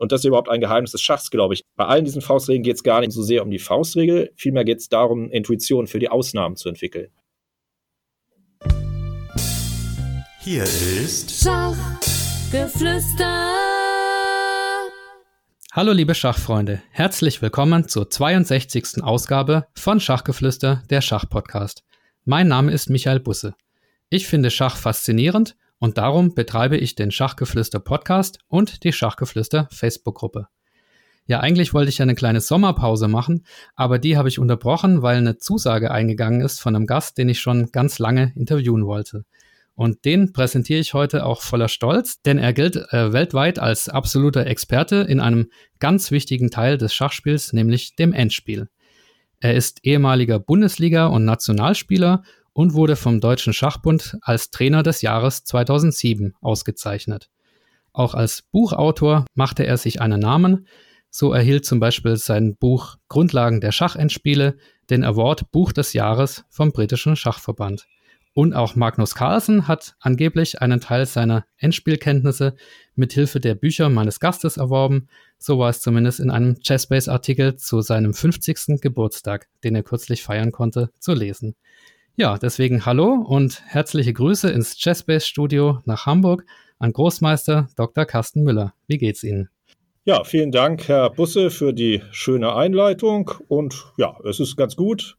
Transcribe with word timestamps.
Und 0.00 0.10
das 0.12 0.22
ist 0.22 0.24
überhaupt 0.24 0.48
ein 0.48 0.62
Geheimnis 0.62 0.92
des 0.92 1.02
Schachs, 1.02 1.30
glaube 1.30 1.52
ich. 1.52 1.62
Bei 1.76 1.84
allen 1.84 2.06
diesen 2.06 2.22
Faustregeln 2.22 2.62
geht 2.62 2.76
es 2.76 2.82
gar 2.82 3.00
nicht 3.00 3.12
so 3.12 3.22
sehr 3.22 3.42
um 3.42 3.50
die 3.50 3.58
Faustregel, 3.58 4.32
vielmehr 4.34 4.64
geht 4.64 4.78
es 4.78 4.88
darum, 4.88 5.30
Intuition 5.30 5.86
für 5.86 5.98
die 5.98 6.08
Ausnahmen 6.08 6.56
zu 6.56 6.70
entwickeln. 6.70 7.08
Hier 10.40 10.62
ist 10.62 11.44
Schachgeflüster. 11.44 13.26
Hallo 15.72 15.92
liebe 15.92 16.14
Schachfreunde, 16.14 16.80
herzlich 16.92 17.42
willkommen 17.42 17.86
zur 17.86 18.08
62. 18.08 19.02
Ausgabe 19.02 19.66
von 19.74 20.00
Schachgeflüster, 20.00 20.82
der 20.88 21.02
Schachpodcast. 21.02 21.84
Mein 22.24 22.48
Name 22.48 22.72
ist 22.72 22.88
Michael 22.88 23.20
Busse. 23.20 23.54
Ich 24.08 24.26
finde 24.26 24.50
Schach 24.50 24.78
faszinierend 24.78 25.56
und 25.80 25.98
darum 25.98 26.34
betreibe 26.34 26.76
ich 26.76 26.94
den 26.94 27.10
Schachgeflüster 27.10 27.80
Podcast 27.80 28.38
und 28.46 28.84
die 28.84 28.92
Schachgeflüster 28.92 29.66
Facebook-Gruppe. 29.72 30.46
Ja, 31.26 31.40
eigentlich 31.40 31.72
wollte 31.72 31.88
ich 31.88 32.02
eine 32.02 32.14
kleine 32.14 32.40
Sommerpause 32.40 33.08
machen, 33.08 33.44
aber 33.76 33.98
die 33.98 34.16
habe 34.16 34.28
ich 34.28 34.38
unterbrochen, 34.38 35.00
weil 35.02 35.16
eine 35.16 35.38
Zusage 35.38 35.90
eingegangen 35.90 36.42
ist 36.42 36.60
von 36.60 36.76
einem 36.76 36.86
Gast, 36.86 37.18
den 37.18 37.28
ich 37.28 37.40
schon 37.40 37.72
ganz 37.72 37.98
lange 37.98 38.32
interviewen 38.36 38.84
wollte. 38.84 39.24
Und 39.74 40.04
den 40.04 40.32
präsentiere 40.34 40.80
ich 40.80 40.92
heute 40.92 41.24
auch 41.24 41.40
voller 41.40 41.68
Stolz, 41.68 42.20
denn 42.20 42.36
er 42.36 42.52
gilt 42.52 42.76
äh, 42.76 43.14
weltweit 43.14 43.58
als 43.58 43.88
absoluter 43.88 44.46
Experte 44.46 44.96
in 44.96 45.20
einem 45.20 45.50
ganz 45.78 46.10
wichtigen 46.10 46.50
Teil 46.50 46.76
des 46.76 46.92
Schachspiels, 46.92 47.54
nämlich 47.54 47.96
dem 47.96 48.12
Endspiel. 48.12 48.68
Er 49.38 49.54
ist 49.54 49.86
ehemaliger 49.86 50.38
Bundesliga- 50.38 51.06
und 51.06 51.24
Nationalspieler 51.24 52.22
und 52.52 52.74
wurde 52.74 52.96
vom 52.96 53.20
Deutschen 53.20 53.52
Schachbund 53.52 54.18
als 54.22 54.50
Trainer 54.50 54.82
des 54.82 55.02
Jahres 55.02 55.44
2007 55.44 56.34
ausgezeichnet. 56.40 57.30
Auch 57.92 58.14
als 58.14 58.42
Buchautor 58.42 59.24
machte 59.34 59.66
er 59.66 59.76
sich 59.76 60.00
einen 60.00 60.20
Namen. 60.20 60.66
So 61.10 61.32
erhielt 61.32 61.64
zum 61.64 61.80
Beispiel 61.80 62.16
sein 62.16 62.56
Buch 62.56 62.96
Grundlagen 63.08 63.60
der 63.60 63.72
Schachendspiele 63.72 64.56
den 64.90 65.04
Award 65.04 65.50
Buch 65.50 65.72
des 65.72 65.92
Jahres 65.92 66.44
vom 66.50 66.72
britischen 66.72 67.16
Schachverband. 67.16 67.86
Und 68.32 68.54
auch 68.54 68.76
Magnus 68.76 69.16
Carlsen 69.16 69.66
hat 69.66 69.96
angeblich 69.98 70.62
einen 70.62 70.80
Teil 70.80 71.04
seiner 71.04 71.44
Endspielkenntnisse 71.56 72.54
mit 72.94 73.12
Hilfe 73.12 73.40
der 73.40 73.56
Bücher 73.56 73.88
meines 73.88 74.20
Gastes 74.20 74.56
erworben. 74.56 75.08
So 75.36 75.58
war 75.58 75.68
es 75.68 75.80
zumindest 75.80 76.20
in 76.20 76.30
einem 76.30 76.56
Chessbase-Artikel 76.60 77.56
zu 77.56 77.80
seinem 77.80 78.14
50. 78.14 78.80
Geburtstag, 78.80 79.48
den 79.64 79.74
er 79.74 79.82
kürzlich 79.82 80.22
feiern 80.22 80.52
konnte, 80.52 80.90
zu 81.00 81.12
lesen. 81.12 81.56
Ja, 82.16 82.36
deswegen 82.36 82.84
hallo 82.84 83.14
und 83.14 83.62
herzliche 83.66 84.12
Grüße 84.12 84.50
ins 84.50 84.76
Chessbase 84.76 85.26
Studio 85.26 85.78
nach 85.84 86.06
Hamburg 86.06 86.44
an 86.78 86.92
Großmeister 86.92 87.68
Dr. 87.76 88.04
Carsten 88.04 88.42
Müller. 88.42 88.74
Wie 88.86 88.98
geht's 88.98 89.22
Ihnen? 89.22 89.48
Ja, 90.04 90.24
vielen 90.24 90.50
Dank, 90.50 90.88
Herr 90.88 91.10
Busse, 91.10 91.50
für 91.50 91.72
die 91.72 92.02
schöne 92.10 92.54
Einleitung. 92.54 93.30
Und 93.48 93.92
ja, 93.96 94.16
es 94.28 94.40
ist 94.40 94.56
ganz 94.56 94.76
gut. 94.76 95.16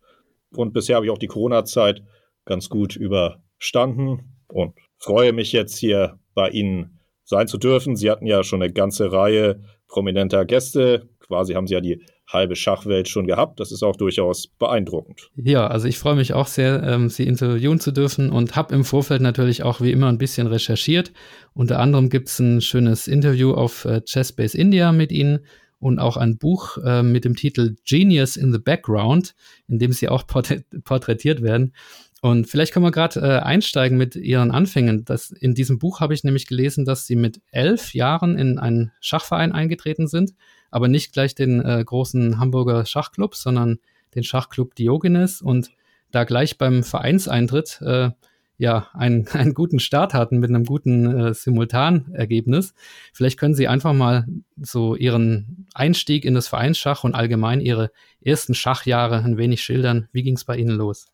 Und 0.54 0.74
bisher 0.74 0.98
habe 0.98 1.06
ich 1.06 1.12
auch 1.12 1.18
die 1.18 1.28
Corona-Zeit 1.28 2.04
ganz 2.46 2.70
gut 2.70 2.96
überstanden 2.98 4.36
und 4.48 4.76
freue 4.98 5.34
mich 5.34 5.54
jetzt 5.54 5.78
hier 5.78 6.20
bei 6.34 6.50
Ihnen 6.50 7.00
sein 7.24 7.48
zu 7.48 7.58
dürfen. 7.58 7.96
Sie 7.96 8.12
hatten 8.12 8.28
ja 8.28 8.44
schon 8.44 8.62
eine 8.62 8.74
ganze 8.74 9.12
Reihe 9.12 9.64
prominenter 9.88 10.46
Gäste. 10.46 11.10
Quasi 11.20 11.54
haben 11.54 11.68
Sie 11.68 11.74
ja 11.74 11.82
die 11.82 12.04
halbe 12.34 12.56
Schachwelt 12.56 13.10
schon 13.10 13.28
gehabt. 13.28 13.60
Das 13.60 13.72
ist 13.72 13.84
auch 13.84 13.96
durchaus 13.96 14.48
beeindruckend. 14.48 15.30
Ja, 15.36 15.68
also 15.68 15.88
ich 15.88 15.98
freue 15.98 16.16
mich 16.16 16.34
auch 16.34 16.48
sehr, 16.48 16.84
ähm, 16.84 17.10
Sie 17.10 17.28
interviewen 17.28 17.80
zu 17.80 17.92
dürfen 17.92 18.30
und 18.30 18.56
habe 18.56 18.74
im 18.74 18.84
Vorfeld 18.84 19.22
natürlich 19.22 19.64
auch 19.64 19.82
wie 19.82 19.92
immer 19.92 20.08
ein 20.08 20.18
bisschen 20.18 20.48
recherchiert. 20.48 21.12
Unter 21.54 21.80
anderem 21.80 22.10
gibt 22.10 22.30
es 22.30 22.40
ein 22.40 22.62
schönes 22.62 23.08
Interview 23.08 23.52
auf 23.54 23.86
äh, 23.86 24.02
Chessbase 24.02 24.58
India 24.58 24.92
mit 24.92 25.12
Ihnen 25.12 25.46
und 25.80 26.00
auch 26.00 26.16
ein 26.16 26.38
Buch 26.38 26.78
äh, 26.86 27.04
mit 27.04 27.26
dem 27.26 27.36
Titel 27.36 27.76
Genius 27.86 28.38
in 28.38 28.54
the 28.54 28.60
Background, 28.60 29.34
in 29.68 29.80
dem 29.80 29.92
Sie 29.92 30.10
auch 30.10 30.26
porträtiert 30.28 31.42
werden. 31.42 31.74
Und 32.22 32.48
vielleicht 32.48 32.72
können 32.72 32.86
wir 32.86 32.92
gerade 32.92 33.20
äh, 33.20 33.40
einsteigen 33.40 33.98
mit 33.98 34.16
Ihren 34.16 34.52
Anfängen. 34.52 35.06
Das, 35.06 35.32
in 35.32 35.56
diesem 35.56 35.80
Buch 35.80 36.00
habe 36.00 36.14
ich 36.14 36.24
nämlich 36.24 36.46
gelesen, 36.46 36.86
dass 36.86 37.08
Sie 37.08 37.16
mit 37.16 37.42
elf 37.52 37.96
Jahren 37.96 38.38
in 38.38 38.60
einen 38.60 38.92
Schachverein 39.00 39.52
eingetreten 39.52 40.08
sind, 40.08 40.34
aber 40.72 40.88
nicht 40.88 41.14
gleich 41.14 41.36
den 41.36 41.64
äh, 41.64 41.84
großen 41.86 42.40
Hamburger 42.40 42.86
Schachclub, 42.86 43.36
sondern 43.36 43.80
den 44.16 44.24
Schachclub 44.24 44.76
Diogenes 44.76 45.42
und 45.42 45.72
da 46.12 46.24
gleich 46.24 46.58
beim 46.58 46.84
Vereinseintritt 46.84 47.82
äh, 47.82 48.10
ja 48.58 48.88
einen, 48.94 49.28
einen 49.34 49.54
guten 49.54 49.80
Start 49.80 50.14
hatten 50.14 50.40
mit 50.40 50.50
einem 50.50 50.66
guten 50.66 51.06
äh, 51.06 51.34
Simultanergebnis. 51.34 52.74
Vielleicht 53.14 53.40
können 53.40 53.56
Sie 53.56 53.68
einfach 53.68 53.94
mal 53.94 54.26
so 54.58 54.96
Ihren 54.96 55.68
Einstieg 55.74 56.26
in 56.26 56.36
das 56.36 56.48
Vereinsschach 56.48 57.04
und 57.04 57.16
allgemein 57.16 57.60
Ihre 57.60 57.92
ersten 58.22 58.54
Schachjahre 58.54 59.18
ein 59.24 59.38
wenig 59.38 59.62
schildern. 59.62 60.08
Wie 60.12 60.24
ging 60.24 60.36
es 60.36 60.46
bei 60.46 60.56
Ihnen 60.58 60.78
los? 60.78 61.08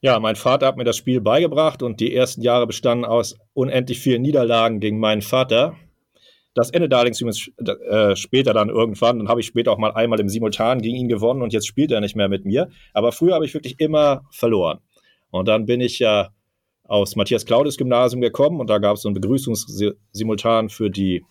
Ja, 0.00 0.20
mein 0.20 0.36
Vater 0.36 0.66
hat 0.66 0.76
mir 0.76 0.84
das 0.84 0.96
Spiel 0.96 1.20
beigebracht 1.20 1.82
und 1.82 1.98
die 1.98 2.14
ersten 2.14 2.42
Jahre 2.42 2.66
bestanden 2.66 3.04
aus 3.04 3.36
unendlich 3.54 3.98
vielen 3.98 4.22
Niederlagen 4.22 4.80
gegen 4.80 5.00
meinen 5.00 5.22
Vater. 5.22 5.76
Das 6.54 6.70
endete 6.70 6.96
allerdings 6.96 7.22
äh, 7.22 8.16
später 8.16 8.52
dann 8.52 8.68
irgendwann. 8.68 9.18
Dann 9.18 9.28
habe 9.28 9.40
ich 9.40 9.46
später 9.46 9.72
auch 9.72 9.78
mal 9.78 9.92
einmal 9.92 10.20
im 10.20 10.28
Simultan 10.28 10.82
gegen 10.82 10.96
ihn 10.96 11.08
gewonnen 11.08 11.42
und 11.42 11.52
jetzt 11.52 11.66
spielt 11.66 11.90
er 11.90 12.00
nicht 12.00 12.16
mehr 12.16 12.28
mit 12.28 12.44
mir. 12.44 12.68
Aber 12.92 13.12
früher 13.12 13.34
habe 13.34 13.46
ich 13.46 13.54
wirklich 13.54 13.80
immer 13.80 14.22
verloren. 14.30 14.80
Und 15.30 15.48
dann 15.48 15.64
bin 15.64 15.80
ich 15.80 15.98
ja 15.98 16.30
aus 16.84 17.16
Matthias 17.16 17.46
Claudius 17.46 17.78
Gymnasium 17.78 18.20
gekommen 18.20 18.60
und 18.60 18.68
da 18.68 18.78
gab 18.78 18.96
es 18.96 19.02
so 19.02 19.08
ein 19.08 19.14
Begrüßungssimultan 19.14 20.68
für 20.68 20.90
die 20.90 21.24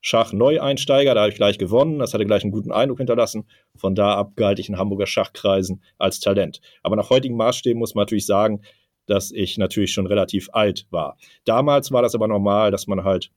Schach-Neueinsteiger, 0.00 1.14
da 1.14 1.22
habe 1.22 1.30
ich 1.30 1.36
gleich 1.36 1.58
gewonnen, 1.58 2.00
das 2.00 2.12
hatte 2.12 2.26
gleich 2.26 2.42
einen 2.42 2.52
guten 2.52 2.72
Eindruck 2.72 2.98
hinterlassen. 2.98 3.46
Von 3.76 3.94
da 3.94 4.14
ab 4.16 4.32
galt 4.36 4.58
ich 4.58 4.68
in 4.68 4.76
Hamburger 4.76 5.06
Schachkreisen 5.06 5.82
als 5.96 6.20
Talent. 6.20 6.60
Aber 6.82 6.96
nach 6.96 7.10
heutigen 7.10 7.36
Maßstäben 7.36 7.78
muss 7.78 7.94
man 7.94 8.02
natürlich 8.02 8.26
sagen, 8.26 8.62
dass 9.06 9.30
ich 9.30 9.58
natürlich 9.58 9.92
schon 9.92 10.06
relativ 10.06 10.50
alt 10.52 10.86
war. 10.90 11.16
Damals 11.44 11.92
war 11.92 12.02
das 12.02 12.14
aber 12.14 12.28
normal, 12.28 12.70
dass 12.70 12.86
man 12.86 13.04
halt 13.04 13.30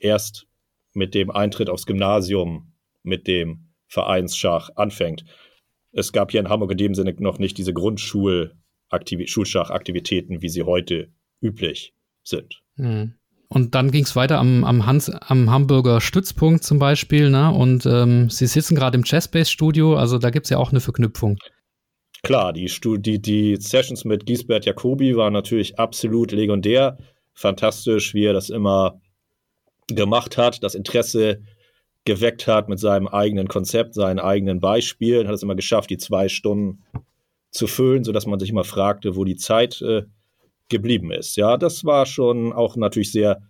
erst 0.00 0.46
mit 0.92 1.14
dem 1.14 1.30
Eintritt 1.30 1.70
aufs 1.70 1.86
Gymnasium 1.86 2.74
mit 3.02 3.26
dem 3.26 3.70
Vereinsschach 3.86 4.68
anfängt. 4.76 5.24
Es 5.92 6.12
gab 6.12 6.30
hier 6.30 6.40
in 6.40 6.48
Hamburg 6.48 6.72
in 6.72 6.78
dem 6.78 6.94
Sinne 6.94 7.14
noch 7.18 7.38
nicht 7.38 7.58
diese 7.58 7.72
Grundschulschachaktivitäten, 7.72 10.42
wie 10.42 10.48
sie 10.48 10.64
heute 10.64 11.12
üblich 11.40 11.94
sind. 12.22 12.62
Hm. 12.76 13.14
Und 13.48 13.76
dann 13.76 13.92
ging 13.92 14.02
es 14.02 14.16
weiter 14.16 14.38
am, 14.38 14.64
am, 14.64 14.86
Hans, 14.86 15.08
am 15.08 15.50
Hamburger 15.50 16.00
Stützpunkt 16.00 16.64
zum 16.64 16.80
Beispiel. 16.80 17.30
Ne? 17.30 17.52
Und 17.52 17.86
ähm, 17.86 18.28
Sie 18.28 18.46
sitzen 18.46 18.74
gerade 18.74 18.98
im 18.98 19.04
Chessbase-Studio, 19.04 19.96
also 19.96 20.18
da 20.18 20.30
gibt 20.30 20.46
es 20.46 20.50
ja 20.50 20.58
auch 20.58 20.70
eine 20.70 20.80
Verknüpfung. 20.80 21.38
Klar, 22.22 22.52
die, 22.52 22.68
die, 22.98 23.22
die 23.22 23.56
Sessions 23.56 24.04
mit 24.04 24.26
Giesbert 24.26 24.66
Jacobi 24.66 25.16
waren 25.16 25.32
natürlich 25.32 25.78
absolut 25.78 26.32
legendär. 26.32 26.98
Fantastisch, 27.34 28.14
wie 28.14 28.24
er 28.24 28.32
das 28.32 28.50
immer 28.50 29.00
gemacht 29.88 30.36
hat, 30.36 30.62
das 30.62 30.74
Interesse 30.74 31.42
geweckt 32.04 32.46
hat 32.46 32.68
mit 32.68 32.78
seinem 32.78 33.08
eigenen 33.08 33.48
Konzept, 33.48 33.94
seinen 33.94 34.18
eigenen 34.18 34.60
Beispielen, 34.60 35.26
hat 35.26 35.34
es 35.34 35.42
immer 35.42 35.56
geschafft, 35.56 35.90
die 35.90 35.98
zwei 35.98 36.28
Stunden 36.28 36.82
zu 37.50 37.66
füllen, 37.66 38.04
sodass 38.04 38.26
man 38.26 38.38
sich 38.38 38.50
immer 38.50 38.64
fragte, 38.64 39.16
wo 39.16 39.24
die 39.24 39.36
Zeit 39.36 39.82
äh, 39.82 40.04
geblieben 40.68 41.10
ist. 41.10 41.36
Ja, 41.36 41.56
das 41.56 41.84
war 41.84 42.06
schon 42.06 42.52
auch 42.52 42.76
natürlich 42.76 43.12
sehr 43.12 43.42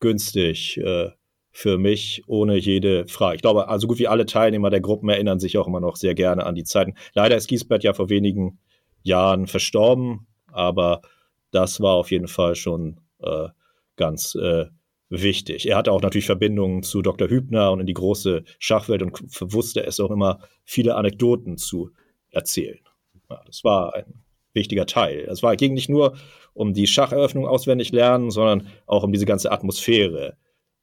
günstig 0.00 0.78
äh, 0.78 1.10
für 1.50 1.78
mich, 1.78 2.22
ohne 2.26 2.56
jede 2.56 3.06
Frage. 3.06 3.36
Ich 3.36 3.42
glaube, 3.42 3.68
also 3.68 3.86
gut 3.86 3.98
wie 3.98 4.08
alle 4.08 4.26
Teilnehmer 4.26 4.70
der 4.70 4.80
Gruppen 4.80 5.08
erinnern 5.08 5.38
sich 5.38 5.58
auch 5.58 5.66
immer 5.66 5.80
noch 5.80 5.96
sehr 5.96 6.14
gerne 6.14 6.46
an 6.46 6.54
die 6.54 6.64
Zeiten. 6.64 6.94
Leider 7.14 7.36
ist 7.36 7.46
Giesbert 7.46 7.84
ja 7.84 7.92
vor 7.92 8.08
wenigen 8.08 8.58
Jahren 9.02 9.46
verstorben, 9.46 10.26
aber 10.50 11.02
das 11.50 11.80
war 11.80 11.94
auf 11.94 12.10
jeden 12.10 12.28
Fall 12.28 12.54
schon 12.54 13.00
äh, 13.20 13.48
ganz 13.96 14.34
äh, 14.34 14.66
wichtig. 15.12 15.68
Er 15.68 15.76
hatte 15.76 15.92
auch 15.92 16.00
natürlich 16.00 16.26
Verbindungen 16.26 16.82
zu 16.82 17.02
Dr. 17.02 17.28
Hübner 17.28 17.70
und 17.70 17.80
in 17.80 17.86
die 17.86 17.94
große 17.94 18.44
Schachwelt 18.58 19.02
und 19.02 19.12
wusste 19.40 19.84
es 19.84 20.00
auch 20.00 20.10
immer, 20.10 20.40
viele 20.64 20.94
Anekdoten 20.96 21.58
zu 21.58 21.90
erzählen. 22.30 22.80
Ja, 23.28 23.42
das 23.46 23.62
war 23.62 23.94
ein 23.94 24.24
wichtiger 24.54 24.86
Teil. 24.86 25.28
Es 25.30 25.42
ging 25.58 25.74
nicht 25.74 25.88
nur 25.88 26.16
um 26.54 26.72
die 26.72 26.86
Schacheröffnung 26.86 27.46
auswendig 27.46 27.92
lernen, 27.92 28.30
sondern 28.30 28.68
auch 28.86 29.04
um 29.04 29.12
diese 29.12 29.26
ganze 29.26 29.52
Atmosphäre 29.52 30.36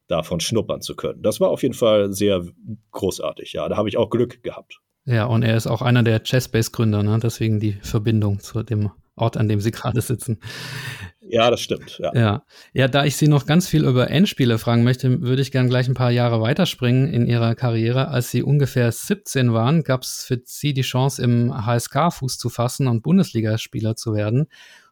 davon 0.06 0.40
schnuppern 0.40 0.80
zu 0.80 0.96
können. 0.96 1.22
Das 1.22 1.40
war 1.40 1.50
auf 1.50 1.62
jeden 1.62 1.74
Fall 1.74 2.12
sehr 2.12 2.44
großartig, 2.90 3.52
ja. 3.52 3.68
Da 3.68 3.76
habe 3.76 3.88
ich 3.88 3.96
auch 3.96 4.10
Glück 4.10 4.42
gehabt. 4.42 4.80
Ja, 5.04 5.26
und 5.26 5.42
er 5.42 5.56
ist 5.56 5.66
auch 5.66 5.82
einer 5.82 6.02
der 6.02 6.20
Chessbase-Gründer, 6.20 7.02
ne? 7.02 7.18
deswegen 7.22 7.58
die 7.58 7.72
Verbindung 7.82 8.40
zu 8.40 8.62
dem 8.62 8.90
Ort, 9.16 9.36
an 9.36 9.48
dem 9.48 9.60
Sie 9.60 9.70
gerade 9.70 10.00
sitzen. 10.00 10.40
Ja, 11.32 11.50
das 11.50 11.60
stimmt. 11.60 11.98
Ja. 11.98 12.12
ja. 12.14 12.42
Ja, 12.72 12.88
da 12.88 13.04
ich 13.04 13.16
Sie 13.16 13.28
noch 13.28 13.46
ganz 13.46 13.68
viel 13.68 13.84
über 13.84 14.10
Endspiele 14.10 14.58
fragen 14.58 14.82
möchte, 14.82 15.22
würde 15.22 15.42
ich 15.42 15.52
gerne 15.52 15.68
gleich 15.68 15.88
ein 15.88 15.94
paar 15.94 16.10
Jahre 16.10 16.40
weiterspringen 16.40 17.12
in 17.12 17.26
Ihrer 17.26 17.54
Karriere. 17.54 18.08
Als 18.08 18.30
Sie 18.30 18.42
ungefähr 18.42 18.90
17 18.90 19.52
waren, 19.52 19.84
gab 19.84 20.02
es 20.02 20.24
für 20.24 20.40
Sie 20.44 20.74
die 20.74 20.82
Chance, 20.82 21.22
im 21.22 21.66
HSK 21.66 22.12
Fuß 22.12 22.36
zu 22.38 22.48
fassen 22.48 22.88
und 22.88 23.02
Bundesligaspieler 23.02 23.94
zu 23.94 24.14
werden. 24.14 24.48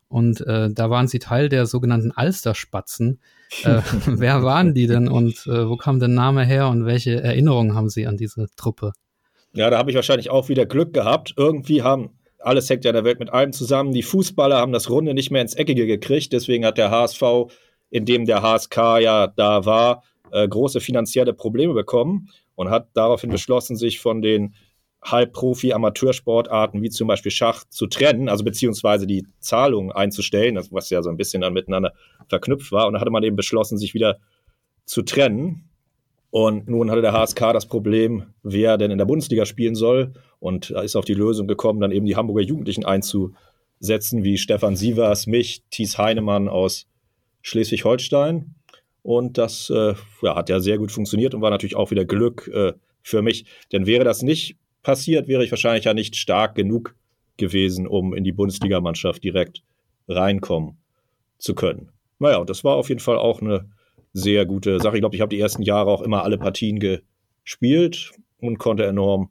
und 0.08 0.40
äh, 0.46 0.70
da 0.72 0.90
waren 0.90 1.06
sie 1.06 1.18
Teil 1.18 1.48
der 1.48 1.66
sogenannten 1.66 2.12
Alsterspatzen. 2.12 3.20
Äh, 3.64 3.82
wer 4.06 4.42
waren 4.42 4.74
die 4.74 4.86
denn 4.86 5.08
und 5.08 5.46
äh, 5.46 5.68
wo 5.68 5.76
kam 5.76 5.98
der 5.98 6.08
Name 6.08 6.44
her 6.44 6.68
und 6.68 6.86
welche 6.86 7.20
Erinnerungen 7.20 7.74
haben 7.74 7.90
Sie 7.90 8.06
an 8.06 8.16
diese 8.16 8.46
Truppe? 8.56 8.92
Ja, 9.54 9.70
da 9.70 9.78
habe 9.78 9.90
ich 9.90 9.96
wahrscheinlich 9.96 10.30
auch 10.30 10.48
wieder 10.48 10.66
Glück 10.66 10.92
gehabt. 10.92 11.34
Irgendwie 11.36 11.82
haben, 11.82 12.10
alles 12.38 12.70
hängt 12.70 12.84
ja 12.84 12.90
in 12.90 12.94
der 12.94 13.04
Welt 13.04 13.18
mit 13.18 13.30
allem 13.30 13.52
zusammen, 13.52 13.92
die 13.92 14.02
Fußballer 14.02 14.58
haben 14.58 14.72
das 14.72 14.90
Runde 14.90 15.14
nicht 15.14 15.30
mehr 15.30 15.42
ins 15.42 15.54
Eckige 15.54 15.86
gekriegt. 15.86 16.32
Deswegen 16.32 16.64
hat 16.64 16.78
der 16.78 16.90
HSV, 16.90 17.22
in 17.90 18.04
dem 18.04 18.26
der 18.26 18.42
HSK 18.42 18.76
ja 19.00 19.26
da 19.26 19.64
war, 19.64 20.04
äh, 20.30 20.46
große 20.46 20.80
finanzielle 20.80 21.32
Probleme 21.32 21.74
bekommen 21.74 22.30
und 22.54 22.70
hat 22.70 22.88
daraufhin 22.94 23.30
beschlossen, 23.30 23.76
sich 23.76 24.00
von 24.00 24.22
den 24.22 24.54
Halbprofi-Amateursportarten 25.02 26.82
wie 26.82 26.90
zum 26.90 27.08
Beispiel 27.08 27.30
Schach 27.30 27.64
zu 27.68 27.86
trennen, 27.86 28.28
also 28.28 28.44
beziehungsweise 28.44 29.06
die 29.06 29.26
Zahlungen 29.38 29.92
einzustellen, 29.92 30.58
was 30.70 30.90
ja 30.90 31.02
so 31.02 31.10
ein 31.10 31.16
bisschen 31.16 31.40
dann 31.40 31.52
miteinander 31.52 31.92
verknüpft 32.28 32.72
war. 32.72 32.86
Und 32.86 32.94
da 32.94 33.00
hatte 33.00 33.10
man 33.10 33.22
eben 33.22 33.36
beschlossen, 33.36 33.78
sich 33.78 33.94
wieder 33.94 34.18
zu 34.84 35.02
trennen. 35.02 35.67
Und 36.30 36.68
nun 36.68 36.90
hatte 36.90 37.00
der 37.00 37.12
HSK 37.12 37.52
das 37.52 37.66
Problem, 37.66 38.34
wer 38.42 38.76
denn 38.76 38.90
in 38.90 38.98
der 38.98 39.06
Bundesliga 39.06 39.46
spielen 39.46 39.74
soll. 39.74 40.12
Und 40.40 40.70
da 40.70 40.82
ist 40.82 40.96
auf 40.96 41.04
die 41.04 41.14
Lösung 41.14 41.48
gekommen, 41.48 41.80
dann 41.80 41.92
eben 41.92 42.06
die 42.06 42.16
Hamburger 42.16 42.42
Jugendlichen 42.42 42.84
einzusetzen, 42.84 44.24
wie 44.24 44.36
Stefan 44.36 44.76
Sievers, 44.76 45.26
mich, 45.26 45.62
Thies 45.70 45.96
Heinemann 45.96 46.48
aus 46.48 46.86
Schleswig-Holstein. 47.42 48.54
Und 49.02 49.38
das 49.38 49.70
äh, 49.70 49.94
ja, 50.22 50.36
hat 50.36 50.50
ja 50.50 50.60
sehr 50.60 50.76
gut 50.76 50.92
funktioniert 50.92 51.34
und 51.34 51.40
war 51.40 51.50
natürlich 51.50 51.76
auch 51.76 51.90
wieder 51.90 52.04
Glück 52.04 52.48
äh, 52.52 52.74
für 53.02 53.22
mich. 53.22 53.46
Denn 53.72 53.86
wäre 53.86 54.04
das 54.04 54.22
nicht 54.22 54.58
passiert, 54.82 55.28
wäre 55.28 55.44
ich 55.44 55.50
wahrscheinlich 55.50 55.84
ja 55.84 55.94
nicht 55.94 56.16
stark 56.16 56.54
genug 56.54 56.94
gewesen, 57.38 57.86
um 57.86 58.14
in 58.14 58.24
die 58.24 58.32
Bundesligamannschaft 58.32 59.24
direkt 59.24 59.62
reinkommen 60.08 60.76
zu 61.38 61.54
können. 61.54 61.90
Naja, 62.18 62.36
und 62.36 62.50
das 62.50 62.64
war 62.64 62.76
auf 62.76 62.88
jeden 62.88 63.00
Fall 63.00 63.16
auch 63.16 63.40
eine 63.40 63.70
sehr 64.12 64.46
gute 64.46 64.80
Sache. 64.80 64.96
Ich 64.96 65.02
glaube, 65.02 65.16
ich 65.16 65.22
habe 65.22 65.34
die 65.34 65.40
ersten 65.40 65.62
Jahre 65.62 65.90
auch 65.90 66.02
immer 66.02 66.24
alle 66.24 66.38
Partien 66.38 66.80
gespielt 66.80 68.12
und 68.40 68.58
konnte 68.58 68.86
enorm 68.86 69.30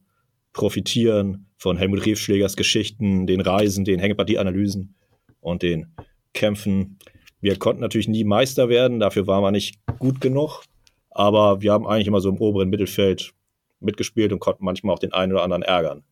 profitieren 0.54 1.48
von 1.58 1.78
Helmut 1.78 2.06
Riefschlägers 2.06 2.56
Geschichten, 2.56 3.28
den 3.28 3.42
Reisen, 3.42 3.86
den 3.86 4.00
Hängepartieanalysen 4.00 4.96
und 5.40 5.64
den 5.64 5.88
Kämpfen. 6.34 7.00
Wir 7.42 7.58
konnten 7.58 7.82
natürlich 7.82 8.08
nie 8.08 8.24
Meister 8.24 8.70
werden, 8.70 9.00
dafür 9.00 9.28
waren 9.28 9.44
wir 9.44 9.52
nicht 9.52 9.80
gut 10.00 10.22
genug, 10.22 10.64
aber 11.12 11.62
wir 11.62 11.72
haben 11.72 11.88
eigentlich 11.88 12.08
immer 12.08 12.22
so 12.22 12.30
im 12.30 12.38
oberen 12.38 12.70
Mittelfeld 12.70 13.34
mitgespielt 13.80 14.34
und 14.34 14.40
konnten 14.40 14.66
manchmal 14.66 14.96
auch 14.96 15.00
den 15.00 15.14
einen 15.14 15.34
oder 15.34 15.44
anderen 15.44 15.64
ärgern. 15.64 16.04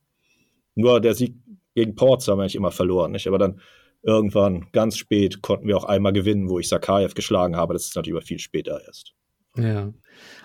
Nur 0.74 1.00
der 1.00 1.14
Sieg 1.14 1.34
gegen 1.74 1.94
Ports 1.94 2.28
haben 2.28 2.38
wir 2.38 2.44
nicht 2.44 2.54
immer 2.54 2.70
verloren, 2.70 3.12
nicht? 3.12 3.26
Aber 3.26 3.38
dann 3.38 3.60
irgendwann 4.06 4.68
ganz 4.72 4.96
spät 4.96 5.42
konnten 5.42 5.66
wir 5.68 5.76
auch 5.76 5.84
einmal 5.84 6.12
gewinnen, 6.12 6.48
wo 6.48 6.58
ich 6.58 6.68
Sakayev 6.68 7.14
geschlagen 7.14 7.56
habe. 7.56 7.74
Das 7.74 7.86
ist 7.86 7.96
natürlich 7.96 8.16
aber 8.16 8.26
viel 8.26 8.38
später 8.38 8.80
erst. 8.86 9.14
Ja. 9.56 9.92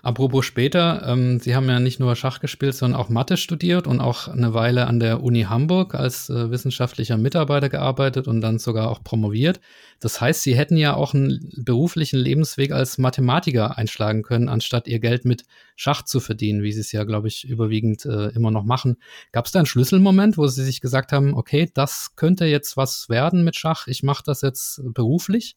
Apropos 0.04 0.46
später, 0.46 1.04
ähm, 1.08 1.40
Sie 1.40 1.56
haben 1.56 1.70
ja 1.70 1.80
nicht 1.80 2.00
nur 2.00 2.16
Schach 2.16 2.40
gespielt, 2.40 2.76
sondern 2.76 3.00
auch 3.00 3.10
Mathe 3.10 3.38
studiert 3.38 3.88
und 3.88 4.02
auch 4.02 4.28
eine 4.28 4.54
Weile 4.54 4.88
an 4.88 5.00
der 5.00 5.24
Uni 5.24 5.44
Hamburg 5.44 5.96
als 5.96 6.30
äh, 6.30 6.50
wissenschaftlicher 6.50 7.18
Mitarbeiter 7.18 7.70
gearbeitet 7.70 8.28
und 8.28 8.42
dann 8.42 8.58
sogar 8.58 8.90
auch 8.90 9.04
promoviert. 9.04 9.60
Das 10.00 10.20
heißt, 10.20 10.42
Sie 10.42 10.56
hätten 10.56 10.76
ja 10.76 10.96
auch 10.96 11.14
einen 11.14 11.52
beruflichen 11.56 12.20
Lebensweg 12.20 12.72
als 12.72 12.98
Mathematiker 12.98 13.78
einschlagen 13.78 14.24
können, 14.24 14.50
anstatt 14.50 14.88
Ihr 14.88 15.00
Geld 15.00 15.24
mit 15.24 15.44
Schach 15.76 16.04
zu 16.04 16.20
verdienen, 16.20 16.64
wie 16.64 16.72
Sie 16.72 16.82
es 16.82 16.92
ja, 16.92 17.04
glaube 17.04 17.28
ich, 17.28 17.48
überwiegend 17.48 18.06
äh, 18.06 18.30
immer 18.30 18.52
noch 18.52 18.64
machen. 18.64 18.98
Gab 19.32 19.46
es 19.46 19.52
da 19.52 19.60
einen 19.60 19.68
Schlüsselmoment, 19.68 20.38
wo 20.38 20.48
Sie 20.48 20.64
sich 20.64 20.82
gesagt 20.82 21.12
haben, 21.12 21.36
okay, 21.36 21.70
das 21.74 22.16
könnte 22.16 22.46
jetzt 22.46 22.76
was 22.76 23.08
werden 23.08 23.44
mit 23.44 23.56
Schach, 23.56 23.88
ich 23.88 24.04
mache 24.04 24.24
das 24.26 24.42
jetzt 24.42 24.82
beruflich? 24.84 25.56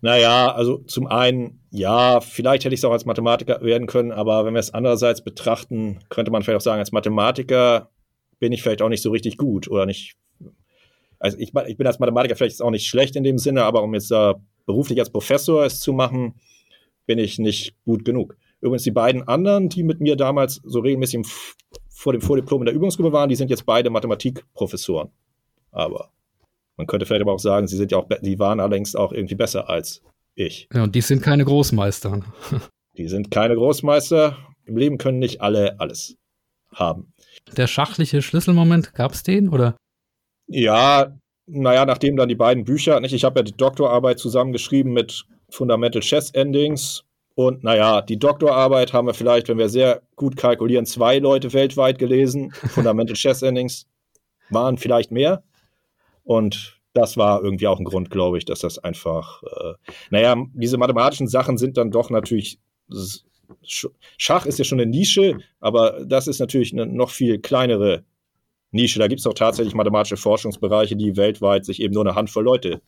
Naja, 0.00 0.52
also 0.52 0.78
zum 0.78 1.06
einen, 1.06 1.60
ja, 1.70 2.20
vielleicht 2.20 2.64
hätte 2.64 2.74
ich 2.74 2.80
es 2.80 2.84
auch 2.84 2.92
als 2.92 3.04
Mathematiker 3.04 3.62
werden 3.62 3.86
können, 3.86 4.12
aber 4.12 4.44
wenn 4.44 4.54
wir 4.54 4.60
es 4.60 4.74
andererseits 4.74 5.22
betrachten, 5.22 6.00
könnte 6.08 6.30
man 6.30 6.42
vielleicht 6.42 6.58
auch 6.58 6.64
sagen, 6.64 6.80
als 6.80 6.92
Mathematiker 6.92 7.90
bin 8.38 8.52
ich 8.52 8.62
vielleicht 8.62 8.82
auch 8.82 8.88
nicht 8.88 9.02
so 9.02 9.10
richtig 9.10 9.36
gut 9.36 9.70
oder 9.70 9.86
nicht. 9.86 10.16
Also 11.18 11.38
ich, 11.38 11.52
ich 11.66 11.76
bin 11.76 11.86
als 11.86 12.00
Mathematiker 12.00 12.34
vielleicht 12.34 12.60
auch 12.60 12.70
nicht 12.70 12.86
schlecht 12.86 13.14
in 13.16 13.22
dem 13.22 13.38
Sinne, 13.38 13.64
aber 13.64 13.82
um 13.82 13.94
jetzt 13.94 14.10
da 14.10 14.34
beruflich 14.66 14.98
als 14.98 15.10
Professor 15.10 15.64
es 15.64 15.80
zu 15.80 15.92
machen, 15.92 16.34
bin 17.06 17.18
ich 17.18 17.38
nicht 17.38 17.74
gut 17.84 18.04
genug. 18.04 18.36
Übrigens, 18.60 18.84
die 18.84 18.90
beiden 18.90 19.26
anderen, 19.26 19.68
die 19.68 19.82
mit 19.82 20.00
mir 20.00 20.16
damals 20.16 20.60
so 20.64 20.80
regelmäßig 20.80 21.26
vor 21.88 22.12
dem 22.12 22.22
Vordiplom 22.22 22.62
in 22.62 22.66
der 22.66 22.74
Übungsgruppe 22.74 23.12
waren, 23.12 23.28
die 23.28 23.36
sind 23.36 23.50
jetzt 23.50 23.66
beide 23.66 23.90
Mathematikprofessoren. 23.90 25.10
Aber 25.70 26.10
man 26.76 26.86
könnte 26.86 27.06
vielleicht 27.06 27.22
aber 27.22 27.32
auch 27.32 27.38
sagen, 27.38 27.66
sie 27.66 27.76
sind 27.76 27.92
ja 27.92 27.98
auch, 27.98 28.08
die 28.22 28.38
waren 28.38 28.60
allerdings 28.60 28.94
auch 28.94 29.12
irgendwie 29.12 29.34
besser 29.34 29.68
als 29.68 30.02
ich. 30.34 30.68
Ja, 30.72 30.82
und 30.82 30.94
die 30.94 31.00
sind 31.00 31.22
keine 31.22 31.44
Großmeister. 31.44 32.22
die 32.96 33.08
sind 33.08 33.30
keine 33.30 33.54
Großmeister. 33.54 34.36
Im 34.64 34.76
Leben 34.76 34.98
können 34.98 35.18
nicht 35.18 35.40
alle 35.40 35.78
alles 35.80 36.16
haben. 36.72 37.12
Der 37.56 37.66
schachliche 37.66 38.22
Schlüsselmoment, 38.22 38.94
gab 38.94 39.12
es 39.12 39.22
den 39.22 39.48
oder? 39.48 39.76
Ja, 40.46 41.12
naja, 41.46 41.84
nachdem 41.84 42.16
dann 42.16 42.28
die 42.28 42.34
beiden 42.34 42.64
Bücher, 42.64 43.00
nicht, 43.00 43.12
ich 43.12 43.24
habe 43.24 43.40
ja 43.40 43.44
die 43.44 43.56
Doktorarbeit 43.56 44.18
zusammengeschrieben 44.18 44.92
mit 44.92 45.24
Fundamental 45.50 46.00
Chess 46.00 46.30
Endings. 46.30 47.04
Und 47.34 47.64
naja, 47.64 48.02
die 48.02 48.18
Doktorarbeit 48.18 48.92
haben 48.92 49.06
wir 49.06 49.14
vielleicht, 49.14 49.48
wenn 49.48 49.58
wir 49.58 49.68
sehr 49.68 50.02
gut 50.16 50.36
kalkulieren, 50.36 50.86
zwei 50.86 51.18
Leute 51.18 51.52
weltweit 51.52 51.98
gelesen. 51.98 52.52
Fundamental 52.52 53.16
Chess 53.16 53.42
Endings 53.42 53.86
waren 54.50 54.78
vielleicht 54.78 55.10
mehr. 55.10 55.42
Und 56.24 56.80
das 56.92 57.16
war 57.16 57.42
irgendwie 57.42 57.66
auch 57.66 57.78
ein 57.78 57.84
Grund, 57.84 58.10
glaube 58.10 58.38
ich, 58.38 58.44
dass 58.44 58.60
das 58.60 58.78
einfach, 58.78 59.42
äh, 59.42 59.74
naja, 60.10 60.36
diese 60.54 60.78
mathematischen 60.78 61.26
Sachen 61.26 61.56
sind 61.58 61.76
dann 61.76 61.90
doch 61.90 62.10
natürlich, 62.10 62.58
Schach 64.16 64.46
ist 64.46 64.58
ja 64.58 64.64
schon 64.64 64.80
eine 64.80 64.90
Nische, 64.90 65.38
aber 65.60 66.04
das 66.04 66.26
ist 66.26 66.38
natürlich 66.38 66.72
eine 66.72 66.86
noch 66.86 67.10
viel 67.10 67.38
kleinere 67.38 68.04
Nische. 68.70 68.98
Da 68.98 69.08
gibt 69.08 69.20
es 69.20 69.26
auch 69.26 69.34
tatsächlich 69.34 69.74
mathematische 69.74 70.16
Forschungsbereiche, 70.16 70.96
die 70.96 71.16
weltweit 71.16 71.64
sich 71.64 71.80
eben 71.80 71.94
nur 71.94 72.04
eine 72.04 72.14
Handvoll 72.14 72.44
Leute 72.44 72.82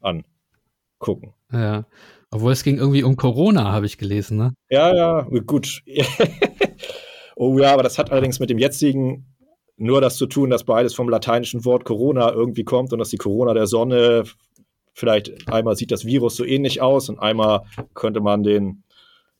angucken. 0.00 1.34
Ja, 1.52 1.86
obwohl 2.30 2.52
es 2.52 2.62
ging 2.62 2.78
irgendwie 2.78 3.02
um 3.02 3.16
Corona, 3.16 3.72
habe 3.72 3.86
ich 3.86 3.98
gelesen, 3.98 4.36
ne? 4.36 4.54
Ja, 4.68 4.94
ja, 4.94 5.22
gut. 5.46 5.82
oh 7.36 7.58
ja, 7.58 7.72
aber 7.72 7.82
das 7.82 7.98
hat 7.98 8.12
allerdings 8.12 8.38
mit 8.38 8.50
dem 8.50 8.58
jetzigen 8.58 9.29
nur 9.80 10.00
das 10.00 10.16
zu 10.16 10.26
tun, 10.26 10.50
dass 10.50 10.64
beides 10.64 10.94
vom 10.94 11.08
lateinischen 11.08 11.64
Wort 11.64 11.84
Corona 11.84 12.32
irgendwie 12.32 12.64
kommt 12.64 12.92
und 12.92 12.98
dass 12.98 13.08
die 13.08 13.16
Corona 13.16 13.54
der 13.54 13.66
Sonne 13.66 14.24
vielleicht 14.92 15.50
einmal 15.50 15.74
sieht 15.74 15.90
das 15.90 16.04
Virus 16.04 16.36
so 16.36 16.44
ähnlich 16.44 16.82
aus 16.82 17.08
und 17.08 17.18
einmal 17.18 17.62
könnte 17.94 18.20
man 18.20 18.42
den, 18.42 18.82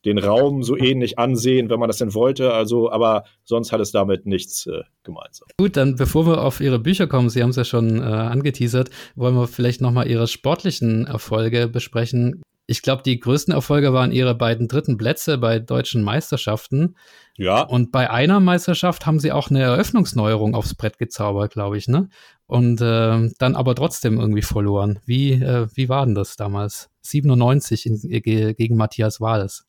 den 0.03 0.17
Raum 0.17 0.63
so 0.63 0.75
ähnlich 0.75 1.19
ansehen, 1.19 1.69
wenn 1.69 1.79
man 1.79 1.87
das 1.87 1.97
denn 1.97 2.15
wollte. 2.15 2.53
Also, 2.53 2.91
aber 2.91 3.25
sonst 3.43 3.71
hat 3.71 3.81
es 3.81 3.91
damit 3.91 4.25
nichts 4.25 4.65
äh, 4.65 4.81
gemeinsam. 5.03 5.47
Gut, 5.59 5.77
dann 5.77 5.95
bevor 5.95 6.25
wir 6.25 6.41
auf 6.41 6.59
Ihre 6.59 6.79
Bücher 6.79 7.05
kommen, 7.05 7.29
Sie 7.29 7.43
haben 7.43 7.51
es 7.51 7.55
ja 7.55 7.63
schon 7.63 7.99
äh, 7.99 8.03
angeteasert, 8.03 8.89
wollen 9.15 9.35
wir 9.35 9.47
vielleicht 9.47 9.79
nochmal 9.81 10.07
Ihre 10.07 10.27
sportlichen 10.27 11.05
Erfolge 11.05 11.67
besprechen. 11.67 12.41
Ich 12.71 12.81
glaube, 12.81 13.03
die 13.03 13.19
größten 13.19 13.53
Erfolge 13.53 13.91
waren 13.91 14.13
ihre 14.13 14.33
beiden 14.33 14.69
dritten 14.69 14.97
Plätze 14.97 15.37
bei 15.37 15.59
deutschen 15.59 16.03
Meisterschaften. 16.03 16.95
Ja. 17.35 17.63
Und 17.63 17.91
bei 17.91 18.09
einer 18.09 18.39
Meisterschaft 18.39 19.05
haben 19.05 19.19
sie 19.19 19.33
auch 19.33 19.49
eine 19.49 19.61
Eröffnungsneuerung 19.61 20.55
aufs 20.55 20.73
Brett 20.73 20.97
gezaubert, 20.97 21.51
glaube 21.51 21.77
ich, 21.77 21.89
ne? 21.89 22.07
Und 22.47 22.79
äh, 22.79 23.29
dann 23.39 23.55
aber 23.55 23.75
trotzdem 23.75 24.17
irgendwie 24.17 24.41
verloren. 24.41 24.99
Wie, 25.05 25.33
äh, 25.33 25.67
wie 25.75 25.89
war 25.89 26.05
denn 26.05 26.15
das 26.15 26.37
damals? 26.37 26.89
97 27.01 27.85
in, 27.87 28.09
äh, 28.09 28.53
gegen 28.53 28.77
Matthias 28.77 29.19
Wahles. 29.19 29.67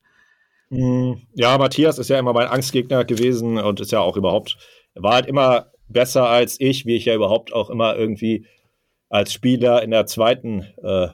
Hm, 0.70 1.22
ja, 1.34 1.58
Matthias 1.58 1.98
ist 1.98 2.08
ja 2.08 2.20
immer 2.20 2.32
mein 2.32 2.46
Angstgegner 2.46 3.04
gewesen 3.04 3.58
und 3.58 3.80
ist 3.80 3.90
ja 3.90 3.98
auch 3.98 4.16
überhaupt, 4.16 4.58
war 4.94 5.14
halt 5.14 5.26
immer 5.26 5.72
besser 5.88 6.28
als 6.28 6.60
ich, 6.60 6.86
wie 6.86 6.94
ich 6.94 7.06
ja 7.06 7.16
überhaupt 7.16 7.52
auch 7.52 7.68
immer 7.68 7.96
irgendwie 7.96 8.46
als 9.08 9.32
Spieler 9.32 9.82
in 9.82 9.90
der 9.90 10.06
zweiten 10.06 10.68
äh, 10.84 11.08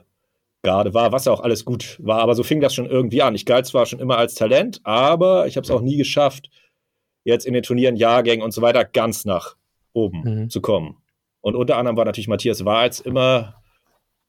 gerade 0.61 0.93
war, 0.93 1.11
was 1.11 1.27
auch 1.27 1.39
alles 1.39 1.65
gut 1.65 1.97
war. 1.99 2.19
Aber 2.19 2.35
so 2.35 2.43
fing 2.43 2.61
das 2.61 2.73
schon 2.73 2.85
irgendwie 2.85 3.21
an. 3.21 3.35
Ich 3.35 3.45
galt 3.45 3.65
zwar 3.65 3.85
schon 3.85 3.99
immer 3.99 4.17
als 4.17 4.35
Talent, 4.35 4.81
aber 4.83 5.47
ich 5.47 5.55
habe 5.55 5.65
es 5.65 5.71
auch 5.71 5.81
nie 5.81 5.97
geschafft, 5.97 6.49
jetzt 7.23 7.45
in 7.45 7.53
den 7.53 7.63
Turnieren, 7.63 7.95
Jahrgängen 7.95 8.43
und 8.43 8.51
so 8.51 8.61
weiter 8.61 8.85
ganz 8.85 9.25
nach 9.25 9.55
oben 9.93 10.21
mhm. 10.23 10.49
zu 10.49 10.61
kommen. 10.61 10.97
Und 11.41 11.55
unter 11.55 11.77
anderem 11.77 11.97
war 11.97 12.05
natürlich 12.05 12.27
Matthias 12.27 12.65
Warz 12.65 12.99
immer 12.99 13.55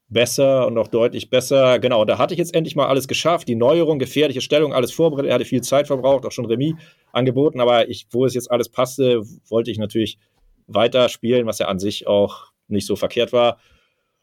besser 0.09 0.67
und 0.67 0.75
noch 0.75 0.89
deutlich 0.89 1.31
besser. 1.31 1.79
Genau, 1.79 2.05
da 2.05 2.19
hatte 2.19 2.35
ich 2.35 2.39
jetzt 2.39 2.55
endlich 2.55 2.77
mal 2.77 2.87
alles 2.87 3.09
geschafft. 3.09 3.49
Die 3.49 3.55
Neuerung, 3.55 3.99
gefährliche 3.99 4.41
Stellung, 4.41 4.73
alles 4.73 4.93
vorbereitet. 4.93 5.31
Er 5.31 5.35
hatte 5.37 5.45
viel 5.45 5.63
Zeit 5.63 5.87
verbraucht, 5.87 6.27
auch 6.27 6.33
schon 6.33 6.47
Remis 6.47 6.75
angeboten. 7.13 7.61
Aber 7.61 7.89
ich, 7.89 8.07
wo 8.11 8.25
es 8.27 8.35
jetzt 8.35 8.51
alles 8.51 8.69
passte, 8.69 9.23
wollte 9.49 9.71
ich 9.71 9.79
natürlich 9.79 10.19
weiter 10.67 11.09
spielen, 11.09 11.47
was 11.47 11.59
ja 11.59 11.67
an 11.67 11.79
sich 11.79 12.07
auch 12.07 12.53
nicht 12.69 12.87
so 12.87 12.97
verkehrt 12.97 13.33
war. 13.33 13.59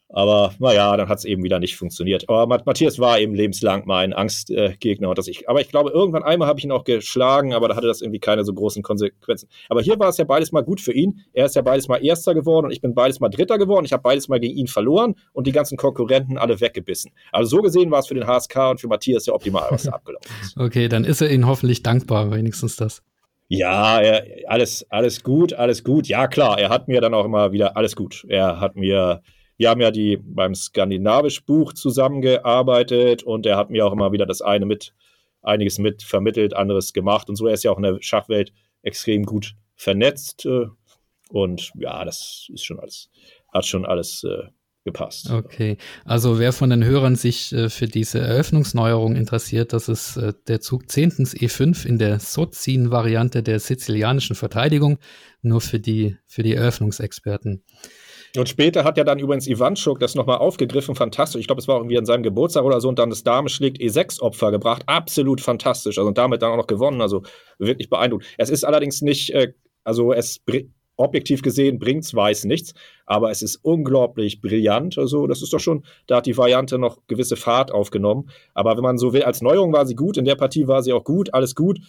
Aber 0.09 0.53
naja, 0.59 0.95
dann 0.95 1.09
hat 1.09 1.17
es 1.17 1.25
eben 1.25 1.43
wieder 1.43 1.59
nicht 1.59 1.75
funktioniert. 1.75 2.29
Aber 2.29 2.47
Matthias 2.65 2.97
war 2.97 3.19
eben 3.19 3.35
lebenslang 3.35 3.83
mein 3.85 4.13
Angstgegner. 4.13 5.09
Äh, 5.09 5.29
ich, 5.29 5.49
aber 5.49 5.59
ich 5.59 5.69
glaube, 5.69 5.89
irgendwann 5.89 6.23
einmal 6.23 6.47
habe 6.47 6.59
ich 6.59 6.65
ihn 6.65 6.71
auch 6.71 6.85
geschlagen, 6.85 7.53
aber 7.53 7.67
da 7.67 7.75
hatte 7.75 7.87
das 7.87 8.01
irgendwie 8.01 8.19
keine 8.19 8.45
so 8.45 8.53
großen 8.53 8.83
Konsequenzen. 8.83 9.49
Aber 9.67 9.81
hier 9.81 9.99
war 9.99 10.09
es 10.09 10.17
ja 10.17 10.23
beides 10.23 10.51
mal 10.53 10.63
gut 10.63 10.79
für 10.79 10.93
ihn. 10.93 11.21
Er 11.33 11.45
ist 11.45 11.55
ja 11.55 11.61
beides 11.61 11.89
mal 11.89 11.97
Erster 11.97 12.33
geworden 12.33 12.67
und 12.67 12.71
ich 12.71 12.79
bin 12.79 12.95
beides 12.95 13.19
mal 13.19 13.29
Dritter 13.29 13.57
geworden. 13.57 13.85
Ich 13.85 13.91
habe 13.91 14.03
beides 14.03 14.29
mal 14.29 14.39
gegen 14.39 14.57
ihn 14.57 14.67
verloren 14.67 15.15
und 15.33 15.45
die 15.45 15.51
ganzen 15.51 15.77
Konkurrenten 15.77 16.37
alle 16.37 16.61
weggebissen. 16.61 17.11
Also 17.31 17.57
so 17.57 17.61
gesehen 17.61 17.91
war 17.91 17.99
es 17.99 18.07
für 18.07 18.15
den 18.15 18.27
HSK 18.27 18.71
und 18.71 18.81
für 18.81 18.87
Matthias 18.87 19.25
ja 19.25 19.33
optimal, 19.33 19.67
was 19.71 19.83
da 19.83 19.91
abgelaufen 19.91 20.31
ist. 20.41 20.57
Okay, 20.67 20.87
dann 20.87 21.03
ist 21.03 21.21
er 21.21 21.29
Ihnen 21.29 21.45
hoffentlich 21.47 21.83
dankbar, 21.83 22.31
wenigstens 22.31 22.75
das. 22.75 23.01
Ja, 23.49 24.01
er, 24.01 24.25
alles, 24.47 24.85
alles 24.89 25.23
gut, 25.23 25.53
alles 25.53 25.83
gut. 25.83 26.07
Ja, 26.07 26.27
klar, 26.27 26.59
er 26.59 26.69
hat 26.69 26.87
mir 26.87 26.99
dann 26.99 27.13
auch 27.13 27.25
immer 27.25 27.51
wieder 27.51 27.77
alles 27.77 27.95
gut. 27.95 28.25
Er 28.27 28.59
hat 28.59 28.75
mir 28.75 29.21
wir 29.57 29.69
haben 29.69 29.81
ja 29.81 29.91
die 29.91 30.17
beim 30.17 30.55
skandinavisch 30.55 31.43
Buch 31.45 31.73
zusammengearbeitet 31.73 33.23
und 33.23 33.45
er 33.45 33.57
hat 33.57 33.69
mir 33.69 33.85
auch 33.85 33.93
immer 33.93 34.11
wieder 34.11 34.25
das 34.25 34.41
eine 34.41 34.65
mit, 34.65 34.93
einiges 35.41 35.79
mit 35.79 36.03
vermittelt, 36.03 36.55
anderes 36.55 36.93
gemacht 36.93 37.29
und 37.29 37.35
so. 37.35 37.47
Er 37.47 37.53
ist 37.53 37.63
ja 37.63 37.71
auch 37.71 37.77
in 37.77 37.83
der 37.83 37.97
Schachwelt 38.01 38.53
extrem 38.83 39.25
gut 39.25 39.55
vernetzt 39.75 40.45
äh, 40.45 40.67
und 41.29 41.71
ja, 41.75 42.05
das 42.05 42.47
ist 42.53 42.63
schon 42.63 42.79
alles, 42.79 43.09
hat 43.51 43.65
schon 43.65 43.85
alles 43.85 44.23
äh, 44.23 44.47
gepasst. 44.87 45.29
Okay, 45.29 45.77
also 46.05 46.39
wer 46.39 46.53
von 46.53 46.69
den 46.69 46.83
Hörern 46.83 47.15
sich 47.15 47.51
äh, 47.51 47.69
für 47.69 47.87
diese 47.87 48.19
Eröffnungsneuerung 48.19 49.15
interessiert, 49.15 49.73
das 49.73 49.89
ist 49.89 50.17
äh, 50.17 50.33
der 50.47 50.61
Zug 50.61 50.89
10. 50.89 51.11
E5 51.11 51.85
in 51.85 51.97
der 51.99 52.19
Sozin-Variante 52.19 53.43
der 53.43 53.59
sizilianischen 53.59 54.35
Verteidigung, 54.35 54.99
nur 55.41 55.61
für 55.61 55.79
die, 55.79 56.17
für 56.25 56.41
die 56.41 56.53
Eröffnungsexperten. 56.53 57.63
Und 58.35 58.49
später 58.49 58.83
hat 58.83 58.97
ja 58.97 59.03
dann 59.03 59.19
übrigens 59.19 59.47
Ivanchuk 59.47 59.99
das 59.99 60.15
nochmal 60.15 60.37
aufgegriffen, 60.37 60.95
fantastisch. 60.95 61.41
Ich 61.41 61.47
glaube, 61.47 61.61
es 61.61 61.67
war 61.67 61.77
irgendwie 61.77 61.97
an 61.97 62.05
seinem 62.05 62.23
Geburtstag 62.23 62.63
oder 62.63 62.81
so 62.81 62.89
und 62.89 62.99
dann 62.99 63.09
das 63.09 63.23
Dame 63.23 63.49
schlägt 63.49 63.79
E6-Opfer 63.79 64.51
gebracht. 64.51 64.83
Absolut 64.85 65.41
fantastisch. 65.41 65.97
Also 65.97 66.07
und 66.07 66.17
damit 66.17 66.41
dann 66.41 66.51
auch 66.51 66.57
noch 66.57 66.67
gewonnen. 66.67 67.01
Also 67.01 67.23
wirklich 67.57 67.89
beeindruckend. 67.89 68.27
Es 68.37 68.49
ist 68.49 68.63
allerdings 68.63 69.01
nicht, 69.01 69.31
äh, 69.31 69.53
also 69.83 70.13
es 70.13 70.41
objektiv 70.97 71.41
gesehen 71.43 71.79
bringt 71.79 72.03
es 72.03 72.13
weiß 72.13 72.45
nichts, 72.45 72.73
aber 73.05 73.31
es 73.31 73.41
ist 73.41 73.57
unglaublich 73.57 74.41
brillant. 74.41 74.97
Also, 74.97 75.27
das 75.27 75.41
ist 75.41 75.53
doch 75.53 75.59
schon, 75.59 75.83
da 76.07 76.17
hat 76.17 76.25
die 76.25 76.37
Variante 76.37 76.77
noch 76.77 77.05
gewisse 77.07 77.35
Fahrt 77.37 77.71
aufgenommen. 77.71 78.29
Aber 78.53 78.75
wenn 78.75 78.83
man 78.83 78.97
so 78.97 79.13
will, 79.13 79.23
als 79.23 79.41
Neuerung 79.41 79.71
war 79.71 79.85
sie 79.85 79.95
gut, 79.95 80.17
in 80.17 80.25
der 80.25 80.35
Partie 80.35 80.67
war 80.67 80.83
sie 80.83 80.93
auch 80.93 81.03
gut, 81.03 81.33
alles 81.33 81.55
gut. 81.55 81.79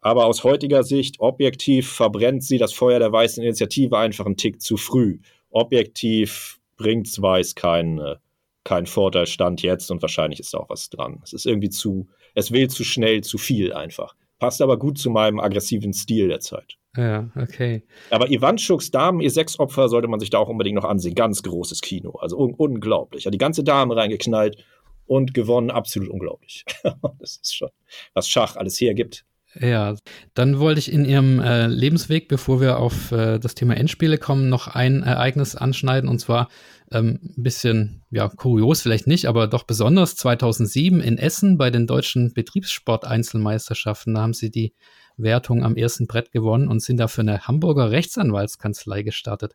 Aber 0.00 0.26
aus 0.26 0.44
heutiger 0.44 0.82
Sicht, 0.82 1.20
objektiv, 1.20 1.90
verbrennt 1.92 2.42
sie 2.42 2.58
das 2.58 2.72
Feuer 2.72 2.98
der 2.98 3.12
weißen 3.12 3.42
Initiative 3.42 3.96
einfach 3.96 4.26
einen 4.26 4.36
Tick 4.36 4.60
zu 4.60 4.76
früh 4.76 5.18
objektiv 5.54 6.60
bringt 6.76 7.08
Weiß 7.20 7.54
keinen 7.54 7.98
äh, 7.98 8.16
kein 8.64 8.86
Vorteil 8.86 9.26
Stand 9.26 9.62
jetzt 9.62 9.90
und 9.90 10.02
wahrscheinlich 10.02 10.40
ist 10.40 10.54
da 10.54 10.58
auch 10.58 10.70
was 10.70 10.88
dran. 10.88 11.20
Es 11.22 11.32
ist 11.34 11.46
irgendwie 11.46 11.68
zu, 11.68 12.08
es 12.34 12.50
will 12.50 12.68
zu 12.68 12.82
schnell, 12.82 13.22
zu 13.22 13.38
viel 13.38 13.72
einfach. 13.72 14.16
Passt 14.38 14.62
aber 14.62 14.78
gut 14.78 14.98
zu 14.98 15.10
meinem 15.10 15.38
aggressiven 15.38 15.92
Stil 15.92 16.28
der 16.28 16.40
Zeit. 16.40 16.76
Ja, 16.96 17.28
okay. 17.36 17.82
Aber 18.10 18.30
Ivanschuks 18.30 18.90
Damen, 18.90 19.20
ihr 19.20 19.30
sechs 19.30 19.58
Opfer, 19.58 19.88
sollte 19.88 20.08
man 20.08 20.20
sich 20.20 20.30
da 20.30 20.38
auch 20.38 20.48
unbedingt 20.48 20.76
noch 20.76 20.84
ansehen. 20.84 21.14
Ganz 21.14 21.42
großes 21.42 21.80
Kino. 21.80 22.12
Also 22.12 22.38
un 22.38 22.54
unglaublich. 22.54 23.26
Hat 23.26 23.34
die 23.34 23.38
ganze 23.38 23.64
Dame 23.64 23.96
reingeknallt 23.96 24.64
und 25.06 25.34
gewonnen. 25.34 25.70
Absolut 25.70 26.08
unglaublich. 26.08 26.64
das 27.18 27.36
ist 27.36 27.54
schon, 27.54 27.70
was 28.14 28.28
Schach 28.28 28.56
alles 28.56 28.80
hergibt. 28.80 29.24
Ja, 29.58 29.94
dann 30.34 30.58
wollte 30.58 30.80
ich 30.80 30.90
in 30.90 31.04
Ihrem 31.04 31.38
äh, 31.38 31.68
Lebensweg, 31.68 32.26
bevor 32.28 32.60
wir 32.60 32.78
auf 32.78 33.12
äh, 33.12 33.38
das 33.38 33.54
Thema 33.54 33.76
Endspiele 33.76 34.18
kommen, 34.18 34.48
noch 34.48 34.66
ein 34.66 35.02
Ereignis 35.02 35.54
anschneiden 35.54 36.08
und 36.08 36.18
zwar 36.18 36.48
ähm, 36.90 37.20
ein 37.36 37.42
bisschen, 37.42 38.02
ja, 38.10 38.28
kurios 38.28 38.82
vielleicht 38.82 39.06
nicht, 39.06 39.26
aber 39.26 39.46
doch 39.46 39.62
besonders 39.62 40.16
2007 40.16 41.00
in 41.00 41.18
Essen 41.18 41.56
bei 41.56 41.70
den 41.70 41.86
deutschen 41.86 42.32
Betriebssport-Einzelmeisterschaften. 42.34 44.14
Da 44.14 44.22
haben 44.22 44.32
Sie 44.32 44.50
die 44.50 44.74
Wertung 45.16 45.62
am 45.62 45.76
ersten 45.76 46.08
Brett 46.08 46.32
gewonnen 46.32 46.66
und 46.66 46.82
sind 46.82 46.96
da 46.96 47.06
für 47.06 47.20
eine 47.20 47.46
Hamburger 47.46 47.92
Rechtsanwaltskanzlei 47.92 49.02
gestartet. 49.02 49.54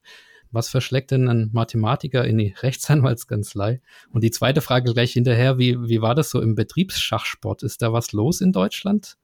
Was 0.52 0.70
verschlägt 0.70 1.12
denn 1.12 1.28
ein 1.28 1.50
Mathematiker 1.52 2.26
in 2.26 2.38
die 2.38 2.56
Rechtsanwaltskanzlei? 2.62 3.82
Und 4.12 4.24
die 4.24 4.32
zweite 4.32 4.62
Frage 4.62 4.94
gleich 4.94 5.12
hinterher, 5.12 5.58
wie, 5.58 5.78
wie 5.90 6.02
war 6.02 6.16
das 6.16 6.30
so 6.30 6.42
im 6.42 6.56
Betriebsschachsport? 6.56 7.64
Ist 7.64 7.82
da 7.82 7.92
was 7.92 8.14
los 8.14 8.40
in 8.40 8.54
Deutschland? 8.54 9.18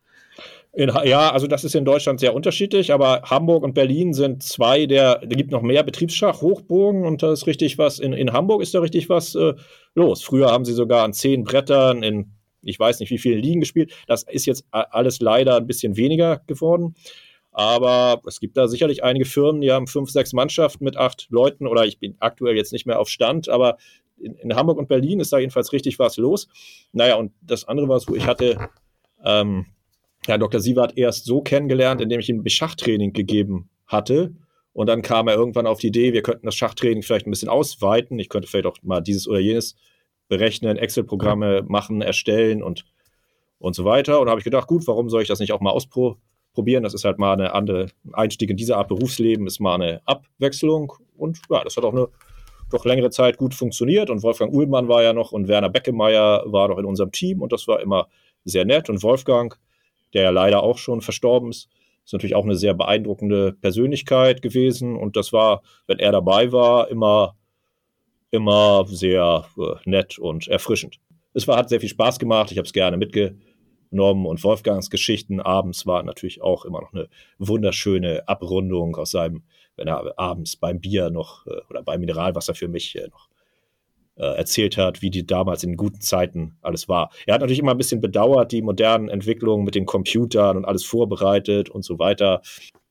In, 0.76 0.92
ja, 1.06 1.32
also 1.32 1.48
das 1.48 1.64
ist 1.64 1.74
in 1.74 1.86
Deutschland 1.86 2.20
sehr 2.20 2.34
unterschiedlich, 2.34 2.92
aber 2.92 3.22
Hamburg 3.24 3.64
und 3.64 3.74
Berlin 3.74 4.14
sind 4.14 4.44
zwei 4.44 4.86
der, 4.88 5.20
da 5.20 5.28
gibt 5.28 5.52
noch 5.52 5.62
mehr 5.62 5.84
Betriebsschach, 5.84 6.42
Hochburgen 6.42 7.06
und 7.06 7.24
da 7.24 7.32
ist 7.32 7.48
richtig 7.48 7.78
was, 7.78 7.98
in, 8.00 8.12
in 8.12 8.34
Hamburg 8.34 8.62
ist 8.62 8.74
da 8.74 8.82
richtig 8.82 9.08
was 9.08 9.36
äh, 9.36 9.54
los. 9.94 10.22
Früher 10.22 10.52
haben 10.52 10.66
sie 10.66 10.74
sogar 10.74 11.06
an 11.06 11.14
zehn 11.14 11.46
Brettern 11.46 12.04
in, 12.04 12.34
ich 12.62 12.78
weiß 12.78 13.00
nicht 13.00 13.10
wie 13.10 13.18
vielen 13.18 13.42
Ligen 13.42 13.62
gespielt. 13.62 13.94
Das 14.08 14.24
ist 14.24 14.46
jetzt 14.46 14.66
alles 14.72 15.22
leider 15.22 15.56
ein 15.56 15.68
bisschen 15.68 15.96
weniger 15.96 16.42
geworden. 16.46 16.96
Aber 17.52 18.22
es 18.28 18.42
gibt 18.42 18.58
da 18.58 18.68
sicherlich 18.68 19.02
einige 19.02 19.24
Firmen, 19.24 19.62
die 19.62 19.72
haben 19.72 19.88
fünf, 19.88 20.10
sechs 20.10 20.34
Mannschaften 20.34 20.84
mit 20.84 20.98
acht 20.98 21.28
Leuten 21.30 21.68
oder 21.68 21.86
ich 21.86 22.00
bin 22.00 22.18
aktuell 22.20 22.58
jetzt 22.58 22.74
nicht 22.74 22.86
mehr 22.86 23.00
auf 23.00 23.08
Stand, 23.08 23.48
aber 23.48 23.78
in, 24.18 24.36
in 24.36 24.56
Hamburg 24.56 24.78
und 24.78 24.90
Berlin 24.90 25.22
ist 25.22 25.32
da 25.32 25.38
jedenfalls 25.38 25.72
richtig 25.72 26.00
was 26.00 26.18
los. 26.18 26.50
Naja, 26.92 27.16
und 27.16 27.32
das 27.42 27.66
andere 27.66 27.88
war 27.88 28.02
so, 28.02 28.14
ich 28.14 28.28
hatte 28.28 28.70
ähm, 29.24 29.68
Herr 30.28 30.38
Dr. 30.38 30.60
Sievert 30.60 30.98
erst 30.98 31.26
so 31.26 31.42
kennengelernt, 31.42 32.02
indem 32.02 32.20
ich 32.20 32.30
ihm 32.30 32.46
Schachtraining 32.48 33.14
gegeben 33.14 33.70
hatte. 33.88 34.34
Und 34.74 34.88
dann 34.88 35.02
kam 35.02 35.28
er 35.28 35.36
irgendwann 35.36 35.68
auf 35.68 35.80
die 35.80 35.88
Idee, 35.88 36.14
wir 36.14 36.22
könnten 36.22 36.46
das 36.46 36.56
Schachtraining 36.56 37.04
vielleicht 37.04 37.28
ein 37.28 37.32
bisschen 37.32 37.50
ausweiten. 37.50 38.20
Ich 38.20 38.30
könnte 38.30 38.48
vielleicht 38.48 38.66
auch 38.66 38.78
mal 38.84 39.02
dieses 39.02 39.28
oder 39.28 39.40
jenes 39.40 39.76
berechnen, 40.28 40.78
Excel-Programme 40.78 41.64
machen, 41.68 42.02
erstellen 42.02 42.62
und, 42.62 42.86
und 43.58 43.76
so 43.76 43.86
weiter. 43.86 44.20
Und 44.20 44.30
habe 44.30 44.40
ich 44.40 44.44
gedacht, 44.44 44.68
gut, 44.68 44.88
warum 44.88 45.10
soll 45.10 45.22
ich 45.22 45.28
das 45.28 45.40
nicht 45.40 45.54
auch 45.54 45.62
mal 45.62 45.72
ausprobieren? 45.72 46.84
Das 46.84 46.94
ist 46.94 47.06
halt 47.06 47.20
mal 47.20 47.34
eine 47.34 47.54
andere 47.54 47.88
Einstieg 48.14 48.50
in 48.50 48.58
diese 48.58 48.76
Art 48.76 48.88
Berufsleben, 48.88 49.48
ist 49.48 49.62
mal 49.62 49.76
eine 49.76 50.02
Abwechslung. 50.06 50.94
Und 51.16 51.40
ja, 51.50 51.64
das 51.64 51.78
hat 51.78 51.86
auch 51.86 51.94
eine 51.94 52.08
doch 52.70 52.86
längere 52.86 53.12
Zeit 53.12 53.38
gut 53.38 53.54
funktioniert. 53.54 54.10
Und 54.10 54.24
Wolfgang 54.24 54.54
Uhlmann 54.54 54.88
war 54.88 55.04
ja 55.04 55.14
noch 55.14 55.32
und 55.32 55.48
Werner 55.48 55.70
Beckemeyer 55.70 56.44
war 56.48 56.68
noch 56.68 56.78
in 56.78 56.86
unserem 56.86 57.12
Team 57.12 57.42
und 57.42 57.52
das 57.52 57.68
war 57.68 57.80
immer 57.80 58.08
sehr 58.44 58.66
nett. 58.66 58.90
Und 58.90 59.04
Wolfgang 59.04 59.58
der 60.16 60.24
ja 60.24 60.30
leider 60.32 60.64
auch 60.64 60.80
schon 60.80 61.02
verstorben 61.02 61.52
ist. 61.52 61.70
Ist 62.06 62.14
natürlich 62.14 62.36
auch 62.36 62.46
eine 62.46 62.56
sehr 62.56 62.74
beeindruckende 62.74 63.54
Persönlichkeit 63.54 64.42
gewesen 64.42 64.96
und 64.96 65.16
das 65.16 65.34
war, 65.34 65.62
wenn 65.88 66.00
er 66.00 66.12
dabei 66.12 66.52
war, 66.52 66.90
immer, 66.90 67.36
immer 68.32 68.86
sehr 68.88 69.46
äh, 69.58 69.76
nett 69.90 70.18
und 70.18 70.48
erfrischend. 70.48 71.00
Es 71.34 71.48
war, 71.48 71.58
hat 71.58 71.70
sehr 71.70 71.82
viel 71.82 71.90
Spaß 71.90 72.18
gemacht, 72.18 72.52
ich 72.52 72.58
habe 72.58 72.66
es 72.66 72.74
gerne 72.74 72.98
mitgenommen 72.98 74.26
und 74.26 74.44
Wolfgangs 74.44 74.90
Geschichten 74.90 75.42
abends 75.42 75.86
war 75.86 76.02
natürlich 76.04 76.42
auch 76.42 76.64
immer 76.64 76.82
noch 76.82 76.94
eine 76.94 77.10
wunderschöne 77.40 78.28
Abrundung 78.28 78.96
aus 78.96 79.12
seinem, 79.12 79.44
wenn 79.76 79.88
er 79.88 80.18
abends 80.18 80.56
beim 80.56 80.80
Bier 80.80 81.10
noch 81.10 81.46
äh, 81.48 81.60
oder 81.70 81.84
beim 81.84 82.00
Mineralwasser 82.00 82.56
für 82.56 82.68
mich 82.68 82.96
äh, 82.96 83.08
noch 83.08 83.30
erzählt 84.16 84.78
hat, 84.78 85.02
wie 85.02 85.10
die 85.10 85.26
damals 85.26 85.64
in 85.64 85.76
guten 85.76 86.02
Zeiten 86.02 86.58
alles 86.62 86.88
war. 86.88 87.12
Er 87.26 87.34
hat 87.34 87.42
natürlich 87.42 87.60
immer 87.60 87.72
ein 87.72 87.78
bisschen 87.78 88.02
bedauert, 88.02 88.52
die 88.52 88.62
modernen 88.62 89.10
Entwicklungen 89.10 89.66
mit 89.66 89.76
den 89.76 89.86
Computern 89.86 90.58
und 90.58 90.66
alles 90.66 90.86
vorbereitet 90.86 91.70
und 91.70 91.84
so 91.84 92.00
weiter. 92.00 92.42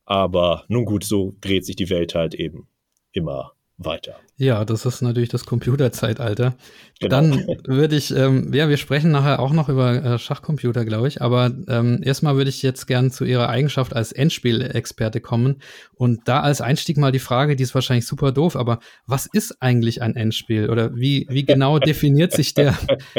Aber 0.04 0.64
nun 0.68 0.84
gut, 0.84 1.04
so 1.04 1.34
dreht 1.40 1.64
sich 1.64 1.76
die 1.76 1.88
Welt 1.88 2.14
halt 2.14 2.34
eben 2.34 2.68
immer 3.12 3.52
weiter. 3.76 4.14
Ja, 4.36 4.64
das 4.64 4.86
ist 4.86 5.02
natürlich 5.02 5.28
das 5.28 5.46
Computerzeitalter. 5.46 6.54
Genau. 7.00 7.10
Dann 7.10 7.46
würde 7.64 7.96
ich, 7.96 8.14
ähm, 8.14 8.52
ja, 8.54 8.68
wir 8.68 8.76
sprechen 8.76 9.10
nachher 9.10 9.40
auch 9.40 9.52
noch 9.52 9.68
über 9.68 9.94
äh, 9.94 10.18
Schachcomputer, 10.18 10.84
glaube 10.84 11.08
ich, 11.08 11.22
aber 11.22 11.52
ähm, 11.68 12.00
erstmal 12.02 12.36
würde 12.36 12.50
ich 12.50 12.62
jetzt 12.62 12.86
gern 12.86 13.10
zu 13.10 13.24
Ihrer 13.24 13.48
Eigenschaft 13.48 13.94
als 13.94 14.12
Endspielexperte 14.12 15.20
kommen 15.20 15.60
und 15.94 16.20
da 16.26 16.40
als 16.40 16.60
Einstieg 16.60 16.96
mal 16.96 17.12
die 17.12 17.18
Frage, 17.18 17.56
die 17.56 17.64
ist 17.64 17.74
wahrscheinlich 17.74 18.06
super 18.06 18.32
doof, 18.32 18.54
aber 18.54 18.78
was 19.06 19.26
ist 19.26 19.60
eigentlich 19.60 20.02
ein 20.02 20.14
Endspiel 20.14 20.70
oder 20.70 20.94
wie, 20.94 21.26
wie 21.28 21.44
genau 21.44 21.78
definiert 21.80 22.32
sich 22.32 22.54
der, 22.54 22.78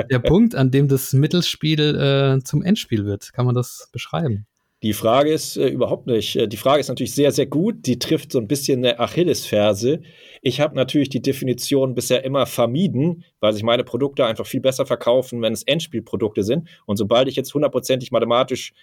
der 0.10 0.20
Punkt, 0.20 0.56
an 0.56 0.72
dem 0.72 0.88
das 0.88 1.12
Mittelspiel 1.14 1.96
äh, 1.96 2.44
zum 2.44 2.64
Endspiel 2.64 3.06
wird? 3.06 3.34
Kann 3.34 3.46
man 3.46 3.56
das 3.56 3.90
beschreiben? 3.92 4.48
Die 4.86 4.94
Frage 4.94 5.34
ist 5.34 5.58
äh, 5.58 5.68
überhaupt 5.68 6.06
nicht. 6.06 6.36
Äh, 6.36 6.48
die 6.48 6.58
Frage 6.58 6.80
ist 6.80 6.90
natürlich 6.90 7.16
sehr, 7.16 7.32
sehr 7.32 7.48
gut. 7.48 7.88
Die 7.88 7.98
trifft 7.98 8.32
so 8.32 8.38
ein 8.38 8.48
bisschen 8.48 8.86
eine 8.86 9.00
Achillesferse. 9.00 10.02
Ich 10.44 10.62
habe 10.62 10.76
natürlich 10.76 11.10
die 11.10 11.24
Definition 11.24 11.96
bisher 11.96 12.24
immer 12.24 12.46
vermieden, 12.46 13.24
weil 13.40 13.52
sich 13.52 13.64
meine 13.64 13.84
Produkte 13.84 14.28
einfach 14.28 14.46
viel 14.46 14.62
besser 14.62 14.86
verkaufen, 14.86 15.42
wenn 15.42 15.54
es 15.54 15.64
Endspielprodukte 15.64 16.44
sind. 16.44 16.70
Und 16.86 16.98
sobald 16.98 17.28
ich 17.28 17.36
jetzt 17.36 17.52
hundertprozentig 17.56 18.12
mathematisch 18.12 18.74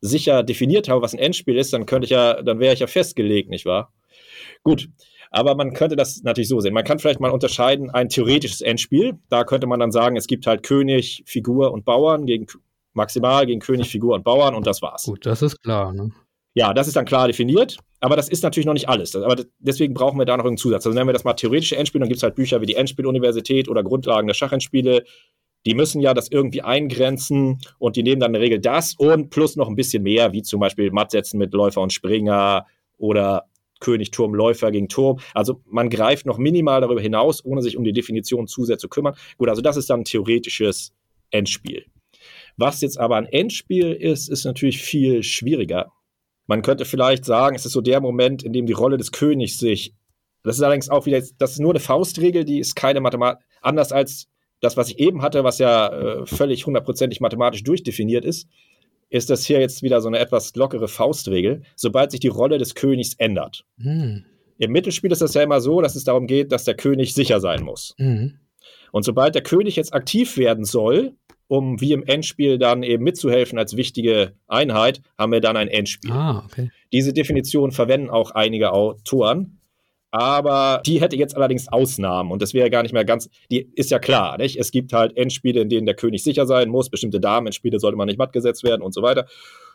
sicher 0.00 0.42
definiert 0.42 0.88
habe, 0.88 1.02
was 1.02 1.12
ein 1.12 1.18
Endspiel 1.18 1.58
ist, 1.58 1.74
dann 1.74 1.84
könnte 1.84 2.06
ich 2.06 2.10
ja, 2.12 2.40
dann 2.42 2.58
wäre 2.58 2.72
ich 2.72 2.80
ja 2.80 2.86
festgelegt, 2.86 3.50
nicht 3.50 3.66
wahr? 3.66 3.92
Gut. 4.62 4.88
Aber 5.30 5.54
man 5.56 5.74
könnte 5.74 5.94
das 5.94 6.22
natürlich 6.22 6.48
so 6.48 6.60
sehen. 6.60 6.72
Man 6.72 6.84
kann 6.84 6.98
vielleicht 6.98 7.20
mal 7.20 7.30
unterscheiden, 7.30 7.90
ein 7.90 8.08
theoretisches 8.08 8.62
Endspiel. 8.62 9.18
Da 9.28 9.44
könnte 9.44 9.66
man 9.66 9.78
dann 9.78 9.92
sagen, 9.92 10.16
es 10.16 10.26
gibt 10.26 10.46
halt 10.46 10.62
König, 10.62 11.22
Figur 11.26 11.70
und 11.70 11.84
Bauern 11.84 12.24
gegen 12.24 12.46
maximal 12.92 13.46
gegen 13.46 13.60
König, 13.60 13.88
Figur 13.88 14.14
und 14.14 14.24
Bauern 14.24 14.54
und 14.54 14.66
das 14.66 14.82
war's. 14.82 15.04
Gut, 15.04 15.26
das 15.26 15.42
ist 15.42 15.62
klar. 15.62 15.92
Ne? 15.92 16.10
Ja, 16.54 16.74
das 16.74 16.88
ist 16.88 16.96
dann 16.96 17.04
klar 17.04 17.28
definiert. 17.28 17.78
aber 18.00 18.16
das 18.16 18.28
ist 18.28 18.42
natürlich 18.42 18.66
noch 18.66 18.74
nicht 18.74 18.88
alles. 18.88 19.14
Aber 19.14 19.36
deswegen 19.58 19.94
brauchen 19.94 20.18
wir 20.18 20.24
da 20.24 20.36
noch 20.36 20.44
einen 20.44 20.56
Zusatz. 20.56 20.86
Also 20.86 20.96
nennen 20.96 21.08
wir 21.08 21.12
das 21.12 21.24
mal 21.24 21.34
theoretische 21.34 21.76
Endspiele, 21.76 22.00
dann 22.00 22.08
gibt 22.08 22.18
es 22.18 22.22
halt 22.22 22.34
Bücher 22.34 22.60
wie 22.60 22.66
die 22.66 22.74
Endspieluniversität 22.74 23.68
oder 23.68 23.82
Grundlagen 23.82 24.26
der 24.26 24.34
Schachendspiele. 24.34 25.04
Die 25.66 25.74
müssen 25.74 26.00
ja 26.00 26.14
das 26.14 26.28
irgendwie 26.30 26.62
eingrenzen 26.62 27.58
und 27.78 27.96
die 27.96 28.02
nehmen 28.02 28.20
dann 28.20 28.30
in 28.30 28.34
der 28.34 28.42
Regel 28.42 28.60
das 28.60 28.94
und 28.94 29.30
plus 29.30 29.56
noch 29.56 29.68
ein 29.68 29.76
bisschen 29.76 30.02
mehr, 30.02 30.32
wie 30.32 30.42
zum 30.42 30.58
Beispiel 30.58 30.90
Mattsetzen 30.90 31.38
mit 31.38 31.52
Läufer 31.52 31.82
und 31.82 31.92
Springer 31.92 32.66
oder 32.96 33.44
König, 33.80 34.10
Turm, 34.10 34.34
Läufer 34.34 34.70
gegen 34.70 34.88
Turm. 34.88 35.20
Also 35.34 35.60
man 35.66 35.90
greift 35.90 36.26
noch 36.26 36.38
minimal 36.38 36.80
darüber 36.80 37.00
hinaus, 37.00 37.44
ohne 37.44 37.62
sich 37.62 37.76
um 37.76 37.84
die 37.84 37.92
Definition 37.92 38.46
zu 38.46 38.64
sehr 38.64 38.78
zu 38.78 38.88
kümmern. 38.88 39.14
Gut, 39.36 39.48
also 39.48 39.60
das 39.60 39.76
ist 39.76 39.90
dann 39.90 40.00
ein 40.00 40.04
theoretisches 40.04 40.92
Endspiel. 41.30 41.86
Was 42.56 42.80
jetzt 42.80 42.98
aber 42.98 43.16
ein 43.16 43.26
Endspiel 43.26 43.92
ist, 43.92 44.28
ist 44.28 44.44
natürlich 44.44 44.82
viel 44.82 45.22
schwieriger. 45.22 45.92
Man 46.46 46.62
könnte 46.62 46.84
vielleicht 46.84 47.24
sagen, 47.24 47.54
es 47.54 47.64
ist 47.64 47.72
so 47.72 47.80
der 47.80 48.00
Moment, 48.00 48.42
in 48.42 48.52
dem 48.52 48.66
die 48.66 48.72
Rolle 48.72 48.96
des 48.96 49.12
Königs 49.12 49.58
sich. 49.58 49.94
Das 50.42 50.56
ist 50.56 50.62
allerdings 50.62 50.88
auch 50.88 51.06
wieder, 51.06 51.22
das 51.38 51.52
ist 51.52 51.60
nur 51.60 51.72
eine 51.72 51.80
Faustregel, 51.80 52.44
die 52.44 52.58
ist 52.58 52.74
keine 52.74 53.00
Mathematik, 53.00 53.44
anders 53.60 53.92
als 53.92 54.26
das, 54.60 54.76
was 54.76 54.88
ich 54.88 54.98
eben 54.98 55.22
hatte, 55.22 55.44
was 55.44 55.58
ja 55.58 55.88
äh, 55.88 56.26
völlig 56.26 56.66
hundertprozentig 56.66 57.20
mathematisch 57.20 57.62
durchdefiniert 57.62 58.24
ist, 58.24 58.48
ist 59.08 59.30
das 59.30 59.44
hier 59.44 59.60
jetzt 59.60 59.82
wieder 59.82 60.00
so 60.00 60.08
eine 60.08 60.18
etwas 60.18 60.54
lockere 60.54 60.88
Faustregel, 60.88 61.62
sobald 61.76 62.10
sich 62.10 62.20
die 62.20 62.28
Rolle 62.28 62.58
des 62.58 62.74
Königs 62.74 63.14
ändert. 63.14 63.64
Hm. 63.80 64.24
Im 64.58 64.72
Mittelspiel 64.72 65.10
ist 65.10 65.22
das 65.22 65.34
ja 65.34 65.42
immer 65.42 65.60
so, 65.60 65.80
dass 65.80 65.96
es 65.96 66.04
darum 66.04 66.26
geht, 66.26 66.52
dass 66.52 66.64
der 66.64 66.74
König 66.74 67.14
sicher 67.14 67.40
sein 67.40 67.62
muss. 67.62 67.94
Hm. 67.98 68.38
Und 68.92 69.04
sobald 69.04 69.34
der 69.34 69.42
König 69.42 69.76
jetzt 69.76 69.94
aktiv 69.94 70.36
werden 70.36 70.64
soll, 70.64 71.14
um 71.50 71.80
wie 71.80 71.92
im 71.92 72.04
Endspiel 72.04 72.58
dann 72.58 72.84
eben 72.84 73.02
mitzuhelfen 73.02 73.58
als 73.58 73.76
wichtige 73.76 74.34
Einheit, 74.46 75.02
haben 75.18 75.32
wir 75.32 75.40
dann 75.40 75.56
ein 75.56 75.66
Endspiel. 75.66 76.12
Ah, 76.12 76.44
okay. 76.46 76.70
Diese 76.92 77.12
Definition 77.12 77.72
verwenden 77.72 78.08
auch 78.08 78.30
einige 78.30 78.72
Autoren. 78.72 79.58
Aber 80.12 80.80
die 80.86 81.00
hätte 81.00 81.16
jetzt 81.16 81.36
allerdings 81.36 81.66
Ausnahmen 81.66 82.30
und 82.30 82.40
das 82.40 82.54
wäre 82.54 82.70
gar 82.70 82.82
nicht 82.82 82.92
mehr 82.92 83.04
ganz, 83.04 83.28
die 83.50 83.68
ist 83.74 83.90
ja 83.90 83.98
klar, 83.98 84.38
nicht? 84.38 84.58
Es 84.58 84.70
gibt 84.70 84.92
halt 84.92 85.16
Endspiele, 85.16 85.60
in 85.60 85.68
denen 85.68 85.86
der 85.86 85.96
König 85.96 86.22
sicher 86.22 86.46
sein 86.46 86.68
muss, 86.68 86.88
bestimmte 86.88 87.20
Damen-Endspiele 87.20 87.80
sollte 87.80 87.96
man 87.96 88.06
nicht 88.06 88.18
matt 88.18 88.32
gesetzt 88.32 88.62
werden 88.62 88.82
und 88.82 88.94
so 88.94 89.02
weiter. 89.02 89.26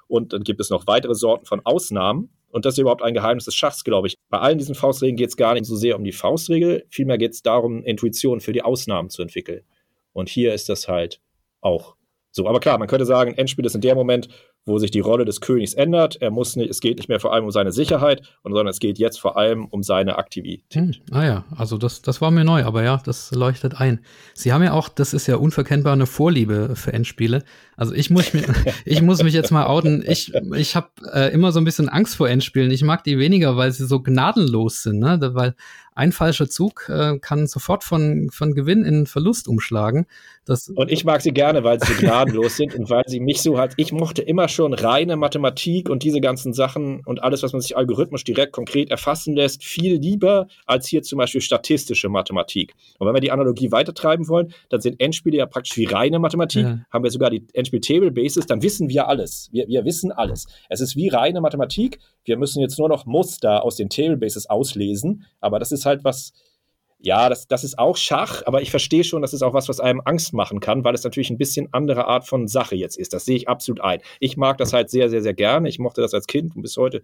Und 0.08 0.32
dann 0.32 0.44
gibt 0.44 0.62
es 0.62 0.70
noch 0.70 0.88
weitere 0.88 1.15
Sorten 1.15 1.46
von 1.46 1.62
Ausnahmen. 1.65 2.29
Und 2.50 2.65
das 2.65 2.75
ist 2.75 2.79
überhaupt 2.79 3.01
ein 3.01 3.13
Geheimnis 3.13 3.46
des 3.46 3.55
Schachs, 3.55 3.84
glaube 3.84 4.08
ich. 4.08 4.15
Bei 4.29 4.39
allen 4.39 4.58
diesen 4.58 4.75
Faustregeln 4.75 5.17
geht 5.17 5.29
es 5.29 5.38
gar 5.38 5.55
nicht 5.55 5.65
so 5.65 5.75
sehr 5.75 5.98
um 5.98 6.05
die 6.05 6.13
Faustregel, 6.13 6.86
vielmehr 6.89 7.17
geht 7.17 7.32
es 7.32 7.41
darum, 7.41 7.84
Intuition 7.84 8.39
für 8.39 8.53
die 8.53 8.62
Ausnahmen 8.62 9.10
zu 9.10 9.22
entwickeln. 9.22 9.63
Und 10.13 10.29
hier 10.29 10.53
ist 10.53 10.70
das 10.70 10.88
halt 10.88 11.20
auch 11.66 11.96
so. 12.36 12.50
Aber 12.50 12.60
klar, 12.60 12.78
man 12.78 12.90
könnte 12.90 13.06
sagen, 13.06 13.34
Endspiel 13.34 13.66
ist 13.66 13.76
in 13.76 13.82
der 13.82 13.96
Moment, 13.96 14.28
wo 14.66 14.78
sich 14.78 14.92
die 14.92 15.00
Rolle 15.00 15.24
des 15.24 15.40
Königs 15.40 15.74
ändert. 15.74 16.18
Er 16.22 16.32
muss 16.32 16.58
nicht, 16.58 16.70
es 16.70 16.82
geht 16.82 16.98
nicht 16.98 17.08
mehr 17.08 17.22
vor 17.22 17.32
allem 17.34 17.46
um 17.46 17.52
seine 17.52 17.72
Sicherheit, 17.72 18.24
sondern 18.44 18.68
es 18.68 18.80
geht 18.80 19.00
jetzt 19.00 19.22
vor 19.22 19.38
allem 19.38 19.68
um 19.68 19.84
seine 19.84 20.18
Aktivität. 20.18 20.74
Hm, 20.74 20.96
ah 21.12 21.24
ja, 21.24 21.46
also 21.56 21.78
das, 21.78 22.02
das 22.02 22.20
war 22.20 22.32
mir 22.32 22.44
neu, 22.44 22.66
aber 22.66 22.84
ja, 22.84 23.02
das 23.06 23.32
leuchtet 23.32 23.80
ein. 23.80 24.02
Sie 24.34 24.52
haben 24.52 24.64
ja 24.64 24.74
auch, 24.74 24.90
das 24.90 25.14
ist 25.14 25.28
ja 25.28 25.38
unverkennbar 25.38 25.94
eine 25.94 26.08
Vorliebe 26.08 26.76
für 26.76 26.92
Endspiele. 26.92 27.44
Also 27.78 27.94
ich 27.94 28.10
muss 28.10 28.34
mich, 28.34 28.44
ich 28.86 29.02
muss 29.02 29.24
mich 29.24 29.34
jetzt 29.34 29.52
mal 29.52 29.68
outen. 29.68 30.04
Ich, 30.06 30.34
ich 30.58 30.76
habe 30.76 30.90
äh, 31.14 31.32
immer 31.32 31.54
so 31.54 31.62
ein 31.62 31.66
bisschen 31.66 31.88
Angst 31.88 32.18
vor 32.18 32.28
Endspielen. 32.28 32.70
Ich 32.72 32.84
mag 32.84 33.06
die 33.06 33.18
weniger, 33.18 33.56
weil 33.56 33.72
sie 33.72 33.86
so 33.86 34.02
gnadenlos 34.02 34.84
sind, 34.84 35.00
ne? 35.00 35.20
Weil 35.36 35.56
ein 35.96 36.12
falscher 36.12 36.50
Zug 36.50 36.90
äh, 36.90 37.18
kann 37.20 37.48
sofort 37.48 37.86
von, 37.86 38.30
von 38.30 38.54
Gewinn 38.54 38.84
in 38.84 39.08
Verlust 39.08 39.48
umschlagen. 39.48 40.06
Das 40.44 40.70
und 40.70 40.92
ich 40.92 41.06
mag 41.06 41.22
sie 41.22 41.32
gerne, 41.32 41.64
weil 41.64 41.80
sie 41.80 41.94
gnadenlos 41.94 42.58
sind 42.58 42.75
und 42.75 42.90
weil 42.90 43.04
sie 43.08 43.22
mich 43.22 43.42
so 43.42 43.58
halt, 43.58 43.74
ich 43.78 43.94
mochte 43.94 44.22
immer 44.22 44.50
schon 44.50 44.74
reine 44.74 45.16
Mathematik 45.16 45.90
und 45.90 46.04
diese 46.04 46.20
ganzen 46.20 46.54
Sachen 46.54 47.02
und 47.06 47.24
alles, 47.24 47.42
was 47.44 47.54
man 47.54 47.62
sich 47.62 47.78
algorithmisch 47.78 48.25
direkt 48.25 48.52
konkret 48.52 48.92
erfassen 48.92 49.36
lässt, 49.36 49.64
viel 49.64 49.96
lieber 49.96 50.48
als 50.66 50.86
hier 50.86 51.02
zum 51.02 51.18
Beispiel 51.18 51.42
statistische 51.42 52.10
Mathematik. 52.10 52.75
Und 53.00 53.08
wenn 53.08 53.16
wir 53.16 53.22
die 53.22 53.32
Analogie 53.32 53.72
weitertreiben 53.72 54.28
wollen, 54.28 54.54
dann 54.70 54.82
sind 54.82 55.00
Endspiele 55.00 55.38
ja 55.38 55.46
praktisch 55.46 55.78
wie 55.78 55.86
reine 55.86 56.20
Mathematik. 56.20 56.64
Ja. 56.64 56.80
Haben 56.92 57.04
wir 57.06 57.12
sogar 57.12 57.30
die 57.30 57.48
Endspiel 57.54 57.80
Table 57.80 58.12
Basis, 58.12 58.46
dann 58.46 58.62
wissen 58.62 58.90
wir 58.90 59.08
alles. 59.08 59.48
Wir, 59.54 59.68
wir 59.68 59.86
wissen 59.86 60.12
alles. 60.12 60.46
Es 60.70 60.82
ist 60.82 60.98
wie 60.98 61.08
reine 61.08 61.40
Mathematik. 61.40 62.00
Wir 62.25 62.38
müssen 62.38 62.60
jetzt 62.60 62.78
nur 62.78 62.90
noch 62.90 63.06
Muster 63.06 63.64
aus 63.64 63.78
den 63.78 63.90
Table 63.90 64.18
Bases 64.18 64.50
auslesen, 64.50 65.25
aber 65.40 65.58
das 65.58 65.72
ist 65.72 65.85
halt 65.86 66.04
was, 66.04 66.34
ja, 67.00 67.30
das, 67.30 67.48
das 67.48 67.63
ist 67.63 67.77
auch 67.77 67.98
Schach, 67.98 68.42
aber 68.46 68.62
ich 68.62 68.72
verstehe 68.72 69.04
schon, 69.04 69.22
das 69.22 69.34
ist 69.34 69.42
auch 69.42 69.54
was, 69.54 69.70
was 69.70 69.80
einem 69.80 70.01
Angst 70.06 70.34
machen 70.34 70.60
kann, 70.60 70.84
weil 70.84 70.96
es 70.96 71.04
natürlich 71.04 71.30
ein 71.30 71.38
bisschen 71.38 71.70
andere 71.72 72.06
Art 72.08 72.27
von 72.27 72.48
Sache 72.48 72.75
jetzt 72.75 72.98
ist. 72.98 73.13
Das 73.13 73.25
sehe 73.25 73.36
ich 73.36 73.48
absolut 73.48 73.82
ein. 73.82 74.00
Ich 74.20 74.38
mag 74.38 74.58
das 74.58 74.74
halt 74.74 74.89
sehr, 74.89 75.10
sehr, 75.10 75.22
sehr 75.22 75.34
gerne. 75.34 75.70
Ich 75.70 75.80
mochte 75.80 76.01
das 76.01 76.13
als 76.13 76.27
Kind 76.27 76.56
und 76.56 76.62
bis 76.62 76.77
heute 76.77 77.04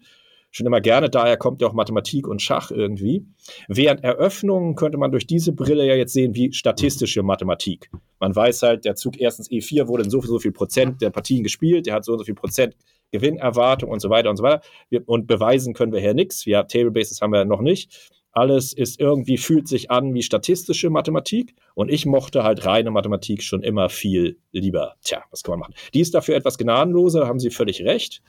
schon 0.52 0.68
immer 0.68 0.82
gerne. 0.82 1.10
Daher 1.10 1.38
kommt 1.38 1.62
ja 1.62 1.68
auch 1.68 1.74
Mathematik 1.74 2.28
und 2.28 2.42
Schach 2.42 2.72
irgendwie. 2.72 3.26
Während 3.68 4.04
Eröffnungen 4.04 4.76
könnte 4.76 4.98
man 4.98 5.12
durch 5.12 5.26
diese 5.26 5.54
Brille 5.54 5.86
ja 5.86 5.96
jetzt 5.96 6.14
sehen 6.14 6.36
wie 6.36 6.52
statistische 6.54 7.24
Mathematik. 7.24 7.90
Man 8.20 8.36
weiß 8.36 8.64
halt, 8.64 8.86
der 8.86 8.96
Zug 8.96 9.20
erstens 9.20 9.50
E4 9.50 9.88
wurde 9.88 10.04
in 10.04 10.10
so, 10.10 10.22
so 10.22 10.40
viel 10.40 10.52
Prozent 10.52 11.02
der 11.02 11.10
Partien 11.10 11.44
gespielt, 11.44 11.86
der 11.86 11.96
hat 11.96 12.06
so 12.06 12.14
und 12.14 12.20
so 12.20 12.26
viel 12.26 12.36
Prozent 12.36 12.76
Gewinnerwartung 13.12 13.90
und 13.90 14.00
so 14.02 14.10
weiter 14.10 14.30
und 14.30 14.38
so 14.38 14.44
weiter. 14.44 14.62
Und 15.06 15.28
beweisen 15.28 15.74
können 15.74 15.94
wir 15.94 16.00
hier 16.00 16.14
nichts. 16.14 16.46
Ja, 16.46 16.64
Table 16.64 16.92
Bases 16.92 17.22
haben 17.22 17.34
wir 17.34 17.46
noch 17.46 17.62
nicht. 17.62 18.12
Alles 18.34 18.72
ist 18.72 19.00
irgendwie, 19.00 19.38
fühlt 19.38 19.68
sich 19.68 19.92
an 19.92 20.14
wie 20.14 20.24
statistische 20.24 20.90
Mathematik. 20.90 21.54
Und 21.76 21.90
ich 21.90 22.06
mochte 22.06 22.44
halt 22.44 22.66
reine 22.66 22.92
Mathematik 22.92 23.44
schon 23.44 23.64
immer 23.64 23.90
viel 23.90 24.40
lieber. 24.52 24.96
Tja, 25.04 25.24
was 25.32 25.44
kann 25.44 25.54
man 25.54 25.60
machen? 25.60 25.74
Die 25.94 26.00
ist 26.00 26.14
dafür 26.14 26.36
etwas 26.36 26.58
gnadenloser, 26.58 27.28
haben 27.28 27.40
Sie 27.40 27.50
völlig 27.50 27.84
recht. 27.84 28.22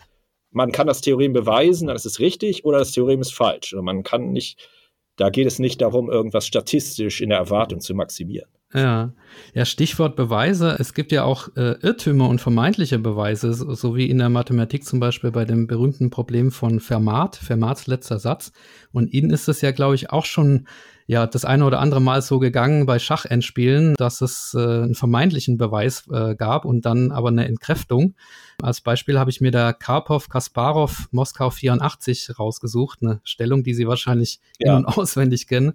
Man 0.51 0.73
kann 0.73 0.87
das 0.87 1.01
Theorem 1.01 1.33
beweisen, 1.33 1.87
dann 1.87 1.97
ist 1.97 2.05
es 2.05 2.21
richtig, 2.21 2.65
oder 2.65 2.79
das 2.79 2.93
Theorem 2.93 3.21
ist 3.21 3.33
falsch. 3.33 3.73
Also 3.73 3.83
man 3.83 4.03
kann 4.03 4.33
nicht, 4.33 4.69
da 5.17 5.31
geht 5.31 5.47
es 5.47 5.59
nicht 5.59 5.81
darum, 5.81 6.11
irgendwas 6.11 6.47
statistisch 6.47 7.21
in 7.21 7.31
der 7.31 7.39
Erwartung 7.39 7.81
zu 7.81 7.95
maximieren. 7.95 8.51
Ja. 8.75 9.13
ja, 9.55 9.65
Stichwort 9.65 10.17
Beweise. 10.17 10.77
Es 10.79 10.95
gibt 10.95 11.13
ja 11.13 11.25
auch 11.25 11.49
äh, 11.57 11.77
Irrtümer 11.83 12.29
und 12.29 12.41
vermeintliche 12.41 12.99
Beweise, 12.99 13.53
so, 13.53 13.75
so, 13.75 13.97
wie 13.97 14.09
in 14.09 14.19
der 14.19 14.29
Mathematik 14.29 14.85
zum 14.85 14.99
Beispiel 14.99 15.31
bei 15.31 15.45
dem 15.45 15.67
berühmten 15.67 16.11
Problem 16.11 16.51
von 16.51 16.81
Fermat, 16.81 17.37
Fermats 17.37 17.87
letzter 17.87 18.19
Satz. 18.19 18.53
Und 18.93 19.13
Ihnen 19.13 19.31
ist 19.31 19.49
es 19.49 19.61
ja, 19.61 19.73
glaube 19.73 19.95
ich, 19.95 20.11
auch 20.11 20.25
schon 20.25 20.67
ja 21.07 21.27
das 21.27 21.45
eine 21.45 21.65
oder 21.65 21.81
andere 21.81 22.01
Mal 22.01 22.23
so 22.23 22.39
gegangen 22.39 22.87
bei 22.87 22.99
Schachendspielen, 22.99 23.95
dass 23.95 24.21
es 24.21 24.55
äh, 24.57 24.61
einen 24.61 24.95
vermeintlichen 24.95 25.59
Beweis 25.59 26.09
äh, 26.11 26.35
gab 26.35 26.65
und 26.65 26.87
dann 26.87 27.13
aber 27.13 27.29
eine 27.29 27.47
Entkräftung. 27.47 28.15
Als 28.63 28.81
Beispiel 28.81 29.19
habe 29.19 29.31
ich 29.31 29.41
mir 29.41 29.51
da 29.51 29.73
Karpov 29.73 30.29
Kasparov 30.29 31.09
Moskau 31.11 31.51
84 31.51 32.39
rausgesucht, 32.39 33.01
eine 33.03 33.21
Stellung, 33.25 33.63
die 33.65 33.75
Sie 33.75 33.87
wahrscheinlich 33.87 34.41
ja. 34.59 34.73
in- 34.73 34.85
und 34.85 34.99
auswendig 34.99 35.47
kennen. 35.47 35.75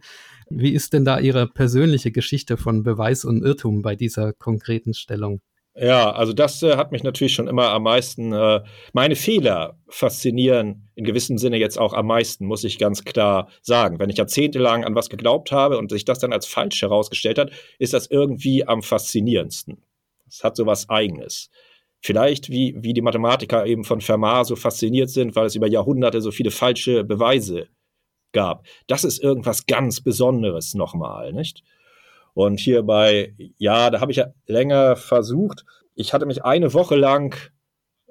Wie 0.49 0.73
ist 0.73 0.93
denn 0.93 1.05
da 1.05 1.19
Ihre 1.19 1.47
persönliche 1.47 2.11
Geschichte 2.11 2.57
von 2.57 2.83
Beweis 2.83 3.25
und 3.25 3.43
Irrtum 3.43 3.81
bei 3.81 3.95
dieser 3.95 4.33
konkreten 4.33 4.93
Stellung? 4.93 5.41
Ja, 5.79 6.11
also 6.11 6.33
das 6.33 6.63
äh, 6.63 6.75
hat 6.75 6.91
mich 6.91 7.03
natürlich 7.03 7.35
schon 7.35 7.47
immer 7.47 7.69
am 7.69 7.83
meisten, 7.83 8.33
äh, 8.33 8.61
meine 8.93 9.15
Fehler 9.15 9.77
faszinieren 9.87 10.89
in 10.95 11.05
gewissem 11.05 11.37
Sinne 11.37 11.57
jetzt 11.57 11.77
auch 11.77 11.93
am 11.93 12.07
meisten, 12.07 12.47
muss 12.47 12.63
ich 12.63 12.79
ganz 12.79 13.03
klar 13.03 13.47
sagen. 13.61 13.99
Wenn 13.99 14.09
ich 14.09 14.17
jahrzehntelang 14.17 14.83
an 14.83 14.95
was 14.95 15.09
geglaubt 15.09 15.51
habe 15.51 15.77
und 15.77 15.91
sich 15.91 16.03
das 16.03 16.17
dann 16.17 16.33
als 16.33 16.47
falsch 16.47 16.81
herausgestellt 16.81 17.37
hat, 17.37 17.51
ist 17.77 17.93
das 17.93 18.07
irgendwie 18.07 18.67
am 18.67 18.81
faszinierendsten. 18.81 19.83
Es 20.27 20.43
hat 20.43 20.55
so 20.55 20.65
was 20.65 20.89
Eigenes. 20.89 21.51
Vielleicht 22.01 22.49
wie, 22.49 22.75
wie 22.79 22.93
die 22.93 23.01
Mathematiker 23.01 23.65
eben 23.67 23.83
von 23.83 24.01
Fermat 24.01 24.47
so 24.47 24.55
fasziniert 24.55 25.11
sind, 25.11 25.35
weil 25.35 25.45
es 25.45 25.55
über 25.55 25.67
Jahrhunderte 25.67 26.21
so 26.21 26.31
viele 26.31 26.51
falsche 26.51 27.03
Beweise 27.03 27.67
gab. 28.37 28.67
Das 28.85 29.03
ist 29.03 29.17
irgendwas 29.23 29.65
ganz 29.65 29.99
Besonderes 29.99 30.75
nochmal, 30.75 31.33
nicht? 31.33 31.63
Und 32.35 32.59
hierbei, 32.59 33.33
ja, 33.57 33.89
da 33.89 33.99
habe 33.99 34.11
ich 34.11 34.17
ja 34.17 34.27
länger 34.45 34.95
versucht. 34.95 35.65
Ich 35.95 36.13
hatte 36.13 36.27
mich 36.27 36.45
eine 36.45 36.71
Woche 36.75 36.95
lang 36.95 37.35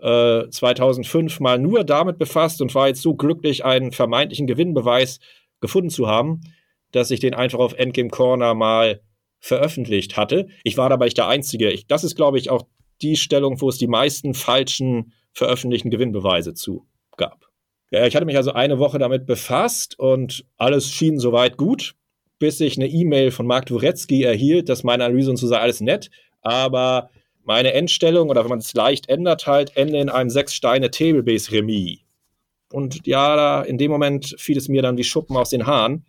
äh, 0.02 0.48
2005 0.50 1.38
mal 1.38 1.60
nur 1.60 1.84
damit 1.84 2.18
befasst 2.18 2.60
und 2.60 2.74
war 2.74 2.88
jetzt 2.88 3.02
so 3.02 3.14
glücklich, 3.14 3.64
einen 3.64 3.92
vermeintlichen 3.92 4.48
Gewinnbeweis 4.48 5.20
gefunden 5.60 5.90
zu 5.90 6.08
haben, 6.08 6.40
dass 6.90 7.12
ich 7.12 7.20
den 7.20 7.34
einfach 7.34 7.60
auf 7.60 7.74
Endgame 7.74 8.10
Corner 8.10 8.54
mal 8.54 9.00
veröffentlicht 9.38 10.16
hatte. 10.16 10.48
Ich 10.64 10.76
war 10.76 10.88
dabei 10.88 11.04
nicht 11.04 11.18
der 11.18 11.28
Einzige. 11.28 11.70
Ich, 11.70 11.86
das 11.86 12.02
ist, 12.02 12.16
glaube 12.16 12.38
ich, 12.38 12.50
auch 12.50 12.66
die 13.00 13.16
Stellung, 13.16 13.60
wo 13.60 13.68
es 13.68 13.78
die 13.78 13.86
meisten 13.86 14.34
falschen 14.34 15.12
veröffentlichten 15.32 15.92
Gewinnbeweise 15.92 16.52
zu 16.52 16.84
gab. 17.16 17.45
Ja, 17.90 18.06
ich 18.06 18.16
hatte 18.16 18.26
mich 18.26 18.36
also 18.36 18.52
eine 18.52 18.78
Woche 18.78 18.98
damit 18.98 19.26
befasst 19.26 19.98
und 19.98 20.44
alles 20.56 20.90
schien 20.90 21.18
soweit 21.18 21.56
gut 21.56 21.94
bis 22.38 22.60
ich 22.60 22.76
eine 22.76 22.88
E-Mail 22.88 23.30
von 23.30 23.46
Mark 23.46 23.66
Dworetzky 23.66 24.22
erhielt, 24.22 24.68
dass 24.68 24.84
meine 24.84 25.04
Analyse 25.04 25.30
und 25.30 25.36
so 25.36 25.46
sei 25.46 25.58
alles 25.58 25.80
nett, 25.80 26.10
aber 26.42 27.10
meine 27.44 27.72
Endstellung 27.72 28.28
oder 28.28 28.42
wenn 28.42 28.50
man 28.50 28.58
es 28.58 28.74
leicht 28.74 29.08
ändert, 29.08 29.46
halt 29.46 29.76
ende 29.76 29.98
in 29.98 30.08
einem 30.08 30.30
sechs 30.30 30.54
Steine 30.54 30.90
Tablebase 30.90 31.52
Remis. 31.52 32.00
Und 32.72 33.06
ja, 33.06 33.62
in 33.62 33.78
dem 33.78 33.90
Moment 33.90 34.34
fiel 34.38 34.58
es 34.58 34.68
mir 34.68 34.82
dann 34.82 34.96
wie 34.96 35.04
Schuppen 35.04 35.36
aus 35.36 35.50
den 35.50 35.66
Haaren. 35.66 36.04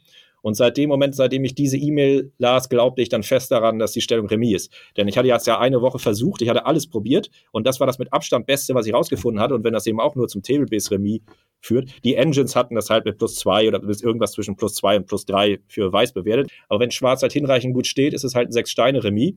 Und 0.48 0.54
seit 0.54 0.78
dem 0.78 0.88
Moment, 0.88 1.14
seitdem 1.14 1.44
ich 1.44 1.56
diese 1.56 1.76
E-Mail 1.76 2.32
las, 2.38 2.70
glaubte 2.70 3.02
ich 3.02 3.10
dann 3.10 3.22
fest 3.22 3.52
daran, 3.52 3.80
dass 3.80 3.92
die 3.92 4.00
Stellung 4.00 4.28
Remis 4.28 4.56
ist. 4.56 4.74
Denn 4.96 5.10
ich 5.10 5.18
hatte 5.18 5.28
ja 5.28 5.60
eine 5.60 5.82
Woche 5.82 6.00
versucht, 6.00 6.42
ich 6.42 6.48
hatte 6.48 6.66
alles 6.66 6.88
probiert 6.88 7.30
und 7.52 7.68
das 7.68 7.82
war 7.82 7.86
das 7.86 8.00
mit 8.00 8.14
Abstand 8.14 8.46
Beste, 8.46 8.74
was 8.74 8.88
ich 8.88 8.94
rausgefunden 8.94 9.42
hatte. 9.42 9.56
Und 9.56 9.66
wenn 9.66 9.74
das 9.74 9.86
eben 9.88 10.00
auch 10.00 10.16
nur 10.16 10.30
zum 10.30 10.44
Table-Based 10.44 10.90
Remis 10.90 11.20
führt, 11.60 11.90
die 12.06 12.16
Engines 12.16 12.56
hatten 12.56 12.76
das 12.76 12.90
halt 12.90 13.04
mit 13.04 13.18
plus 13.18 13.36
zwei 13.36 13.68
oder 13.68 13.80
bis 13.80 14.02
irgendwas 14.02 14.32
zwischen 14.32 14.56
plus 14.56 14.76
zwei 14.76 14.96
und 14.96 15.06
plus 15.06 15.26
drei 15.26 15.60
für 15.68 15.92
weiß 15.92 16.14
bewertet. 16.14 16.50
Aber 16.70 16.80
wenn 16.80 16.92
Schwarz 16.92 17.24
halt 17.24 17.34
hinreichend 17.34 17.74
gut 17.74 17.86
steht, 17.86 18.14
ist 18.14 18.24
es 18.24 18.34
halt 18.34 18.48
ein 18.48 18.54
Sechs-Steine-Remis. 18.54 19.34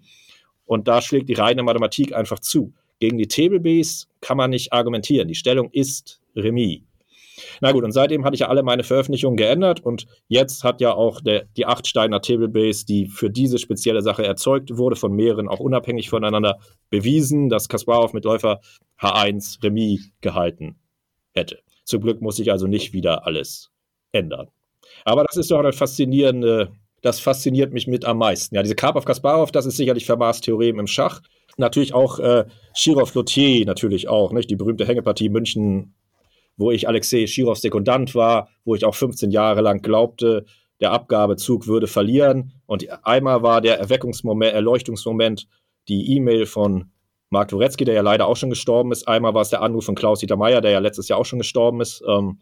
Und 0.65 0.87
da 0.87 1.03
schlägt 1.03 1.29
die 1.29 1.35
reine 1.35 1.65
Mathematik 1.65 2.15
einfach 2.15 2.39
zu. 2.39 2.73
Gegen 3.01 3.19
die 3.19 3.27
Table 3.27 3.59
Base 3.59 4.07
kann 4.21 4.37
man 4.37 4.51
nicht 4.51 4.73
argumentieren. 4.73 5.27
Die 5.27 5.35
Stellung 5.35 5.71
ist 5.73 6.21
Remis. 6.37 6.83
Na 7.61 7.73
gut, 7.73 7.85
und 7.85 7.93
seitdem 7.93 8.25
hatte 8.25 8.35
ich 8.35 8.41
ja 8.41 8.49
alle 8.49 8.63
meine 8.63 8.85
Veröffentlichungen 8.85 9.37
geändert 9.37 9.81
und 9.81 10.07
jetzt 10.29 10.65
hat 10.65 10.81
ja 10.81 10.93
auch 10.93 11.21
der, 11.21 11.45
die 11.57 11.67
Acht-Steiner 11.67 12.21
Table 12.21 12.49
Base, 12.49 12.85
die 12.87 13.07
für 13.07 13.31
diese 13.31 13.59
spezielle 13.59 14.03
Sache 14.03 14.25
erzeugt 14.25 14.77
wurde, 14.77 14.97
von 14.97 15.13
mehreren 15.13 15.49
auch 15.49 15.61
unabhängig 15.61 16.11
voneinander 16.11 16.59
bewiesen, 16.91 17.49
dass 17.49 17.69
Kasparov 17.69 18.13
mit 18.13 18.25
Läufer 18.25 18.61
H1 19.01 19.63
Remis 19.63 20.11
gehalten 20.21 20.77
hätte. 21.33 21.59
Zum 21.85 22.03
Glück 22.03 22.21
muss 22.21 22.39
ich 22.39 22.51
also 22.51 22.67
nicht 22.67 22.93
wieder 22.93 23.27
alles 23.27 23.71
ändern. 24.13 24.49
Aber 25.05 25.25
das 25.25 25.37
ist 25.37 25.51
doch 25.51 25.59
eine 25.59 25.73
faszinierende, 25.73 26.73
das 27.03 27.21
fasziniert 27.21 27.73
mich 27.73 27.87
mit 27.87 28.05
am 28.05 28.19
meisten. 28.19 28.55
Ja, 28.55 28.63
diese 28.63 28.75
Karpov-Kasparov, 28.75 29.53
das 29.53 29.67
ist 29.67 29.77
sicherlich 29.77 30.07
Fermats 30.07 30.41
Theorem 30.41 30.79
im 30.79 30.87
Schach. 30.87 31.21
Natürlich 31.57 31.95
auch 31.95 32.19
äh, 32.19 32.45
Chirov-Lothier, 32.75 33.67
natürlich 33.67 34.09
auch, 34.09 34.33
nicht? 34.33 34.51
Die 34.51 34.57
berühmte 34.57 34.87
Hängepartie 34.87 35.29
München 35.29 35.95
wo 36.61 36.71
ich 36.71 36.87
Alexei 36.87 37.27
Schirovs 37.27 37.63
Sekundant 37.63 38.15
war, 38.15 38.49
wo 38.65 38.75
ich 38.75 38.85
auch 38.85 38.95
15 38.95 39.31
Jahre 39.31 39.63
lang 39.63 39.81
glaubte, 39.81 40.45
der 40.81 40.93
Abgabezug 40.93 41.67
würde 41.67 41.87
verlieren. 41.87 42.53
Und 42.67 42.87
einmal 43.05 43.43
war 43.43 43.61
der 43.61 43.79
Erweckungsmoment, 43.79 44.53
Erleuchtungsmoment 44.53 45.49
die 45.89 46.17
E-Mail 46.17 46.45
von 46.45 46.93
Mark 47.31 47.49
Turecki, 47.49 47.85
der 47.85 47.95
ja 47.95 48.03
leider 48.03 48.27
auch 48.27 48.37
schon 48.37 48.51
gestorben 48.51 48.93
ist. 48.93 49.09
Einmal 49.09 49.33
war 49.33 49.43
es 49.43 49.49
der 49.49 49.63
Anruf 49.63 49.87
von 49.87 49.95
Klaus-Dieter 49.95 50.37
Meyer, 50.37 50.61
der 50.61 50.73
ja 50.73 50.79
letztes 50.81 51.09
Jahr 51.09 51.19
auch 51.19 51.25
schon 51.25 51.39
gestorben 51.39 51.81
ist, 51.81 52.03
ähm, 52.07 52.41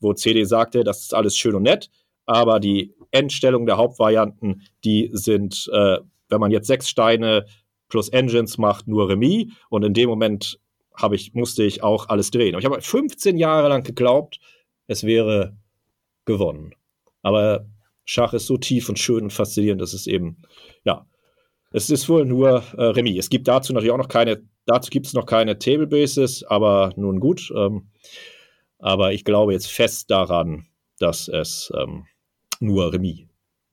wo 0.00 0.14
CD 0.14 0.44
sagte, 0.44 0.82
das 0.82 1.02
ist 1.02 1.14
alles 1.14 1.36
schön 1.36 1.54
und 1.54 1.62
nett, 1.62 1.90
aber 2.26 2.58
die 2.58 2.94
Endstellung 3.12 3.66
der 3.66 3.76
Hauptvarianten, 3.76 4.62
die 4.84 5.10
sind, 5.12 5.70
äh, 5.72 5.98
wenn 6.28 6.40
man 6.40 6.50
jetzt 6.50 6.66
sechs 6.66 6.88
Steine 6.88 7.46
plus 7.88 8.08
Engines 8.08 8.58
macht, 8.58 8.88
nur 8.88 9.08
Remis. 9.08 9.52
Und 9.68 9.84
in 9.84 9.94
dem 9.94 10.08
Moment 10.08 10.58
habe 10.94 11.16
ich, 11.16 11.34
musste 11.34 11.62
ich 11.62 11.82
auch 11.82 12.08
alles 12.08 12.30
drehen. 12.30 12.54
Aber 12.54 12.60
ich 12.60 12.66
habe 12.66 12.80
15 12.80 13.36
Jahre 13.36 13.68
lang 13.68 13.82
geglaubt, 13.82 14.38
es 14.86 15.04
wäre 15.04 15.56
gewonnen. 16.24 16.74
Aber 17.22 17.66
Schach 18.04 18.32
ist 18.32 18.46
so 18.46 18.56
tief 18.56 18.88
und 18.88 18.98
schön 18.98 19.24
und 19.24 19.32
faszinierend, 19.32 19.80
dass 19.80 19.92
es 19.92 20.06
eben, 20.06 20.42
ja, 20.84 21.06
es 21.72 21.90
ist 21.90 22.08
wohl 22.08 22.24
nur 22.24 22.62
äh, 22.76 22.84
Remis. 22.84 23.18
Es 23.18 23.30
gibt 23.30 23.46
dazu 23.46 23.72
natürlich 23.72 23.92
auch 23.92 23.98
noch 23.98 24.08
keine, 24.08 24.42
dazu 24.66 24.90
gibt 24.90 25.06
es 25.06 25.14
noch 25.14 25.26
keine 25.26 25.58
Table 25.58 25.86
Bases, 25.86 26.42
aber 26.42 26.92
nun 26.96 27.20
gut. 27.20 27.52
Ähm, 27.54 27.90
aber 28.78 29.12
ich 29.12 29.24
glaube 29.24 29.52
jetzt 29.52 29.70
fest 29.70 30.10
daran, 30.10 30.66
dass 30.98 31.28
es 31.28 31.72
ähm, 31.76 32.06
nur 32.58 32.92
Remis 32.92 33.26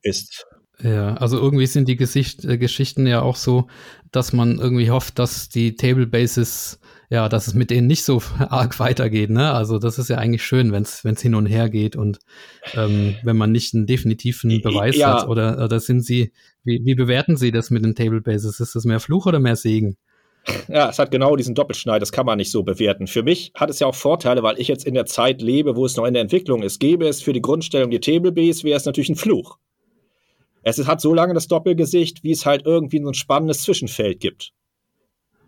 ist. 0.03 0.45
Ja, 0.79 1.15
also 1.15 1.39
irgendwie 1.39 1.65
sind 1.65 1.87
die 1.87 1.95
Gesicht, 1.95 2.45
äh, 2.45 2.57
Geschichten 2.57 3.07
ja 3.07 3.23
auch 3.23 3.35
so, 3.35 3.67
dass 4.11 4.33
man 4.33 4.59
irgendwie 4.59 4.91
hofft, 4.91 5.17
dass 5.17 5.49
die 5.49 5.75
Table 5.75 6.05
Bases 6.05 6.79
ja, 7.09 7.29
dass 7.29 7.47
es 7.47 7.53
mit 7.53 7.69
denen 7.69 7.87
nicht 7.87 8.03
so 8.03 8.21
arg 8.39 8.79
weitergeht. 8.79 9.29
Ne? 9.29 9.51
Also 9.51 9.79
das 9.79 9.97
ist 9.97 10.09
ja 10.09 10.17
eigentlich 10.17 10.43
schön, 10.43 10.71
wenn 10.71 10.83
es 10.83 11.21
hin 11.21 11.35
und 11.35 11.45
her 11.45 11.69
geht 11.69 11.95
und 11.95 12.19
ähm, 12.73 13.15
wenn 13.23 13.37
man 13.37 13.51
nicht 13.51 13.73
einen 13.73 13.85
definitiven 13.85 14.61
Beweis 14.61 14.97
ja. 14.97 15.21
hat. 15.21 15.27
Oder, 15.29 15.63
oder 15.63 15.79
sind 15.79 16.01
Sie, 16.01 16.33
wie, 16.63 16.81
wie 16.83 16.95
bewerten 16.95 17.37
Sie 17.37 17.51
das 17.51 17.69
mit 17.69 17.85
den 17.85 17.95
Table 17.95 18.21
Bases? 18.21 18.59
Ist 18.59 18.75
das 18.75 18.85
mehr 18.85 18.99
Fluch 18.99 19.25
oder 19.25 19.39
mehr 19.39 19.55
Segen? 19.55 19.97
Ja, 20.69 20.89
es 20.89 20.99
hat 20.99 21.11
genau 21.11 21.35
diesen 21.35 21.55
Doppelschneid, 21.55 22.01
das 22.01 22.13
kann 22.13 22.25
man 22.25 22.37
nicht 22.37 22.51
so 22.51 22.63
bewerten. 22.63 23.07
Für 23.07 23.21
mich 23.21 23.51
hat 23.53 23.69
es 23.69 23.79
ja 23.79 23.87
auch 23.87 23.95
Vorteile, 23.95 24.43
weil 24.43 24.59
ich 24.59 24.69
jetzt 24.69 24.85
in 24.85 24.93
der 24.93 25.05
Zeit 25.05 25.41
lebe, 25.41 25.75
wo 25.75 25.85
es 25.85 25.97
noch 25.97 26.05
in 26.05 26.13
der 26.13 26.21
Entwicklung 26.21 26.63
ist. 26.63 26.79
Gäbe 26.79 27.05
es 27.05 27.21
für 27.21 27.33
die 27.33 27.41
Grundstellung 27.41 27.91
die 27.91 27.99
Table 27.99 28.31
Base, 28.31 28.63
wäre 28.63 28.77
es 28.77 28.85
natürlich 28.85 29.09
ein 29.09 29.17
Fluch. 29.17 29.57
Es 30.63 30.85
hat 30.85 31.01
so 31.01 31.13
lange 31.13 31.33
das 31.33 31.47
Doppelgesicht, 31.47 32.23
wie 32.23 32.31
es 32.31 32.45
halt 32.45 32.65
irgendwie 32.65 33.01
so 33.01 33.09
ein 33.09 33.13
spannendes 33.13 33.63
Zwischenfeld 33.63 34.19
gibt. 34.19 34.53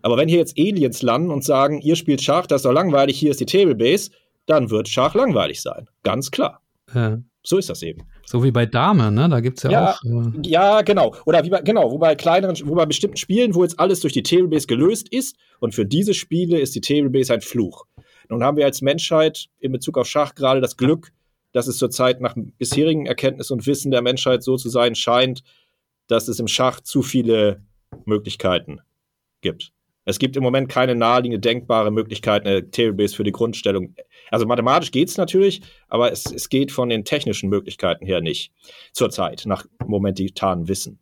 Aber 0.02 0.16
wenn 0.16 0.28
hier 0.28 0.38
jetzt 0.38 0.58
Aliens 0.58 1.02
landen 1.02 1.30
und 1.30 1.44
sagen, 1.44 1.80
ihr 1.80 1.96
spielt 1.96 2.22
Schach, 2.22 2.46
das 2.46 2.60
ist 2.60 2.64
doch 2.64 2.72
langweilig, 2.72 3.18
hier 3.18 3.30
ist 3.30 3.40
die 3.40 3.46
Table 3.46 3.74
Base, 3.74 4.10
dann 4.46 4.70
wird 4.70 4.88
Schach 4.88 5.14
langweilig 5.14 5.60
sein. 5.60 5.88
Ganz 6.02 6.30
klar. 6.30 6.62
Ja. 6.94 7.18
So 7.42 7.56
ist 7.56 7.70
das 7.70 7.82
eben. 7.82 8.02
So 8.26 8.44
wie 8.44 8.50
bei 8.50 8.66
Dame, 8.66 9.10
ne? 9.10 9.28
Da 9.28 9.40
gibt 9.40 9.58
es 9.58 9.64
ja, 9.64 9.70
ja, 9.70 9.92
auch. 9.92 10.04
Äh 10.04 10.48
ja, 10.48 10.82
genau. 10.82 11.14
Oder 11.24 11.42
wie 11.44 11.50
bei, 11.50 11.62
genau, 11.62 11.90
wo 11.90 11.98
bei 11.98 12.14
kleineren, 12.14 12.56
wo 12.64 12.74
bei 12.74 12.84
bestimmten 12.84 13.16
Spielen, 13.16 13.54
wo 13.54 13.62
jetzt 13.62 13.80
alles 13.80 14.00
durch 14.00 14.12
die 14.12 14.22
Table 14.22 14.48
Base 14.48 14.66
gelöst 14.66 15.08
ist. 15.10 15.36
Und 15.58 15.74
für 15.74 15.86
diese 15.86 16.12
Spiele 16.12 16.60
ist 16.60 16.74
die 16.74 16.82
Table 16.82 17.08
Base 17.08 17.32
ein 17.32 17.40
Fluch. 17.40 17.86
Nun 18.28 18.44
haben 18.44 18.56
wir 18.56 18.66
als 18.66 18.82
Menschheit 18.82 19.46
in 19.58 19.72
Bezug 19.72 19.96
auf 19.96 20.06
Schach 20.06 20.34
gerade 20.34 20.60
das 20.60 20.76
Glück, 20.76 21.12
dass 21.52 21.66
es 21.66 21.78
zurzeit 21.78 22.20
nach 22.20 22.34
bisherigen 22.36 23.06
Erkenntnissen 23.06 23.54
und 23.54 23.66
Wissen 23.66 23.90
der 23.90 24.02
Menschheit 24.02 24.42
so 24.42 24.56
zu 24.56 24.68
sein 24.68 24.94
scheint, 24.94 25.42
dass 26.06 26.28
es 26.28 26.38
im 26.38 26.46
Schach 26.46 26.80
zu 26.80 27.02
viele 27.02 27.62
Möglichkeiten 28.04 28.80
gibt. 29.40 29.72
Es 30.10 30.18
gibt 30.18 30.36
im 30.36 30.42
Moment 30.42 30.68
keine 30.68 30.94
naheliegende 30.94 31.40
denkbare 31.40 31.90
Möglichkeit, 31.90 32.44
eine 32.44 32.70
Tablebase 32.70 33.16
für 33.16 33.24
die 33.24 33.32
Grundstellung. 33.32 33.94
Also 34.30 34.46
mathematisch 34.46 34.90
geht 34.90 35.08
es 35.08 35.16
natürlich, 35.16 35.62
aber 35.88 36.12
es, 36.12 36.26
es 36.30 36.48
geht 36.48 36.72
von 36.72 36.88
den 36.88 37.04
technischen 37.04 37.48
Möglichkeiten 37.48 38.04
her 38.04 38.20
nicht. 38.20 38.52
Zurzeit, 38.92 39.44
nach 39.46 39.64
momentanem 39.86 40.68
Wissen. 40.68 40.98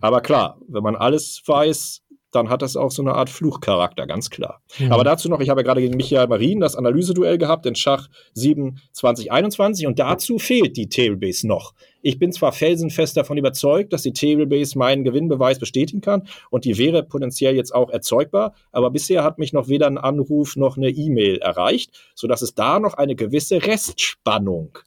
Aber 0.00 0.20
klar, 0.20 0.58
wenn 0.68 0.82
man 0.82 0.96
alles 0.96 1.42
weiß, 1.44 2.02
dann 2.30 2.50
hat 2.50 2.62
das 2.62 2.76
auch 2.76 2.90
so 2.90 3.02
eine 3.02 3.14
Art 3.14 3.30
Fluchcharakter, 3.30 4.06
ganz 4.06 4.28
klar. 4.30 4.60
Mhm. 4.78 4.92
Aber 4.92 5.04
dazu 5.04 5.28
noch, 5.28 5.40
ich 5.40 5.48
habe 5.48 5.60
ja 5.60 5.64
gerade 5.64 5.80
gegen 5.80 5.96
Michael 5.96 6.28
Marien 6.28 6.60
das 6.60 6.76
Analyseduell 6.76 7.38
gehabt 7.38 7.64
in 7.66 7.74
Schach 7.74 8.08
7 8.34 8.80
2021 8.92 9.86
und 9.86 9.98
dazu 9.98 10.38
fehlt 10.38 10.76
die 10.76 10.88
Tablebase 10.88 11.46
noch. 11.46 11.74
Ich 12.02 12.18
bin 12.18 12.32
zwar 12.32 12.52
felsenfest 12.52 13.16
davon 13.16 13.38
überzeugt, 13.38 13.92
dass 13.92 14.02
die 14.02 14.12
Tablebase 14.12 14.78
meinen 14.78 15.04
Gewinnbeweis 15.04 15.58
bestätigen 15.58 16.00
kann 16.00 16.28
und 16.50 16.64
die 16.64 16.78
wäre 16.78 17.02
potenziell 17.02 17.56
jetzt 17.56 17.74
auch 17.74 17.90
erzeugbar, 17.90 18.54
aber 18.72 18.90
bisher 18.90 19.24
hat 19.24 19.38
mich 19.38 19.52
noch 19.52 19.68
weder 19.68 19.86
ein 19.86 19.98
Anruf 19.98 20.56
noch 20.56 20.76
eine 20.76 20.90
E-Mail 20.90 21.38
erreicht, 21.38 21.98
sodass 22.14 22.42
es 22.42 22.54
da 22.54 22.78
noch 22.78 22.94
eine 22.94 23.16
gewisse 23.16 23.62
Restspannung 23.62 24.78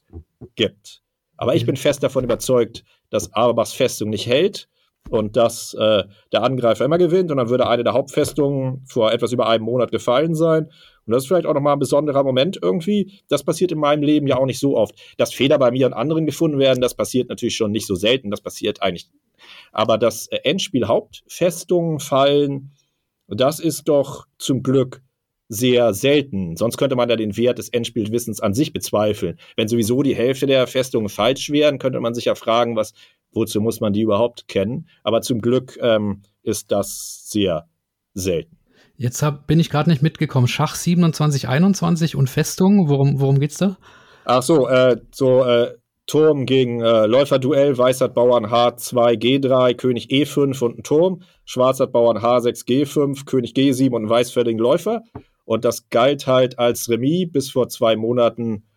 gibt. 0.56 1.02
Aber 1.38 1.56
ich 1.56 1.64
mhm. 1.64 1.68
bin 1.68 1.76
fest 1.78 2.04
davon 2.04 2.24
überzeugt, 2.24 2.84
dass 3.10 3.34
Arbas 3.34 3.74
Festung 3.74 4.10
nicht 4.10 4.28
hält 4.28 4.70
und 5.10 5.36
dass 5.36 5.74
äh, 5.74 6.04
der 6.32 6.44
Angreifer 6.44 6.86
immer 6.86 6.98
gewinnt 6.98 7.32
und 7.32 7.38
dann 7.38 7.50
würde 7.50 7.68
eine 7.68 7.84
der 7.84 7.94
Hauptfestungen 7.94 8.84
vor 8.86 9.12
etwas 9.12 9.32
über 9.32 9.50
einem 9.50 9.66
Monat 9.66 9.92
gefallen 9.92 10.36
sein. 10.36 10.70
Und 11.06 11.14
das 11.14 11.24
ist 11.24 11.28
vielleicht 11.28 11.46
auch 11.46 11.54
nochmal 11.54 11.74
ein 11.74 11.80
besonderer 11.80 12.24
Moment 12.24 12.60
irgendwie. 12.62 13.20
Das 13.28 13.44
passiert 13.44 13.72
in 13.72 13.80
meinem 13.80 14.04
Leben 14.04 14.28
ja 14.28 14.38
auch 14.38 14.46
nicht 14.46 14.60
so 14.60 14.78
oft. 14.78 14.96
Dass 15.18 15.34
Fehler 15.34 15.58
bei 15.58 15.72
mir 15.72 15.88
und 15.88 15.94
anderen 15.94 16.26
gefunden 16.26 16.60
werden, 16.60 16.82
das 16.82 16.96
passiert 16.96 17.30
natürlich 17.30 17.56
schon 17.56 17.72
nicht 17.72 17.88
so 17.88 17.96
selten. 17.96 18.32
Das 18.32 18.42
passiert 18.42 18.82
eigentlich. 18.82 19.10
Aber 19.72 19.98
das 19.98 20.28
äh, 20.28 20.38
Endspiel 20.44 20.88
Hauptfestungen 20.88 22.00
fallen, 22.00 22.72
das 23.28 23.60
ist 23.60 23.88
doch 23.88 24.28
zum 24.38 24.62
Glück 24.62 25.02
sehr 25.48 25.94
selten. 25.94 26.56
Sonst 26.56 26.78
könnte 26.78 26.96
man 26.96 27.10
ja 27.10 27.18
den 27.18 27.36
Wert 27.36 27.58
des 27.58 27.70
Endspielwissens 27.70 28.40
an 28.40 28.54
sich 28.54 28.72
bezweifeln. 28.72 29.38
Wenn 29.58 29.68
sowieso 29.68 30.02
die 30.02 30.16
Hälfte 30.16 30.48
der 30.48 30.66
Festungen 30.66 31.10
falsch 31.10 31.50
wären, 31.50 31.78
könnte 31.78 32.00
man 32.00 32.14
sich 32.14 32.26
ja 32.26 32.36
fragen, 32.36 32.78
was 32.78 32.94
wozu 33.34 33.62
muss 33.62 33.80
man 33.80 33.94
die 33.94 34.02
überhaupt 34.02 34.48
kennen? 34.48 34.88
Aber 35.04 35.22
zum 35.22 35.42
Glück 35.42 35.78
ähm, 35.82 36.22
ist 36.44 36.72
das 36.72 37.30
sehr 37.30 37.68
selten. 38.14 38.61
Jetzt 39.02 39.24
hab, 39.24 39.48
bin 39.48 39.60
ich 39.60 39.72
gerade 39.72 39.90
nicht 39.90 40.04
mitgekommen. 40.04 40.48
Schach 40.48 40.76
27, 40.76 41.48
21 41.48 42.16
und 42.16 42.30
Festung, 42.30 42.88
worum, 42.88 43.20
worum 43.20 43.40
geht's 43.40 43.58
da? 43.58 43.78
Ach 44.26 44.44
so, 44.44 44.68
äh, 44.68 44.96
so 45.12 45.44
äh, 45.44 45.74
Turm 46.06 46.46
gegen 46.46 46.82
äh, 46.82 47.08
Läuferduell, 47.08 47.76
Weiß 47.76 48.02
hat 48.02 48.14
Bauern 48.14 48.46
H2, 48.46 49.20
G3, 49.20 49.74
König 49.74 50.10
E5 50.12 50.64
und 50.64 50.78
ein 50.78 50.84
Turm. 50.84 51.24
Schwarz 51.46 51.80
hat 51.80 51.92
Bauern 51.92 52.20
H6, 52.20 52.68
G5, 52.68 53.26
König 53.26 53.54
G7 53.54 53.90
und 53.90 54.04
ein 54.04 54.10
weißfertigen 54.10 54.60
Läufer. 54.60 55.02
Und 55.46 55.66
das 55.66 55.90
galt 55.90 56.28
halt 56.28 56.60
als 56.60 56.88
Remis, 56.88 57.32
bis 57.32 57.50
vor 57.50 57.70
zwei 57.70 57.96
Monaten 57.96 58.68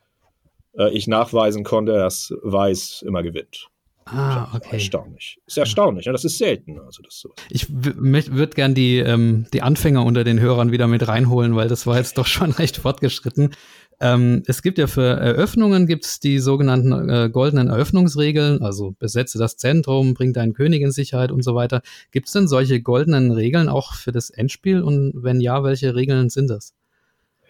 äh, 0.72 0.88
ich 0.96 1.06
nachweisen 1.06 1.64
konnte, 1.64 1.92
dass 1.92 2.32
Weiß 2.42 3.04
immer 3.06 3.22
gewinnt. 3.22 3.68
Ah, 4.06 4.54
okay. 4.54 4.74
Erstaunlich. 4.74 5.38
Ist 5.46 5.56
erstaunlich, 5.56 6.06
ne? 6.06 6.12
das 6.12 6.24
ist 6.24 6.36
selten. 6.36 6.78
Also 6.78 7.02
das 7.02 7.18
so. 7.18 7.32
Ich 7.48 7.66
würde 7.70 8.54
gern 8.54 8.74
die, 8.74 8.98
ähm, 8.98 9.46
die 9.52 9.62
Anfänger 9.62 10.04
unter 10.04 10.24
den 10.24 10.40
Hörern 10.40 10.72
wieder 10.72 10.86
mit 10.86 11.08
reinholen, 11.08 11.56
weil 11.56 11.68
das 11.68 11.86
war 11.86 11.96
jetzt 11.96 12.18
doch 12.18 12.26
schon 12.26 12.50
recht 12.52 12.76
fortgeschritten. 12.76 13.54
Ähm, 14.00 14.42
es 14.46 14.62
gibt 14.62 14.78
ja 14.78 14.86
für 14.86 15.02
Eröffnungen 15.02 15.86
gibt's 15.86 16.20
die 16.20 16.38
sogenannten 16.38 17.08
äh, 17.08 17.30
goldenen 17.30 17.68
Eröffnungsregeln, 17.68 18.60
also 18.60 18.94
besetze 18.98 19.38
das 19.38 19.56
Zentrum, 19.56 20.14
bring 20.14 20.32
deinen 20.32 20.52
König 20.52 20.82
in 20.82 20.90
Sicherheit 20.90 21.30
und 21.30 21.42
so 21.42 21.54
weiter. 21.54 21.80
Gibt 22.10 22.26
es 22.26 22.32
denn 22.32 22.48
solche 22.48 22.82
goldenen 22.82 23.30
Regeln 23.30 23.68
auch 23.68 23.94
für 23.94 24.12
das 24.12 24.30
Endspiel? 24.30 24.82
Und 24.82 25.12
wenn 25.14 25.40
ja, 25.40 25.62
welche 25.64 25.94
Regeln 25.94 26.28
sind 26.28 26.50
das? 26.50 26.74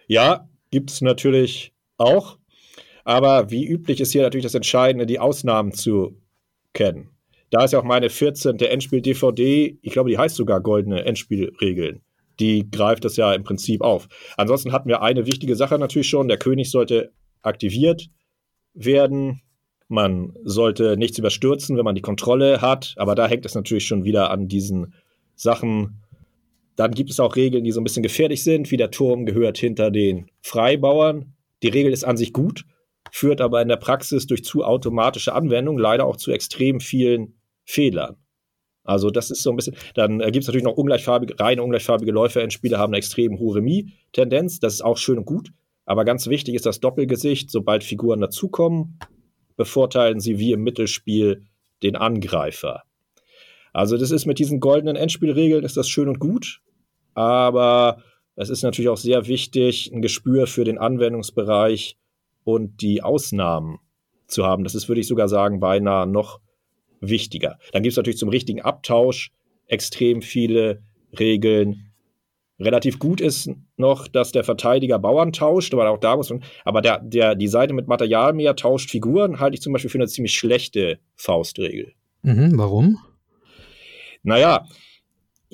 Ja, 0.07 0.47
gibt 0.71 0.91
es 0.91 1.01
natürlich 1.01 1.73
auch. 1.97 2.37
Aber 3.03 3.51
wie 3.51 3.65
üblich 3.65 3.99
ist 3.99 4.11
hier 4.11 4.21
natürlich 4.21 4.45
das 4.45 4.55
Entscheidende, 4.55 5.05
die 5.05 5.19
Ausnahmen 5.19 5.73
zu 5.73 6.15
kennen. 6.75 7.09
Da 7.49 7.63
ist 7.63 7.71
ja 7.71 7.79
auch 7.79 7.83
meine 7.83 8.09
14. 8.09 8.59
Endspiel-DVD, 8.59 9.79
ich 9.81 9.91
glaube, 9.91 10.09
die 10.09 10.17
heißt 10.17 10.35
sogar 10.35 10.61
Goldene 10.61 11.05
Endspielregeln. 11.05 12.01
Die 12.39 12.69
greift 12.69 13.05
das 13.05 13.15
ja 13.15 13.33
im 13.33 13.43
Prinzip 13.43 13.81
auf. 13.81 14.07
Ansonsten 14.37 14.73
hatten 14.73 14.89
wir 14.89 15.01
eine 15.01 15.25
wichtige 15.25 15.55
Sache 15.55 15.79
natürlich 15.79 16.09
schon. 16.09 16.27
Der 16.27 16.37
König 16.37 16.69
sollte 16.69 17.11
aktiviert 17.41 18.09
werden. 18.73 19.41
Man 19.87 20.33
sollte 20.43 20.97
nichts 20.97 21.17
überstürzen, 21.17 21.77
wenn 21.77 21.85
man 21.85 21.95
die 21.95 22.01
Kontrolle 22.01 22.61
hat. 22.61 22.93
Aber 22.97 23.15
da 23.15 23.27
hängt 23.27 23.45
es 23.45 23.55
natürlich 23.55 23.87
schon 23.87 24.03
wieder 24.03 24.31
an 24.31 24.47
diesen 24.47 24.93
Sachen. 25.35 26.01
Dann 26.75 26.91
gibt 26.91 27.09
es 27.09 27.21
auch 27.21 27.37
Regeln, 27.37 27.63
die 27.63 27.71
so 27.71 27.79
ein 27.79 27.85
bisschen 27.85 28.03
gefährlich 28.03 28.43
sind, 28.43 28.69
wie 28.69 28.77
der 28.77 28.91
Turm 28.91 29.25
gehört 29.25 29.57
hinter 29.57 29.91
den 29.91 30.29
Freibauern. 30.41 31.35
Die 31.63 31.69
Regel 31.69 31.93
ist 31.93 32.03
an 32.03 32.17
sich 32.17 32.33
gut, 32.33 32.65
führt 33.15 33.39
aber 33.39 33.61
in 33.61 33.69
der 33.69 33.77
Praxis 33.77 34.27
durch 34.27 34.43
zu 34.43 34.65
automatische 34.65 35.33
Anwendung 35.33 35.77
leider 35.77 36.05
auch 36.05 36.17
zu 36.17 36.33
extrem 36.33 36.81
vielen 36.81 37.39
Fehlern. 37.63 38.17
Also 38.83 39.09
das 39.09 39.31
ist 39.31 39.41
so 39.41 39.51
ein 39.51 39.55
bisschen, 39.55 39.77
dann 39.93 40.19
äh, 40.19 40.31
gibt 40.31 40.43
es 40.43 40.47
natürlich 40.47 40.65
noch 40.65 40.75
ungleichfarbige, 40.75 41.39
reine 41.39 41.63
ungleichfarbige 41.63 42.11
Läufer 42.11 42.43
in 42.43 42.51
Spiele 42.51 42.77
haben 42.77 42.89
eine 42.89 42.97
extrem 42.97 43.39
hohe 43.39 43.55
Remis-Tendenz. 43.55 44.59
Das 44.59 44.73
ist 44.73 44.81
auch 44.81 44.97
schön 44.97 45.17
und 45.17 45.25
gut. 45.25 45.51
Aber 45.85 46.03
ganz 46.03 46.27
wichtig 46.27 46.55
ist 46.55 46.65
das 46.65 46.81
Doppelgesicht. 46.81 47.49
Sobald 47.49 47.85
Figuren 47.85 48.19
dazukommen, 48.19 48.99
bevorteilen 49.55 50.19
sie 50.19 50.37
wie 50.37 50.51
im 50.51 50.63
Mittelspiel 50.63 51.43
den 51.83 51.95
Angreifer. 51.95 52.83
Also 53.71 53.97
das 53.97 54.11
ist 54.11 54.25
mit 54.25 54.39
diesen 54.39 54.59
goldenen 54.59 54.97
Endspielregeln 54.97 55.63
ist 55.63 55.77
das 55.77 55.87
schön 55.87 56.09
und 56.09 56.19
gut. 56.19 56.59
Aber 57.13 58.03
es 58.35 58.49
ist 58.49 58.63
natürlich 58.63 58.89
auch 58.89 58.97
sehr 58.97 59.27
wichtig, 59.27 59.89
ein 59.93 60.01
Gespür 60.01 60.47
für 60.47 60.65
den 60.65 60.77
Anwendungsbereich 60.77 61.95
und 62.45 62.81
die 62.81 63.03
Ausnahmen 63.03 63.79
zu 64.27 64.45
haben. 64.45 64.63
Das 64.63 64.75
ist, 64.75 64.87
würde 64.87 65.01
ich 65.01 65.07
sogar 65.07 65.27
sagen, 65.27 65.59
beinahe 65.59 66.07
noch 66.07 66.39
wichtiger. 67.01 67.59
Dann 67.73 67.83
gibt 67.83 67.91
es 67.91 67.97
natürlich 67.97 68.17
zum 68.17 68.29
richtigen 68.29 68.61
Abtausch 68.61 69.31
extrem 69.67 70.21
viele 70.21 70.81
Regeln. 71.19 71.91
Relativ 72.57 72.99
gut 72.99 73.19
ist 73.19 73.49
noch, 73.75 74.07
dass 74.07 74.31
der 74.31 74.45
Verteidiger 74.45 74.97
Bauern 74.97 75.33
tauscht, 75.33 75.73
aber 75.73 75.89
auch 75.89 75.97
da 75.97 76.15
muss 76.15 76.29
man, 76.29 76.43
aber 76.63 76.81
der, 76.81 76.99
der, 76.99 77.35
die 77.35 77.49
Seite 77.49 77.73
mit 77.73 77.87
Material 77.87 78.31
mehr 78.31 78.55
tauscht 78.55 78.91
Figuren, 78.91 79.41
halte 79.41 79.55
ich 79.55 79.61
zum 79.61 79.73
Beispiel 79.73 79.89
für 79.89 79.97
eine 79.97 80.07
ziemlich 80.07 80.37
schlechte 80.37 80.99
Faustregel. 81.15 81.93
Mhm, 82.21 82.57
warum? 82.57 82.97
Naja, 84.23 84.65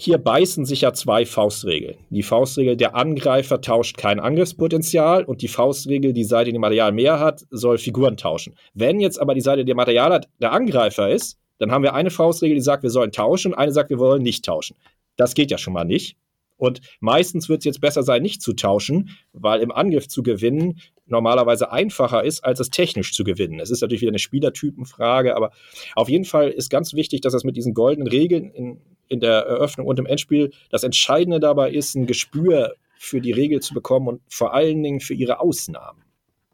hier 0.01 0.17
beißen 0.17 0.65
sich 0.65 0.81
ja 0.81 0.93
zwei 0.93 1.27
Faustregeln. 1.27 1.95
Die 2.09 2.23
Faustregel, 2.23 2.75
der 2.75 2.95
Angreifer 2.95 3.61
tauscht 3.61 3.97
kein 3.97 4.19
Angriffspotenzial 4.19 5.23
und 5.25 5.43
die 5.43 5.47
Faustregel, 5.47 6.11
die 6.11 6.23
Seite, 6.23 6.51
die 6.51 6.57
Material 6.57 6.91
mehr 6.91 7.19
hat, 7.19 7.45
soll 7.51 7.77
Figuren 7.77 8.17
tauschen. 8.17 8.55
Wenn 8.73 8.99
jetzt 8.99 9.21
aber 9.21 9.35
die 9.35 9.41
Seite, 9.41 9.63
die 9.63 9.75
Material 9.75 10.11
hat, 10.11 10.27
der 10.41 10.53
Angreifer 10.53 11.11
ist, 11.11 11.37
dann 11.59 11.71
haben 11.71 11.83
wir 11.83 11.93
eine 11.93 12.09
Faustregel, 12.09 12.55
die 12.55 12.63
sagt, 12.63 12.81
wir 12.81 12.89
sollen 12.89 13.11
tauschen 13.11 13.53
und 13.53 13.59
eine 13.59 13.71
sagt, 13.71 13.91
wir 13.91 13.99
wollen 13.99 14.23
nicht 14.23 14.43
tauschen. 14.43 14.75
Das 15.17 15.35
geht 15.35 15.51
ja 15.51 15.59
schon 15.59 15.73
mal 15.73 15.85
nicht. 15.85 16.17
Und 16.57 16.81
meistens 16.99 17.47
wird 17.47 17.59
es 17.59 17.65
jetzt 17.65 17.81
besser 17.81 18.01
sein, 18.01 18.23
nicht 18.23 18.41
zu 18.41 18.53
tauschen, 18.53 19.09
weil 19.33 19.61
im 19.61 19.71
Angriff 19.71 20.07
zu 20.07 20.23
gewinnen 20.23 20.79
normalerweise 21.05 21.71
einfacher 21.71 22.23
ist, 22.23 22.43
als 22.43 22.59
es 22.59 22.71
technisch 22.71 23.13
zu 23.13 23.23
gewinnen. 23.23 23.59
Es 23.59 23.69
ist 23.69 23.81
natürlich 23.81 24.01
wieder 24.01 24.11
eine 24.11 24.19
Spielertypenfrage, 24.19 25.35
aber 25.35 25.51
auf 25.95 26.09
jeden 26.09 26.25
Fall 26.25 26.49
ist 26.49 26.69
ganz 26.71 26.95
wichtig, 26.95 27.21
dass 27.21 27.33
das 27.33 27.43
mit 27.43 27.55
diesen 27.55 27.75
goldenen 27.75 28.07
Regeln 28.07 28.49
in, 28.51 28.81
in 29.12 29.19
der 29.19 29.45
Eröffnung 29.45 29.86
und 29.86 30.00
im 30.00 30.06
Endspiel 30.06 30.52
das 30.69 30.84
Entscheidende 30.84 31.39
dabei 31.39 31.71
ist, 31.71 31.95
ein 31.95 32.08
Gespür 32.08 32.76
für 32.97 33.19
die 33.19 33.32
Regel 33.32 33.60
zu 33.60 33.74
bekommen 33.74 34.08
und 34.08 34.21
vor 34.30 34.54
allen 34.54 34.82
Dingen 34.82 35.02
für 35.02 35.13
ihre 35.13 35.39
Ausnahmen. 35.39 36.04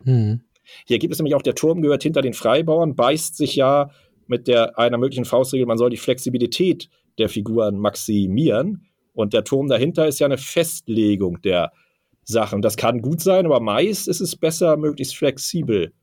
Mhm. 0.04 0.41
Hier 0.86 1.00
gibt 1.00 1.13
es 1.13 1.20
nämlich 1.20 1.36
auch, 1.36 1.41
der 1.41 1.56
Turm 1.56 1.82
gehört 1.82 2.04
hinter 2.04 2.22
den 2.22 2.34
Freibauern, 2.34 2.96
beißt 2.96 3.38
sich 3.38 3.56
ja 3.56 3.91
mit 4.26 4.48
der 4.48 4.78
einer 4.78 4.98
möglichen 4.98 5.26
Faustregel, 5.26 5.65
man 5.65 5.78
soll 5.78 5.89
die 5.89 5.98
Flexibilität 5.98 6.89
der 7.17 7.30
Figuren 7.30 7.78
maximieren. 7.78 8.88
Und 9.13 9.34
der 9.34 9.43
Turm 9.43 9.67
dahinter 9.67 10.08
ist 10.08 10.20
ja 10.20 10.26
eine 10.26 10.38
Festlegung 10.38 11.41
der 11.41 11.72
Sachen. 12.24 12.62
Das 12.62 12.76
kann 12.76 13.02
gut 13.02 13.22
sein, 13.22 13.46
aber 13.46 13.60
meist 13.60 14.08
ist 14.08 14.20
es 14.20 14.36
besser, 14.36 14.78
möglichst 14.78 15.15
flexibel 15.15 15.93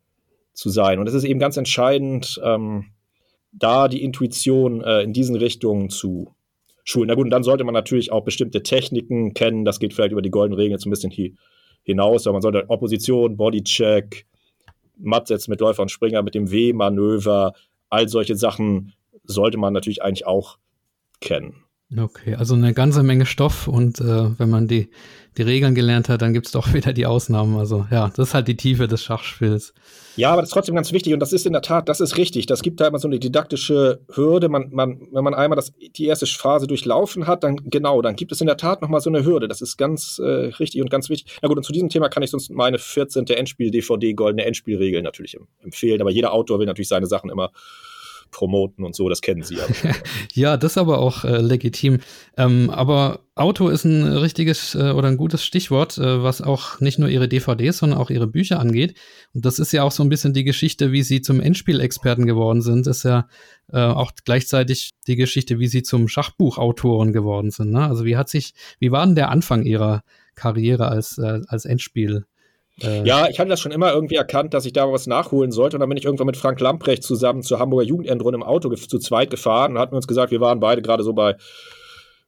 zu 0.53 0.71
sein. 0.71 0.99
Und 0.99 1.09
es 1.09 1.15
ist 1.15 1.25
eben 1.25 1.39
ganz 1.39 1.57
entscheidend, 1.57 2.41
ähm, 2.43 2.87
da 3.53 3.89
die 3.89 4.03
Intuition 4.03 4.83
äh, 4.83 5.03
in 5.03 5.13
diesen 5.13 5.37
Richtungen 5.37 5.91
zu 5.91 6.35
schulen. 6.85 7.09
Na 7.09 7.15
gut, 7.15 7.25
und 7.25 7.31
dann 7.31 7.43
sollte 7.43 7.65
man 7.65 7.75
natürlich 7.75 8.13
auch 8.13 8.25
bestimmte 8.25 8.63
Techniken 8.63 9.35
kennen. 9.35 9.65
Das 9.65 9.81
geht 9.81 9.95
vielleicht 9.95 10.13
über 10.13 10.23
die 10.23 10.31
goldenen 10.31 10.59
Regeln 10.59 10.73
jetzt 10.73 10.87
ein 10.87 10.91
bisschen 10.91 11.11
hi 11.11 11.35
hinaus. 11.83 12.27
Aber 12.27 12.35
man 12.35 12.43
sollte 12.43 12.65
Opposition, 12.69 13.37
Bodycheck, 13.37 14.27
Mattsätze 14.97 15.51
mit 15.51 15.61
Läufer 15.61 15.83
und 15.83 15.91
Springer, 15.91 16.23
mit 16.23 16.35
dem 16.35 16.51
W-Manöver, 16.51 17.55
all 17.91 18.09
solche 18.09 18.37
Sachen 18.37 18.93
sollte 19.25 19.59
man 19.59 19.73
natürlich 19.73 20.03
eigentlich 20.03 20.27
auch 20.27 20.59
kennen. 21.21 21.64
Okay, 21.97 22.35
also 22.35 22.55
eine 22.55 22.73
ganze 22.73 23.03
Menge 23.03 23.27
Stoff 23.27 23.69
und 23.69 24.01
äh, 24.01 24.39
wenn 24.39 24.49
man 24.49 24.67
die, 24.67 24.89
die 25.37 25.43
Regeln 25.43 25.75
gelernt 25.75 26.09
hat, 26.09 26.23
dann 26.23 26.33
gibt 26.33 26.47
es 26.47 26.53
doch 26.53 26.73
wieder 26.75 26.93
die 26.93 27.07
Ausnahmen. 27.07 27.57
Also 27.57 27.87
ja, 27.91 28.09
das 28.09 28.29
ist 28.29 28.35
halt 28.35 28.49
die 28.49 28.57
Tiefe 28.57 28.89
des 28.89 29.03
Schachspiels. 29.05 29.75
Ja, 30.17 30.33
aber 30.33 30.41
das 30.41 30.49
ist 30.49 30.55
trotzdem 30.55 30.75
ganz 30.75 30.93
wichtig 30.93 31.13
und 31.13 31.21
das 31.21 31.33
ist 31.33 31.45
in 31.45 31.53
der 31.53 31.63
Tat, 31.63 31.89
das 31.89 32.01
ist 32.01 32.17
richtig. 32.17 32.47
Das 32.47 32.63
gibt 32.63 32.81
da 32.81 32.87
immer 32.87 32.99
so 32.99 33.07
eine 33.07 33.19
didaktische 33.19 34.01
Hürde. 34.13 34.49
Man, 34.49 34.71
man, 34.71 35.09
wenn 35.13 35.25
man 35.25 35.35
einmal 35.35 35.57
das, 35.57 35.73
die 35.97 36.07
erste 36.07 36.27
Phase 36.27 36.67
durchlaufen 36.67 37.27
hat, 37.27 37.45
dann 37.45 37.57
genau, 37.65 38.01
dann 38.01 38.17
gibt 38.17 38.33
es 38.33 38.41
in 38.41 38.47
der 38.47 38.57
Tat 38.57 38.81
nochmal 38.81 39.01
so 39.01 39.11
eine 39.11 39.25
Hürde. 39.25 39.47
Das 39.47 39.61
ist 39.61 39.77
ganz 39.77 40.19
äh, 40.19 40.53
richtig 40.59 40.81
und 40.81 40.91
ganz 40.91 41.11
wichtig. 41.11 41.37
Na 41.43 41.49
gut, 41.49 41.59
und 41.59 41.65
zu 41.65 41.73
diesem 41.73 41.91
Thema 41.91 42.09
kann 42.09 42.23
ich 42.23 42.31
sonst 42.31 42.51
meine 42.51 42.79
14. 42.79 43.27
Endspiel-DVD 43.27 44.15
Goldene 44.15 44.47
Endspielregeln 44.47 45.05
natürlich 45.05 45.37
empfehlen. 45.63 46.01
Aber 46.01 46.11
jeder 46.11 46.33
Autor 46.33 46.59
will 46.59 46.67
natürlich 46.67 46.89
seine 46.89 47.07
Sachen 47.07 47.29
immer 47.29 47.51
promoten 48.35 48.85
und 48.85 48.95
so, 48.95 49.09
das 49.09 49.21
kennen 49.21 49.43
Sie 49.43 49.55
ja. 49.55 49.65
ja, 50.35 50.57
das 50.57 50.73
ist 50.73 50.79
aber 50.79 50.99
auch 50.99 51.25
äh, 51.25 51.39
legitim. 51.39 52.01
Ähm, 52.37 52.69
aber 52.69 53.21
Auto 53.37 53.69
ist 53.69 53.85
ein 53.85 54.03
richtiges 54.05 54.75
äh, 54.75 54.91
oder 54.91 55.09
ein 55.09 55.17
gutes 55.17 55.45
Stichwort, 55.45 55.97
äh, 55.99 56.23
was 56.23 56.43
auch 56.43 56.81
nicht 56.81 56.99
nur 56.99 57.09
Ihre 57.09 57.29
DVDs, 57.29 57.79
sondern 57.79 57.99
auch 57.99 58.11
Ihre 58.11 58.27
Bücher 58.27 58.59
angeht. 58.61 58.99
Und 59.33 59.45
das 59.47 59.59
ist 59.59 59.73
ja 59.73 59.85
auch 59.85 59.93
so 59.93 60.03
ein 60.03 60.09
bisschen 60.09 60.35
die 60.35 60.45
Geschichte, 60.45 60.93
wie 60.93 61.03
Sie 61.03 61.23
zum 61.23 61.41
Endspielexperten 61.41 62.27
geworden 62.27 62.61
sind. 62.61 62.87
Das 62.87 62.99
ist 62.99 63.05
ja 63.05 63.29
äh, 63.73 63.79
auch 63.79 64.13
gleichzeitig 64.25 64.91
die 65.07 65.17
Geschichte, 65.17 65.59
wie 65.61 65.69
Sie 65.69 65.83
zum 65.83 66.09
Schachbuchautoren 66.09 67.13
geworden 67.13 67.51
sind. 67.51 67.71
Ne? 67.71 67.87
Also 67.87 68.05
wie 68.05 68.17
hat 68.17 68.29
sich, 68.29 68.53
wie 68.81 68.91
war 68.91 69.07
denn 69.07 69.15
der 69.15 69.31
Anfang 69.31 69.65
Ihrer 69.65 70.03
Karriere 70.35 70.89
als, 70.89 71.19
äh, 71.19 71.41
als 71.47 71.65
Endspiel? 71.65 72.27
Äh, 72.83 73.07
ja, 73.07 73.29
ich 73.29 73.39
hatte 73.39 73.51
das 73.51 73.61
schon 73.61 73.73
immer 73.73 73.93
irgendwie 73.93 74.17
erkannt, 74.17 74.53
dass 74.53 74.67
ich 74.67 74.73
da 74.73 74.91
was 74.91 75.07
nachholen 75.07 75.53
sollte. 75.53 75.77
Und 75.77 75.81
dann 75.81 75.89
bin 75.89 75.99
ich 75.99 76.05
irgendwann 76.05 76.27
mit 76.27 76.37
Frank 76.37 76.61
Lamprecht 76.61 77.03
zusammen 77.03 77.43
zur 77.43 77.59
Hamburger 77.59 77.87
Jugendendrunde 77.87 78.37
im 78.37 78.43
Auto 78.43 78.75
zu 78.75 78.99
zweit 78.99 79.31
gefahren 79.31 79.73
und 79.73 79.79
hatten 79.79 79.95
uns 79.95 80.07
gesagt, 80.07 80.33
wir 80.33 80.41
waren 80.41 80.61
beide 80.61 80.83
gerade 80.83 81.03
so 81.03 81.13
bei 81.13 81.37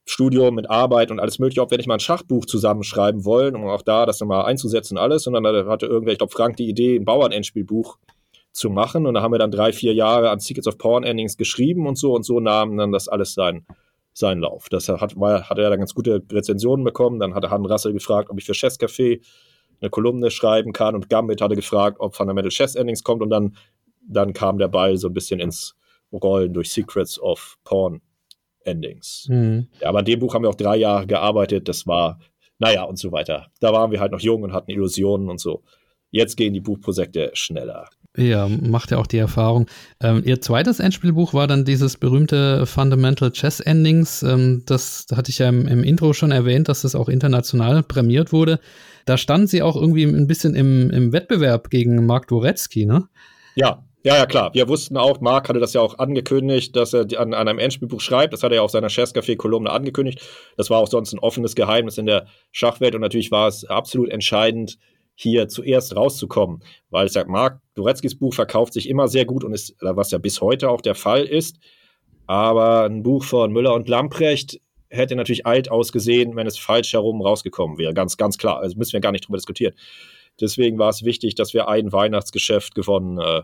Studium 0.04 0.54
mit 0.54 0.70
Arbeit 0.70 1.10
und 1.10 1.18
alles 1.18 1.40
mögliche, 1.40 1.62
ob 1.62 1.72
wir 1.72 1.78
nicht 1.78 1.88
mal 1.88 1.94
ein 1.94 2.00
Schachbuch 2.00 2.46
zusammenschreiben 2.46 3.24
wollen, 3.24 3.56
um 3.56 3.66
auch 3.66 3.82
da 3.82 4.06
das 4.06 4.20
nochmal 4.20 4.44
einzusetzen 4.44 4.98
alles. 4.98 5.26
Und 5.26 5.34
dann 5.34 5.44
hatte 5.68 5.86
irgendwer, 5.86 6.12
ich 6.12 6.18
glaube 6.18 6.32
Frank, 6.32 6.56
die 6.56 6.68
Idee, 6.68 6.96
ein 6.96 7.04
Bauernendspielbuch 7.04 7.98
zu 8.52 8.70
machen. 8.70 9.06
Und 9.06 9.14
da 9.14 9.22
haben 9.22 9.32
wir 9.32 9.38
dann 9.38 9.50
drei, 9.50 9.72
vier 9.72 9.94
Jahre 9.94 10.30
an 10.30 10.38
Secrets 10.38 10.68
of 10.68 10.78
Porn 10.78 11.02
Endings 11.02 11.36
geschrieben 11.36 11.88
und 11.88 11.98
so 11.98 12.14
und 12.14 12.24
so 12.24 12.38
nahmen 12.38 12.76
dann 12.76 12.92
das 12.92 13.08
alles 13.08 13.34
seinen, 13.34 13.66
seinen 14.12 14.40
Lauf. 14.40 14.68
Das 14.70 14.88
hat, 14.88 15.18
war, 15.18 15.50
hat 15.50 15.58
er 15.58 15.70
dann 15.70 15.80
ganz 15.80 15.92
gute 15.92 16.22
Rezensionen 16.30 16.84
bekommen. 16.84 17.18
Dann 17.18 17.34
hatte 17.34 17.50
Han 17.50 17.66
Rassel 17.66 17.92
gefragt, 17.92 18.30
ob 18.30 18.38
ich 18.38 18.44
für 18.44 18.52
Chess 18.52 18.78
Café 18.78 19.20
eine 19.80 19.90
Kolumne 19.90 20.30
schreiben 20.30 20.72
kann. 20.72 20.94
Und 20.94 21.08
Gambit 21.08 21.40
hatte 21.40 21.56
gefragt, 21.56 21.98
ob 22.00 22.14
Fundamental 22.14 22.50
Chess 22.50 22.74
Endings 22.74 23.04
kommt. 23.04 23.22
Und 23.22 23.30
dann, 23.30 23.56
dann 24.06 24.32
kam 24.32 24.58
der 24.58 24.68
Ball 24.68 24.96
so 24.96 25.08
ein 25.08 25.14
bisschen 25.14 25.40
ins 25.40 25.76
Rollen 26.12 26.52
durch 26.52 26.70
Secrets 26.70 27.20
of 27.20 27.58
Porn 27.64 28.00
Endings. 28.64 29.26
Mhm. 29.28 29.68
Ja, 29.80 29.88
aber 29.88 30.00
an 30.00 30.04
dem 30.04 30.20
Buch 30.20 30.34
haben 30.34 30.42
wir 30.42 30.50
auch 30.50 30.54
drei 30.54 30.76
Jahre 30.76 31.06
gearbeitet. 31.06 31.68
Das 31.68 31.86
war, 31.86 32.18
naja, 32.58 32.84
und 32.84 32.98
so 32.98 33.12
weiter. 33.12 33.48
Da 33.60 33.72
waren 33.72 33.90
wir 33.90 34.00
halt 34.00 34.12
noch 34.12 34.20
jung 34.20 34.42
und 34.42 34.52
hatten 34.52 34.70
Illusionen 34.70 35.28
und 35.28 35.40
so. 35.40 35.62
Jetzt 36.16 36.36
gehen 36.36 36.54
die 36.54 36.60
Buchprojekte 36.60 37.30
schneller. 37.34 37.90
Ja, 38.16 38.48
macht 38.48 38.90
ja 38.90 38.96
auch 38.96 39.06
die 39.06 39.18
Erfahrung. 39.18 39.66
Ähm, 40.00 40.22
ihr 40.24 40.40
zweites 40.40 40.80
Endspielbuch 40.80 41.34
war 41.34 41.46
dann 41.46 41.66
dieses 41.66 41.98
berühmte 41.98 42.64
Fundamental 42.64 43.30
Chess 43.30 43.60
Endings. 43.60 44.22
Ähm, 44.22 44.62
das 44.64 45.04
hatte 45.14 45.30
ich 45.30 45.38
ja 45.40 45.50
im, 45.50 45.68
im, 45.68 45.84
Intro 45.84 46.14
schon 46.14 46.30
erwähnt, 46.30 46.70
dass 46.70 46.80
das 46.80 46.94
auch 46.94 47.10
international 47.10 47.82
prämiert 47.82 48.32
wurde. 48.32 48.60
Da 49.04 49.18
standen 49.18 49.46
sie 49.46 49.60
auch 49.60 49.76
irgendwie 49.76 50.04
ein 50.04 50.26
bisschen 50.26 50.54
im, 50.54 50.88
im 50.88 51.12
Wettbewerb 51.12 51.68
gegen 51.68 52.06
Mark 52.06 52.28
Dworetzky, 52.28 52.86
ne? 52.86 53.06
Ja, 53.54 53.84
ja, 54.02 54.16
ja, 54.16 54.26
klar. 54.26 54.54
Wir 54.54 54.68
wussten 54.68 54.96
auch, 54.96 55.20
Mark 55.20 55.50
hatte 55.50 55.60
das 55.60 55.74
ja 55.74 55.82
auch 55.82 55.98
angekündigt, 55.98 56.74
dass 56.74 56.94
er 56.94 57.02
an, 57.18 57.34
an 57.34 57.48
einem 57.48 57.58
Endspielbuch 57.58 58.00
schreibt. 58.00 58.32
Das 58.32 58.42
hat 58.42 58.52
er 58.52 58.56
ja 58.56 58.62
auf 58.62 58.70
seiner 58.70 58.88
Chesscafé-Kolumne 58.88 59.68
angekündigt. 59.68 60.22
Das 60.56 60.70
war 60.70 60.78
auch 60.78 60.88
sonst 60.88 61.12
ein 61.12 61.18
offenes 61.18 61.54
Geheimnis 61.54 61.98
in 61.98 62.06
der 62.06 62.26
Schachwelt 62.50 62.94
und 62.94 63.02
natürlich 63.02 63.30
war 63.30 63.48
es 63.48 63.66
absolut 63.66 64.10
entscheidend, 64.10 64.78
hier 65.16 65.48
zuerst 65.48 65.96
rauszukommen. 65.96 66.62
Weil 66.90 67.06
ich 67.06 67.12
sage, 67.12 67.30
Marc 67.30 67.60
Duretzkis 67.74 68.16
Buch 68.16 68.34
verkauft 68.34 68.74
sich 68.74 68.88
immer 68.88 69.08
sehr 69.08 69.24
gut 69.24 69.42
und 69.42 69.52
ist, 69.52 69.74
was 69.80 70.12
ja 70.12 70.18
bis 70.18 70.40
heute 70.40 70.70
auch 70.70 70.80
der 70.80 70.94
Fall 70.94 71.24
ist. 71.24 71.58
Aber 72.26 72.84
ein 72.84 73.02
Buch 73.02 73.24
von 73.24 73.52
Müller 73.52 73.74
und 73.74 73.88
Lamprecht 73.88 74.60
hätte 74.88 75.16
natürlich 75.16 75.46
alt 75.46 75.70
ausgesehen, 75.70 76.36
wenn 76.36 76.46
es 76.46 76.58
falsch 76.58 76.92
herum 76.92 77.20
rausgekommen 77.20 77.78
wäre. 77.78 77.94
Ganz, 77.94 78.16
ganz 78.16 78.38
klar. 78.38 78.60
Also 78.60 78.76
müssen 78.76 78.92
wir 78.92 79.00
gar 79.00 79.12
nicht 79.12 79.26
drüber 79.26 79.38
diskutieren. 79.38 79.74
deswegen 80.40 80.78
war 80.78 80.90
es 80.90 81.02
wichtig, 81.02 81.34
dass 81.34 81.54
wir 81.54 81.66
ein 81.68 81.92
Weihnachtsgeschäft 81.92 82.74
gewonnen, 82.74 83.18
äh, 83.18 83.42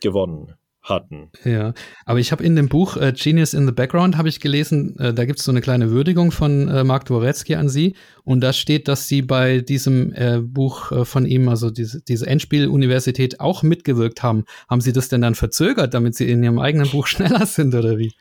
gewonnen 0.00 0.54
hatten. 0.84 1.30
Ja, 1.44 1.72
aber 2.04 2.18
ich 2.18 2.30
habe 2.30 2.44
in 2.44 2.56
dem 2.56 2.68
Buch 2.68 2.96
äh, 2.96 3.12
Genius 3.12 3.54
in 3.54 3.66
the 3.66 3.72
Background 3.72 4.16
habe 4.18 4.28
ich 4.28 4.38
gelesen, 4.38 4.98
äh, 4.98 5.14
da 5.14 5.24
gibt 5.24 5.38
es 5.38 5.44
so 5.44 5.50
eine 5.50 5.62
kleine 5.62 5.90
Würdigung 5.90 6.30
von 6.30 6.68
äh, 6.68 6.84
Mark 6.84 7.06
Dworetzky 7.06 7.54
an 7.54 7.70
Sie 7.70 7.94
und 8.22 8.40
da 8.40 8.52
steht, 8.52 8.86
dass 8.86 9.08
Sie 9.08 9.22
bei 9.22 9.60
diesem 9.60 10.12
äh, 10.12 10.40
Buch 10.40 10.92
äh, 10.92 11.04
von 11.06 11.24
ihm, 11.24 11.48
also 11.48 11.70
diese, 11.70 12.02
diese 12.02 12.26
Endspiel-Universität, 12.26 13.40
auch 13.40 13.62
mitgewirkt 13.62 14.22
haben. 14.22 14.44
Haben 14.68 14.82
Sie 14.82 14.92
das 14.92 15.08
denn 15.08 15.22
dann 15.22 15.34
verzögert, 15.34 15.94
damit 15.94 16.14
Sie 16.16 16.30
in 16.30 16.42
Ihrem 16.42 16.58
eigenen 16.58 16.88
Buch 16.90 17.06
schneller 17.06 17.46
sind 17.46 17.74
oder 17.74 17.98
wie? 17.98 18.12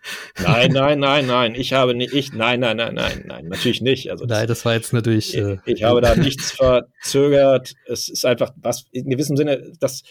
Nein, 0.41 0.71
nein, 0.71 0.99
nein, 0.99 1.27
nein, 1.27 1.55
ich 1.55 1.73
habe 1.73 1.93
nicht, 1.93 2.13
ich, 2.13 2.31
nein, 2.31 2.61
nein, 2.61 2.77
nein, 2.77 2.95
nein, 2.95 3.25
nein, 3.27 3.47
natürlich 3.47 3.81
nicht. 3.81 4.09
Also 4.09 4.25
das, 4.25 4.37
nein, 4.37 4.47
das 4.47 4.63
war 4.63 4.73
jetzt 4.73 4.93
natürlich. 4.93 5.37
Ich, 5.37 5.57
ich 5.65 5.83
habe 5.83 5.99
da 5.99 6.15
nichts 6.17 6.51
verzögert. 6.51 7.73
Es 7.87 8.07
ist 8.07 8.25
einfach 8.25 8.51
was 8.55 8.85
in 8.91 9.09
gewissem 9.09 9.35
Sinne, 9.35 9.73
das 9.81 10.03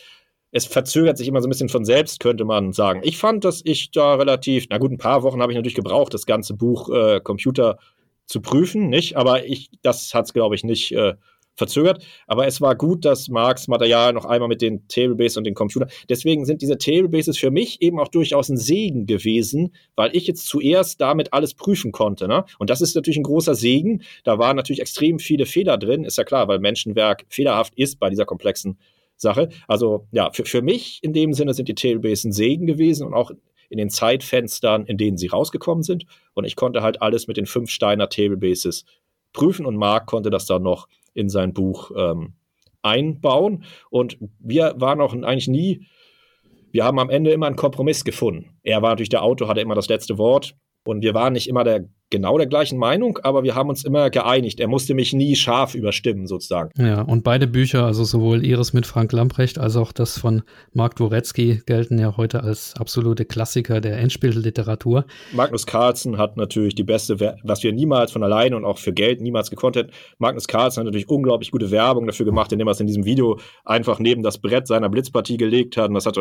es 0.52 0.66
verzögert 0.66 1.18
sich 1.18 1.26
immer 1.26 1.40
so 1.40 1.48
ein 1.48 1.50
bisschen 1.50 1.70
von 1.70 1.84
selbst, 1.84 2.20
könnte 2.20 2.44
man 2.44 2.72
sagen. 2.72 3.00
Ich 3.02 3.18
fand, 3.18 3.44
dass 3.44 3.62
ich 3.64 3.90
da 3.90 4.14
relativ, 4.14 4.66
na 4.70 4.78
gut, 4.78 4.92
ein 4.92 4.98
paar 4.98 5.22
Wochen 5.22 5.40
habe 5.40 5.50
ich 5.50 5.56
natürlich 5.56 5.74
gebraucht, 5.74 6.14
das 6.14 6.26
ganze 6.26 6.54
Buch 6.54 6.90
äh, 6.90 7.20
Computer 7.20 7.78
zu 8.26 8.40
prüfen, 8.40 8.88
nicht? 8.88 9.16
Aber 9.16 9.46
ich, 9.46 9.70
das 9.82 10.14
hat 10.14 10.26
es, 10.26 10.34
glaube 10.34 10.54
ich, 10.54 10.62
nicht 10.62 10.92
äh, 10.92 11.14
verzögert. 11.54 12.04
Aber 12.26 12.46
es 12.46 12.60
war 12.60 12.74
gut, 12.74 13.04
dass 13.04 13.28
Marx 13.28 13.66
Material 13.66 14.12
noch 14.12 14.26
einmal 14.26 14.48
mit 14.48 14.62
den 14.62 14.86
Tablebases 14.88 15.38
und 15.38 15.44
den 15.44 15.54
Computern. 15.54 15.90
Deswegen 16.08 16.44
sind 16.44 16.62
diese 16.62 16.78
Tablebases 16.78 17.38
für 17.38 17.50
mich 17.50 17.80
eben 17.80 17.98
auch 17.98 18.08
durchaus 18.08 18.48
ein 18.48 18.56
Segen 18.56 19.06
gewesen, 19.06 19.74
weil 19.96 20.14
ich 20.14 20.26
jetzt 20.26 20.46
zuerst 20.46 21.00
damit 21.00 21.32
alles 21.32 21.54
prüfen 21.54 21.92
konnte. 21.92 22.28
Ne? 22.28 22.44
Und 22.58 22.70
das 22.70 22.80
ist 22.80 22.94
natürlich 22.94 23.18
ein 23.18 23.24
großer 23.24 23.54
Segen. 23.54 24.02
Da 24.24 24.38
waren 24.38 24.56
natürlich 24.56 24.80
extrem 24.80 25.18
viele 25.18 25.46
Fehler 25.46 25.78
drin, 25.78 26.04
ist 26.04 26.18
ja 26.18 26.24
klar, 26.24 26.48
weil 26.48 26.58
Menschenwerk 26.58 27.24
fehlerhaft 27.28 27.74
ist 27.76 27.98
bei 27.98 28.10
dieser 28.10 28.24
komplexen 28.24 28.78
Sache. 29.22 29.48
Also 29.66 30.06
ja, 30.12 30.30
für, 30.32 30.44
für 30.44 30.62
mich 30.62 30.98
in 31.02 31.12
dem 31.12 31.32
Sinne 31.32 31.54
sind 31.54 31.68
die 31.68 31.74
Tailbases 31.74 32.24
ein 32.24 32.32
Segen 32.32 32.66
gewesen 32.66 33.06
und 33.06 33.14
auch 33.14 33.30
in 33.70 33.78
den 33.78 33.88
Zeitfenstern, 33.88 34.84
in 34.84 34.98
denen 34.98 35.16
sie 35.16 35.28
rausgekommen 35.28 35.82
sind. 35.82 36.04
Und 36.34 36.44
ich 36.44 36.56
konnte 36.56 36.82
halt 36.82 37.00
alles 37.00 37.26
mit 37.26 37.38
den 37.38 37.46
fünf 37.46 37.70
Steiner 37.70 38.10
Tablebases 38.10 38.84
prüfen 39.32 39.64
und 39.64 39.76
Marc 39.76 40.06
konnte 40.06 40.28
das 40.28 40.44
dann 40.44 40.62
noch 40.62 40.88
in 41.14 41.30
sein 41.30 41.54
Buch 41.54 41.90
ähm, 41.96 42.34
einbauen. 42.82 43.64
Und 43.88 44.18
wir 44.38 44.74
waren 44.76 45.00
auch 45.00 45.14
eigentlich 45.14 45.48
nie, 45.48 45.86
wir 46.70 46.84
haben 46.84 46.98
am 46.98 47.08
Ende 47.08 47.30
immer 47.32 47.46
einen 47.46 47.56
Kompromiss 47.56 48.04
gefunden. 48.04 48.58
Er 48.62 48.82
war 48.82 48.90
natürlich 48.90 49.08
der 49.08 49.22
Autor, 49.22 49.48
hatte 49.48 49.60
immer 49.60 49.74
das 49.74 49.88
letzte 49.88 50.18
Wort. 50.18 50.54
Und 50.84 51.02
wir 51.02 51.14
waren 51.14 51.32
nicht 51.32 51.48
immer 51.48 51.64
der 51.64 51.88
genau 52.12 52.38
der 52.38 52.46
gleichen 52.46 52.78
Meinung, 52.78 53.18
aber 53.22 53.42
wir 53.42 53.56
haben 53.56 53.70
uns 53.70 53.84
immer 53.84 54.10
geeinigt. 54.10 54.60
Er 54.60 54.68
musste 54.68 54.94
mich 54.94 55.12
nie 55.12 55.34
scharf 55.34 55.74
überstimmen, 55.74 56.28
sozusagen. 56.28 56.70
Ja, 56.80 57.02
und 57.02 57.24
beide 57.24 57.48
Bücher, 57.48 57.84
also 57.84 58.04
sowohl 58.04 58.44
Ihres 58.44 58.72
mit 58.72 58.86
Frank 58.86 59.10
Lamprecht 59.12 59.58
als 59.58 59.74
auch 59.74 59.90
das 59.92 60.18
von 60.18 60.42
Mark 60.72 60.94
Dworetzky, 60.96 61.62
gelten 61.66 61.98
ja 61.98 62.16
heute 62.16 62.44
als 62.44 62.74
absolute 62.78 63.24
Klassiker 63.24 63.80
der 63.80 63.98
Endspielliteratur. 63.98 65.06
Magnus 65.32 65.66
Carlsen 65.66 66.18
hat 66.18 66.36
natürlich 66.36 66.74
die 66.74 66.84
beste, 66.84 67.18
was 67.42 67.62
wir 67.62 67.72
niemals 67.72 68.12
von 68.12 68.22
alleine 68.22 68.56
und 68.56 68.64
auch 68.64 68.78
für 68.78 68.92
Geld 68.92 69.22
niemals 69.22 69.50
gekonnt 69.50 69.76
hätten. 69.76 69.90
Magnus 70.18 70.46
Carlsen 70.46 70.80
hat 70.80 70.84
natürlich 70.84 71.08
unglaublich 71.08 71.50
gute 71.50 71.70
Werbung 71.70 72.06
dafür 72.06 72.26
gemacht, 72.26 72.52
indem 72.52 72.68
er 72.68 72.72
es 72.72 72.80
in 72.80 72.86
diesem 72.86 73.06
Video 73.06 73.40
einfach 73.64 73.98
neben 73.98 74.22
das 74.22 74.36
Brett 74.36 74.66
seiner 74.66 74.90
Blitzpartie 74.90 75.38
gelegt 75.38 75.78
hat. 75.78 75.88
Und 75.88 75.94
das, 75.94 76.04
hat, 76.04 76.18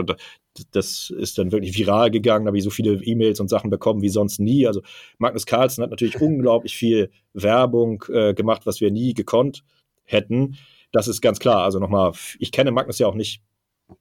das 0.71 1.13
ist 1.17 1.38
dann 1.38 1.51
wirklich 1.51 1.77
viral 1.77 2.10
gegangen. 2.12 2.45
Da 2.45 2.49
habe 2.49 2.58
ich 2.58 2.63
so 2.63 2.69
viele 2.69 2.93
E-Mails 3.04 3.41
und 3.41 3.49
Sachen 3.49 3.69
bekommen 3.69 4.01
wie 4.01 4.10
sonst 4.10 4.39
nie. 4.39 4.65
Also 4.65 4.82
Magnus 5.17 5.45
Carlsen 5.45 5.81
Carlsen 5.82 5.84
hat 5.84 5.89
natürlich 5.91 6.22
unglaublich 6.22 6.76
viel 6.76 7.10
Werbung 7.34 8.04
äh, 8.10 8.34
gemacht, 8.34 8.65
was 8.65 8.82
wir 8.82 8.91
nie 8.91 9.13
gekonnt 9.13 9.63
hätten. 10.04 10.58
Das 10.91 11.08
ist 11.08 11.22
ganz 11.22 11.39
klar. 11.39 11.63
Also 11.63 11.80
nochmal, 11.80 12.13
ich 12.39 12.52
kenne 12.52 12.72
Magnus 12.72 13.00
ja 13.00 13.08
auch 13.08 13.15
nicht 13.15 13.41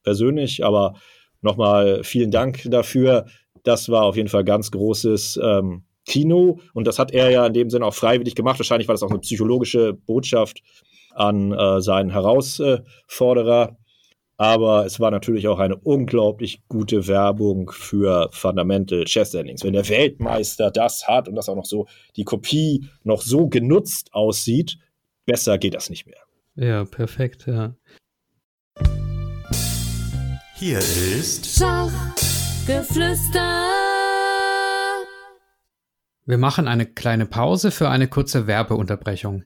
persönlich, 0.02 0.64
aber 0.64 0.94
nochmal 1.40 2.04
vielen 2.04 2.30
Dank 2.30 2.62
dafür. 2.66 3.26
Das 3.62 3.88
war 3.88 4.04
auf 4.04 4.16
jeden 4.16 4.28
Fall 4.28 4.44
ganz 4.44 4.70
großes 4.70 5.38
ähm, 5.42 5.84
Kino 6.06 6.60
und 6.72 6.86
das 6.86 6.98
hat 6.98 7.12
er 7.12 7.30
ja 7.30 7.46
in 7.46 7.52
dem 7.52 7.70
Sinne 7.70 7.86
auch 7.86 7.94
freiwillig 7.94 8.34
gemacht. 8.34 8.58
Wahrscheinlich 8.58 8.88
war 8.88 8.94
das 8.94 9.02
auch 9.02 9.10
eine 9.10 9.20
psychologische 9.20 9.92
Botschaft 9.92 10.62
an 11.14 11.52
äh, 11.52 11.80
seinen 11.80 12.10
Herausforderer 12.10 13.76
aber 14.40 14.86
es 14.86 14.98
war 14.98 15.10
natürlich 15.10 15.48
auch 15.48 15.58
eine 15.58 15.76
unglaublich 15.76 16.62
gute 16.66 17.06
Werbung 17.06 17.70
für 17.72 18.30
Fundamental 18.32 19.04
Chess 19.04 19.34
Endings. 19.34 19.64
Wenn 19.64 19.74
der 19.74 19.86
Weltmeister 19.86 20.70
das 20.70 21.06
hat 21.06 21.28
und 21.28 21.34
das 21.34 21.50
auch 21.50 21.56
noch 21.56 21.66
so, 21.66 21.86
die 22.16 22.24
Kopie 22.24 22.88
noch 23.04 23.20
so 23.20 23.48
genutzt 23.48 24.14
aussieht, 24.14 24.78
besser 25.26 25.58
geht 25.58 25.74
das 25.74 25.90
nicht 25.90 26.06
mehr. 26.06 26.22
Ja, 26.54 26.86
perfekt, 26.86 27.48
ja. 27.48 27.74
Hier 30.54 30.78
ist 30.78 31.58
Schachgeflüster. 31.58 33.68
Wir 36.24 36.38
machen 36.38 36.66
eine 36.66 36.86
kleine 36.86 37.26
Pause 37.26 37.70
für 37.70 37.90
eine 37.90 38.08
kurze 38.08 38.46
Werbeunterbrechung. 38.46 39.44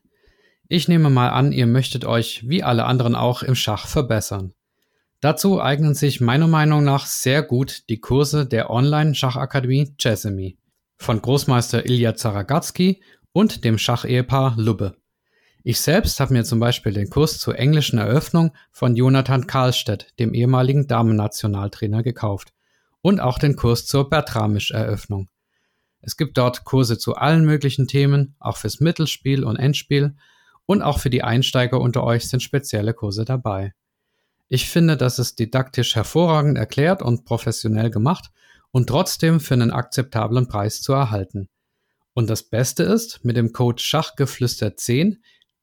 Ich 0.69 0.87
nehme 0.87 1.09
mal 1.09 1.31
an, 1.31 1.51
ihr 1.51 1.67
möchtet 1.67 2.05
euch, 2.05 2.47
wie 2.47 2.63
alle 2.63 2.85
anderen 2.85 3.15
auch, 3.15 3.43
im 3.43 3.55
Schach 3.55 3.87
verbessern. 3.87 4.54
Dazu 5.25 5.59
eignen 5.59 5.95
sich 5.95 6.21
meiner 6.21 6.47
Meinung 6.47 6.83
nach 6.83 7.07
sehr 7.07 7.41
gut 7.41 7.89
die 7.89 7.99
Kurse 7.99 8.45
der 8.45 8.69
Online-Schachakademie 8.69 9.95
Chessemy 9.97 10.59
von 10.97 11.19
Großmeister 11.19 11.87
Ilya 11.87 12.13
Zaragatsky 12.13 13.01
und 13.31 13.63
dem 13.63 13.79
Schachehepaar 13.79 14.53
Lubbe. 14.55 14.97
Ich 15.63 15.81
selbst 15.81 16.19
habe 16.19 16.33
mir 16.33 16.43
zum 16.43 16.59
Beispiel 16.59 16.93
den 16.93 17.09
Kurs 17.09 17.39
zur 17.39 17.57
englischen 17.57 17.97
Eröffnung 17.97 18.51
von 18.71 18.95
Jonathan 18.95 19.47
Karlstedt, 19.47 20.13
dem 20.19 20.35
ehemaligen 20.35 20.85
Damen-Nationaltrainer, 20.85 22.03
gekauft 22.03 22.53
und 23.01 23.19
auch 23.19 23.39
den 23.39 23.55
Kurs 23.55 23.87
zur 23.87 24.11
Bertramisch-Eröffnung. 24.11 25.29
Es 26.01 26.17
gibt 26.17 26.37
dort 26.37 26.65
Kurse 26.65 26.99
zu 26.99 27.15
allen 27.15 27.45
möglichen 27.45 27.87
Themen, 27.87 28.35
auch 28.37 28.57
fürs 28.57 28.79
Mittelspiel 28.79 29.43
und 29.43 29.55
Endspiel 29.55 30.17
und 30.67 30.83
auch 30.83 30.99
für 30.99 31.09
die 31.09 31.23
Einsteiger 31.23 31.81
unter 31.81 32.03
euch 32.03 32.29
sind 32.29 32.43
spezielle 32.43 32.93
Kurse 32.93 33.25
dabei. 33.25 33.73
Ich 34.47 34.69
finde, 34.69 34.97
das 34.97 35.19
ist 35.19 35.39
didaktisch 35.39 35.95
hervorragend 35.95 36.57
erklärt 36.57 37.01
und 37.01 37.25
professionell 37.25 37.89
gemacht 37.89 38.31
und 38.71 38.87
trotzdem 38.87 39.39
für 39.39 39.55
einen 39.55 39.71
akzeptablen 39.71 40.47
Preis 40.47 40.81
zu 40.81 40.93
erhalten. 40.93 41.49
Und 42.13 42.29
das 42.29 42.43
Beste 42.43 42.83
ist, 42.83 43.25
mit 43.25 43.35
dem 43.37 43.51
Code 43.51 43.81
Schachgeflüster10, 43.81 45.17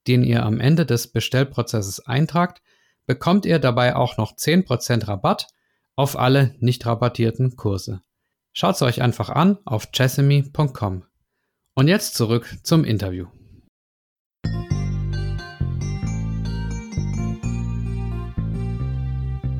den 0.06 0.24
ihr 0.24 0.44
am 0.44 0.60
Ende 0.60 0.84
des 0.84 1.08
Bestellprozesses 1.08 2.00
eintragt, 2.00 2.62
bekommt 3.06 3.46
ihr 3.46 3.58
dabei 3.58 3.96
auch 3.96 4.16
noch 4.16 4.36
10% 4.36 5.08
Rabatt 5.08 5.46
auf 5.94 6.18
alle 6.18 6.54
nicht 6.58 6.84
rabattierten 6.86 7.56
Kurse. 7.56 8.02
Schaut 8.52 8.74
es 8.74 8.82
euch 8.82 9.00
einfach 9.00 9.30
an 9.30 9.58
auf 9.64 9.92
chessemy.com. 9.92 11.04
Und 11.74 11.88
jetzt 11.88 12.14
zurück 12.14 12.58
zum 12.62 12.84
Interview. 12.84 13.26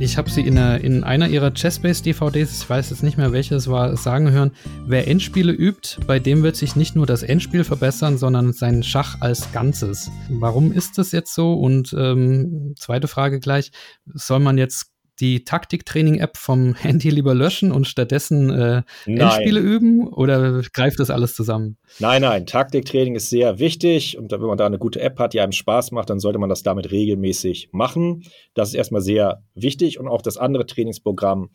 Ich 0.03 0.19
habe 0.19 0.29
sie 0.29 0.41
in 0.41 0.59
einer, 0.59 0.81
in 0.81 1.05
einer 1.05 1.29
ihrer 1.29 1.55
Chessbase-DVDs, 1.55 2.63
ich 2.63 2.69
weiß 2.69 2.91
jetzt 2.91 3.05
nicht 3.05 3.19
mehr 3.19 3.31
welche 3.31 3.55
es 3.55 3.69
war, 3.69 3.97
sagen 3.97 4.33
hören, 4.33 4.51
wer 4.85 5.07
Endspiele 5.07 5.53
übt, 5.53 6.01
bei 6.09 6.19
dem 6.19 6.43
wird 6.43 6.57
sich 6.57 6.75
nicht 6.75 6.97
nur 6.97 7.07
das 7.07 7.23
Endspiel 7.23 7.63
verbessern, 7.63 8.19
sondern 8.19 8.53
sein 8.53 8.83
Schach 8.83 9.21
als 9.21 9.53
Ganzes. 9.53 10.11
Warum 10.29 10.73
ist 10.73 10.99
das 10.99 11.13
jetzt 11.13 11.33
so? 11.33 11.55
Und 11.55 11.95
ähm, 11.97 12.75
zweite 12.77 13.07
Frage 13.07 13.39
gleich, 13.39 13.71
soll 14.07 14.41
man 14.41 14.59
jetzt 14.59 14.92
die 15.23 15.45
Taktiktraining-App 15.45 16.37
vom 16.37 16.75
Handy 16.83 17.09
lieber 17.09 17.35
löschen 17.35 17.73
und 17.73 17.87
stattdessen 17.87 18.51
äh, 18.51 18.83
Endspiele 19.07 19.61
üben 19.61 20.09
oder 20.09 20.61
greift 20.73 21.01
das 21.01 21.09
alles 21.09 21.35
zusammen? 21.35 21.79
Nein, 22.01 22.23
nein, 22.23 22.45
Taktiktraining 22.45 23.15
ist 23.15 23.31
sehr 23.31 23.59
wichtig 23.59 24.19
und 24.19 24.33
wenn 24.33 24.41
man 24.41 24.59
da 24.59 24.67
eine 24.67 24.79
gute 24.79 25.01
App 25.01 25.19
hat, 25.19 25.33
die 25.33 25.41
einem 25.41 25.53
Spaß 25.53 25.93
macht, 25.93 26.11
dann 26.11 26.19
sollte 26.19 26.39
man 26.39 26.51
das 26.51 26.63
damit 26.63 26.91
regelmäßig 26.91 27.71
machen. 27.73 28.25
Das 28.55 28.69
ist 28.71 28.75
erstmal 28.75 29.01
sehr 29.01 29.43
wichtig 29.55 29.99
und 29.99 30.09
auch 30.09 30.21
das 30.21 30.37
andere 30.37 30.67
Trainingsprogramm 30.67 31.51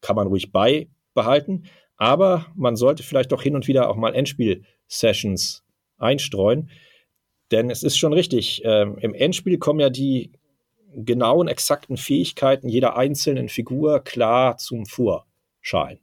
kann 0.00 0.16
man 0.16 0.26
ruhig 0.26 0.52
beibehalten. 0.52 1.66
Aber 1.96 2.46
man 2.56 2.74
sollte 2.74 3.04
vielleicht 3.04 3.30
doch 3.30 3.42
hin 3.42 3.54
und 3.54 3.68
wieder 3.68 3.88
auch 3.88 3.96
mal 3.96 4.14
Endspiel-Sessions 4.14 5.62
einstreuen. 5.98 6.70
Denn 7.52 7.70
es 7.70 7.84
ist 7.84 7.96
schon 7.96 8.12
richtig, 8.12 8.62
ähm, 8.64 8.98
im 8.98 9.14
Endspiel 9.14 9.58
kommen 9.58 9.78
ja 9.78 9.90
die 9.90 10.32
genauen, 10.94 11.48
exakten 11.48 11.96
Fähigkeiten 11.96 12.68
jeder 12.68 12.96
einzelnen 12.96 13.48
Figur 13.48 14.00
klar 14.00 14.56
zum 14.56 14.86
Vorschein. 14.86 15.98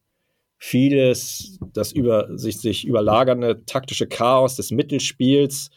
Vieles, 0.57 1.57
das 1.73 1.91
über 1.91 2.37
sich, 2.37 2.59
sich 2.59 2.85
überlagernde 2.85 3.65
taktische 3.65 4.07
Chaos 4.07 4.55
des 4.55 4.71
Mittelspiels, 4.71 5.69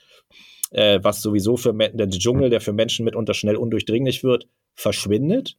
äh, 0.70 0.98
was 1.02 1.22
sowieso 1.22 1.56
für 1.56 1.72
der 1.72 2.08
Dschungel, 2.08 2.50
der 2.50 2.60
für 2.60 2.72
Menschen 2.72 3.04
mitunter 3.04 3.34
schnell 3.34 3.56
undurchdringlich 3.56 4.24
wird, 4.24 4.48
verschwindet. 4.74 5.56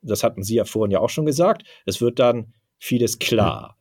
Das 0.00 0.24
hatten 0.24 0.42
Sie 0.42 0.54
ja 0.54 0.64
vorhin 0.64 0.90
ja 0.90 1.00
auch 1.00 1.10
schon 1.10 1.26
gesagt. 1.26 1.64
Es 1.84 2.00
wird 2.00 2.18
dann 2.18 2.54
vieles 2.78 3.18
klar. 3.18 3.76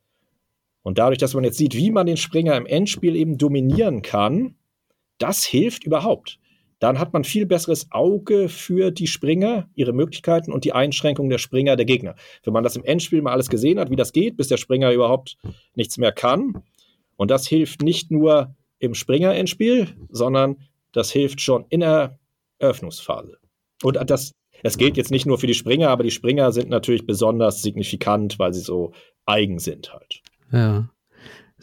Und 0.83 0.97
dadurch, 0.97 1.19
dass 1.19 1.33
man 1.33 1.43
jetzt 1.43 1.57
sieht, 1.57 1.75
wie 1.75 1.91
man 1.91 2.07
den 2.07 2.17
Springer 2.17 2.57
im 2.57 2.65
Endspiel 2.65 3.15
eben 3.15 3.37
dominieren 3.37 4.01
kann, 4.01 4.55
das 5.17 5.43
hilft 5.43 5.83
überhaupt. 5.83 6.39
Dann 6.81 6.97
hat 6.97 7.13
man 7.13 7.23
viel 7.23 7.45
besseres 7.45 7.91
Auge 7.91 8.49
für 8.49 8.89
die 8.89 9.05
Springer, 9.05 9.69
ihre 9.75 9.93
Möglichkeiten 9.93 10.51
und 10.51 10.65
die 10.65 10.73
Einschränkungen 10.73 11.29
der 11.29 11.37
Springer 11.37 11.75
der 11.75 11.85
Gegner. 11.85 12.15
Wenn 12.43 12.53
man 12.53 12.63
das 12.63 12.75
im 12.75 12.83
Endspiel 12.83 13.21
mal 13.21 13.33
alles 13.33 13.49
gesehen 13.49 13.79
hat, 13.79 13.91
wie 13.91 13.95
das 13.95 14.13
geht, 14.13 14.35
bis 14.35 14.47
der 14.47 14.57
Springer 14.57 14.91
überhaupt 14.91 15.37
nichts 15.75 15.99
mehr 15.99 16.11
kann. 16.11 16.63
Und 17.17 17.29
das 17.29 17.47
hilft 17.47 17.83
nicht 17.83 18.09
nur 18.09 18.55
im 18.79 18.95
Springer-Endspiel, 18.95 19.89
sondern 20.09 20.57
das 20.91 21.11
hilft 21.11 21.39
schon 21.39 21.65
in 21.69 21.81
der 21.81 22.17
Eröffnungsphase. 22.57 23.37
Und 23.83 23.97
das, 24.09 24.31
es 24.63 24.77
gilt 24.79 24.97
jetzt 24.97 25.11
nicht 25.11 25.27
nur 25.27 25.37
für 25.37 25.45
die 25.47 25.53
Springer, 25.53 25.89
aber 25.89 26.01
die 26.01 26.09
Springer 26.09 26.51
sind 26.51 26.69
natürlich 26.69 27.05
besonders 27.05 27.61
signifikant, 27.61 28.39
weil 28.39 28.55
sie 28.55 28.61
so 28.61 28.91
eigen 29.27 29.59
sind 29.59 29.93
halt. 29.93 30.23
Ja. 30.51 30.89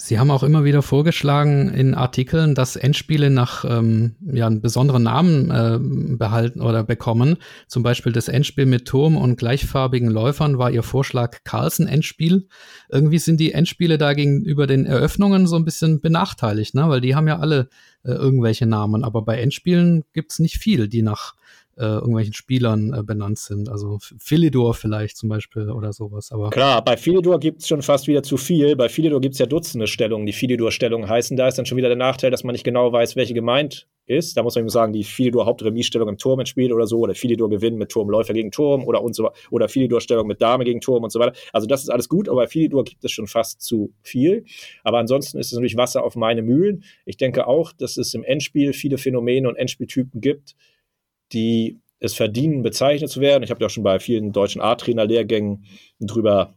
Sie 0.01 0.21
haben 0.21 0.31
auch 0.31 0.45
immer 0.45 0.63
wieder 0.63 0.81
vorgeschlagen 0.81 1.71
in 1.71 1.95
Artikeln, 1.95 2.55
dass 2.55 2.77
Endspiele 2.77 3.31
nach 3.31 3.65
ähm, 3.69 4.15
ja, 4.33 4.47
einen 4.47 4.61
besonderen 4.61 5.03
Namen 5.03 5.51
äh, 5.51 6.17
behalten 6.17 6.61
oder 6.61 6.85
bekommen. 6.85 7.37
Zum 7.67 7.83
Beispiel 7.83 8.13
das 8.13 8.29
Endspiel 8.29 8.65
mit 8.65 8.87
Turm 8.87 9.17
und 9.17 9.39
gleichfarbigen 9.39 10.09
Läufern 10.09 10.57
war 10.57 10.71
Ihr 10.71 10.85
Vorschlag 10.85 11.39
Carlsen-Endspiel. 11.43 12.47
Irgendwie 12.89 13.19
sind 13.19 13.41
die 13.41 13.51
Endspiele 13.51 13.99
da 13.99 14.15
gegenüber 14.15 14.69
den 14.69 14.87
Eröffnungen 14.87 15.49
so 15.49 15.57
ein 15.57 15.65
bisschen 15.65 16.01
benachteiligt, 16.01 16.77
ne? 16.77 16.89
weil 16.89 17.01
die 17.01 17.17
haben 17.17 17.27
ja 17.27 17.41
alle 17.41 17.69
äh, 18.05 18.13
irgendwelche 18.13 18.67
Namen. 18.67 19.03
Aber 19.03 19.23
bei 19.23 19.41
Endspielen 19.41 20.05
gibt's 20.13 20.39
nicht 20.39 20.59
viel, 20.59 20.87
die 20.87 21.03
nach 21.03 21.35
äh, 21.79 21.85
irgendwelchen 21.85 22.35
Spielern 22.35 22.93
äh, 22.93 23.03
benannt 23.03 23.39
sind. 23.39 23.69
Also 23.69 23.99
Philidor 24.19 24.75
vielleicht 24.75 25.17
zum 25.17 25.29
Beispiel 25.29 25.71
oder 25.71 25.93
sowas. 25.93 26.33
Aber 26.33 26.51
Klar, 26.51 26.85
bei 26.85 26.97
Philidor 26.97 27.39
gibt 27.39 27.63
es 27.63 27.69
schon 27.69 27.83
fast 27.83 28.09
wieder 28.09 28.23
zu 28.23 28.37
viel. 28.37 28.75
Bei 28.77 28.89
Philidor 28.89 29.21
gibt 29.21 29.35
es 29.35 29.39
ja 29.39 29.47
Dutzende 29.47 29.87
Stellungen, 29.87 30.27
die 30.27 30.33
Philidor-Stellungen 30.33 31.09
heißen. 31.09 31.37
Da 31.37 31.49
ist 31.49 31.59
dann 31.59 31.67
schon 31.67 31.79
wieder 31.79 31.89
der 31.89 31.97
Nachteil, 31.97 32.31
dass 32.31 32.45
man 32.45 32.53
nicht 32.53 32.65
genau 32.65 32.93
weiß, 32.93 33.17
welche 33.17 33.35
gemeint 33.35 33.87
ist. 34.09 34.37
Da 34.37 34.43
muss 34.43 34.55
man 34.55 34.63
eben 34.63 34.71
sagen, 34.71 34.93
die 34.93 35.05
Philidor 35.05 35.47
Hauptremisstellung 35.47 36.09
im 36.09 36.19
Turm 36.19 36.41
ins 36.41 36.49
Spiel 36.49 36.73
oder 36.73 36.87
so, 36.87 36.99
oder 36.99 37.15
Philidor 37.15 37.49
Gewinn 37.49 37.77
mit 37.77 37.91
Turmläufer 37.91 38.33
gegen 38.33 38.51
Turm 38.51 38.85
oder 38.85 39.03
und 39.03 39.15
so 39.15 39.31
oder 39.51 39.69
Philidor 39.69 40.01
Stellung 40.01 40.27
mit 40.27 40.41
Dame 40.41 40.65
gegen 40.65 40.81
Turm 40.81 41.05
und 41.05 41.11
so 41.11 41.21
weiter. 41.21 41.37
Also 41.53 41.67
das 41.67 41.83
ist 41.83 41.91
alles 41.91 42.09
gut, 42.09 42.29
aber 42.29 42.43
bei 42.43 42.47
Philidor 42.49 42.85
gibt 42.85 43.05
es 43.05 43.13
schon 43.13 43.27
fast 43.27 43.61
zu 43.61 43.93
viel. 44.03 44.45
Aber 44.83 44.99
ansonsten 44.99 45.39
ist 45.39 45.49
es 45.49 45.53
natürlich 45.53 45.77
Wasser 45.77 46.03
auf 46.05 46.17
meine 46.17 46.43
Mühlen. 46.43 46.83
Ich 47.05 47.17
denke 47.17 47.47
auch, 47.47 47.73
dass 47.73 47.97
es 47.97 48.15
im 48.15 48.25
Endspiel 48.25 48.73
viele 48.73 48.99
Phänomene 48.99 49.49
und 49.49 49.57
Endspieltypen 49.57 50.21
gibt, 50.21 50.57
die 51.33 51.81
es 52.01 52.15
verdienen, 52.15 52.63
bezeichnet 52.63 53.11
zu 53.11 53.21
werden. 53.21 53.43
Ich 53.43 53.51
habe 53.51 53.61
ja 53.61 53.67
auch 53.67 53.71
schon 53.71 53.83
bei 53.83 53.99
vielen 53.99 54.33
deutschen 54.33 54.61
A-Trainer-Lehrgängen 54.61 55.65
drüber 56.01 56.55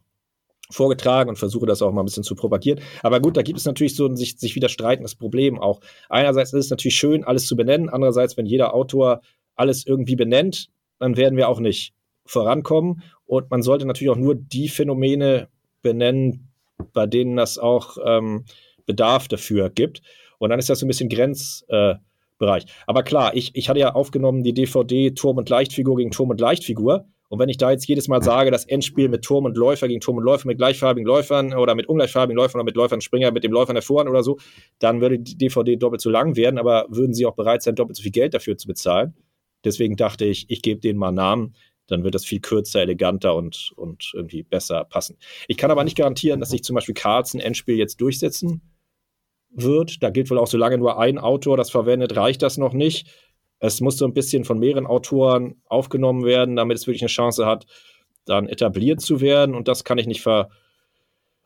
vorgetragen 0.70 1.28
und 1.30 1.36
versuche 1.36 1.66
das 1.66 1.82
auch 1.82 1.92
mal 1.92 2.02
ein 2.02 2.06
bisschen 2.06 2.22
zu 2.22 2.34
propagieren. 2.34 2.80
Aber 3.02 3.20
gut, 3.20 3.36
da 3.36 3.42
gibt 3.42 3.58
es 3.58 3.64
natürlich 3.64 3.94
so 3.94 4.06
ein 4.06 4.16
sich, 4.16 4.38
sich 4.38 4.54
widerstreitendes 4.54 5.14
Problem 5.14 5.58
auch. 5.58 5.80
Einerseits 6.08 6.52
ist 6.52 6.66
es 6.66 6.70
natürlich 6.70 6.96
schön, 6.96 7.24
alles 7.24 7.46
zu 7.46 7.56
benennen. 7.56 7.88
Andererseits, 7.88 8.36
wenn 8.36 8.46
jeder 8.46 8.74
Autor 8.74 9.20
alles 9.54 9.86
irgendwie 9.86 10.16
benennt, 10.16 10.68
dann 10.98 11.16
werden 11.16 11.36
wir 11.36 11.48
auch 11.48 11.60
nicht 11.60 11.92
vorankommen. 12.24 13.02
Und 13.26 13.50
man 13.50 13.62
sollte 13.62 13.86
natürlich 13.86 14.10
auch 14.10 14.16
nur 14.16 14.34
die 14.34 14.68
Phänomene 14.68 15.48
benennen, 15.82 16.52
bei 16.92 17.06
denen 17.06 17.36
das 17.36 17.58
auch 17.58 17.98
ähm, 18.04 18.44
Bedarf 18.86 19.28
dafür 19.28 19.70
gibt. 19.70 20.02
Und 20.38 20.50
dann 20.50 20.58
ist 20.58 20.70
das 20.70 20.80
so 20.80 20.86
ein 20.86 20.88
bisschen 20.88 21.08
Grenz, 21.08 21.64
äh, 21.68 21.94
Bereich. 22.42 22.64
Aber 22.88 23.04
klar, 23.04 23.36
ich, 23.36 23.52
ich 23.54 23.68
hatte 23.68 23.78
ja 23.78 23.94
aufgenommen 23.94 24.42
die 24.42 24.52
DVD 24.52 25.12
Turm 25.12 25.38
und 25.38 25.48
Leichtfigur 25.48 25.96
gegen 25.96 26.10
Turm 26.10 26.30
und 26.30 26.40
Leichtfigur. 26.40 27.06
Und 27.28 27.38
wenn 27.38 27.48
ich 27.48 27.56
da 27.56 27.70
jetzt 27.70 27.86
jedes 27.86 28.08
Mal 28.08 28.20
sage, 28.20 28.50
das 28.50 28.64
Endspiel 28.64 29.08
mit 29.08 29.22
Turm 29.22 29.44
und 29.44 29.56
Läufer 29.56 29.86
gegen 29.86 30.00
Turm 30.00 30.16
und 30.16 30.24
Läufer 30.24 30.48
mit 30.48 30.58
gleichfarbigen 30.58 31.06
Läufern 31.06 31.54
oder 31.54 31.76
mit 31.76 31.86
ungleichfarbigen 31.88 32.36
Läufern 32.36 32.58
oder 32.58 32.64
mit 32.64 32.76
Läufern 32.76 33.00
Springer 33.00 33.30
mit 33.30 33.44
dem 33.44 33.52
Läufern 33.52 33.76
der 33.76 33.82
Vorhand 33.82 34.10
oder 34.10 34.24
so, 34.24 34.38
dann 34.80 35.00
würde 35.00 35.20
die 35.20 35.38
DVD 35.38 35.76
doppelt 35.76 36.00
so 36.00 36.10
lang 36.10 36.34
werden, 36.34 36.58
aber 36.58 36.86
würden 36.90 37.14
sie 37.14 37.24
auch 37.24 37.36
bereit 37.36 37.62
sein, 37.62 37.76
doppelt 37.76 37.96
so 37.96 38.02
viel 38.02 38.10
Geld 38.10 38.34
dafür 38.34 38.58
zu 38.58 38.66
bezahlen. 38.66 39.14
Deswegen 39.64 39.94
dachte 39.94 40.24
ich, 40.24 40.46
ich 40.48 40.62
gebe 40.62 40.80
denen 40.80 40.98
mal 40.98 41.12
Namen, 41.12 41.54
dann 41.86 42.02
wird 42.02 42.16
das 42.16 42.24
viel 42.24 42.40
kürzer, 42.40 42.80
eleganter 42.80 43.36
und, 43.36 43.72
und 43.76 44.10
irgendwie 44.14 44.42
besser 44.42 44.84
passen. 44.84 45.16
Ich 45.46 45.56
kann 45.56 45.70
aber 45.70 45.84
nicht 45.84 45.96
garantieren, 45.96 46.40
dass 46.40 46.50
sich 46.50 46.64
zum 46.64 46.74
Beispiel 46.74 46.94
Carlsen 46.94 47.38
Endspiel 47.38 47.76
jetzt 47.76 48.00
durchsetzen 48.00 48.71
wird. 49.54 50.02
Da 50.02 50.10
gilt 50.10 50.30
wohl 50.30 50.38
auch, 50.38 50.46
solange 50.46 50.78
nur 50.78 50.98
ein 50.98 51.18
Autor 51.18 51.56
das 51.56 51.70
verwendet, 51.70 52.16
reicht 52.16 52.42
das 52.42 52.58
noch 52.58 52.72
nicht. 52.72 53.08
Es 53.58 53.80
muss 53.80 53.96
so 53.96 54.04
ein 54.04 54.14
bisschen 54.14 54.44
von 54.44 54.58
mehreren 54.58 54.86
Autoren 54.86 55.62
aufgenommen 55.66 56.24
werden, 56.24 56.56
damit 56.56 56.78
es 56.78 56.86
wirklich 56.86 57.02
eine 57.02 57.08
Chance 57.08 57.46
hat, 57.46 57.66
dann 58.24 58.48
etabliert 58.48 59.00
zu 59.00 59.20
werden. 59.20 59.54
Und 59.54 59.68
das 59.68 59.84
kann 59.84 59.98
ich 59.98 60.06
nicht 60.06 60.22
ver. 60.22 60.48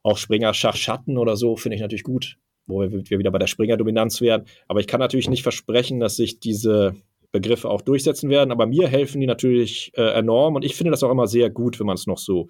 Auch 0.02 0.18
Springer 0.18 0.54
Schachschatten 0.54 1.18
oder 1.18 1.36
so 1.36 1.56
finde 1.56 1.74
ich 1.74 1.80
natürlich 1.82 2.04
gut, 2.04 2.38
wo 2.68 2.80
wir, 2.80 3.18
wieder 3.18 3.32
bei 3.32 3.40
der 3.40 3.48
Springer-Dominanz 3.48 4.20
werden. 4.20 4.46
Aber 4.68 4.78
ich 4.78 4.86
kann 4.86 5.00
natürlich 5.00 5.28
nicht 5.28 5.42
versprechen, 5.42 5.98
dass 5.98 6.14
sich 6.14 6.38
diese 6.38 6.94
Begriffe 7.32 7.68
auch 7.68 7.82
durchsetzen 7.82 8.30
werden. 8.30 8.52
Aber 8.52 8.66
mir 8.66 8.86
helfen 8.86 9.20
die 9.20 9.26
natürlich 9.26 9.90
äh, 9.96 10.16
enorm. 10.16 10.54
Und 10.54 10.64
ich 10.64 10.76
finde 10.76 10.92
das 10.92 11.02
auch 11.02 11.10
immer 11.10 11.26
sehr 11.26 11.50
gut, 11.50 11.80
wenn 11.80 11.86
man 11.86 11.96
es 11.96 12.06
noch 12.06 12.18
so 12.18 12.46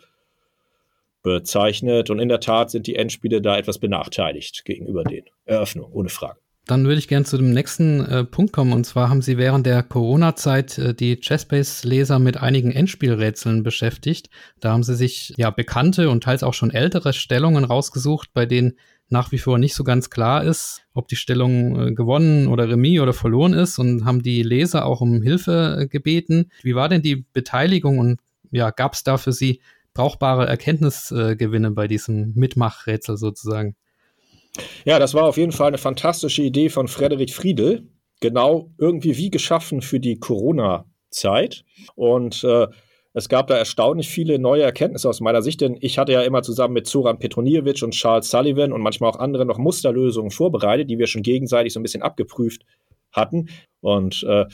bezeichnet. 1.27 2.09
Und 2.09 2.21
in 2.21 2.29
der 2.29 2.41
Tat 2.41 2.71
sind 2.71 2.87
die 2.87 2.95
Endspiele 2.95 3.43
da 3.43 3.59
etwas 3.59 3.79
benachteiligt 3.79 4.65
gegenüber 4.65 5.03
den 5.03 5.25
Eröffnungen, 5.45 5.93
ohne 5.93 6.09
Frage. 6.09 6.39
Dann 6.67 6.85
würde 6.85 6.99
ich 6.99 7.07
gerne 7.07 7.25
zu 7.25 7.37
dem 7.37 7.53
nächsten 7.53 8.05
äh, 8.05 8.25
Punkt 8.25 8.53
kommen. 8.53 8.73
Und 8.73 8.85
zwar 8.85 9.09
haben 9.09 9.23
Sie 9.23 9.37
während 9.37 9.67
der 9.67 9.83
Corona-Zeit 9.83 10.79
äh, 10.79 10.95
die 10.95 11.17
Chessbase-Leser 11.17 12.19
mit 12.19 12.37
einigen 12.37 12.73
Endspielrätseln 12.73 13.63
beschäftigt. 13.63 14.31
Da 14.61 14.73
haben 14.73 14.83
Sie 14.83 14.95
sich 14.95 15.35
ja 15.37 15.51
bekannte 15.51 16.11
und 16.11 16.25
teils 16.25 16.43
auch 16.43 16.55
schon 16.55 16.71
ältere 16.71 17.13
Stellungen 17.13 17.65
rausgesucht, 17.65 18.31
bei 18.33 18.47
denen 18.47 18.79
nach 19.09 19.31
wie 19.31 19.39
vor 19.39 19.59
nicht 19.59 19.75
so 19.75 19.85
ganz 19.85 20.11
klar 20.11 20.43
ist, 20.43 20.83
ob 20.93 21.07
die 21.07 21.17
Stellung 21.17 21.89
äh, 21.89 21.93
gewonnen 21.93 22.49
oder 22.49 22.69
remis 22.69 23.01
oder 23.01 23.13
verloren 23.13 23.53
ist 23.53 23.79
und 23.79 24.05
haben 24.05 24.23
die 24.23 24.43
Leser 24.43 24.87
auch 24.87 25.01
um 25.01 25.23
Hilfe 25.23 25.79
äh, 25.81 25.87
gebeten. 25.87 26.51
Wie 26.63 26.75
war 26.75 26.89
denn 26.89 27.03
die 27.03 27.25
Beteiligung 27.33 27.99
und 27.99 28.21
ja, 28.51 28.71
gab 28.71 28.95
es 28.95 29.05
da 29.05 29.19
für 29.19 29.33
Sie 29.33 29.61
brauchbare 29.97 30.47
Erkenntnisgewinne 30.47 31.71
bei 31.71 31.89
diesem 31.89 32.33
Mitmachrätsel 32.35 33.17
sozusagen. 33.17 33.77
Ja, 34.85 34.99
das 34.99 35.15
war 35.15 35.25
auf 35.25 35.37
jeden 35.37 35.53
Fall 35.53 35.69
eine 35.69 35.79
fantastische 35.79 36.43
Idee 36.43 36.69
von 36.69 36.89
Frederik 36.89 37.31
Friedel. 37.31 37.89
Genau 38.21 38.71
irgendwie 38.79 39.17
wie 39.17 39.31
geschaffen 39.31 39.83
für 39.83 40.01
die 40.01 40.19
Corona-Zeit. 40.19 41.65
Und 41.95 42.45
äh, 42.45 42.67
es 43.13 43.29
gab 43.29 43.47
da 43.47 43.57
erstaunlich 43.57 44.09
viele 44.09 44.39
neue 44.39 44.63
Erkenntnisse 44.63 45.09
aus 45.09 45.21
meiner 45.21 45.41
Sicht, 45.41 45.63
denn 45.63 45.79
ich 45.81 45.99
hatte 45.99 46.13
ja 46.13 46.23
immer 46.23 46.43
zusammen 46.43 46.75
mit 46.75 46.87
Zoran 46.87 47.19
Petroniewicz 47.19 47.83
und 47.83 47.93
Charles 47.93 48.31
Sullivan 48.31 48.73
und 48.73 48.83
manchmal 48.83 49.11
auch 49.11 49.19
andere 49.19 49.47
noch 49.47 49.59
Musterlösungen 49.59 50.31
vorbereitet, 50.31 50.91
die 50.91 50.99
wir 50.99 51.07
schon 51.07 51.23
gegenseitig 51.23 51.73
so 51.73 51.81
ein 51.81 51.83
bisschen 51.83 52.03
abgeprüft 52.03 52.67
hatten. 53.13 53.49
Und 53.81 54.23
äh, 54.29 54.45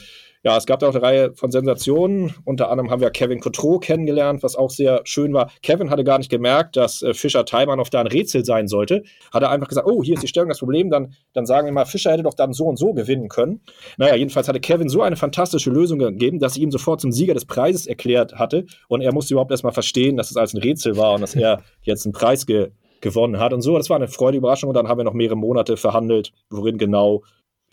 ja, 0.43 0.57
es 0.57 0.65
gab 0.65 0.79
da 0.79 0.89
auch 0.89 0.93
eine 0.93 1.01
Reihe 1.01 1.33
von 1.35 1.51
Sensationen. 1.51 2.35
Unter 2.43 2.69
anderem 2.69 2.91
haben 2.91 2.99
wir 2.99 3.09
Kevin 3.11 3.39
Cotreau 3.39 3.79
kennengelernt, 3.79 4.43
was 4.43 4.57
auch 4.57 4.69
sehr 4.69 4.99
schön 5.05 5.33
war. 5.33 5.49
Kevin 5.61 5.89
hatte 5.89 6.03
gar 6.03 6.17
nicht 6.17 6.29
gemerkt, 6.29 6.75
dass 6.75 7.01
äh, 7.01 7.13
Fischer 7.13 7.45
Taimanov 7.45 7.89
da 7.89 8.01
ein 8.01 8.07
Rätsel 8.07 8.43
sein 8.43 8.67
sollte. 8.67 9.03
Hat 9.31 9.41
er 9.41 9.51
einfach 9.51 9.69
gesagt, 9.69 9.87
oh, 9.87 10.03
hier 10.03 10.15
ist 10.15 10.23
die 10.23 10.27
Stellung, 10.27 10.49
das 10.49 10.59
Problem, 10.59 10.89
dann, 10.89 11.13
dann 11.31 11.45
sagen 11.45 11.65
wir 11.65 11.71
mal, 11.71 11.85
Fischer 11.85 12.11
hätte 12.11 12.23
doch 12.23 12.33
dann 12.33 12.51
so 12.51 12.65
und 12.65 12.77
so 12.77 12.93
gewinnen 12.93 13.29
können. 13.29 13.61
Naja, 13.97 14.15
jedenfalls 14.15 14.49
hatte 14.49 14.59
Kevin 14.59 14.89
so 14.89 15.01
eine 15.01 15.15
fantastische 15.15 15.69
Lösung 15.69 15.97
gegeben, 15.99 16.39
dass 16.39 16.57
ich 16.57 16.61
ihm 16.61 16.71
sofort 16.71 16.99
zum 16.99 17.13
Sieger 17.13 17.33
des 17.33 17.45
Preises 17.45 17.87
erklärt 17.87 18.35
hatte. 18.35 18.65
Und 18.89 18.99
er 18.99 19.13
musste 19.13 19.33
überhaupt 19.33 19.51
erstmal 19.51 19.73
verstehen, 19.73 20.17
dass 20.17 20.29
es 20.29 20.35
als 20.35 20.53
ein 20.53 20.61
Rätsel 20.61 20.97
war 20.97 21.13
und 21.13 21.21
dass 21.21 21.35
er 21.35 21.61
jetzt 21.83 22.05
einen 22.05 22.13
Preis 22.13 22.45
ge 22.45 22.71
gewonnen 22.99 23.37
hat 23.37 23.51
und 23.51 23.61
so. 23.61 23.77
Das 23.77 23.89
war 23.89 23.97
eine 23.97 24.07
freudige 24.07 24.39
Überraschung 24.39 24.69
und 24.69 24.75
dann 24.75 24.87
haben 24.87 24.97
wir 24.97 25.03
noch 25.03 25.13
mehrere 25.13 25.35
Monate 25.35 25.75
verhandelt, 25.75 26.31
worin 26.49 26.77
genau 26.77 27.21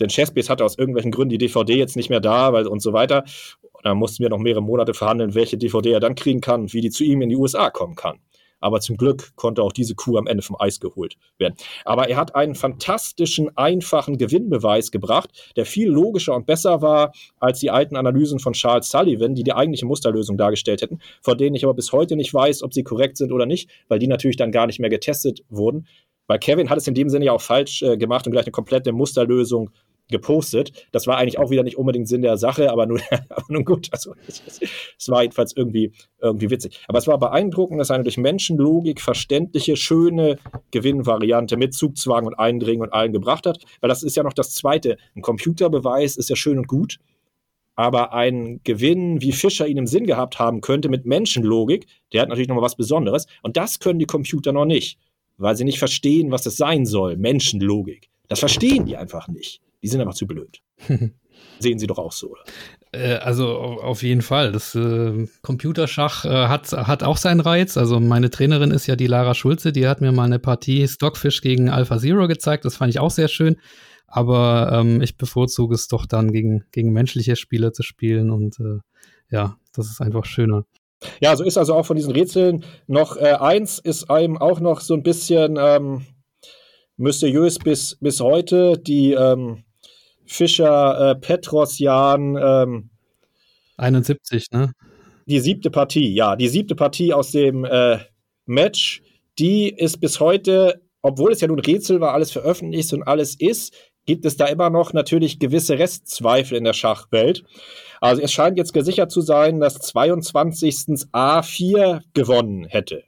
denn 0.01 0.09
Chessbase 0.09 0.49
hatte 0.49 0.65
aus 0.65 0.79
irgendwelchen 0.79 1.11
Gründen 1.11 1.31
die 1.31 1.39
DVD 1.39 1.75
jetzt 1.75 1.97
nicht 1.97 2.11
mehr 2.11 2.21
da 2.21 2.53
weil, 2.53 2.67
und 2.67 2.81
so 2.81 2.93
weiter. 2.93 3.25
Und 3.73 3.85
dann 3.85 3.97
mussten 3.97 4.23
wir 4.23 4.31
noch 4.31 4.39
mehrere 4.39 4.63
Monate 4.63 4.95
verhandeln, 4.95 5.35
welche 5.35 5.57
DVD 5.57 5.93
er 5.93 6.01
dann 6.01 6.15
kriegen 6.15 6.41
kann 6.41 6.63
und 6.63 6.75
wie 6.75 6.81
die 6.81 6.91
zu 6.91 7.05
ihm 7.05 7.23
in 7.23 7.29
die 7.29 7.37
USA 7.37 7.71
kommen 7.71 7.95
kann. 7.95 8.19
Aber 8.61 8.81
zum 8.81 8.97
Glück 8.97 9.35
konnte 9.37 9.63
auch 9.63 9.73
diese 9.73 9.95
Kuh 9.95 10.19
am 10.19 10.27
Ende 10.27 10.43
vom 10.43 10.57
Eis 10.61 10.81
geholt 10.81 11.17
werden. 11.39 11.55
Aber 11.85 12.09
er 12.09 12.17
hat 12.17 12.35
einen 12.35 12.55
fantastischen, 12.55 13.57
einfachen 13.57 14.19
Gewinnbeweis 14.19 14.91
gebracht, 14.91 15.53
der 15.57 15.65
viel 15.65 15.89
logischer 15.89 16.35
und 16.35 16.47
besser 16.47 16.83
war 16.83 17.13
als 17.39 17.61
die 17.61 17.71
alten 17.71 17.97
Analysen 17.97 18.39
von 18.39 18.53
Charles 18.53 18.91
Sullivan, 18.91 19.35
die 19.35 19.45
die 19.45 19.55
eigentliche 19.55 19.87
Musterlösung 19.87 20.37
dargestellt 20.37 20.83
hätten, 20.83 21.01
von 21.23 21.39
denen 21.39 21.57
ich 21.57 21.65
aber 21.65 21.75
bis 21.75 21.93
heute 21.93 22.17
nicht 22.17 22.33
weiß, 22.33 22.63
ob 22.63 22.75
sie 22.75 22.85
korrekt 22.85 23.17
sind 23.17 23.33
oder 23.33 23.47
nicht, 23.47 23.71
weil 23.89 23.99
die 23.99 24.07
natürlich 24.07 24.37
dann 24.37 24.53
gar 24.53 24.67
nicht 24.67 24.79
mehr 24.79 24.91
getestet 24.91 25.43
wurden. 25.49 25.87
Weil 26.27 26.39
Kevin 26.39 26.71
hat 26.71 26.79
es 26.79 26.87
in 26.87 26.95
dem 26.95 27.09
Sinne 27.09 27.25
ja 27.25 27.33
auch 27.33 27.41
falsch 27.41 27.83
äh, 27.83 27.97
gemacht 27.97 28.27
und 28.27 28.33
gleich 28.33 28.45
eine 28.45 28.53
komplette 28.53 28.93
Musterlösung 28.93 29.71
gepostet. 30.11 30.87
Das 30.93 31.07
war 31.07 31.17
eigentlich 31.17 31.39
auch 31.39 31.51
wieder 31.51 31.63
nicht 31.63 31.79
unbedingt 31.79 32.09
Sinn 32.09 32.23
der 32.23 32.37
Sache, 32.37 32.71
aber 32.71 32.87
nun, 32.87 33.01
aber 33.29 33.47
nun 33.49 33.65
gut. 33.65 33.89
Also 33.93 34.15
es 34.27 35.09
war 35.09 35.23
jedenfalls 35.23 35.55
irgendwie, 35.57 35.93
irgendwie 36.21 36.51
witzig. 36.51 36.81
Aber 36.89 36.99
es 36.99 37.07
war 37.07 37.19
beeindruckend, 37.19 37.81
dass 37.81 37.91
eine 37.91 38.05
durch 38.05 38.19
Menschenlogik 38.19 39.01
verständliche, 39.01 39.77
schöne 39.77 40.39
Gewinnvariante 40.71 41.57
mit 41.57 41.75
Zugzwang 41.75 42.27
und 42.27 42.39
Eindringen 42.39 42.83
und 42.83 42.93
allen 42.93 43.13
gebracht 43.13 43.47
hat. 43.47 43.59
Weil 43.81 43.89
das 43.89 44.03
ist 44.03 44.17
ja 44.17 44.23
noch 44.23 44.33
das 44.33 44.55
Zweite. 44.55 44.97
Ein 45.15 45.23
Computerbeweis 45.23 46.17
ist 46.17 46.31
ja 46.31 46.37
schön 46.37 46.59
und 46.59 46.69
gut. 46.69 46.99
Aber 47.77 48.13
ein 48.13 48.61
Gewinn, 48.63 49.23
wie 49.23 49.33
Fischer 49.33 49.67
ihn 49.67 49.79
im 49.79 49.87
Sinn 49.87 50.05
gehabt 50.05 50.39
haben 50.39 50.61
könnte, 50.61 50.91
mit 50.91 51.07
Menschenlogik, 51.07 51.87
der 52.13 52.23
hat 52.23 52.29
natürlich 52.29 52.49
nochmal 52.49 52.65
was 52.65 52.77
Besonderes. 52.77 53.27
Und 53.43 53.57
das 53.57 53.81
können 53.81 53.99
die 53.99 54.07
Computer 54.07 54.53
noch 54.53 54.67
nicht, 54.67 54.99
weil 55.39 55.57
sie 55.57 55.65
nicht 55.65 55.79
verstehen, 55.79 56.31
was 56.31 56.43
das 56.43 56.57
sein 56.57 56.85
soll. 56.85 57.17
Menschenlogik. 57.17 58.11
Das 58.29 58.41
verstehen 58.41 58.85
die 58.85 58.97
einfach 58.97 59.29
nicht. 59.29 59.63
Die 59.83 59.89
sind 59.89 60.01
einfach 60.01 60.15
zu 60.15 60.27
blöd. 60.27 60.61
Sehen 61.59 61.79
Sie 61.79 61.87
doch 61.87 61.99
auch 61.99 62.13
so. 62.13 62.35
Äh, 62.93 63.15
also 63.15 63.49
auf 63.49 64.03
jeden 64.03 64.23
Fall. 64.23 64.53
Das 64.53 64.75
äh, 64.75 65.27
Computerschach 65.43 66.25
äh, 66.25 66.49
hat, 66.49 66.73
hat 66.73 67.03
auch 67.03 67.17
seinen 67.17 67.41
Reiz. 67.41 67.77
Also 67.77 68.01
meine 68.01 68.31
Trainerin 68.31 68.71
ist 68.71 68.87
ja 68.87 68.97
die 68.97 69.07
Lara 69.07 69.35
Schulze, 69.35 69.73
die 69.73 69.87
hat 69.87 70.01
mir 70.01 70.13
mal 70.13 70.25
eine 70.25 70.39
Partie 70.39 70.87
Stockfish 70.87 71.41
gegen 71.41 71.71
Alpha 71.71 71.99
Zero 71.99 72.29
gezeigt. 72.29 72.65
Das 72.65 72.77
fand 72.77 72.91
ich 72.91 73.01
auch 73.01 73.11
sehr 73.11 73.29
schön. 73.29 73.57
Aber 74.07 74.71
ähm, 74.73 75.01
ich 75.03 75.17
bevorzuge 75.17 75.75
es 75.75 75.87
doch 75.87 76.05
dann 76.05 76.33
gegen, 76.33 76.65
gegen 76.73 76.93
menschliche 76.93 77.37
Spieler 77.37 77.73
zu 77.73 77.85
spielen 77.85 78.31
und 78.31 78.59
äh, 78.59 78.81
ja, 79.31 79.57
das 79.73 79.89
ist 79.89 80.01
einfach 80.01 80.25
schöner. 80.25 80.65
Ja, 81.21 81.37
so 81.37 81.45
ist 81.45 81.57
also 81.57 81.75
auch 81.75 81.87
von 81.87 81.97
diesen 81.97 82.13
Rätseln 82.13 82.65
noch 82.89 83.17
äh, 83.17 83.37
eins 83.39 83.79
ist 83.79 84.11
einem 84.11 84.37
auch 84.37 84.59
noch 84.59 84.81
so 84.81 84.95
ein 84.95 85.05
bisschen 85.05 85.57
ähm, 85.59 86.07
mysteriös 86.97 87.59
bis, 87.59 87.97
bis 88.01 88.21
heute. 88.21 88.79
Die 88.79 89.13
ähm, 89.13 89.63
Fischer 90.31 91.11
äh, 91.11 91.15
Petrosjan 91.17 92.37
ähm, 92.41 92.91
71, 93.79 94.47
ne? 94.53 94.73
Die 95.27 95.41
siebte 95.41 95.71
Partie, 95.71 96.15
ja, 96.15 96.37
die 96.37 96.49
siebte 96.49 96.77
Partie 96.77 97.13
aus 97.13 97.33
dem 97.33 97.65
äh, 97.65 97.99
Match, 98.47 99.03
die 99.41 99.71
ist 99.71 100.01
bis 100.01 100.21
heute, 100.21 100.83
obwohl 101.03 101.33
es 101.33 101.41
ja 101.41 101.49
nun 101.49 101.59
Rätsel 101.59 102.01
war, 102.01 102.15
alles 102.15 102.31
veröffentlicht 102.31 102.93
und 102.93 103.03
alles 103.03 103.35
ist, 103.35 103.75
gibt 104.07 104.25
es 104.25 104.37
da 104.37 104.47
immer 104.47 104.71
noch 104.71 104.93
natürlich 104.93 105.41
gewisse 105.41 105.81
Restzweifel 105.81 106.57
in 106.57 106.65
der 106.65 106.75
Schachwelt. 106.75 107.43
Also 108.01 108.23
es 108.23 108.31
scheint 108.31 108.57
jetzt 108.57 108.73
gesichert 108.73 109.11
zu 109.11 109.23
sein, 109.23 109.59
dass 109.59 109.81
22. 109.81 111.09
A4 111.13 112.03
gewonnen 112.15 112.67
hätte. 112.67 113.03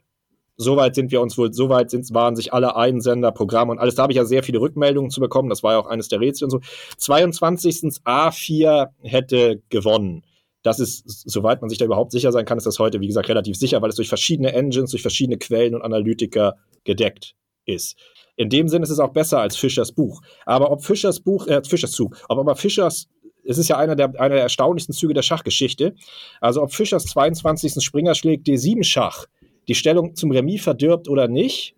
Soweit 0.63 0.95
sind 0.95 1.11
wir 1.11 1.21
uns 1.21 1.37
wohl, 1.37 1.53
soweit 1.53 1.91
sind, 1.91 2.11
waren 2.13 2.35
sich 2.35 2.53
alle 2.53 2.75
Einsender, 2.75 3.31
Programme 3.31 3.71
und 3.71 3.79
alles. 3.79 3.95
Da 3.95 4.03
habe 4.03 4.13
ich 4.13 4.17
ja 4.17 4.25
sehr 4.25 4.43
viele 4.43 4.59
Rückmeldungen 4.59 5.11
zu 5.11 5.19
bekommen. 5.19 5.49
Das 5.49 5.61
war 5.61 5.73
ja 5.73 5.79
auch 5.79 5.87
eines 5.87 6.07
der 6.07 6.19
Rätsel 6.19 6.45
und 6.45 6.51
so. 6.51 6.59
22. 6.97 8.01
A4 8.05 8.87
hätte 9.01 9.61
gewonnen. 9.69 10.23
Das 10.63 10.79
ist, 10.79 11.03
soweit 11.29 11.61
man 11.61 11.69
sich 11.69 11.77
da 11.77 11.85
überhaupt 11.85 12.11
sicher 12.11 12.31
sein 12.31 12.45
kann, 12.45 12.57
ist 12.57 12.65
das 12.65 12.79
heute, 12.79 13.01
wie 13.01 13.07
gesagt, 13.07 13.27
relativ 13.27 13.57
sicher, 13.57 13.81
weil 13.81 13.89
es 13.89 13.97
durch 13.97 14.07
verschiedene 14.07 14.53
Engines, 14.53 14.91
durch 14.91 15.01
verschiedene 15.01 15.37
Quellen 15.37 15.75
und 15.75 15.81
Analytiker 15.81 16.55
gedeckt 16.85 17.35
ist. 17.65 17.97
In 18.37 18.49
dem 18.49 18.67
Sinne 18.69 18.83
ist 18.83 18.89
es 18.89 18.99
auch 18.99 19.11
besser 19.11 19.39
als 19.39 19.57
Fischers 19.57 19.91
Buch. 19.91 20.21
Aber 20.45 20.71
ob 20.71 20.83
Fischers 20.83 21.19
Buch, 21.19 21.47
äh, 21.47 21.61
Fischers 21.63 21.91
Zug, 21.91 22.17
ob 22.29 22.39
aber 22.39 22.55
Fischers, 22.55 23.07
es 23.45 23.57
ist 23.57 23.67
ja 23.67 23.77
einer 23.77 23.95
der, 23.95 24.19
einer 24.19 24.35
der 24.35 24.43
erstaunlichsten 24.43 24.95
Züge 24.95 25.13
der 25.13 25.21
Schachgeschichte, 25.21 25.95
also 26.39 26.63
ob 26.63 26.73
Fischers 26.73 27.05
22. 27.05 27.83
Springer 27.83 28.15
schlägt 28.15 28.47
D7 28.47 28.83
Schach 28.83 29.27
die 29.67 29.75
Stellung 29.75 30.15
zum 30.15 30.31
Remis 30.31 30.63
verdirbt 30.63 31.07
oder 31.07 31.27
nicht, 31.27 31.75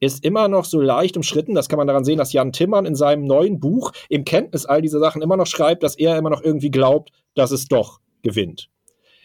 ist 0.00 0.24
immer 0.24 0.48
noch 0.48 0.64
so 0.64 0.80
leicht 0.80 1.16
umschritten. 1.16 1.54
Das 1.54 1.68
kann 1.68 1.78
man 1.78 1.86
daran 1.86 2.04
sehen, 2.04 2.18
dass 2.18 2.32
Jan 2.32 2.52
Timmern 2.52 2.86
in 2.86 2.94
seinem 2.94 3.24
neuen 3.24 3.58
Buch 3.58 3.92
im 4.08 4.24
Kenntnis 4.24 4.64
all 4.64 4.80
dieser 4.80 5.00
Sachen 5.00 5.22
immer 5.22 5.36
noch 5.36 5.46
schreibt, 5.46 5.82
dass 5.82 5.96
er 5.96 6.16
immer 6.16 6.30
noch 6.30 6.42
irgendwie 6.42 6.70
glaubt, 6.70 7.10
dass 7.34 7.50
es 7.50 7.66
doch 7.66 8.00
gewinnt. 8.22 8.68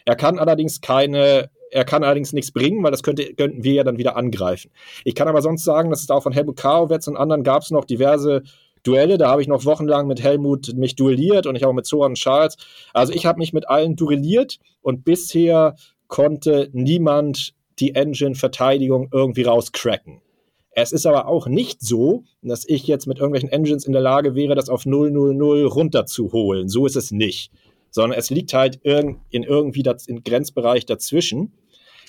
Er 0.04 0.16
kann 0.16 0.38
allerdings 0.38 0.80
keine 0.80 1.50
er 1.74 1.84
kann 1.84 2.04
allerdings 2.04 2.32
nichts 2.32 2.52
bringen, 2.52 2.84
weil 2.84 2.92
das 2.92 3.02
könnte, 3.02 3.34
könnten 3.34 3.64
wir 3.64 3.72
ja 3.72 3.82
dann 3.82 3.98
wieder 3.98 4.16
angreifen. 4.16 4.70
Ich 5.02 5.16
kann 5.16 5.26
aber 5.26 5.42
sonst 5.42 5.64
sagen, 5.64 5.90
dass 5.90 6.02
es 6.02 6.10
auch 6.10 6.22
von 6.22 6.32
Helmut 6.32 6.56
Karowetz 6.56 7.08
und 7.08 7.16
anderen 7.16 7.42
gab 7.42 7.62
es 7.62 7.72
noch 7.72 7.84
diverse 7.84 8.44
Duelle. 8.84 9.18
Da 9.18 9.28
habe 9.28 9.42
ich 9.42 9.48
noch 9.48 9.64
wochenlang 9.64 10.06
mit 10.06 10.22
Helmut 10.22 10.72
mich 10.76 10.94
duelliert 10.94 11.46
und 11.46 11.56
ich 11.56 11.64
auch 11.66 11.72
mit 11.72 11.84
Zoran 11.84 12.14
Charles. 12.14 12.56
Also 12.92 13.12
ich 13.12 13.26
habe 13.26 13.40
mich 13.40 13.52
mit 13.52 13.68
allen 13.68 13.96
duelliert 13.96 14.60
und 14.82 15.04
bisher 15.04 15.74
konnte 16.06 16.68
niemand 16.72 17.54
die 17.78 17.94
Engine-Verteidigung 17.94 19.08
irgendwie 19.12 19.42
rauscracken. 19.42 20.20
Es 20.76 20.92
ist 20.92 21.06
aber 21.06 21.28
auch 21.28 21.46
nicht 21.46 21.82
so, 21.82 22.24
dass 22.42 22.68
ich 22.68 22.86
jetzt 22.86 23.06
mit 23.06 23.18
irgendwelchen 23.18 23.50
Engines 23.50 23.86
in 23.86 23.92
der 23.92 24.02
Lage 24.02 24.34
wäre, 24.34 24.54
das 24.54 24.68
auf 24.68 24.86
000 24.86 25.64
runterzuholen. 25.72 26.68
So 26.68 26.86
ist 26.86 26.96
es 26.96 27.12
nicht. 27.12 27.52
Sondern 27.90 28.18
es 28.18 28.30
liegt 28.30 28.54
halt 28.54 28.80
in 28.82 29.20
irgendwie 29.30 29.84
im 30.08 30.24
Grenzbereich 30.24 30.84
dazwischen. 30.84 31.52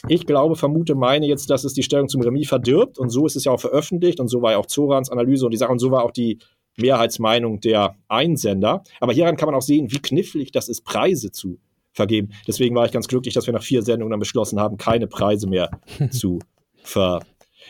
Ich 0.07 0.25
glaube, 0.25 0.55
vermute, 0.55 0.95
meine 0.95 1.27
jetzt, 1.27 1.49
dass 1.49 1.63
es 1.63 1.73
die 1.73 1.83
Stellung 1.83 2.09
zum 2.09 2.21
Remis 2.21 2.47
verdirbt 2.47 2.97
und 2.97 3.09
so 3.09 3.25
ist 3.25 3.35
es 3.35 3.45
ja 3.45 3.51
auch 3.51 3.59
veröffentlicht 3.59 4.19
und 4.19 4.27
so 4.27 4.41
war 4.41 4.53
ja 4.53 4.57
auch 4.57 4.65
Zorans 4.65 5.09
Analyse 5.09 5.45
und 5.45 5.51
die 5.51 5.57
Sache 5.57 5.71
und 5.71 5.79
so 5.79 5.91
war 5.91 6.03
auch 6.03 6.11
die 6.11 6.39
Mehrheitsmeinung 6.77 7.59
der 7.59 7.95
Einsender. 8.07 8.83
Aber 8.99 9.13
hieran 9.13 9.37
kann 9.37 9.47
man 9.47 9.55
auch 9.55 9.61
sehen, 9.61 9.91
wie 9.91 9.99
knifflig 9.99 10.51
das 10.51 10.69
ist, 10.69 10.83
Preise 10.83 11.31
zu 11.31 11.59
vergeben. 11.95 12.33
Deswegen 12.47 12.75
war 12.75 12.85
ich 12.85 12.91
ganz 12.91 13.07
glücklich, 13.07 13.33
dass 13.33 13.47
wir 13.47 13.53
nach 13.53 13.63
vier 13.63 13.81
Sendungen 13.81 14.11
dann 14.11 14.19
beschlossen 14.19 14.59
haben, 14.59 14.77
keine 14.77 15.07
Preise 15.07 15.47
mehr 15.47 15.71
zu 16.11 16.39
ver. 16.83 17.21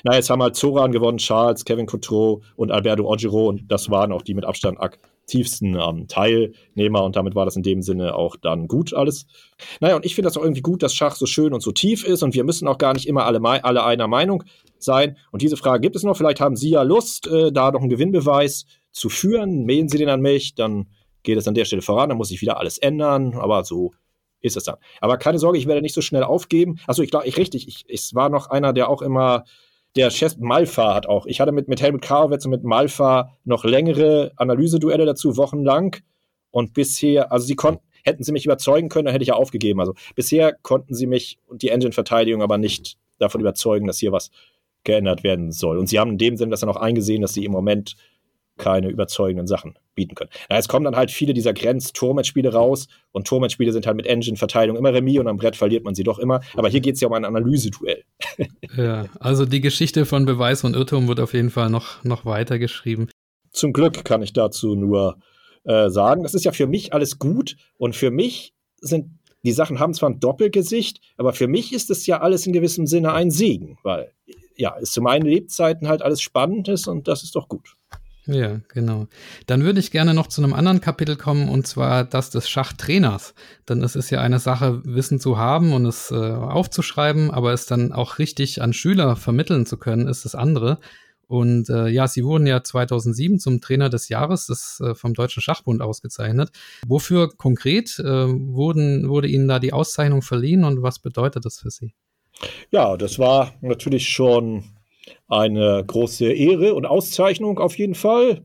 Na, 0.04 0.16
jetzt 0.16 0.30
haben 0.30 0.42
halt 0.42 0.56
Zoran 0.56 0.92
gewonnen, 0.92 1.20
Charles, 1.20 1.64
Kevin 1.64 1.86
Coutreau 1.86 2.42
und 2.58 2.72
Alberto 2.72 3.10
Ogiro 3.10 3.48
und 3.48 3.72
das 3.72 3.90
waren 3.90 4.12
auch 4.12 4.24
die 4.24 4.34
mit 4.34 4.44
Abstand 4.44 4.80
aktivsten 4.80 5.80
ähm, 5.80 6.08
Teilnehmer 6.10 7.04
und 7.04 7.16
damit 7.16 7.34
war 7.34 7.46
das 7.46 7.56
in 7.56 7.64
dem 7.64 7.82
Sinne 7.82 8.16
auch 8.16 8.36
dann 8.36 8.68
gut 8.68 8.94
alles. 8.94 9.26
Naja, 9.80 9.96
und 9.96 10.06
ich 10.06 10.16
finde 10.16 10.28
das 10.28 10.38
auch 10.38 10.44
irgendwie 10.44 10.62
gut, 10.62 10.84
dass 10.84 10.94
Schach 10.94 11.16
so 11.16 11.26
schön 11.26 11.54
und 11.54 11.62
so 11.62 11.72
tief 11.72 12.04
ist 12.04 12.24
und 12.24 12.34
wir 12.34 12.44
müssen 12.44 12.68
auch 12.68 12.78
gar 12.78 12.94
nicht 12.94 13.08
immer 13.08 13.26
alle, 13.26 13.42
alle 13.64 13.84
einer 13.86 14.08
Meinung 14.08 14.44
sein. 14.80 15.18
Und 15.32 15.42
diese 15.42 15.56
Frage 15.56 15.82
gibt 15.82 15.96
es 15.96 16.04
noch. 16.04 16.18
Vielleicht 16.18 16.42
haben 16.42 16.58
Sie 16.58 16.72
ja 16.72 16.82
Lust, 16.82 17.28
äh, 17.28 17.52
da 17.52 17.72
noch 17.72 17.80
einen 17.80 17.90
Gewinnbeweis 17.90 18.66
zu 18.92 19.10
führen. 19.10 19.66
Mailen 19.66 19.88
Sie 19.88 19.98
den 19.98 20.10
an 20.10 20.22
mich, 20.22 20.56
dann 20.56 20.88
geht 21.24 21.38
es 21.38 21.48
an 21.48 21.56
der 21.56 21.66
Stelle 21.66 21.82
voran, 21.82 22.10
dann 22.10 22.18
muss 22.18 22.32
ich 22.32 22.42
wieder 22.42 22.60
alles 22.60 22.78
ändern, 22.78 23.34
aber 23.34 23.64
so 23.64 23.94
ist 24.42 24.58
es 24.58 24.64
dann. 24.64 24.76
Aber 25.02 25.18
keine 25.18 25.40
Sorge, 25.40 25.58
ich 25.58 25.68
werde 25.68 25.82
nicht 25.82 25.96
so 25.96 26.02
schnell 26.02 26.24
aufgeben. 26.24 26.78
Achso, 26.88 27.02
ich 27.02 27.12
glaube, 27.12 27.28
ich 27.28 27.38
richtig, 27.38 27.68
ich, 27.68 27.86
es 27.88 28.14
war 28.14 28.30
noch 28.30 28.50
einer, 28.50 28.74
der 28.74 28.90
auch 28.90 29.02
immer 29.02 29.46
der 29.96 30.12
Chef 30.12 30.38
Malfa 30.38 30.94
hat 30.94 31.08
auch. 31.08 31.26
Ich 31.26 31.40
hatte 31.40 31.52
mit, 31.52 31.68
mit 31.68 31.82
Helmut 31.82 32.02
Karowetz 32.02 32.46
und 32.46 32.52
mit 32.52 32.64
Malfa 32.64 33.38
noch 33.46 33.64
längere 33.64 34.32
Analyseduelle 34.36 35.06
dazu, 35.06 35.38
wochenlang. 35.38 35.98
Und 36.52 36.74
bisher, 36.74 37.32
also 37.32 37.46
sie 37.46 37.56
konnten, 37.56 37.84
hätten 38.04 38.24
sie 38.24 38.32
mich 38.32 38.46
überzeugen 38.46 38.90
können, 38.90 39.06
dann 39.06 39.14
hätte 39.14 39.24
ich 39.24 39.30
ja 39.30 39.36
aufgegeben. 39.36 39.80
Also 39.80 39.94
bisher 40.16 40.54
konnten 40.62 40.94
sie 40.94 41.08
mich 41.08 41.40
und 41.48 41.62
die 41.62 41.70
Engine-Verteidigung 41.70 42.42
aber 42.42 42.58
nicht 42.58 42.98
davon 43.20 43.42
überzeugen, 43.42 43.88
dass 43.88 44.00
hier 44.00 44.12
was 44.12 44.32
geändert 44.84 45.24
werden 45.24 45.52
soll. 45.52 45.78
Und 45.78 45.88
sie 45.88 46.00
haben 46.00 46.12
in 46.12 46.18
dem 46.18 46.38
Sinne 46.38 46.52
das 46.52 46.60
dann 46.60 46.70
auch 46.70 46.76
eingesehen, 46.76 47.22
dass 47.22 47.34
sie 47.34 47.46
im 47.46 47.52
Moment 47.52 47.96
keine 48.58 48.90
überzeugenden 48.90 49.48
Sachen 49.48 49.78
bieten 49.96 50.16
können. 50.16 50.30
Na, 50.50 50.58
es 50.58 50.68
kommen 50.68 50.86
dann 50.86 50.96
halt 50.96 51.12
viele 51.12 51.34
dieser 51.34 51.54
Grenz-Tormatch-Spiele 51.54 52.54
raus 52.54 52.88
und 53.12 53.28
Tormatch-Spiele 53.28 53.72
sind 53.72 53.88
halt 53.88 53.98
mit 53.98 54.06
Engine-Verteilung 54.06 54.78
immer 54.78 54.94
Remis 54.94 55.20
und 55.20 55.28
am 55.28 55.38
Brett 55.38 55.56
verliert 55.56 55.84
man 55.84 55.96
sie 55.96 56.04
doch 56.04 56.20
immer. 56.20 56.42
Aber 56.56 56.70
hier 56.70 56.82
geht 56.82 56.96
es 56.96 57.02
ja 57.02 57.08
um 57.08 57.14
ein 57.14 57.26
Analyseduell. 57.26 58.04
ja, 58.78 59.06
also 59.20 59.46
die 59.46 59.62
Geschichte 59.62 60.06
von 60.06 60.26
Beweis 60.26 60.64
und 60.64 60.76
Irrtum 60.76 61.08
wird 61.08 61.20
auf 61.20 61.34
jeden 61.34 61.50
Fall 61.50 61.70
noch, 61.70 62.04
noch 62.04 62.26
weiter 62.26 62.60
geschrieben. 62.60 63.10
Zum 63.52 63.74
Glück 63.74 64.04
kann 64.04 64.22
ich 64.22 64.34
dazu 64.34 64.76
nur 64.76 65.18
äh, 65.64 65.90
sagen, 65.90 66.24
das 66.24 66.34
ist 66.34 66.46
ja 66.46 66.52
für 66.52 66.68
mich 66.68 66.94
alles 66.94 67.20
gut 67.20 67.56
und 67.78 67.96
für 67.96 68.12
mich 68.12 68.54
sind 68.82 69.10
die 69.46 69.52
Sachen 69.52 69.80
haben 69.80 69.94
zwar 69.94 70.10
ein 70.10 70.20
Doppelgesicht, 70.20 71.02
aber 71.18 71.32
für 71.32 71.48
mich 71.48 71.72
ist 71.72 71.92
es 71.92 72.08
ja 72.08 72.20
alles 72.20 72.48
in 72.48 72.54
gewissem 72.54 72.88
Sinne 72.88 73.14
ein 73.14 73.30
Segen, 73.30 73.78
weil 73.84 74.12
ja, 74.58 74.76
es 74.82 74.92
zu 74.92 75.02
meinen 75.02 75.26
Lebzeiten 75.26 75.88
halt 75.88 76.02
alles 76.02 76.20
spannend 76.22 76.68
ist 76.68 76.88
und 76.88 77.08
das 77.08 77.24
ist 77.24 77.36
doch 77.36 77.48
gut. 77.48 77.75
Ja, 78.28 78.60
genau. 78.70 79.08
Dann 79.46 79.64
würde 79.64 79.80
ich 79.80 79.92
gerne 79.92 80.14
noch 80.14 80.28
zu 80.28 80.42
einem 80.42 80.54
anderen 80.54 80.82
Kapitel 80.82 81.16
kommen, 81.16 81.48
und 81.48 81.68
zwar 81.68 82.04
das 82.04 82.32
des 82.32 82.50
Schachtrainers. 82.50 83.36
Denn 83.70 83.84
es 83.84 83.96
ist 83.96 84.10
ja 84.10 84.22
eine 84.22 84.40
Sache, 84.40 84.82
Wissen 84.84 85.20
zu 85.20 85.38
haben 85.38 85.74
und 85.74 85.86
es 85.86 86.10
äh, 86.12 86.16
aufzuschreiben, 86.16 87.30
aber 87.30 87.54
es 87.54 87.68
dann 87.68 87.94
auch 87.94 88.18
richtig 88.18 88.62
an 88.62 88.74
Schüler 88.74 89.16
vermitteln 89.16 89.66
zu 89.66 89.78
können, 89.78 90.08
ist 90.08 90.26
das 90.26 90.34
andere. 90.34 90.80
Und 91.28 91.70
äh, 91.70 91.88
ja, 91.88 92.08
Sie 92.08 92.24
wurden 92.24 92.48
ja 92.48 92.64
2007 92.64 93.40
zum 93.40 93.62
Trainer 93.62 93.90
des 93.90 94.10
Jahres 94.10 94.48
des, 94.48 94.80
äh, 94.80 94.96
vom 94.96 95.14
Deutschen 95.14 95.42
Schachbund 95.42 95.82
ausgezeichnet. 95.82 96.50
Wofür 96.88 97.30
konkret 97.36 98.00
äh, 98.00 98.04
wurden, 98.06 99.10
wurde 99.10 99.28
Ihnen 99.28 99.48
da 99.48 99.60
die 99.60 99.74
Auszeichnung 99.74 100.22
verliehen 100.22 100.64
und 100.64 100.82
was 100.82 101.00
bedeutet 101.00 101.46
das 101.46 101.60
für 101.60 101.72
Sie? 101.72 101.94
Ja, 102.70 102.98
das 102.98 103.18
war 103.18 103.54
natürlich 103.62 104.10
schon 104.10 104.75
eine 105.28 105.84
große 105.86 106.32
Ehre 106.32 106.76
und 106.76 106.86
Auszeichnung 106.86 107.60
auf 107.60 107.78
jeden 107.78 107.96
Fall. 107.96 108.44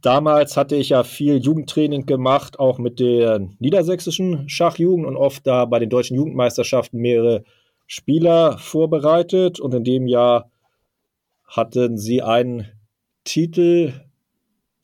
Damals 0.00 0.56
hatte 0.56 0.76
ich 0.76 0.90
ja 0.90 1.02
viel 1.02 1.38
Jugendtraining 1.38 2.06
gemacht, 2.06 2.58
auch 2.58 2.78
mit 2.78 3.00
der 3.00 3.48
niedersächsischen 3.58 4.48
Schachjugend 4.48 5.06
und 5.06 5.16
oft 5.16 5.46
da 5.46 5.64
bei 5.64 5.78
den 5.78 5.90
deutschen 5.90 6.16
Jugendmeisterschaften 6.16 7.00
mehrere 7.00 7.44
Spieler 7.86 8.58
vorbereitet. 8.58 9.58
Und 9.58 9.74
in 9.74 9.84
dem 9.84 10.06
Jahr 10.06 10.50
hatten 11.46 11.98
sie 11.98 12.22
einen 12.22 12.66
Titel 13.24 13.92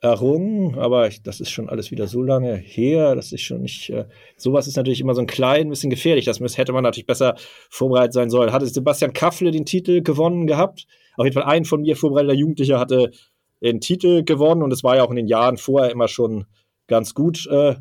errungen, 0.03 0.77
aber 0.79 1.07
ich, 1.07 1.23
das 1.23 1.39
ist 1.39 1.51
schon 1.51 1.69
alles 1.69 1.93
wieder 1.93 2.09
so 2.09 2.23
lange 2.23 2.57
her, 2.57 3.15
das 3.15 3.31
ist 3.31 3.43
schon 3.43 3.63
nicht, 3.63 3.89
äh, 3.91 4.07
sowas 4.37 4.67
ist 4.67 4.77
natürlich 4.77 5.01
immer 5.01 5.15
so 5.15 5.21
ein 5.21 5.29
klein 5.29 5.69
bisschen 5.69 5.91
gefährlich, 5.91 6.25
das 6.25 6.41
hätte 6.59 6.73
man 6.73 6.83
natürlich 6.83 7.07
besser 7.07 7.37
vorbereitet 7.71 8.13
sein 8.13 8.29
sollen. 8.29 8.53
Hatte 8.53 8.67
Sebastian 8.67 9.13
Kaffle 9.13 9.53
den 9.53 9.65
Titel 9.65 10.03
gewonnen 10.03 10.49
gehabt? 10.49 10.87
Auf 11.17 11.25
jeden 11.25 11.35
Fall 11.35 11.45
ein 11.45 11.65
von 11.65 11.83
mir 11.83 11.95
vorbereiteter 11.95 12.35
Jugendlicher 12.35 12.81
hatte 12.81 13.13
den 13.61 13.81
Titel 13.81 14.25
gewonnen 14.25 14.65
und 14.65 14.73
es 14.73 14.83
war 14.83 14.97
ja 14.97 15.05
auch 15.05 15.11
in 15.11 15.17
den 15.17 15.29
Jahren 15.29 15.57
vorher 15.57 15.93
immer 15.93 16.09
schon 16.09 16.47
ganz 16.89 17.15
gut 17.15 17.47
äh, 17.47 17.77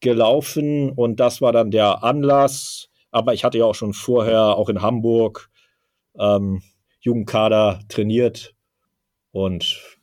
gelaufen 0.00 0.90
und 0.90 1.20
das 1.20 1.42
war 1.42 1.52
dann 1.52 1.70
der 1.70 2.02
Anlass, 2.02 2.88
aber 3.10 3.34
ich 3.34 3.44
hatte 3.44 3.58
ja 3.58 3.66
auch 3.66 3.74
schon 3.74 3.92
vorher 3.92 4.56
auch 4.56 4.70
in 4.70 4.80
Hamburg 4.80 5.50
ähm, 6.18 6.62
Jugendkader 7.00 7.80
trainiert 7.88 8.54
und 9.32 9.97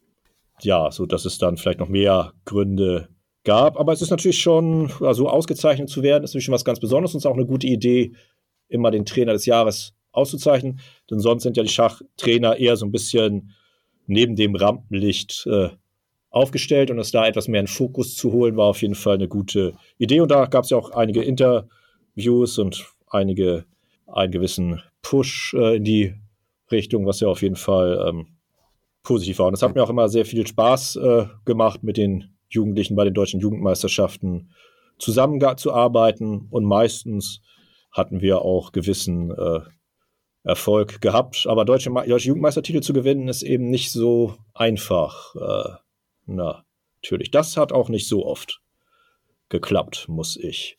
ja, 0.62 0.92
so 0.92 1.06
dass 1.06 1.26
es 1.26 1.38
dann 1.38 1.58
vielleicht 1.58 1.80
noch 1.80 1.90
mehr 1.90 2.34
Gründe 2.46 3.10
gab. 3.44 3.80
Aber 3.80 3.94
es 3.94 4.02
ist 4.02 4.10
natürlich 4.10 4.40
schon, 4.40 4.92
also 5.02 5.30
ausgezeichnet 5.30 5.90
zu 5.90 6.04
werden, 6.04 6.24
ist 6.24 6.32
natürlich 6.32 6.46
schon 6.46 6.54
was 6.54 6.66
ganz 6.66 6.80
Besonderes 6.80 7.14
und 7.14 7.20
ist 7.20 7.26
auch 7.26 7.36
eine 7.36 7.46
gute 7.46 7.68
Idee, 7.68 8.14
immer 8.68 8.92
den 8.92 9.06
Trainer 9.06 9.34
des 9.34 9.46
Jahres 9.46 9.94
auszuzeichnen. 10.12 10.80
Denn 11.10 11.20
sonst 11.20 11.44
sind 11.44 11.58
ja 11.58 11.64
die 11.64 11.70
Schachtrainer 11.70 12.58
eher 12.58 12.78
so 12.78 12.86
ein 12.86 12.92
bisschen 12.92 13.52
neben 14.08 14.36
dem 14.36 14.56
Rampenlicht 14.56 15.48
äh, 15.48 15.70
aufgestellt 16.30 16.92
und 16.92 17.00
es 17.00 17.12
da 17.12 17.26
etwas 17.26 17.48
mehr 17.48 17.62
in 17.62 17.68
Fokus 17.68 18.16
zu 18.16 18.32
holen, 18.32 18.58
war 18.58 18.68
auf 18.68 18.82
jeden 18.82 18.96
Fall 18.96 19.16
eine 19.16 19.28
gute 19.28 19.74
Idee. 19.98 20.20
Und 20.20 20.32
da 20.32 20.46
gab 20.48 20.66
es 20.66 20.70
ja 20.70 20.78
auch 20.78 20.92
einige 20.92 21.24
Interviews 21.24 22.58
und 22.58 22.86
einige 23.08 23.66
einen 24.08 24.32
gewissen 24.32 24.82
Push 25.02 25.56
äh, 25.58 25.78
in 25.78 25.84
die 25.84 26.14
Richtung, 26.72 27.06
was 27.06 27.20
ja 27.20 27.28
auf 27.28 27.42
jeden 27.42 27.56
Fall 27.56 28.06
ähm, 28.10 28.28
positiv 29.06 29.40
war. 29.40 29.48
Und 29.48 29.54
es 29.54 29.62
hat 29.62 29.76
mir 29.76 29.84
auch 29.84 29.90
immer 29.90 30.10
sehr 30.10 30.26
viel 30.26 30.46
Spaß 30.46 30.98
äh, 30.98 31.26
gemacht, 31.46 31.84
mit 31.84 31.98
den 31.98 32.36
Jugendlichen 32.50 32.96
bei 32.96 33.06
den 33.06 33.14
deutschen 33.14 33.40
Jugendmeisterschaften 33.40 34.52
zusammenzuarbeiten. 34.98 36.48
Und 36.50 36.66
meistens 36.66 37.42
hatten 37.92 38.22
wir 38.22 38.42
auch 38.42 38.72
gewissen 38.72 39.32
äh, 39.32 39.62
Erfolg 40.44 41.02
gehabt. 41.02 41.48
Aber 41.48 41.66
deutsche, 41.66 41.90
deutsche 41.90 42.28
Jugendmeistertitel 42.28 42.82
zu 42.82 42.94
gewinnen, 42.94 43.28
ist 43.28 43.42
eben 43.42 43.70
nicht 43.70 43.92
so 43.92 44.36
einfach. 44.54 45.36
Äh, 45.36 45.78
na, 46.26 46.66
natürlich. 47.02 47.32
Das 47.32 47.58
hat 47.58 47.72
auch 47.72 47.90
nicht 47.90 48.08
so 48.08 48.26
oft 48.26 48.62
geklappt, 49.50 50.08
muss 50.08 50.38
ich 50.38 50.78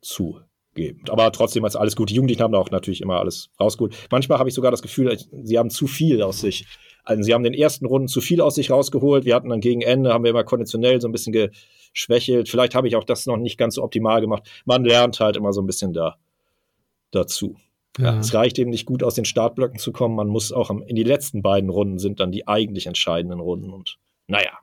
zu 0.00 0.40
geben. 0.74 1.02
Aber 1.08 1.32
trotzdem 1.32 1.64
als 1.64 1.76
alles 1.76 1.96
gut. 1.96 2.10
Die 2.10 2.14
Jugendlichen 2.14 2.42
haben 2.42 2.52
da 2.52 2.58
auch 2.58 2.70
natürlich 2.70 3.00
immer 3.00 3.18
alles 3.18 3.50
rausgeholt. 3.58 3.96
Manchmal 4.10 4.38
habe 4.38 4.48
ich 4.48 4.54
sogar 4.54 4.70
das 4.70 4.82
Gefühl, 4.82 5.16
sie 5.16 5.58
haben 5.58 5.70
zu 5.70 5.86
viel 5.86 6.22
aus 6.22 6.40
sich. 6.40 6.66
Also 7.06 7.22
sie 7.22 7.32
haben 7.32 7.44
den 7.44 7.54
ersten 7.54 7.86
Runden 7.86 8.08
zu 8.08 8.20
viel 8.20 8.40
aus 8.40 8.56
sich 8.56 8.70
rausgeholt. 8.70 9.24
Wir 9.24 9.34
hatten 9.34 9.48
dann 9.48 9.60
gegen 9.60 9.80
Ende, 9.80 10.12
haben 10.12 10.24
wir 10.24 10.30
immer 10.32 10.44
konditionell 10.44 11.00
so 11.00 11.08
ein 11.08 11.12
bisschen 11.12 11.32
geschwächelt. 11.32 12.48
Vielleicht 12.48 12.74
habe 12.74 12.88
ich 12.88 12.96
auch 12.96 13.04
das 13.04 13.26
noch 13.26 13.36
nicht 13.36 13.56
ganz 13.56 13.76
so 13.76 13.82
optimal 13.82 14.20
gemacht. 14.20 14.42
Man 14.64 14.84
lernt 14.84 15.20
halt 15.20 15.36
immer 15.36 15.52
so 15.52 15.62
ein 15.62 15.66
bisschen 15.66 15.92
da 15.92 16.16
dazu. 17.12 17.56
Ja. 17.98 18.18
Es 18.18 18.34
reicht 18.34 18.58
eben 18.58 18.70
nicht 18.70 18.86
gut 18.86 19.02
aus 19.02 19.14
den 19.14 19.24
Startblöcken 19.24 19.78
zu 19.78 19.92
kommen. 19.92 20.16
Man 20.16 20.28
muss 20.28 20.52
auch 20.52 20.70
in 20.70 20.96
die 20.96 21.04
letzten 21.04 21.42
beiden 21.42 21.70
Runden 21.70 21.98
sind 21.98 22.20
dann 22.20 22.32
die 22.32 22.46
eigentlich 22.46 22.86
entscheidenden 22.86 23.40
Runden. 23.40 23.72
Und 23.72 23.98
naja, 24.26 24.58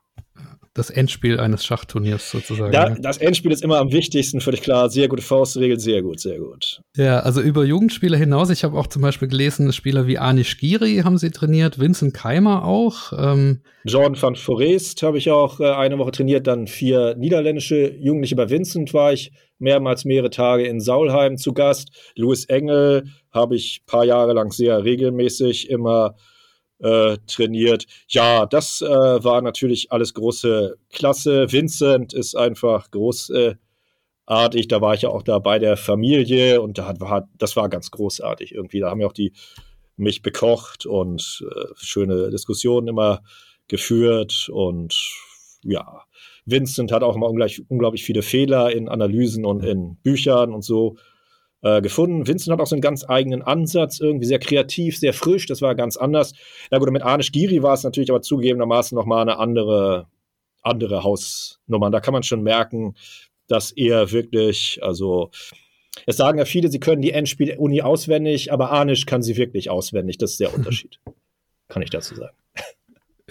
das 0.73 0.89
Endspiel 0.89 1.39
eines 1.39 1.63
Schachturniers 1.65 2.31
sozusagen. 2.31 2.71
Da, 2.71 2.89
das 2.89 3.19
Endspiel 3.19 3.51
ist 3.51 3.63
immer 3.63 3.77
am 3.77 3.91
wichtigsten, 3.91 4.41
völlig 4.41 4.61
klar. 4.61 4.89
Sehr 4.89 5.07
gute 5.07 5.21
Faustregel, 5.21 5.79
sehr 5.79 6.01
gut, 6.01 6.19
sehr 6.19 6.39
gut. 6.39 6.81
Ja, 6.97 7.19
also 7.19 7.41
über 7.41 7.63
Jugendspieler 7.63 8.17
hinaus, 8.17 8.49
ich 8.49 8.63
habe 8.63 8.77
auch 8.77 8.87
zum 8.87 9.03
Beispiel 9.03 9.27
gelesen, 9.27 9.71
Spieler 9.71 10.07
wie 10.07 10.17
Anish 10.17 10.57
Giri 10.57 11.01
haben 11.03 11.19
sie 11.19 11.29
trainiert, 11.29 11.79
Vincent 11.79 12.15
Keimer 12.15 12.65
auch. 12.65 13.13
Ähm 13.15 13.61
Jordan 13.85 14.19
van 14.19 14.35
Forest 14.35 15.03
habe 15.03 15.19
ich 15.19 15.29
auch 15.29 15.59
äh, 15.59 15.71
eine 15.71 15.99
Woche 15.99 16.11
trainiert, 16.11 16.47
dann 16.47 16.65
vier 16.65 17.15
niederländische 17.15 17.93
Jugendliche. 17.93 18.35
Bei 18.35 18.49
Vincent 18.49 18.93
war 18.95 19.13
ich 19.13 19.31
mehrmals 19.59 20.05
mehrere 20.05 20.31
Tage 20.31 20.65
in 20.65 20.79
Saulheim 20.79 21.37
zu 21.37 21.53
Gast. 21.53 21.89
Louis 22.15 22.45
Engel 22.45 23.03
habe 23.31 23.55
ich 23.55 23.81
ein 23.83 23.85
paar 23.85 24.05
Jahre 24.05 24.33
lang 24.33 24.51
sehr 24.51 24.83
regelmäßig 24.83 25.69
immer 25.69 26.15
äh, 26.17 26.32
trainiert. 27.27 27.85
Ja, 28.07 28.45
das 28.45 28.81
äh, 28.81 28.87
war 28.87 29.41
natürlich 29.41 29.91
alles 29.91 30.13
große 30.13 30.75
Klasse. 30.91 31.51
Vincent 31.51 32.13
ist 32.13 32.35
einfach 32.35 32.91
großartig. 32.91 33.57
da 34.67 34.81
war 34.81 34.93
ich 34.93 35.03
ja 35.03 35.09
auch 35.09 35.23
da 35.23 35.39
bei 35.39 35.59
der 35.59 35.77
Familie 35.77 36.61
und 36.61 36.77
da 36.77 36.93
war, 36.99 37.29
das 37.37 37.55
war 37.55 37.69
ganz 37.69 37.91
großartig 37.91 38.53
irgendwie. 38.53 38.79
Da 38.79 38.89
haben 38.89 39.01
ja 39.01 39.07
auch 39.07 39.13
die 39.13 39.33
mich 39.95 40.21
bekocht 40.21 40.85
und 40.85 41.45
äh, 41.49 41.65
schöne 41.75 42.29
Diskussionen 42.29 42.87
immer 42.87 43.21
geführt 43.67 44.49
und 44.51 44.95
ja, 45.63 46.03
Vincent 46.45 46.91
hat 46.91 47.03
auch 47.03 47.15
immer 47.15 47.29
unglaublich, 47.29 47.63
unglaublich 47.69 48.03
viele 48.03 48.21
Fehler 48.21 48.71
in 48.71 48.89
Analysen 48.89 49.45
und 49.45 49.63
in 49.63 49.95
Büchern 50.03 50.53
und 50.53 50.63
so 50.63 50.97
äh, 51.63 51.81
gefunden. 51.81 52.27
Vincent 52.27 52.53
hat 52.53 52.61
auch 52.61 52.67
so 52.67 52.75
einen 52.75 52.81
ganz 52.81 53.05
eigenen 53.07 53.41
Ansatz, 53.41 53.99
irgendwie 53.99 54.25
sehr 54.25 54.39
kreativ, 54.39 54.97
sehr 54.97 55.13
frisch. 55.13 55.47
Das 55.47 55.61
war 55.61 55.75
ganz 55.75 55.97
anders. 55.97 56.33
Na 56.69 56.77
gut, 56.77 56.91
mit 56.91 57.01
Anish 57.01 57.31
Giri 57.31 57.63
war 57.63 57.73
es 57.73 57.83
natürlich 57.83 58.11
aber 58.11 58.21
zugegebenermaßen 58.21 58.95
nochmal 58.95 59.21
eine 59.21 59.39
andere, 59.39 60.07
andere 60.61 61.03
Hausnummer. 61.03 61.89
Da 61.89 62.01
kann 62.01 62.13
man 62.13 62.23
schon 62.23 62.43
merken, 62.43 62.95
dass 63.47 63.71
er 63.71 64.11
wirklich, 64.11 64.79
also 64.83 65.31
es 66.05 66.17
sagen 66.17 66.37
ja 66.37 66.45
viele, 66.45 66.69
sie 66.69 66.79
können 66.79 67.01
die 67.01 67.11
Endspiel-Uni 67.11 67.81
auswendig, 67.81 68.51
aber 68.51 68.71
Anish 68.71 69.05
kann 69.05 69.21
sie 69.21 69.37
wirklich 69.37 69.69
auswendig. 69.69 70.17
Das 70.17 70.31
ist 70.31 70.39
der 70.39 70.53
Unterschied. 70.55 70.99
kann 71.69 71.81
ich 71.81 71.89
dazu 71.89 72.15
sagen. 72.15 72.35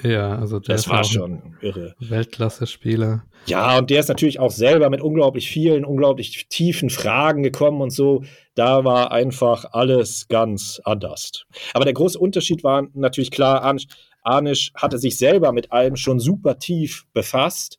Ja, 0.01 0.39
also 0.39 0.59
der 0.59 0.77
das 0.77 0.89
war 0.89 1.05
schon 1.05 1.57
irre. 1.61 1.95
Weltklasse-Spieler. 2.01 3.25
Ja, 3.47 3.79
und 3.79 3.91
der 3.91 4.01
ist 4.01 4.09
natürlich 4.09 4.41
auch 4.41 4.51
selber 4.51 4.89
mit 4.89 5.03
unglaublich 5.03 5.51
vielen, 5.51 5.85
unglaublich 5.85 6.47
tiefen 6.49 6.89
Fragen 6.89 7.43
gekommen 7.43 7.83
und 7.83 7.91
so. 7.91 8.23
Da 8.55 8.85
war 8.85 9.13
einfach 9.13 9.67
alles 9.73 10.29
ganz 10.29 10.81
anders. 10.85 11.45
Aber 11.75 11.85
der 11.85 11.95
große 11.95 12.19
Unterschied 12.19 12.65
war 12.65 12.89
natürlich 12.95 13.31
klar, 13.31 13.63
Anish, 13.65 13.87
Anish 14.23 14.73
hatte 14.75 14.99
sich 14.99 15.19
selber 15.19 15.53
mit 15.53 15.73
allem 15.73 15.97
schon 15.97 16.21
super 16.21 16.59
tief 16.59 17.05
befasst. 17.13 17.79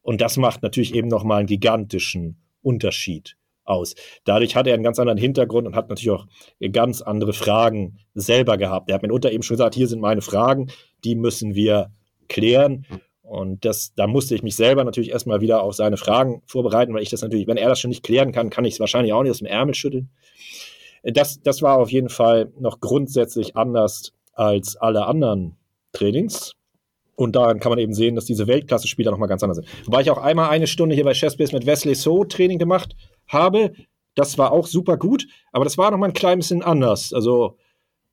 Und 0.00 0.20
das 0.20 0.38
macht 0.38 0.62
natürlich 0.62 0.94
eben 0.94 1.08
nochmal 1.08 1.40
einen 1.40 1.46
gigantischen 1.46 2.40
Unterschied 2.62 3.36
aus. 3.64 3.94
Dadurch 4.24 4.56
hat 4.56 4.66
er 4.66 4.74
einen 4.74 4.82
ganz 4.82 4.98
anderen 4.98 5.18
Hintergrund 5.18 5.66
und 5.66 5.76
hat 5.76 5.88
natürlich 5.88 6.10
auch 6.10 6.26
ganz 6.72 7.02
andere 7.02 7.32
Fragen 7.32 7.98
selber 8.14 8.56
gehabt. 8.56 8.88
Er 8.88 8.94
hat 8.94 9.02
mir 9.02 9.12
unter 9.12 9.32
eben 9.32 9.42
schon 9.42 9.56
gesagt, 9.56 9.74
hier 9.74 9.88
sind 9.88 10.00
meine 10.00 10.22
Fragen, 10.22 10.70
die 11.04 11.14
müssen 11.14 11.54
wir 11.54 11.90
klären. 12.28 12.86
Und 13.22 13.64
das, 13.64 13.94
da 13.94 14.06
musste 14.06 14.34
ich 14.34 14.42
mich 14.42 14.56
selber 14.56 14.84
natürlich 14.84 15.10
erstmal 15.10 15.40
wieder 15.40 15.62
auf 15.62 15.74
seine 15.74 15.96
Fragen 15.96 16.42
vorbereiten, 16.46 16.92
weil 16.92 17.02
ich 17.02 17.10
das 17.10 17.22
natürlich, 17.22 17.46
wenn 17.46 17.56
er 17.56 17.68
das 17.68 17.80
schon 17.80 17.88
nicht 17.88 18.02
klären 18.02 18.32
kann, 18.32 18.50
kann 18.50 18.64
ich 18.64 18.74
es 18.74 18.80
wahrscheinlich 18.80 19.12
auch 19.12 19.22
nicht 19.22 19.30
aus 19.30 19.38
dem 19.38 19.46
Ärmel 19.46 19.74
schütteln. 19.74 20.10
Das, 21.02 21.40
das 21.40 21.62
war 21.62 21.78
auf 21.78 21.90
jeden 21.90 22.10
Fall 22.10 22.52
noch 22.58 22.80
grundsätzlich 22.80 23.56
anders 23.56 24.12
als 24.34 24.76
alle 24.76 25.06
anderen 25.06 25.56
Trainings. 25.92 26.54
Und 27.14 27.36
daran 27.36 27.60
kann 27.60 27.70
man 27.70 27.78
eben 27.78 27.92
sehen, 27.92 28.16
dass 28.16 28.24
diese 28.24 28.46
Weltklasse-Spieler 28.46 29.10
nochmal 29.10 29.28
ganz 29.28 29.42
anders 29.42 29.56
sind. 29.56 29.68
Wobei 29.86 30.00
ich 30.00 30.10
auch 30.10 30.18
einmal 30.18 30.50
eine 30.50 30.66
Stunde 30.66 30.94
hier 30.94 31.04
bei 31.04 31.12
Chessbase 31.12 31.54
mit 31.54 31.66
Wesley 31.66 31.94
So 31.94 32.24
Training 32.24 32.58
gemacht 32.58 32.96
habe. 33.28 33.72
Das 34.14 34.36
war 34.38 34.52
auch 34.52 34.66
super 34.66 34.96
gut, 34.96 35.26
aber 35.52 35.64
das 35.64 35.78
war 35.78 35.90
nochmal 35.90 36.10
ein 36.10 36.14
klein 36.14 36.38
bisschen 36.38 36.62
anders. 36.62 37.12
Also 37.12 37.56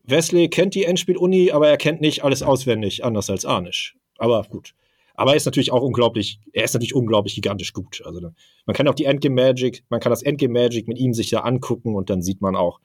Wesley 0.04 0.50
kennt 0.50 0.76
die 0.76 0.86
Endspiel-Uni, 0.86 1.52
aber 1.52 1.68
er 1.68 1.78
kennt 1.78 2.02
nicht 2.02 2.24
alles 2.24 2.42
auswendig, 2.42 3.04
anders 3.04 3.30
als 3.30 3.46
Arnisch. 3.46 3.98
Aber 4.18 4.44
gut. 4.44 4.74
Aber 5.16 5.32
er 5.32 5.38
ist 5.38 5.46
natürlich 5.46 5.74
auch 5.74 5.82
unglaublich, 5.82 6.40
er 6.54 6.64
ist 6.64 6.74
natürlich 6.74 6.96
unglaublich 6.96 7.36
gigantisch 7.36 7.74
gut. 7.74 8.02
Also 8.06 8.32
man 8.66 8.74
kann 8.74 8.88
auch 8.88 8.96
die 8.96 9.04
Endgame 9.04 9.36
Magic, 9.36 9.84
man 9.90 10.00
kann 10.00 10.12
das 10.12 10.22
Endgame 10.22 10.54
Magic 10.54 10.88
mit 10.88 10.98
ihm 10.98 11.14
sich 11.14 11.30
da 11.30 11.42
angucken 11.42 11.96
und 11.96 12.10
dann 12.10 12.22
sieht 12.22 12.40
man 12.40 12.56
auch, 12.56 12.80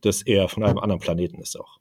dass 0.00 0.22
er 0.22 0.48
von 0.48 0.64
einem 0.64 0.78
anderen 0.78 1.00
Planeten 1.00 1.38
ist 1.38 1.58
auch. 1.60 1.78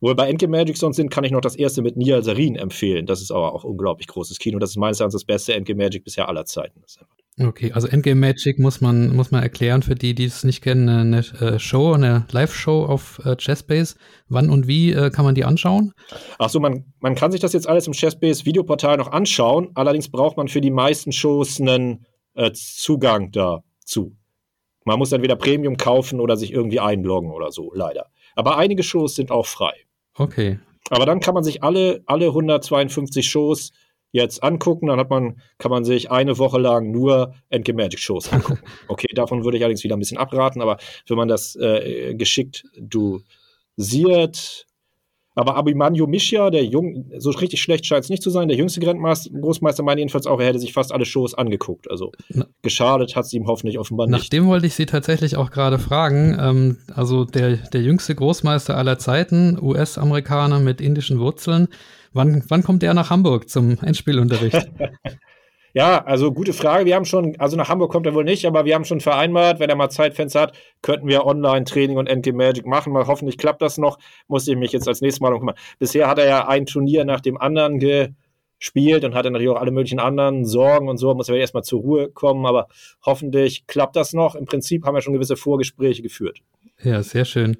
Wo 0.00 0.08
wir 0.08 0.16
bei 0.16 0.28
Endgame 0.28 0.56
Magic 0.56 0.76
sonst 0.76 0.96
sind, 0.96 1.10
kann 1.10 1.24
ich 1.24 1.30
noch 1.30 1.40
das 1.40 1.54
erste 1.54 1.82
mit 1.82 1.96
Nia 1.96 2.22
Sarin 2.22 2.56
empfehlen. 2.56 3.06
Das 3.06 3.20
ist 3.20 3.30
aber 3.30 3.54
auch 3.54 3.64
unglaublich 3.64 4.08
großes 4.08 4.38
Kino. 4.38 4.58
Das 4.58 4.70
ist 4.70 4.76
meines 4.76 4.98
Erachtens 4.98 5.20
das 5.20 5.24
beste 5.24 5.54
Endgame 5.54 5.84
Magic 5.84 6.02
bisher 6.02 6.28
aller 6.28 6.44
Zeiten. 6.44 6.82
Okay, 7.38 7.72
also 7.72 7.88
Endgame 7.88 8.20
Magic 8.20 8.58
muss 8.58 8.80
man, 8.80 9.14
muss 9.14 9.30
man 9.30 9.42
erklären 9.42 9.82
für 9.82 9.94
die, 9.94 10.14
die 10.14 10.24
es 10.24 10.44
nicht 10.44 10.62
kennen, 10.62 10.88
eine 10.88 11.18
äh, 11.40 11.58
Show, 11.58 11.92
eine 11.92 12.26
Live-Show 12.30 12.84
auf 12.84 13.20
äh, 13.24 13.36
Chessbase. 13.36 13.96
Wann 14.28 14.50
und 14.50 14.66
wie 14.66 14.92
äh, 14.92 15.10
kann 15.10 15.24
man 15.24 15.34
die 15.34 15.44
anschauen? 15.44 15.92
Achso, 16.38 16.60
man, 16.60 16.84
man 17.00 17.14
kann 17.14 17.32
sich 17.32 17.40
das 17.40 17.52
jetzt 17.52 17.68
alles 17.68 17.86
im 17.86 17.94
Chessbase 17.94 18.44
Videoportal 18.44 18.98
noch 18.98 19.12
anschauen. 19.12 19.70
Allerdings 19.74 20.10
braucht 20.10 20.36
man 20.36 20.48
für 20.48 20.60
die 20.60 20.70
meisten 20.70 21.12
Shows 21.12 21.60
einen 21.60 22.04
äh, 22.34 22.52
Zugang 22.52 23.30
dazu. 23.32 24.16
Man 24.84 24.98
muss 24.98 25.10
dann 25.10 25.22
wieder 25.22 25.36
Premium 25.36 25.76
kaufen 25.76 26.20
oder 26.20 26.36
sich 26.36 26.52
irgendwie 26.52 26.80
einloggen 26.80 27.30
oder 27.30 27.52
so, 27.52 27.72
leider. 27.74 28.06
Aber 28.34 28.58
einige 28.58 28.82
Shows 28.82 29.14
sind 29.14 29.30
auch 29.30 29.46
frei. 29.46 29.72
Okay. 30.14 30.58
Aber 30.90 31.06
dann 31.06 31.20
kann 31.20 31.34
man 31.34 31.44
sich 31.44 31.62
alle, 31.62 32.02
alle 32.06 32.26
152 32.26 33.28
Shows 33.28 33.70
jetzt 34.12 34.42
angucken, 34.42 34.88
dann 34.88 34.98
hat 34.98 35.10
man, 35.10 35.40
kann 35.58 35.70
man 35.70 35.84
sich 35.84 36.10
eine 36.10 36.38
Woche 36.38 36.58
lang 36.58 36.90
nur 36.90 37.34
Endgame 37.48 37.82
Magic 37.82 38.00
Shows 38.00 38.32
angucken. 38.32 38.62
Okay, 38.88 39.08
davon 39.14 39.44
würde 39.44 39.56
ich 39.56 39.62
allerdings 39.62 39.84
wieder 39.84 39.96
ein 39.96 40.00
bisschen 40.00 40.18
abraten, 40.18 40.62
aber 40.62 40.78
wenn 41.06 41.16
man 41.16 41.28
das 41.28 41.56
äh, 41.56 42.14
geschickt 42.14 42.64
dosiert, 42.78 44.66
aber 45.36 45.56
Abimanyu 45.56 46.06
Mishia, 46.06 46.50
der 46.50 46.64
Jung, 46.64 47.10
so 47.18 47.30
richtig 47.30 47.62
schlecht 47.62 47.86
scheint 47.86 48.04
es 48.04 48.10
nicht 48.10 48.22
zu 48.22 48.30
sein, 48.30 48.48
der 48.48 48.56
jüngste 48.56 48.80
Großmeister 48.80 49.82
meinte 49.82 50.00
jedenfalls 50.00 50.26
auch, 50.26 50.40
er 50.40 50.48
hätte 50.48 50.58
sich 50.58 50.72
fast 50.72 50.92
alle 50.92 51.04
Shows 51.04 51.34
angeguckt. 51.34 51.88
Also 51.90 52.12
Na, 52.28 52.46
geschadet 52.62 53.14
hat 53.14 53.26
es 53.26 53.32
ihm 53.32 53.46
hoffentlich 53.46 53.78
offenbar 53.78 54.08
nicht. 54.08 54.18
Nach 54.18 54.28
dem 54.28 54.48
wollte 54.48 54.66
ich 54.66 54.74
Sie 54.74 54.86
tatsächlich 54.86 55.36
auch 55.36 55.50
gerade 55.50 55.78
fragen. 55.78 56.36
Ähm, 56.38 56.78
also 56.94 57.24
der, 57.24 57.56
der 57.56 57.80
jüngste 57.80 58.14
Großmeister 58.14 58.76
aller 58.76 58.98
Zeiten, 58.98 59.56
US-Amerikaner 59.62 60.58
mit 60.58 60.80
indischen 60.80 61.20
Wurzeln. 61.20 61.68
Wann, 62.12 62.42
wann 62.48 62.62
kommt 62.62 62.82
der 62.82 62.94
nach 62.94 63.10
Hamburg 63.10 63.48
zum 63.48 63.78
Endspielunterricht? 63.82 64.70
Ja, 65.72 66.04
also 66.04 66.32
gute 66.32 66.52
Frage. 66.52 66.84
Wir 66.84 66.96
haben 66.96 67.04
schon, 67.04 67.36
also 67.38 67.56
nach 67.56 67.68
Hamburg 67.68 67.92
kommt 67.92 68.04
er 68.04 68.14
wohl 68.14 68.24
nicht, 68.24 68.44
aber 68.44 68.64
wir 68.64 68.74
haben 68.74 68.84
schon 68.84 69.00
vereinbart, 69.00 69.60
wenn 69.60 69.70
er 69.70 69.76
mal 69.76 69.88
Zeitfenster 69.88 70.40
hat, 70.40 70.58
könnten 70.82 71.06
wir 71.06 71.24
Online-Training 71.24 71.96
und 71.96 72.08
Endgame 72.08 72.38
Magic 72.38 72.66
machen. 72.66 72.92
Mal 72.92 73.06
hoffentlich 73.06 73.38
klappt 73.38 73.62
das 73.62 73.78
noch. 73.78 73.98
Muss 74.26 74.48
ich 74.48 74.56
mich 74.56 74.72
jetzt 74.72 74.88
als 74.88 75.00
nächstes 75.00 75.20
Mal 75.20 75.30
noch 75.30 75.38
kümmern. 75.38 75.54
Bisher 75.78 76.08
hat 76.08 76.18
er 76.18 76.26
ja 76.26 76.48
ein 76.48 76.66
Turnier 76.66 77.04
nach 77.04 77.20
dem 77.20 77.40
anderen 77.40 77.78
spielt 78.58 79.04
und 79.04 79.14
hatte 79.14 79.30
natürlich 79.30 79.50
auch 79.50 79.60
alle 79.60 79.70
möglichen 79.70 80.00
anderen 80.00 80.44
Sorgen 80.44 80.88
und 80.88 80.98
so, 80.98 81.14
muss 81.14 81.28
er 81.28 81.36
erstmal 81.36 81.62
zur 81.62 81.80
Ruhe 81.80 82.10
kommen, 82.10 82.44
aber 82.46 82.66
hoffentlich 83.06 83.66
klappt 83.66 83.96
das 83.96 84.12
noch. 84.12 84.34
Im 84.34 84.44
Prinzip 84.44 84.84
haben 84.84 84.94
wir 84.94 85.00
schon 85.00 85.14
gewisse 85.14 85.36
Vorgespräche 85.36 86.02
geführt. 86.02 86.40
Ja, 86.82 87.02
sehr 87.02 87.24
schön. 87.24 87.56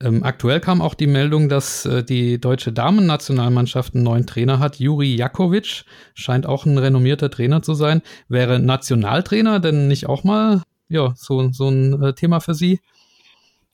Ähm, 0.00 0.22
aktuell 0.22 0.60
kam 0.60 0.82
auch 0.82 0.94
die 0.94 1.06
Meldung, 1.06 1.48
dass 1.48 1.86
äh, 1.86 2.02
die 2.02 2.40
deutsche 2.40 2.72
Damen-Nationalmannschaft 2.72 3.94
einen 3.94 4.04
neuen 4.04 4.26
Trainer 4.26 4.58
hat. 4.58 4.78
Juri 4.78 5.14
Jakovic 5.14 5.84
scheint 6.14 6.46
auch 6.46 6.66
ein 6.66 6.78
renommierter 6.78 7.30
Trainer 7.30 7.62
zu 7.62 7.74
sein. 7.74 8.02
Wäre 8.28 8.58
Nationaltrainer 8.58 9.60
denn 9.60 9.88
nicht 9.88 10.08
auch 10.08 10.24
mal 10.24 10.62
ja, 10.88 11.12
so, 11.16 11.50
so 11.52 11.68
ein 11.68 12.02
äh, 12.02 12.14
Thema 12.14 12.40
für 12.40 12.54
Sie? 12.54 12.80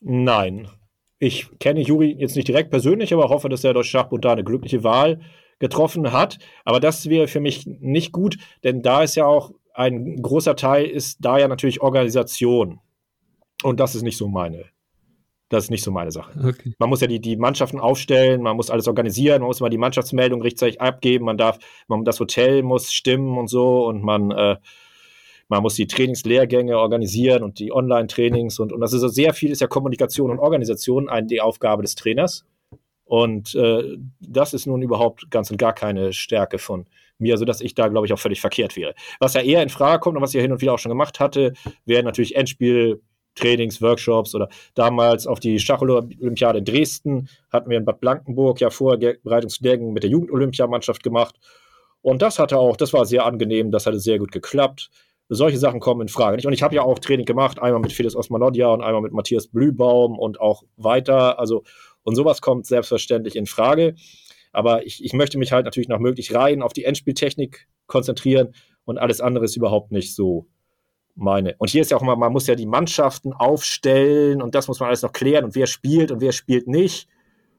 Nein. 0.00 0.68
Ich 1.18 1.48
kenne 1.58 1.80
Juri 1.80 2.16
jetzt 2.18 2.36
nicht 2.36 2.48
direkt 2.48 2.70
persönlich, 2.70 3.12
aber 3.12 3.28
hoffe, 3.28 3.48
dass 3.48 3.60
der 3.62 3.74
Deutsche 3.74 3.90
Schachbund 3.90 4.24
da 4.24 4.32
eine 4.32 4.44
glückliche 4.44 4.84
Wahl 4.84 5.20
getroffen 5.58 6.12
hat. 6.12 6.38
Aber 6.64 6.80
das 6.80 7.08
wäre 7.08 7.28
für 7.28 7.40
mich 7.40 7.66
nicht 7.66 8.12
gut, 8.12 8.38
denn 8.64 8.82
da 8.82 9.02
ist 9.02 9.16
ja 9.16 9.26
auch 9.26 9.52
ein 9.74 10.20
großer 10.20 10.56
Teil 10.56 10.86
ist 10.86 11.18
da 11.20 11.38
ja 11.38 11.48
natürlich 11.48 11.80
Organisation. 11.82 12.80
Und 13.62 13.80
das 13.80 13.94
ist 13.94 14.02
nicht 14.02 14.16
so 14.16 14.28
meine. 14.28 14.64
Das 15.50 15.64
ist 15.64 15.70
nicht 15.70 15.82
so 15.82 15.90
meine 15.90 16.12
Sache. 16.12 16.30
Okay. 16.38 16.74
Man 16.78 16.88
muss 16.88 17.00
ja 17.00 17.08
die, 17.08 17.20
die 17.20 17.36
Mannschaften 17.36 17.80
aufstellen, 17.80 18.40
man 18.40 18.56
muss 18.56 18.70
alles 18.70 18.86
organisieren, 18.86 19.40
man 19.40 19.48
muss 19.48 19.60
mal 19.60 19.68
die 19.68 19.78
Mannschaftsmeldung 19.78 20.40
rechtzeitig 20.42 20.80
abgeben, 20.80 21.24
man 21.24 21.36
darf, 21.36 21.58
man, 21.88 22.04
das 22.04 22.20
Hotel 22.20 22.62
muss 22.62 22.92
stimmen 22.92 23.36
und 23.36 23.48
so 23.48 23.84
und 23.86 24.02
man, 24.04 24.30
äh, 24.30 24.56
man 25.48 25.62
muss 25.62 25.74
die 25.74 25.88
Trainingslehrgänge 25.88 26.78
organisieren 26.78 27.42
und 27.42 27.58
die 27.58 27.72
Online-Trainings 27.72 28.60
und, 28.60 28.72
und 28.72 28.80
das 28.80 28.92
ist 28.92 29.00
so 29.00 29.08
sehr 29.08 29.34
viel 29.34 29.50
ist 29.50 29.60
ja 29.60 29.66
Kommunikation 29.66 30.30
und 30.30 30.38
Organisation 30.38 31.08
ein, 31.08 31.26
die 31.26 31.40
Aufgabe 31.40 31.82
des 31.82 31.96
Trainers. 31.96 32.46
Und 33.04 33.56
äh, 33.56 33.96
das 34.20 34.54
ist 34.54 34.66
nun 34.66 34.82
überhaupt 34.82 35.32
ganz 35.32 35.50
und 35.50 35.56
gar 35.56 35.72
keine 35.72 36.12
Stärke 36.12 36.58
von 36.58 36.86
mir, 37.18 37.38
sodass 37.38 37.60
ich 37.60 37.74
da, 37.74 37.88
glaube 37.88 38.06
ich, 38.06 38.12
auch 38.12 38.20
völlig 38.20 38.40
verkehrt 38.40 38.76
wäre. 38.76 38.94
Was 39.18 39.34
ja 39.34 39.40
eher 39.40 39.64
in 39.64 39.68
Frage 39.68 39.98
kommt 39.98 40.16
und 40.16 40.22
was 40.22 40.30
ich 40.30 40.36
ja 40.36 40.42
hin 40.42 40.52
und 40.52 40.60
wieder 40.60 40.74
auch 40.74 40.78
schon 40.78 40.90
gemacht 40.90 41.18
hatte, 41.18 41.54
wäre 41.84 42.04
natürlich 42.04 42.36
Endspiel. 42.36 43.02
Trainings, 43.34 43.80
Workshops 43.80 44.34
oder 44.34 44.48
damals 44.74 45.26
auf 45.26 45.40
die 45.40 45.58
Schacholympiade 45.58 46.58
in 46.58 46.64
Dresden 46.64 47.28
hatten 47.50 47.70
wir 47.70 47.78
in 47.78 47.84
Bad 47.84 48.00
Blankenburg 48.00 48.60
ja 48.60 48.70
vorher 48.70 49.16
mit 49.24 50.02
der 50.02 50.10
Jugendolympiamannschaft 50.10 51.02
gemacht. 51.02 51.36
Und 52.02 52.22
das 52.22 52.38
hatte 52.38 52.58
auch, 52.58 52.76
das 52.76 52.92
war 52.92 53.04
sehr 53.04 53.24
angenehm, 53.24 53.70
das 53.70 53.86
hatte 53.86 54.00
sehr 54.00 54.18
gut 54.18 54.32
geklappt. 54.32 54.90
Solche 55.28 55.58
Sachen 55.58 55.78
kommen 55.78 56.02
in 56.02 56.08
Frage. 56.08 56.44
Und 56.46 56.52
ich 56.52 56.62
habe 56.62 56.74
ja 56.74 56.82
auch 56.82 56.98
Training 56.98 57.26
gemacht, 57.26 57.62
einmal 57.62 57.80
mit 57.80 57.92
Felix 57.92 58.16
Osmanodja 58.16 58.68
und 58.68 58.82
einmal 58.82 59.02
mit 59.02 59.12
Matthias 59.12 59.46
Blühbaum 59.46 60.18
und 60.18 60.40
auch 60.40 60.64
weiter. 60.76 61.38
Also 61.38 61.62
und 62.02 62.16
sowas 62.16 62.40
kommt 62.40 62.66
selbstverständlich 62.66 63.36
in 63.36 63.46
Frage. 63.46 63.94
Aber 64.52 64.84
ich, 64.84 65.04
ich 65.04 65.12
möchte 65.12 65.38
mich 65.38 65.52
halt 65.52 65.64
natürlich 65.64 65.88
noch 65.88 66.00
möglich 66.00 66.34
rein 66.34 66.62
auf 66.62 66.72
die 66.72 66.84
Endspieltechnik 66.84 67.68
konzentrieren 67.86 68.54
und 68.84 68.98
alles 68.98 69.20
andere 69.20 69.44
ist 69.44 69.56
überhaupt 69.56 69.92
nicht 69.92 70.14
so 70.14 70.48
meine. 71.14 71.54
Und 71.58 71.70
hier 71.70 71.82
ist 71.82 71.90
ja 71.90 71.96
auch 71.96 72.02
immer, 72.02 72.16
man 72.16 72.32
muss 72.32 72.46
ja 72.46 72.54
die 72.54 72.66
Mannschaften 72.66 73.32
aufstellen 73.32 74.42
und 74.42 74.54
das 74.54 74.68
muss 74.68 74.80
man 74.80 74.88
alles 74.88 75.02
noch 75.02 75.12
klären 75.12 75.44
und 75.44 75.54
wer 75.54 75.66
spielt 75.66 76.10
und 76.10 76.20
wer 76.20 76.32
spielt 76.32 76.66
nicht. 76.66 77.08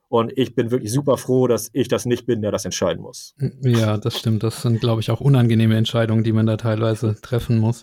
Und 0.08 0.36
ich 0.36 0.54
bin 0.54 0.70
wirklich 0.70 0.92
super 0.92 1.16
froh, 1.16 1.46
dass 1.46 1.70
ich 1.72 1.88
das 1.88 2.04
nicht 2.04 2.26
bin, 2.26 2.42
der 2.42 2.52
das 2.52 2.66
entscheiden 2.66 3.02
muss. 3.02 3.34
Ja, 3.62 3.96
das 3.96 4.18
stimmt. 4.18 4.42
Das 4.42 4.60
sind, 4.60 4.78
glaube 4.78 5.00
ich, 5.00 5.10
auch 5.10 5.22
unangenehme 5.22 5.74
Entscheidungen, 5.74 6.22
die 6.22 6.32
man 6.32 6.44
da 6.44 6.58
teilweise 6.58 7.16
treffen 7.22 7.58
muss. 7.58 7.82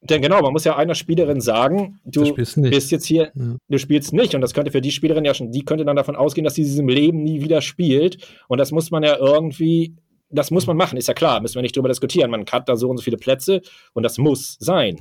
Denn 0.00 0.20
genau, 0.20 0.42
man 0.42 0.52
muss 0.52 0.64
ja 0.64 0.76
einer 0.76 0.96
Spielerin 0.96 1.40
sagen, 1.40 2.00
du 2.04 2.34
bist 2.34 2.90
jetzt 2.90 3.06
hier, 3.06 3.30
ja. 3.36 3.56
du 3.68 3.78
spielst 3.78 4.12
nicht. 4.12 4.34
Und 4.34 4.40
das 4.40 4.54
könnte 4.54 4.72
für 4.72 4.80
die 4.80 4.90
Spielerin 4.90 5.24
ja 5.24 5.34
schon, 5.34 5.52
die 5.52 5.64
könnte 5.64 5.84
dann 5.84 5.94
davon 5.94 6.16
ausgehen, 6.16 6.44
dass 6.44 6.54
sie 6.54 6.64
diesem 6.64 6.88
Leben 6.88 7.22
nie 7.22 7.40
wieder 7.40 7.60
spielt. 7.60 8.18
Und 8.48 8.58
das 8.58 8.72
muss 8.72 8.90
man 8.90 9.04
ja 9.04 9.16
irgendwie, 9.16 9.94
das 10.32 10.50
muss 10.50 10.66
man 10.66 10.76
machen, 10.76 10.96
ist 10.96 11.08
ja 11.08 11.14
klar, 11.14 11.40
müssen 11.40 11.56
wir 11.56 11.62
nicht 11.62 11.76
drüber 11.76 11.88
diskutieren. 11.88 12.30
Man 12.30 12.44
hat 12.50 12.68
da 12.68 12.76
so 12.76 12.88
und 12.88 12.96
so 12.96 13.02
viele 13.02 13.16
Plätze 13.16 13.62
und 13.92 14.02
das 14.02 14.18
muss 14.18 14.56
sein. 14.58 15.00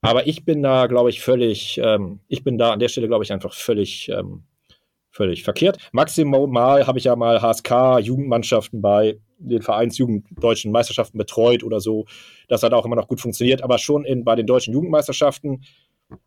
Aber 0.00 0.26
ich 0.26 0.44
bin 0.44 0.62
da, 0.62 0.86
glaube 0.86 1.10
ich, 1.10 1.20
völlig, 1.20 1.80
ähm, 1.82 2.20
ich 2.28 2.42
bin 2.42 2.58
da 2.58 2.72
an 2.72 2.80
der 2.80 2.88
Stelle, 2.88 3.06
glaube 3.06 3.24
ich, 3.24 3.32
einfach 3.32 3.54
völlig, 3.54 4.08
ähm, 4.08 4.42
völlig 5.10 5.44
verkehrt. 5.44 5.78
Maximal 5.92 6.86
habe 6.86 6.98
ich 6.98 7.04
ja 7.04 7.14
mal 7.14 7.40
HSK-Jugendmannschaften 7.40 8.82
bei 8.82 9.20
den 9.38 9.62
Vereinsjugend 9.62 10.26
deutschen 10.40 10.72
Meisterschaften 10.72 11.18
betreut 11.18 11.62
oder 11.62 11.80
so. 11.80 12.06
Das 12.48 12.62
hat 12.62 12.72
auch 12.72 12.84
immer 12.84 12.96
noch 12.96 13.08
gut 13.08 13.20
funktioniert. 13.20 13.62
Aber 13.62 13.78
schon 13.78 14.04
in, 14.04 14.24
bei 14.24 14.34
den 14.34 14.46
deutschen 14.46 14.74
Jugendmeisterschaften 14.74 15.62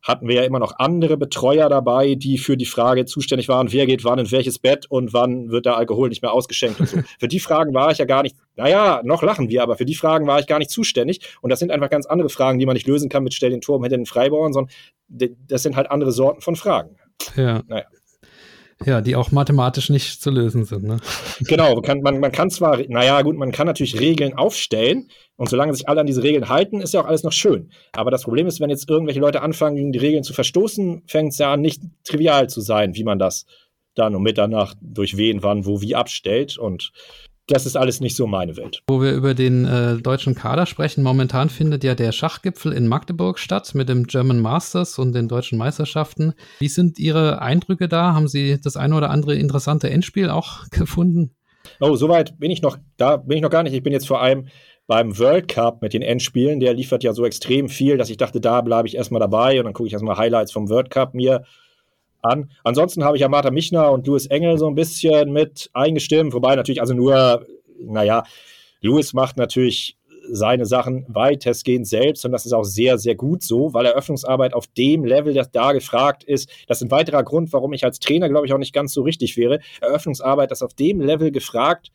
hatten 0.01 0.27
wir 0.27 0.35
ja 0.35 0.43
immer 0.43 0.59
noch 0.59 0.79
andere 0.79 1.17
Betreuer 1.17 1.69
dabei, 1.69 2.15
die 2.15 2.37
für 2.37 2.57
die 2.57 2.65
Frage 2.65 3.05
zuständig 3.05 3.47
waren, 3.47 3.71
wer 3.71 3.85
geht 3.85 4.03
wann 4.03 4.19
in 4.19 4.31
welches 4.31 4.59
Bett 4.59 4.85
und 4.89 5.13
wann 5.13 5.49
wird 5.49 5.65
der 5.65 5.77
Alkohol 5.77 6.09
nicht 6.09 6.21
mehr 6.21 6.33
ausgeschenkt 6.33 6.79
und 6.79 6.89
so. 6.89 6.97
für 7.19 7.27
die 7.27 7.39
Fragen 7.39 7.73
war 7.73 7.91
ich 7.91 7.97
ja 7.97 8.05
gar 8.05 8.23
nicht, 8.23 8.35
naja, 8.55 9.01
noch 9.03 9.23
lachen 9.23 9.49
wir, 9.49 9.63
aber 9.63 9.77
für 9.77 9.85
die 9.85 9.95
Fragen 9.95 10.27
war 10.27 10.39
ich 10.39 10.47
gar 10.47 10.59
nicht 10.59 10.71
zuständig. 10.71 11.21
Und 11.41 11.49
das 11.49 11.59
sind 11.59 11.71
einfach 11.71 11.89
ganz 11.89 12.05
andere 12.05 12.29
Fragen, 12.29 12.59
die 12.59 12.65
man 12.65 12.73
nicht 12.73 12.87
lösen 12.87 13.09
kann 13.09 13.23
mit 13.23 13.33
Stell 13.33 13.49
den 13.49 13.61
Turm 13.61 13.83
hinter 13.83 13.97
den 13.97 14.05
Freibauern, 14.05 14.53
sondern 14.53 14.73
das 15.07 15.63
sind 15.63 15.75
halt 15.75 15.91
andere 15.91 16.11
Sorten 16.11 16.41
von 16.41 16.55
Fragen. 16.55 16.97
Ja. 17.35 17.61
Naja. 17.67 17.85
Ja, 18.83 18.99
die 18.99 19.15
auch 19.15 19.31
mathematisch 19.31 19.89
nicht 19.89 20.21
zu 20.21 20.29
lösen 20.29 20.65
sind. 20.65 20.83
Ne? 20.83 20.97
Genau, 21.41 21.79
kann, 21.79 22.01
man, 22.01 22.19
man 22.19 22.31
kann 22.31 22.49
zwar, 22.49 22.77
naja, 22.89 23.21
gut, 23.21 23.37
man 23.37 23.53
kann 23.53 23.67
natürlich 23.67 23.99
Regeln 23.99 24.33
aufstellen 24.33 25.09
und 25.37 25.49
solange 25.49 25.73
sich 25.73 25.87
alle 25.87 26.01
an 26.01 26.07
diese 26.07 26.23
Regeln 26.23 26.49
halten, 26.49 26.81
ist 26.81 26.93
ja 26.93 27.01
auch 27.01 27.05
alles 27.05 27.23
noch 27.23 27.31
schön. 27.31 27.71
Aber 27.93 28.11
das 28.11 28.23
Problem 28.23 28.47
ist, 28.47 28.59
wenn 28.59 28.69
jetzt 28.69 28.89
irgendwelche 28.89 29.21
Leute 29.21 29.41
anfangen, 29.41 29.77
gegen 29.77 29.91
die 29.93 29.99
Regeln 29.99 30.23
zu 30.23 30.33
verstoßen, 30.33 31.03
fängt 31.07 31.31
es 31.31 31.37
ja 31.37 31.53
an, 31.53 31.61
nicht 31.61 31.81
trivial 32.03 32.49
zu 32.49 32.59
sein, 32.59 32.95
wie 32.95 33.05
man 33.05 33.17
das 33.17 33.45
dann 33.95 34.13
um 34.13 34.23
Mitternacht 34.23 34.77
durch 34.81 35.15
wen, 35.15 35.41
wann, 35.41 35.65
wo, 35.65 35.81
wie 35.81 35.95
abstellt. 35.95 36.57
Und 36.57 36.91
das 37.47 37.65
ist 37.65 37.75
alles 37.75 38.01
nicht 38.01 38.15
so 38.15 38.25
meine 38.25 38.57
Welt. 38.57 38.81
Wo 38.87 39.01
wir 39.01 39.13
über 39.13 39.33
den 39.33 39.65
äh, 39.65 39.97
deutschen 39.97 40.33
Kader 40.33 40.65
sprechen, 40.65 41.03
momentan 41.03 41.49
findet 41.49 41.83
ja 41.83 41.93
der 41.93 42.11
Schachgipfel 42.11 42.71
in 42.71 42.87
Magdeburg 42.87 43.37
statt 43.37 43.75
mit 43.75 43.87
dem 43.87 44.07
German 44.07 44.39
Masters 44.39 44.97
und 44.97 45.13
den 45.13 45.27
deutschen 45.27 45.57
Meisterschaften. 45.57 46.33
Wie 46.59 46.67
sind 46.67 46.97
Ihre 46.97 47.41
Eindrücke 47.41 47.87
da? 47.87 48.13
Haben 48.13 48.27
Sie 48.27 48.59
das 48.59 48.77
eine 48.77 48.95
oder 48.95 49.09
andere 49.11 49.35
interessante 49.35 49.89
Endspiel 49.89 50.29
auch 50.29 50.67
gefunden? 50.71 51.35
Oh, 51.79 51.95
soweit 51.95 52.39
bin 52.39 52.51
ich 52.51 52.61
noch, 52.61 52.77
da 52.97 53.17
bin 53.17 53.37
ich 53.37 53.43
noch 53.43 53.49
gar 53.49 53.63
nicht. 53.63 53.73
Ich 53.73 53.83
bin 53.83 53.93
jetzt 53.93 54.07
vor 54.07 54.21
allem 54.21 54.47
beim 54.87 55.17
World 55.17 55.47
Cup 55.47 55.81
mit 55.81 55.93
den 55.93 56.03
Endspielen, 56.03 56.59
der 56.59 56.73
liefert 56.73 57.03
ja 57.03 57.13
so 57.13 57.25
extrem 57.25 57.69
viel, 57.69 57.97
dass 57.97 58.11
ich 58.11 58.17
dachte, 58.17 58.39
da 58.39 58.61
bleibe 58.61 58.87
ich 58.87 58.95
erstmal 58.95 59.19
dabei 59.19 59.57
und 59.57 59.65
dann 59.65 59.73
gucke 59.73 59.87
ich 59.87 59.93
erstmal 59.93 60.17
Highlights 60.17 60.51
vom 60.51 60.69
World 60.69 60.91
Cup 60.91 61.15
mir 61.15 61.43
an. 62.25 62.49
Ansonsten 62.63 63.03
habe 63.03 63.17
ich 63.17 63.21
ja 63.21 63.29
Martha 63.29 63.51
Michner 63.51 63.91
und 63.91 64.07
Louis 64.07 64.25
Engel 64.27 64.57
so 64.57 64.67
ein 64.67 64.75
bisschen 64.75 65.31
mit 65.31 65.69
eingestimmt, 65.73 66.33
wobei 66.33 66.55
natürlich 66.55 66.81
also 66.81 66.93
nur, 66.93 67.45
naja, 67.79 68.23
Louis 68.81 69.13
macht 69.13 69.37
natürlich 69.37 69.97
seine 70.31 70.65
Sachen 70.65 71.05
weitestgehend 71.07 71.87
selbst 71.87 72.25
und 72.25 72.31
das 72.31 72.45
ist 72.45 72.53
auch 72.53 72.63
sehr, 72.63 72.97
sehr 72.97 73.15
gut 73.15 73.43
so, 73.43 73.73
weil 73.73 73.85
Eröffnungsarbeit 73.85 74.53
auf 74.53 74.67
dem 74.67 75.05
Level, 75.05 75.33
das 75.33 75.51
da 75.51 75.71
gefragt 75.71 76.23
ist, 76.23 76.49
das 76.67 76.81
ist 76.81 76.87
ein 76.87 76.91
weiterer 76.91 77.23
Grund, 77.23 77.53
warum 77.53 77.73
ich 77.73 77.83
als 77.83 77.99
Trainer, 77.99 78.29
glaube 78.29 78.45
ich, 78.47 78.53
auch 78.53 78.57
nicht 78.57 78.73
ganz 78.73 78.93
so 78.93 79.03
richtig 79.03 79.37
wäre. 79.37 79.59
Eröffnungsarbeit, 79.81 80.51
das 80.51 80.61
auf 80.61 80.73
dem 80.73 80.99
Level 80.99 81.31
gefragt 81.31 81.91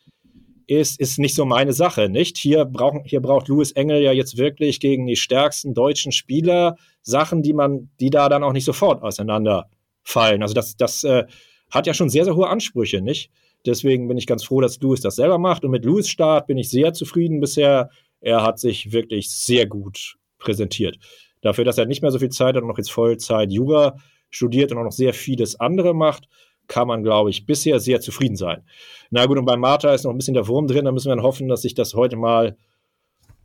ist, 0.67 1.01
ist 1.01 1.19
nicht 1.19 1.35
so 1.35 1.45
meine 1.45 1.73
Sache, 1.73 2.09
nicht? 2.09 2.39
Hier, 2.39 2.65
brauchen, 2.65 3.03
hier 3.05 3.21
braucht 3.21 3.49
Louis 3.49 3.73
Engel 3.73 4.03
ja 4.03 4.13
jetzt 4.13 4.37
wirklich 4.37 4.79
gegen 4.79 5.07
die 5.07 5.17
stärksten 5.17 5.75
deutschen 5.75 6.13
Spieler 6.13 6.77
Sachen, 7.03 7.43
die 7.43 7.53
man, 7.53 7.91
die 7.99 8.11
da 8.11 8.29
dann 8.29 8.45
auch 8.45 8.53
nicht 8.53 8.65
sofort 8.65 9.03
auseinander 9.03 9.69
fallen. 10.11 10.43
Also 10.43 10.55
das, 10.55 10.77
das 10.77 11.05
äh, 11.05 11.25
hat 11.71 11.87
ja 11.87 11.95
schon 11.95 12.11
sehr, 12.11 12.25
sehr 12.25 12.37
hohe 12.37 12.49
Ansprüche, 12.49 13.01
nicht? 13.01 13.31
Deswegen 13.67 14.09
bin 14.09 14.17
ich 14.17 14.27
ganz 14.27 14.45
froh, 14.45 14.61
dass 14.61 14.81
Louis 14.81 15.01
das 15.01 15.17
selber 15.17 15.39
macht. 15.39 15.65
Und 15.65 15.71
mit 15.71 15.85
Louis 15.85 16.09
Start 16.09 16.47
bin 16.47 16.59
ich 16.59 16.71
sehr 16.71 16.93
zufrieden 16.93 17.41
bisher. 17.41 17.91
Er 18.21 18.43
hat 18.43 18.59
sich 18.59 18.93
wirklich 18.93 19.31
sehr 19.31 19.67
gut 19.67 20.17
präsentiert. 20.39 20.99
Dafür, 21.43 21.65
dass 21.65 21.79
er 21.79 21.87
nicht 21.87 22.03
mehr 22.03 22.11
so 22.11 22.19
viel 22.19 22.31
Zeit 22.31 22.57
hat 22.57 22.63
und 22.63 22.69
noch 22.69 22.79
jetzt 22.79 22.93
Vollzeit 22.93 23.53
Jura 23.53 23.97
studiert 24.31 24.73
und 24.73 24.79
auch 24.79 24.85
noch 24.85 24.93
sehr 24.93 25.13
vieles 25.13 25.59
andere 25.59 25.95
macht, 25.95 26.29
kann 26.69 26.87
man, 26.87 27.03
glaube 27.03 27.31
ich, 27.31 27.47
bisher 27.47 27.81
sehr 27.81 28.01
zufrieden 28.01 28.37
sein. 28.37 28.63
Na 29.11 29.27
gut, 29.27 29.39
und 29.39 29.45
bei 29.45 29.57
Martha 29.57 29.93
ist 29.93 30.05
noch 30.05 30.13
ein 30.13 30.17
bisschen 30.17 30.35
der 30.35 30.47
Wurm 30.47 30.67
drin. 30.67 30.85
Da 30.85 30.93
müssen 30.93 31.11
wir 31.11 31.17
dann 31.17 31.25
hoffen, 31.25 31.49
dass 31.49 31.63
sich 31.63 31.75
das 31.75 31.95
heute 31.95 32.17
mal 32.17 32.57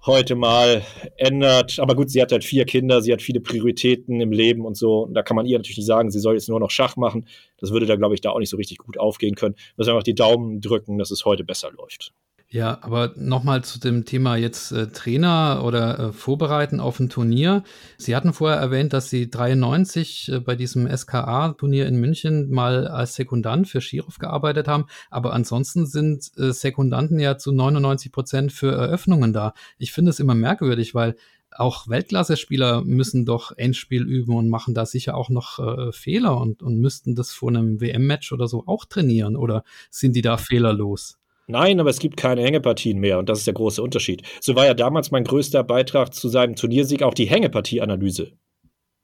heute 0.06 0.36
mal 0.36 0.84
ändert. 1.18 1.80
Aber 1.80 1.96
gut, 1.96 2.10
sie 2.10 2.22
hat 2.22 2.32
halt 2.32 2.44
vier 2.44 2.66
Kinder, 2.66 3.02
sie 3.02 3.12
hat 3.12 3.22
viele 3.22 3.40
Prioritäten 3.40 4.22
im 4.22 4.32
Leben 4.32 4.66
und 4.66 4.78
so. 4.78 5.04
Und 5.04 5.14
da 5.14 5.24
kann 5.24 5.36
man 5.36 5.46
ihr 5.46 5.58
natürlich 5.58 5.78
nicht 5.78 5.88
sagen, 5.88 6.12
sie 6.12 6.20
soll 6.20 6.36
jetzt 6.36 6.50
nur 6.50 6.60
noch 6.60 6.72
Schach 6.72 6.96
machen. 6.96 7.28
Das 7.58 7.72
würde 7.72 7.86
da, 7.86 7.96
glaube 7.96 8.16
ich, 8.16 8.22
da 8.22 8.32
auch 8.32 8.40
nicht 8.40 8.50
so 8.50 8.58
richtig 8.58 8.78
gut 8.80 8.98
aufgehen 8.98 9.36
können. 9.36 9.56
Müssen 9.78 9.90
wir 9.90 9.94
einfach 9.94 10.04
die 10.04 10.16
Daumen 10.16 10.62
drücken, 10.62 10.98
dass 10.98 11.12
es 11.12 11.26
heute 11.26 11.44
besser 11.44 11.72
läuft. 11.72 12.14
Ja, 12.56 12.78
aber 12.84 13.12
nochmal 13.18 13.66
zu 13.66 13.82
dem 13.82 14.06
Thema 14.06 14.38
jetzt 14.38 14.72
äh, 14.72 14.88
Trainer 14.88 15.62
oder 15.66 16.00
äh, 16.00 16.14
Vorbereiten 16.14 16.80
auf 16.80 17.02
ein 17.02 17.10
Turnier. 17.10 17.66
Sie 17.98 18.16
hatten 18.16 18.32
vorher 18.32 18.58
erwähnt, 18.58 18.94
dass 18.94 19.10
Sie 19.10 19.30
93 19.30 20.32
äh, 20.32 20.40
bei 20.40 20.56
diesem 20.56 20.88
SKA-Turnier 20.88 21.86
in 21.86 22.00
München 22.00 22.50
mal 22.50 22.88
als 22.88 23.16
Sekundant 23.16 23.68
für 23.68 23.82
Schirov 23.82 24.20
gearbeitet 24.20 24.70
haben, 24.70 24.86
aber 25.10 25.34
ansonsten 25.34 25.86
sind 25.86 26.32
äh, 26.38 26.54
Sekundanten 26.54 27.20
ja 27.20 27.38
zu 27.38 27.52
99 27.52 28.14
Prozent 28.14 28.54
für 28.54 28.72
Eröffnungen 28.72 29.34
da. 29.34 29.54
Ich 29.78 29.92
finde 29.92 30.12
es 30.12 30.22
immer 30.22 30.34
merkwürdig, 30.34 30.96
weil 30.96 31.18
auch 31.52 31.90
Weltklasse-Spieler 31.90 32.86
müssen 32.86 33.26
doch 33.26 33.52
Endspiel 33.58 34.04
üben 34.04 34.34
und 34.34 34.48
machen 34.48 34.74
da 34.74 34.86
sicher 34.86 35.18
auch 35.18 35.30
noch 35.30 35.60
äh, 35.60 35.92
Fehler 35.92 36.40
und, 36.40 36.64
und 36.64 36.80
müssten 36.80 37.16
das 37.16 37.34
vor 37.34 37.50
einem 37.50 37.82
WM-Match 37.82 38.32
oder 38.32 38.48
so 38.48 38.64
auch 38.66 38.86
trainieren 38.86 39.36
oder 39.36 39.66
sind 39.90 40.16
die 40.16 40.22
da 40.22 40.38
fehlerlos? 40.38 41.18
Nein, 41.48 41.80
aber 41.80 41.92
es 41.92 42.00
gibt 42.00 42.18
keine 42.18 42.42
Hängepartien 42.42 43.00
mehr 43.00 43.20
und 43.20 43.30
das 43.30 43.40
ist 43.40 43.48
der 43.48 43.54
große 43.54 43.82
Unterschied. 43.82 44.24
So 44.42 44.56
war 44.56 44.66
ja 44.66 44.74
damals 44.74 45.12
mein 45.12 45.24
größter 45.24 45.64
Beitrag 45.64 46.14
zu 46.14 46.28
seinem 46.28 46.56
Turniersieg 46.56 47.04
auch 47.04 47.14
die 47.14 47.26
Hängepartieanalyse. 47.26 48.32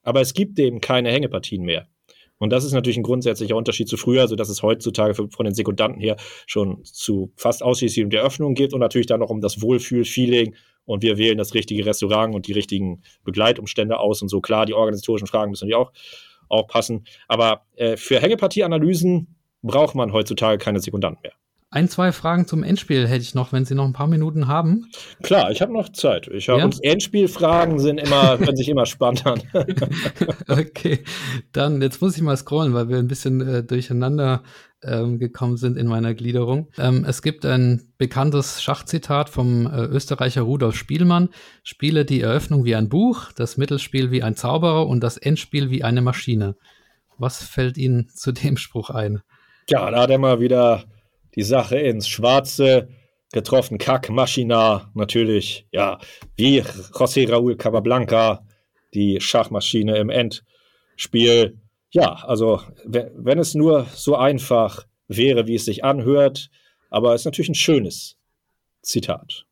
Aber 0.03 0.21
es 0.21 0.33
gibt 0.33 0.57
eben 0.57 0.81
keine 0.81 1.11
Hängepartien 1.11 1.63
mehr. 1.63 1.87
Und 2.39 2.49
das 2.49 2.63
ist 2.63 2.71
natürlich 2.71 2.97
ein 2.97 3.03
grundsätzlicher 3.03 3.55
Unterschied 3.55 3.87
zu 3.87 3.97
früher, 3.97 4.27
sodass 4.27 4.49
es 4.49 4.63
heutzutage 4.63 5.13
von 5.13 5.45
den 5.45 5.53
Sekundanten 5.53 6.01
her 6.01 6.15
schon 6.47 6.83
zu 6.83 7.31
fast 7.35 7.61
ausschließlich 7.61 8.03
um 8.03 8.09
die 8.09 8.17
Öffnung 8.17 8.55
geht 8.55 8.73
und 8.73 8.79
natürlich 8.79 9.05
dann 9.05 9.19
noch 9.19 9.29
um 9.29 9.41
das 9.41 9.61
Wohlfühl-Feeling. 9.61 10.55
Und 10.85 11.03
wir 11.03 11.19
wählen 11.19 11.37
das 11.37 11.53
richtige 11.53 11.85
Restaurant 11.85 12.33
und 12.33 12.47
die 12.47 12.53
richtigen 12.53 13.03
Begleitumstände 13.23 13.99
aus 13.99 14.23
und 14.23 14.29
so. 14.29 14.41
Klar, 14.41 14.65
die 14.65 14.73
organisatorischen 14.73 15.27
Fragen 15.27 15.51
müssen 15.51 15.67
die 15.67 15.75
auch, 15.75 15.91
auch 16.49 16.65
passen. 16.65 17.05
Aber 17.27 17.67
äh, 17.75 17.95
für 17.95 18.19
Hängepartieanalysen 18.19 19.35
braucht 19.61 19.93
man 19.93 20.11
heutzutage 20.11 20.57
keine 20.57 20.79
Sekundanten 20.79 21.21
mehr. 21.21 21.33
Ein, 21.73 21.87
zwei 21.87 22.11
Fragen 22.11 22.47
zum 22.47 22.63
Endspiel 22.63 23.07
hätte 23.07 23.21
ich 23.21 23.33
noch, 23.33 23.53
wenn 23.53 23.63
Sie 23.63 23.75
noch 23.75 23.85
ein 23.85 23.93
paar 23.93 24.07
Minuten 24.07 24.49
haben. 24.49 24.91
Klar, 25.23 25.51
ich 25.51 25.61
habe 25.61 25.71
noch 25.71 25.87
Zeit. 25.87 26.27
Ich 26.27 26.49
hab, 26.49 26.57
ja? 26.57 26.65
Und 26.65 26.83
Endspielfragen 26.83 27.79
sind 27.79 27.97
immer, 27.97 28.37
können 28.43 28.57
sich 28.57 28.67
immer 28.67 28.85
spannend 28.85 29.25
an. 29.25 29.41
okay, 30.49 31.05
dann 31.53 31.81
jetzt 31.81 32.01
muss 32.01 32.17
ich 32.17 32.23
mal 32.23 32.35
scrollen, 32.35 32.73
weil 32.73 32.89
wir 32.89 32.97
ein 32.97 33.07
bisschen 33.07 33.39
äh, 33.39 33.63
durcheinander 33.63 34.43
ähm, 34.83 35.17
gekommen 35.17 35.55
sind 35.55 35.77
in 35.77 35.87
meiner 35.87 36.13
Gliederung. 36.13 36.67
Ähm, 36.77 37.05
es 37.07 37.21
gibt 37.21 37.45
ein 37.45 37.93
bekanntes 37.97 38.61
Schachzitat 38.61 39.29
vom 39.29 39.65
äh, 39.65 39.85
Österreicher 39.85 40.41
Rudolf 40.41 40.75
Spielmann. 40.75 41.29
Spiele 41.63 42.03
die 42.03 42.19
Eröffnung 42.19 42.65
wie 42.65 42.75
ein 42.75 42.89
Buch, 42.89 43.31
das 43.31 43.55
Mittelspiel 43.55 44.11
wie 44.11 44.23
ein 44.23 44.35
Zauberer 44.35 44.87
und 44.87 45.01
das 45.01 45.15
Endspiel 45.15 45.69
wie 45.69 45.85
eine 45.85 46.01
Maschine. 46.01 46.57
Was 47.17 47.41
fällt 47.41 47.77
Ihnen 47.77 48.09
zu 48.09 48.33
dem 48.33 48.57
Spruch 48.57 48.89
ein? 48.89 49.21
Ja, 49.69 49.89
da 49.89 50.01
hat 50.01 50.09
er 50.09 50.17
mal 50.17 50.41
wieder 50.41 50.83
die 51.35 51.43
Sache 51.43 51.77
ins 51.77 52.07
Schwarze 52.07 52.89
getroffen. 53.31 53.77
Kack, 53.77 54.09
Maschina, 54.09 54.91
natürlich, 54.93 55.67
ja, 55.71 55.99
wie 56.35 56.61
José 56.61 57.29
Raúl 57.29 57.55
Cabablanca, 57.55 58.45
die 58.93 59.21
Schachmaschine 59.21 59.97
im 59.97 60.09
Endspiel. 60.09 61.57
Ja, 61.91 62.13
also, 62.25 62.61
wenn 62.85 63.39
es 63.39 63.53
nur 63.53 63.85
so 63.93 64.15
einfach 64.15 64.85
wäre, 65.07 65.47
wie 65.47 65.55
es 65.55 65.65
sich 65.65 65.83
anhört, 65.83 66.49
aber 66.89 67.13
es 67.13 67.21
ist 67.21 67.25
natürlich 67.25 67.49
ein 67.49 67.55
schönes 67.55 68.17
Zitat. 68.81 69.45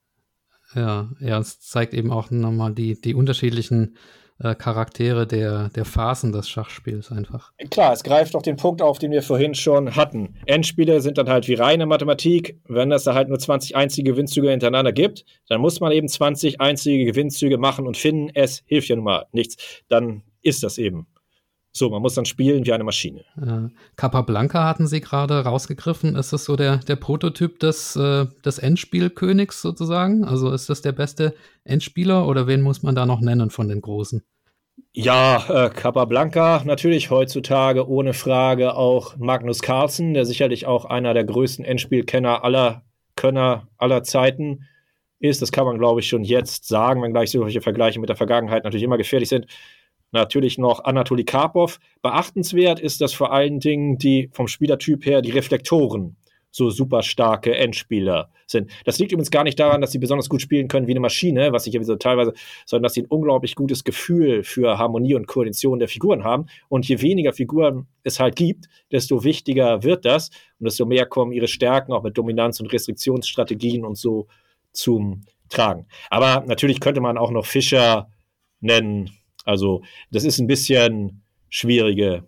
Ja, 0.76 1.10
ja, 1.20 1.40
es 1.40 1.60
zeigt 1.60 1.94
eben 1.94 2.12
auch 2.12 2.30
nochmal 2.30 2.74
die, 2.74 3.00
die 3.00 3.16
unterschiedlichen 3.16 3.98
äh, 4.40 4.56
Charaktere 4.56 5.28
der, 5.28 5.70
der 5.70 5.86
Phasen 5.86 6.32
des 6.32 6.50
Schachspiels 6.50 7.12
einfach. 7.12 7.52
Klar, 7.70 7.94
es 7.94 8.04
greift 8.04 8.36
auch 8.36 8.42
den 8.42 8.56
Punkt 8.56 8.82
auf, 8.82 9.00
den 9.00 9.12
wir 9.12 9.22
vorhin 9.22 9.54
schon 9.56 9.96
hatten. 9.96 10.36
Endspiele 10.46 11.02
sind 11.02 11.18
dann 11.18 11.30
halt 11.30 11.48
wie 11.48 11.56
reine 11.56 11.86
Mathematik. 11.86 12.60
Wenn 12.68 12.92
es 12.92 13.04
da 13.04 13.14
halt 13.14 13.30
nur 13.30 13.40
20 13.40 13.76
einzige 13.76 14.12
Gewinnzüge 14.12 14.50
hintereinander 14.50 14.92
gibt, 14.92 15.26
dann 15.48 15.62
muss 15.62 15.80
man 15.80 15.92
eben 15.92 16.08
20 16.08 16.62
einzige 16.62 17.06
Gewinnzüge 17.06 17.58
machen 17.58 17.88
und 17.88 17.98
finden. 17.98 18.30
Es 18.34 18.64
hilft 18.66 18.90
ja 18.90 18.96
nun 18.96 19.06
mal 19.06 19.26
nichts. 19.32 19.58
Dann 19.90 20.24
ist 20.42 20.64
das 20.64 20.78
eben. 20.78 21.08
So, 21.72 21.90
man 21.90 22.02
muss 22.02 22.16
dann 22.16 22.26
spielen 22.26 22.66
wie 22.66 22.74
eine 22.74 22.84
Maschine. 22.84 23.24
Äh, 23.40 23.70
Capablanca 23.96 24.66
hatten 24.66 24.88
Sie 24.88 25.02
gerade 25.02 25.44
rausgegriffen. 25.44 26.16
Ist 26.16 26.34
das 26.34 26.46
so 26.46 26.56
der, 26.56 26.78
der 26.78 26.96
Prototyp 26.96 27.60
des, 27.60 27.96
äh, 27.96 28.26
des 28.44 28.58
Endspielkönigs 28.58 29.62
sozusagen? 29.62 30.24
Also 30.26 30.52
ist 30.52 30.70
das 30.70 30.82
der 30.82 30.94
beste 30.94 31.36
Endspieler 31.64 32.28
oder 32.28 32.48
wen 32.48 32.62
muss 32.62 32.82
man 32.82 32.96
da 32.96 33.06
noch 33.06 33.22
nennen 33.22 33.52
von 33.52 33.70
den 33.70 33.82
Großen? 33.82 34.24
Ja, 34.94 35.66
äh, 35.66 35.70
Capablanca 35.70 36.64
natürlich 36.66 37.12
heutzutage 37.12 37.88
ohne 37.88 38.14
Frage 38.14 38.76
auch 38.76 39.18
Magnus 39.18 39.62
Carlsen, 39.62 40.16
der 40.16 40.26
sicherlich 40.26 40.66
auch 40.66 40.86
einer 40.86 41.14
der 41.14 41.26
größten 41.26 41.64
Endspielkenner 41.64 42.44
aller 42.44 42.84
Könner 43.16 43.68
aller 43.78 44.04
Zeiten 44.04 44.66
ist. 45.20 45.42
Das 45.42 45.52
kann 45.52 45.66
man, 45.66 45.78
glaube 45.78 46.00
ich, 46.00 46.08
schon 46.08 46.24
jetzt 46.24 46.68
sagen, 46.68 47.04
wenn 47.04 47.12
gleich 47.12 47.30
solche 47.30 47.62
Vergleiche 47.62 48.00
mit 48.00 48.10
der 48.10 48.16
Vergangenheit 48.16 48.64
natürlich 48.64 48.84
immer 48.84 48.98
gefährlich 48.98 49.30
sind 49.30 49.46
natürlich 50.12 50.57
noch 50.57 50.84
Anatoli 50.84 51.24
Karpov. 51.24 51.80
Beachtenswert 52.01 52.80
ist, 52.80 53.01
dass 53.01 53.14
vor 53.14 53.32
allen 53.32 53.60
Dingen 53.60 53.97
die 53.97 54.30
vom 54.32 54.47
Spielertyp 54.47 55.05
her 55.05 55.22
die 55.22 55.32
Reflektoren 55.32 56.18
so 56.51 56.70
super 56.70 57.03
starke 57.03 57.55
Endspieler 57.55 58.32
sind. 58.47 58.72
Das 58.86 58.97
liegt 58.97 59.12
übrigens 59.12 59.32
gar 59.32 59.43
nicht 59.43 59.60
daran, 59.60 59.82
dass 59.82 59.91
sie 59.91 59.99
besonders 59.99 60.30
gut 60.30 60.41
spielen 60.41 60.68
können 60.68 60.88
wie 60.88 60.91
eine 60.91 60.99
Maschine, 60.99 61.51
was 61.51 61.68
ich 61.68 61.74
ja 61.74 61.84
so 61.84 61.95
teilweise, 61.95 62.34
sondern 62.66 62.84
dass 62.84 62.93
sie 62.95 63.03
ein 63.03 63.07
unglaublich 63.07 63.55
gutes 63.55 63.84
Gefühl 63.84 64.43
für 64.43 64.78
Harmonie 64.78 65.14
und 65.14 65.28
Koordination 65.28 65.80
der 65.80 65.88
Figuren 65.88 66.24
haben. 66.24 66.47
Und 66.68 66.88
je 66.88 67.01
weniger 67.01 67.34
Figuren 67.34 67.88
es 68.03 68.20
halt 68.20 68.36
gibt, 68.36 68.68
desto 68.91 69.24
wichtiger 69.24 69.84
wird 69.84 70.05
das 70.05 70.30
und 70.60 70.66
desto 70.66 70.86
mehr 70.86 71.05
kommen 71.05 71.32
ihre 71.32 71.47
Stärken 71.47 71.93
auch 71.93 72.03
mit 72.03 72.18
Dominanz- 72.18 72.60
und 72.60 72.74
Restriktionsstrategien 72.74 73.86
und 73.86 73.97
so 73.97 74.28
zum 74.72 75.22
Tragen. 75.49 75.88
Aber 76.10 76.43
natürlich 76.47 76.80
könnte 76.80 77.01
man 77.01 77.18
auch 77.18 77.32
noch 77.32 77.45
Fischer 77.45 78.10
nennen, 78.60 79.12
also 79.50 79.84
das 80.12 80.24
ist 80.24 80.39
ein 80.39 80.47
bisschen 80.47 81.24
schwierige 81.50 82.24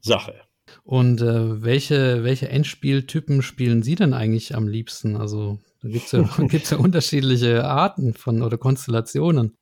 Sache. 0.00 0.34
Und 0.82 1.22
äh, 1.22 1.62
welche, 1.62 2.24
welche 2.24 2.48
Endspieltypen 2.48 3.42
spielen 3.42 3.82
Sie 3.82 3.94
denn 3.94 4.12
eigentlich 4.12 4.54
am 4.54 4.68
liebsten? 4.68 5.16
Also 5.16 5.58
da 5.82 5.88
gibt 5.88 6.06
es 6.06 6.12
ja, 6.12 6.28
gibt's 6.48 6.70
ja 6.70 6.78
unterschiedliche 6.78 7.64
Arten 7.64 8.14
von 8.14 8.42
oder 8.42 8.58
Konstellationen. 8.58 9.56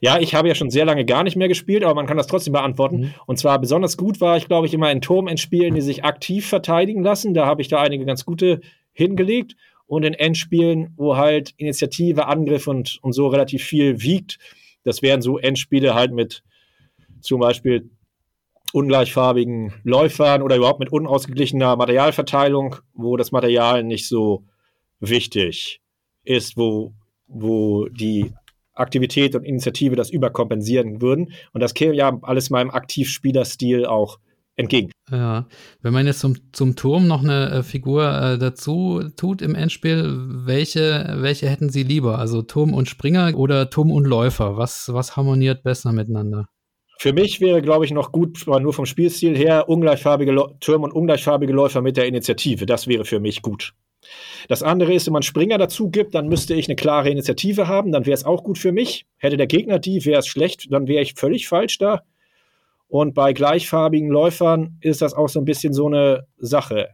Ja, 0.00 0.18
ich 0.18 0.34
habe 0.34 0.48
ja 0.48 0.54
schon 0.54 0.70
sehr 0.70 0.84
lange 0.84 1.04
gar 1.04 1.22
nicht 1.22 1.36
mehr 1.36 1.48
gespielt, 1.48 1.84
aber 1.84 1.94
man 1.94 2.06
kann 2.06 2.16
das 2.16 2.26
trotzdem 2.26 2.52
beantworten. 2.52 2.98
Mhm. 2.98 3.14
Und 3.26 3.38
zwar 3.38 3.58
besonders 3.60 3.96
gut 3.96 4.20
war 4.20 4.36
ich, 4.36 4.48
glaube 4.48 4.66
ich, 4.66 4.74
immer 4.74 4.90
in 4.90 5.00
Turmentspielen, 5.00 5.74
die 5.74 5.80
sich 5.80 6.04
aktiv 6.04 6.46
verteidigen 6.46 7.02
lassen. 7.02 7.34
Da 7.34 7.46
habe 7.46 7.62
ich 7.62 7.68
da 7.68 7.80
einige 7.80 8.04
ganz 8.04 8.24
gute 8.24 8.60
hingelegt. 8.92 9.54
Und 9.86 10.04
in 10.04 10.14
Endspielen, 10.14 10.92
wo 10.96 11.16
halt 11.16 11.54
Initiative, 11.58 12.26
Angriff 12.26 12.66
und, 12.66 12.98
und 13.02 13.12
so 13.12 13.28
relativ 13.28 13.62
viel 13.62 14.02
wiegt, 14.02 14.38
das 14.86 15.02
wären 15.02 15.20
so 15.20 15.38
Endspiele 15.38 15.94
halt 15.94 16.12
mit 16.12 16.44
zum 17.20 17.40
Beispiel 17.40 17.90
ungleichfarbigen 18.72 19.74
Läufern 19.82 20.42
oder 20.42 20.56
überhaupt 20.56 20.80
mit 20.80 20.92
unausgeglichener 20.92 21.76
Materialverteilung, 21.76 22.76
wo 22.94 23.16
das 23.16 23.32
Material 23.32 23.82
nicht 23.82 24.08
so 24.08 24.44
wichtig 25.00 25.80
ist, 26.22 26.56
wo, 26.56 26.92
wo 27.26 27.88
die 27.88 28.32
Aktivität 28.74 29.34
und 29.34 29.44
Initiative 29.44 29.96
das 29.96 30.10
überkompensieren 30.10 31.00
würden. 31.00 31.32
Und 31.52 31.62
das 31.62 31.74
käme 31.74 31.94
ja 31.94 32.16
alles 32.22 32.50
meinem 32.50 32.70
Aktivspielerstil 32.70 33.86
auch 33.86 34.18
entgegen. 34.56 34.90
Ja, 35.10 35.46
wenn 35.82 35.92
man 35.92 36.06
jetzt 36.06 36.20
zum, 36.20 36.36
zum 36.52 36.76
Turm 36.76 37.06
noch 37.06 37.22
eine 37.22 37.50
äh, 37.50 37.62
Figur 37.62 38.10
äh, 38.10 38.38
dazu 38.38 39.02
tut 39.16 39.42
im 39.42 39.54
Endspiel, 39.54 40.04
welche, 40.46 41.16
welche 41.18 41.48
hätten 41.48 41.68
Sie 41.68 41.82
lieber? 41.82 42.18
Also 42.18 42.42
Turm 42.42 42.74
und 42.74 42.88
Springer 42.88 43.36
oder 43.36 43.70
Turm 43.70 43.90
und 43.90 44.04
Läufer? 44.04 44.56
Was, 44.56 44.92
was 44.92 45.16
harmoniert 45.16 45.62
besser 45.62 45.92
miteinander? 45.92 46.48
Für 46.98 47.12
mich 47.12 47.40
wäre, 47.42 47.60
glaube 47.60 47.84
ich, 47.84 47.90
noch 47.90 48.10
gut, 48.10 48.46
nur 48.46 48.72
vom 48.72 48.86
Spielstil 48.86 49.36
her, 49.36 49.68
ungleichfarbige 49.68 50.34
Türme 50.60 50.86
und 50.86 50.92
ungleichfarbige 50.92 51.52
Läufer 51.52 51.82
mit 51.82 51.98
der 51.98 52.06
Initiative. 52.06 52.64
Das 52.64 52.86
wäre 52.86 53.04
für 53.04 53.20
mich 53.20 53.42
gut. 53.42 53.74
Das 54.48 54.62
andere 54.62 54.94
ist, 54.94 55.06
wenn 55.06 55.12
man 55.12 55.22
Springer 55.22 55.58
dazu 55.58 55.90
gibt, 55.90 56.14
dann 56.14 56.28
müsste 56.28 56.54
ich 56.54 56.68
eine 56.68 56.76
klare 56.76 57.10
Initiative 57.10 57.68
haben, 57.68 57.92
dann 57.92 58.06
wäre 58.06 58.14
es 58.14 58.24
auch 58.24 58.44
gut 58.44 58.56
für 58.56 58.72
mich. 58.72 59.04
Hätte 59.18 59.36
der 59.36 59.46
Gegner 59.46 59.78
die, 59.78 60.04
wäre 60.04 60.20
es 60.20 60.26
schlecht, 60.26 60.72
dann 60.72 60.86
wäre 60.86 61.02
ich 61.02 61.14
völlig 61.14 61.48
falsch 61.48 61.78
da. 61.78 62.02
Und 62.88 63.14
bei 63.14 63.32
gleichfarbigen 63.32 64.08
Läufern 64.08 64.78
ist 64.80 65.02
das 65.02 65.14
auch 65.14 65.28
so 65.28 65.40
ein 65.40 65.44
bisschen 65.44 65.72
so 65.72 65.86
eine 65.86 66.26
Sache. 66.38 66.88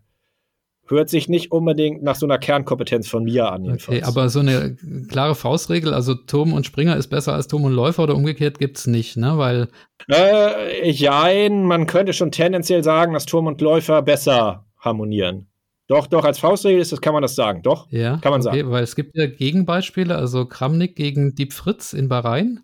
Hört 0.89 1.09
sich 1.09 1.29
nicht 1.29 1.53
unbedingt 1.53 2.03
nach 2.03 2.17
so 2.17 2.27
einer 2.27 2.39
Kernkompetenz 2.39 3.09
von 3.09 3.25
mir 3.25 3.51
an. 3.51 3.65
Jedenfalls. 3.65 3.99
Okay, 3.99 4.07
aber 4.07 4.29
so 4.29 4.41
eine 4.41 4.77
klare 5.09 5.35
Faustregel, 5.35 5.95
also 5.95 6.15
Turm 6.15 6.53
und 6.53 6.67
Springer 6.67 6.97
ist 6.97 7.09
besser 7.09 7.35
als 7.35 7.47
Turm 7.47 7.65
und 7.65 7.73
Läufer 7.73 8.03
oder 8.03 8.17
umgekehrt 8.17 8.59
gibt 8.59 8.79
es 8.79 8.87
nicht, 8.87 9.17
ne? 9.17 9.39
Weil. 9.39 9.69
Äh, 10.11 10.91
jein, 10.91 11.65
man 11.65 11.87
könnte 11.87 12.13
schon 12.13 12.33
tendenziell 12.33 12.83
sagen, 12.83 13.13
dass 13.13 13.27
Turm 13.27 13.47
und 13.47 13.61
Läufer 13.61 14.03
besser 14.03 14.67
harmonieren. 14.79 15.47
Doch, 15.87 16.07
doch, 16.07 16.25
als 16.25 16.39
Faustregel 16.39 16.81
ist 16.81 16.93
das, 16.93 17.01
kann 17.01 17.13
man 17.13 17.23
das 17.23 17.35
sagen. 17.35 17.63
Doch, 17.63 17.91
ja, 17.91 18.19
kann 18.19 18.33
man 18.33 18.41
okay, 18.41 18.61
sagen. 18.61 18.71
Weil 18.71 18.83
es 18.83 18.97
gibt 18.97 19.17
ja 19.17 19.27
Gegenbeispiele, 19.27 20.17
also 20.17 20.47
Kramnik 20.47 20.97
gegen 20.97 21.35
Dieb 21.35 21.53
Fritz 21.53 21.93
in 21.93 22.09
Bahrain. 22.09 22.61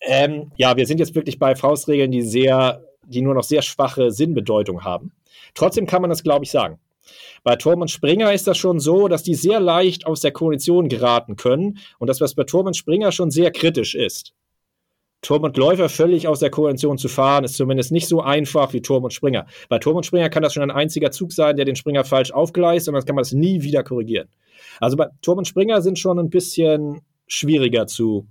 Ähm, 0.00 0.52
ja, 0.56 0.76
wir 0.76 0.86
sind 0.86 1.00
jetzt 1.00 1.14
wirklich 1.14 1.38
bei 1.38 1.56
Faustregeln, 1.56 2.10
die 2.10 2.22
sehr, 2.22 2.82
die 3.04 3.20
nur 3.20 3.34
noch 3.34 3.42
sehr 3.42 3.62
schwache 3.62 4.10
Sinnbedeutung 4.10 4.84
haben. 4.84 5.12
Trotzdem 5.54 5.86
kann 5.86 6.02
man 6.02 6.10
das, 6.10 6.22
glaube 6.22 6.44
ich, 6.44 6.50
sagen. 6.50 6.78
Bei 7.42 7.56
Turm 7.56 7.80
und 7.80 7.90
Springer 7.90 8.32
ist 8.32 8.46
das 8.46 8.58
schon 8.58 8.80
so, 8.80 9.08
dass 9.08 9.22
die 9.22 9.34
sehr 9.34 9.60
leicht 9.60 10.06
aus 10.06 10.20
der 10.20 10.32
Koalition 10.32 10.88
geraten 10.88 11.36
können 11.36 11.78
und 11.98 12.08
das, 12.08 12.20
was 12.20 12.34
bei 12.34 12.44
Turm 12.44 12.66
und 12.66 12.76
Springer 12.76 13.12
schon 13.12 13.30
sehr 13.30 13.50
kritisch 13.50 13.94
ist. 13.94 14.34
Turm 15.20 15.42
und 15.42 15.56
Läufer 15.56 15.88
völlig 15.88 16.28
aus 16.28 16.38
der 16.38 16.50
Koalition 16.50 16.96
zu 16.96 17.08
fahren, 17.08 17.42
ist 17.42 17.56
zumindest 17.56 17.90
nicht 17.90 18.06
so 18.06 18.20
einfach 18.20 18.72
wie 18.72 18.82
Turm 18.82 19.02
und 19.02 19.12
Springer. 19.12 19.46
Bei 19.68 19.78
Turm 19.78 19.96
und 19.96 20.06
Springer 20.06 20.30
kann 20.30 20.44
das 20.44 20.54
schon 20.54 20.62
ein 20.62 20.70
einziger 20.70 21.10
Zug 21.10 21.32
sein, 21.32 21.56
der 21.56 21.64
den 21.64 21.74
Springer 21.74 22.04
falsch 22.04 22.30
aufgleist 22.30 22.88
und 22.88 22.94
dann 22.94 23.04
kann 23.04 23.16
man 23.16 23.24
das 23.24 23.32
nie 23.32 23.62
wieder 23.62 23.82
korrigieren. 23.82 24.28
Also 24.80 24.96
bei 24.96 25.08
Turm 25.22 25.38
und 25.38 25.48
Springer 25.48 25.82
sind 25.82 25.98
schon 25.98 26.18
ein 26.20 26.30
bisschen 26.30 27.00
schwieriger 27.26 27.86
zu 27.88 28.28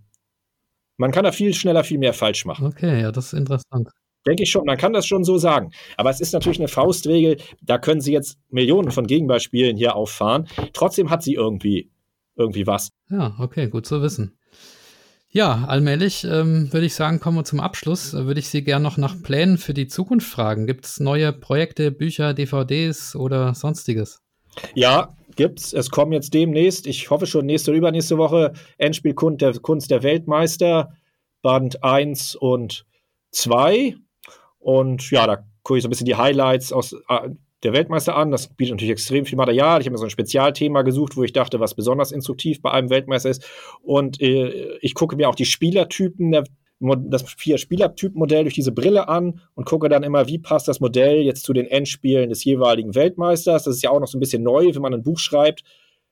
man 0.98 1.12
kann 1.12 1.24
da 1.24 1.32
viel 1.32 1.54
schneller, 1.54 1.84
viel 1.84 2.00
mehr 2.00 2.14
falsch 2.14 2.46
machen. 2.46 2.66
Okay, 2.66 3.02
ja, 3.02 3.12
das 3.12 3.28
ist 3.28 3.40
interessant. 3.40 3.90
denke 4.26 4.44
ich 4.44 4.52
schon, 4.52 4.66
man 4.66 4.78
kann 4.78 4.94
das 4.94 5.06
schon 5.06 5.24
so 5.24 5.38
sagen. 5.38 5.72
Aber 5.96 6.10
es 6.10 6.20
ist 6.20 6.34
natürlich 6.34 6.60
eine 6.60 6.68
Faustregel, 6.68 7.38
da 7.62 7.78
können 7.78 8.02
Sie 8.02 8.12
jetzt 8.12 8.38
Millionen 8.50 8.92
von 8.92 9.08
Gegenbeispielen 9.08 9.78
hier 9.78 9.96
auffahren. 9.96 10.48
Trotzdem 10.74 11.10
hat 11.10 11.24
sie 11.24 11.36
irgendwie, 11.36 11.90
irgendwie 12.36 12.68
was. 12.68 12.90
Ja, 13.10 13.36
okay, 13.40 13.68
gut 13.68 13.86
zu 13.86 14.02
wissen. 14.02 14.38
Ja, 15.30 15.66
allmählich 15.68 16.24
ähm, 16.24 16.72
würde 16.72 16.86
ich 16.86 16.96
sagen, 16.96 17.20
kommen 17.20 17.38
wir 17.38 17.44
zum 17.44 17.60
Abschluss. 17.60 18.14
Äh, 18.14 18.26
würde 18.26 18.40
ich 18.40 18.48
Sie 18.50 18.64
gerne 18.64 18.84
noch 18.84 18.98
nach 18.98 19.22
Plänen 19.22 19.58
für 19.58 19.74
die 19.74 19.88
Zukunft 19.88 20.28
fragen. 20.28 20.68
Gibt 20.68 20.86
es 20.86 21.00
neue 21.00 21.34
Projekte, 21.34 21.92
Bücher, 21.92 22.34
DVDs 22.34 23.16
oder 23.16 23.54
sonstiges? 23.54 24.22
Ja, 24.74 25.16
gibt's. 25.38 25.72
Es 25.72 25.90
kommen 25.90 26.12
jetzt 26.12 26.34
demnächst, 26.34 26.86
ich 26.88 27.10
hoffe 27.10 27.26
schon 27.26 27.46
nächste 27.46 27.72
oder 27.72 27.78
übernächste 27.78 28.18
Woche, 28.18 28.54
Endspiel 28.78 29.14
Kunst 29.14 29.42
der, 29.42 29.54
Kunst 29.60 29.90
der 29.90 30.04
Weltmeister, 30.04 30.92
Band 31.42 31.84
1 31.84 32.36
und 32.36 32.86
2. 33.32 33.96
Und 34.60 35.10
ja, 35.12 35.26
da 35.26 35.46
gucke 35.64 35.78
ich 35.78 35.84
so 35.84 35.88
ein 35.88 35.92
bisschen 35.92 36.06
die 36.06 36.16
Highlights 36.16 36.74
aus 36.74 36.94
äh, 36.94 37.30
der 37.64 37.74
Weltmeister 37.74 38.16
an. 38.16 38.32
Das 38.32 38.48
bietet 38.48 38.74
natürlich 38.74 38.92
extrem 38.92 39.26
viel 39.26 39.38
Material. 39.38 39.80
Ich 39.80 39.88
habe 39.88 39.94
mir 39.94 39.98
so 39.98 40.06
ein 40.06 40.10
Spezialthema 40.10 40.82
gesucht, 40.82 41.16
wo 41.16 41.24
ich 41.24 41.34
dachte, 41.34 41.60
was 41.60 41.76
besonders 41.76 42.12
instruktiv 42.12 42.62
bei 42.62 42.72
einem 42.72 42.90
Weltmeister 42.90 43.30
ist. 43.30 43.46
Und 43.82 44.22
äh, 44.22 44.78
ich 44.82 44.94
gucke 44.94 45.16
mir 45.16 45.30
auch 45.30 45.36
die 45.36 45.46
Spielertypen 45.46 46.32
der 46.32 46.44
das 46.80 47.24
Vier-Spielertyp-Modell 47.24 48.44
durch 48.44 48.54
diese 48.54 48.72
Brille 48.72 49.08
an 49.08 49.42
und 49.56 49.66
gucke 49.66 49.90
dann 49.90 50.04
immer, 50.04 50.28
wie 50.28 50.38
passt 50.38 50.68
das 50.68 50.80
Modell 50.80 51.22
jetzt 51.22 51.44
zu 51.44 51.54
den 51.54 51.66
Endspielen 51.66 52.30
des 52.30 52.44
jeweiligen 52.44 52.94
Weltmeisters. 52.94 53.64
Das 53.64 53.76
ist 53.76 53.84
ja 53.84 53.90
auch 53.90 54.00
noch 54.00 54.08
so 54.08 54.18
ein 54.18 54.20
bisschen 54.20 54.44
neu, 54.44 54.70
wenn 54.74 54.82
man 54.82 54.94
ein 54.94 55.04
Buch 55.04 55.20
schreibt 55.20 55.64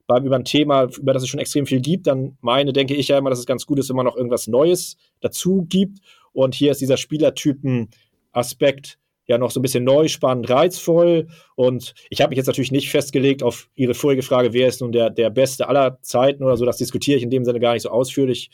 beim, 0.07 0.25
über 0.25 0.35
ein 0.35 0.45
Thema, 0.45 0.87
über 0.97 1.13
das 1.13 1.23
es 1.23 1.29
schon 1.29 1.39
extrem 1.39 1.65
viel 1.65 1.81
gibt, 1.81 2.07
dann 2.07 2.37
meine, 2.41 2.73
denke 2.73 2.95
ich 2.95 3.07
ja 3.07 3.17
immer, 3.17 3.29
dass 3.29 3.39
es 3.39 3.45
ganz 3.45 3.65
gut 3.65 3.79
ist, 3.79 3.89
wenn 3.89 3.95
man 3.95 4.05
noch 4.05 4.15
irgendwas 4.15 4.47
Neues 4.47 4.97
dazu 5.19 5.65
gibt. 5.67 5.99
Und 6.31 6.55
hier 6.55 6.71
ist 6.71 6.81
dieser 6.81 6.97
Spielertypen-Aspekt 6.97 8.97
ja 9.27 9.37
noch 9.37 9.49
so 9.49 9.59
ein 9.59 9.63
bisschen 9.63 9.83
neu, 9.83 10.07
spannend, 10.07 10.49
reizvoll. 10.49 11.27
Und 11.55 11.93
ich 12.09 12.21
habe 12.21 12.29
mich 12.29 12.37
jetzt 12.37 12.47
natürlich 12.47 12.71
nicht 12.71 12.89
festgelegt 12.89 13.41
auf 13.41 13.69
Ihre 13.75 13.95
vorige 13.95 14.21
Frage, 14.21 14.53
wer 14.53 14.67
ist 14.67 14.81
nun 14.81 14.91
der, 14.91 15.09
der 15.09 15.29
Beste 15.29 15.67
aller 15.67 15.99
Zeiten 16.01 16.43
oder 16.43 16.57
so. 16.57 16.65
Das 16.65 16.77
diskutiere 16.77 17.17
ich 17.17 17.23
in 17.23 17.31
dem 17.31 17.45
Sinne 17.45 17.59
gar 17.59 17.73
nicht 17.73 17.83
so 17.83 17.89
ausführlich. 17.89 18.51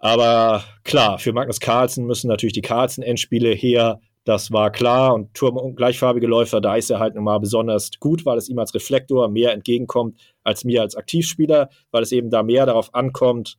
Aber 0.00 0.64
klar, 0.82 1.18
für 1.18 1.32
Magnus 1.32 1.60
Carlsen 1.60 2.06
müssen 2.06 2.28
natürlich 2.28 2.54
die 2.54 2.62
Carlsen-Endspiele 2.62 3.50
her. 3.50 4.00
Das 4.24 4.50
war 4.50 4.70
klar. 4.72 5.14
Und 5.14 5.34
Turm 5.34 5.58
und 5.58 5.76
gleichfarbige 5.76 6.26
Läufer, 6.26 6.62
da 6.62 6.74
ist 6.74 6.90
er 6.90 6.98
halt 6.98 7.14
nochmal 7.14 7.38
besonders 7.38 7.90
gut, 8.00 8.24
weil 8.24 8.38
es 8.38 8.48
ihm 8.48 8.58
als 8.58 8.74
Reflektor 8.74 9.28
mehr 9.28 9.52
entgegenkommt 9.52 10.18
als 10.42 10.64
mir 10.64 10.80
als 10.80 10.96
Aktivspieler, 10.96 11.68
weil 11.90 12.02
es 12.02 12.12
eben 12.12 12.30
da 12.30 12.42
mehr 12.42 12.64
darauf 12.64 12.94
ankommt, 12.94 13.58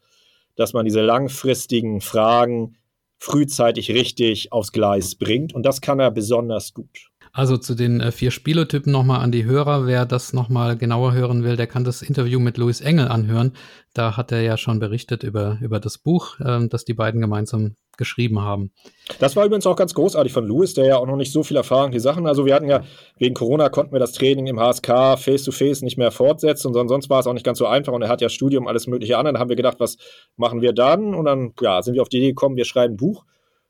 dass 0.56 0.74
man 0.74 0.86
diese 0.86 1.02
langfristigen 1.02 2.02
Fragen 2.02 2.76
frühzeitig 3.20 3.92
richtig 3.92 4.52
aufs 4.52 4.72
Gleis 4.72 5.14
bringt. 5.16 5.54
Und 5.54 5.64
das 5.64 5.80
kann 5.80 6.00
er 6.00 6.10
besonders 6.10 6.74
gut. 6.74 7.11
Also 7.34 7.58
zu 7.58 7.76
den 7.76 8.02
äh, 8.02 8.12
vier 8.12 8.32
Spielertypen 8.32 8.92
nochmal 8.92 9.22
an 9.22 9.32
die 9.32 9.46
Hörer. 9.46 9.88
Wer 9.88 10.06
das 10.06 10.34
nochmal 10.34 10.78
genauer 10.78 11.14
hören 11.14 11.44
will, 11.44 11.56
der 11.56 11.68
kann 11.68 11.84
das 11.84 12.02
Interview 12.02 12.40
mit 12.40 12.58
Louis 12.58 12.82
Engel 12.82 13.08
anhören. 13.08 13.54
Da 13.94 14.18
hat 14.18 14.32
er 14.32 14.42
ja 14.42 14.58
schon 14.58 14.80
berichtet 14.80 15.24
über, 15.24 15.58
über 15.62 15.80
das 15.80 15.98
Buch, 15.98 16.40
äh, 16.40 16.68
das 16.68 16.84
die 16.84 16.94
beiden 16.94 17.22
gemeinsam 17.22 17.76
geschrieben 17.98 18.42
haben. 18.42 18.72
Das 19.20 19.36
war 19.36 19.46
übrigens 19.46 19.66
auch 19.68 19.76
ganz 19.76 19.94
großartig 19.94 20.34
von 20.34 20.46
Louis, 20.46 20.74
der 20.74 20.86
ja 20.86 20.98
auch 20.98 21.06
noch 21.06 21.16
nicht 21.16 21.32
so 21.32 21.44
viel 21.44 21.56
Erfahrung 21.56 21.92
die 21.92 22.00
Sachen. 22.00 22.28
Also 22.28 22.46
wir 22.46 22.54
hatten 22.54 22.68
ja 22.68 22.84
wegen 23.18 23.36
Corona 23.36 23.70
konnten 23.70 23.94
wir 23.94 24.00
das 24.00 24.14
Training 24.14 24.48
im 24.48 24.60
HSK 24.60 25.18
face 25.18 25.44
to 25.44 25.52
face 25.52 25.82
nicht 25.82 25.98
mehr 25.98 26.12
fortsetzen 26.12 26.76
und 26.76 26.88
sonst 26.90 27.10
war 27.10 27.20
es 27.20 27.28
auch 27.28 27.34
nicht 27.34 27.46
ganz 27.46 27.60
so 27.60 27.68
einfach 27.68 27.94
und 27.94 28.02
er 28.02 28.10
hat 28.10 28.22
ja 28.22 28.30
Studium 28.30 28.68
alles 28.68 28.88
mögliche 28.88 29.18
an. 29.18 29.26
Dann 29.26 29.38
haben 29.38 29.50
wir 29.50 29.56
gedacht, 29.56 29.80
was 29.80 29.98
machen 30.36 30.62
wir 30.62 30.74
dann? 30.74 31.14
Und 31.14 31.26
dann 31.26 31.54
ja, 31.62 31.82
sind 31.82 31.94
wir 31.94 32.02
auf 32.02 32.10
die 32.10 32.18
Idee 32.18 32.30
gekommen, 32.30 32.58
wir 32.58 32.66
schreiben 32.66 32.96
ein 32.96 32.98
Buch 32.98 33.24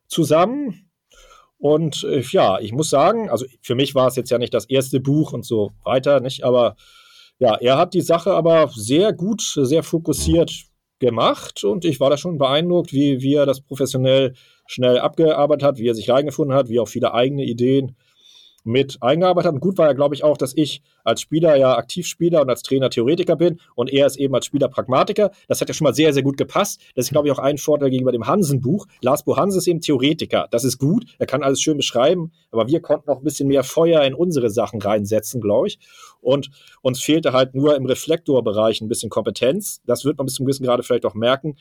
zusammen 0.08 0.91
und 1.62 2.02
äh, 2.02 2.24
ja, 2.32 2.58
ich 2.58 2.72
muss 2.72 2.90
sagen, 2.90 3.30
also 3.30 3.46
für 3.60 3.76
mich 3.76 3.94
war 3.94 4.08
es 4.08 4.16
jetzt 4.16 4.30
ja 4.30 4.38
nicht 4.38 4.52
das 4.52 4.64
erste 4.64 4.98
Buch 4.98 5.32
und 5.32 5.46
so 5.46 5.70
weiter, 5.84 6.18
nicht? 6.18 6.42
Aber 6.42 6.74
ja, 7.38 7.54
er 7.54 7.78
hat 7.78 7.94
die 7.94 8.00
Sache 8.00 8.32
aber 8.32 8.68
sehr 8.74 9.12
gut, 9.12 9.42
sehr 9.42 9.84
fokussiert 9.84 10.50
gemacht 10.98 11.62
und 11.62 11.84
ich 11.84 12.00
war 12.00 12.10
da 12.10 12.16
schon 12.16 12.36
beeindruckt, 12.36 12.92
wie, 12.92 13.22
wie 13.22 13.34
er 13.34 13.46
das 13.46 13.60
professionell 13.60 14.34
schnell 14.66 14.98
abgearbeitet 14.98 15.62
hat, 15.62 15.78
wie 15.78 15.86
er 15.86 15.94
sich 15.94 16.10
reingefunden 16.10 16.56
hat, 16.56 16.68
wie 16.68 16.80
auch 16.80 16.88
viele 16.88 17.14
eigene 17.14 17.44
Ideen 17.44 17.94
mit 18.64 18.98
eingearbeitet 19.00 19.48
hat. 19.48 19.54
Und 19.54 19.60
gut 19.60 19.78
war 19.78 19.86
ja, 19.86 19.92
glaube 19.92 20.14
ich, 20.14 20.24
auch, 20.24 20.36
dass 20.36 20.52
ich 20.56 20.82
als 21.04 21.20
Spieler 21.20 21.56
ja 21.56 21.76
Aktivspieler 21.76 22.42
und 22.42 22.50
als 22.50 22.62
Trainer 22.62 22.90
Theoretiker 22.90 23.36
bin 23.36 23.60
und 23.74 23.92
er 23.92 24.06
ist 24.06 24.16
eben 24.16 24.34
als 24.34 24.46
Spieler 24.46 24.68
Pragmatiker. 24.68 25.30
Das 25.48 25.60
hat 25.60 25.68
ja 25.68 25.74
schon 25.74 25.84
mal 25.84 25.94
sehr, 25.94 26.12
sehr 26.12 26.22
gut 26.22 26.36
gepasst. 26.36 26.80
Das 26.94 27.06
ist, 27.06 27.12
glaube 27.12 27.28
ich, 27.28 27.32
auch 27.32 27.38
ein 27.38 27.58
Vorteil 27.58 27.90
gegenüber 27.90 28.12
dem 28.12 28.26
Hansen-Buch. 28.26 28.86
Lars 29.00 29.24
Bo 29.24 29.36
Hansen 29.36 29.58
ist 29.58 29.66
eben 29.66 29.80
Theoretiker. 29.80 30.48
Das 30.50 30.64
ist 30.64 30.78
gut. 30.78 31.04
Er 31.18 31.26
kann 31.26 31.42
alles 31.42 31.60
schön 31.60 31.76
beschreiben. 31.76 32.32
Aber 32.50 32.68
wir 32.68 32.80
konnten 32.80 33.10
noch 33.10 33.18
ein 33.18 33.24
bisschen 33.24 33.48
mehr 33.48 33.64
Feuer 33.64 34.02
in 34.02 34.14
unsere 34.14 34.50
Sachen 34.50 34.80
reinsetzen, 34.80 35.40
glaube 35.40 35.68
ich. 35.68 35.78
Und 36.20 36.50
uns 36.82 37.02
fehlte 37.02 37.32
halt 37.32 37.54
nur 37.54 37.74
im 37.76 37.84
Reflektorbereich 37.84 38.80
ein 38.80 38.88
bisschen 38.88 39.10
Kompetenz. 39.10 39.80
Das 39.86 40.04
wird 40.04 40.18
man 40.18 40.26
bis 40.26 40.34
zum 40.34 40.46
gewissen 40.46 40.64
Grade 40.64 40.82
vielleicht 40.82 41.04
auch 41.04 41.14
merken. 41.14 41.56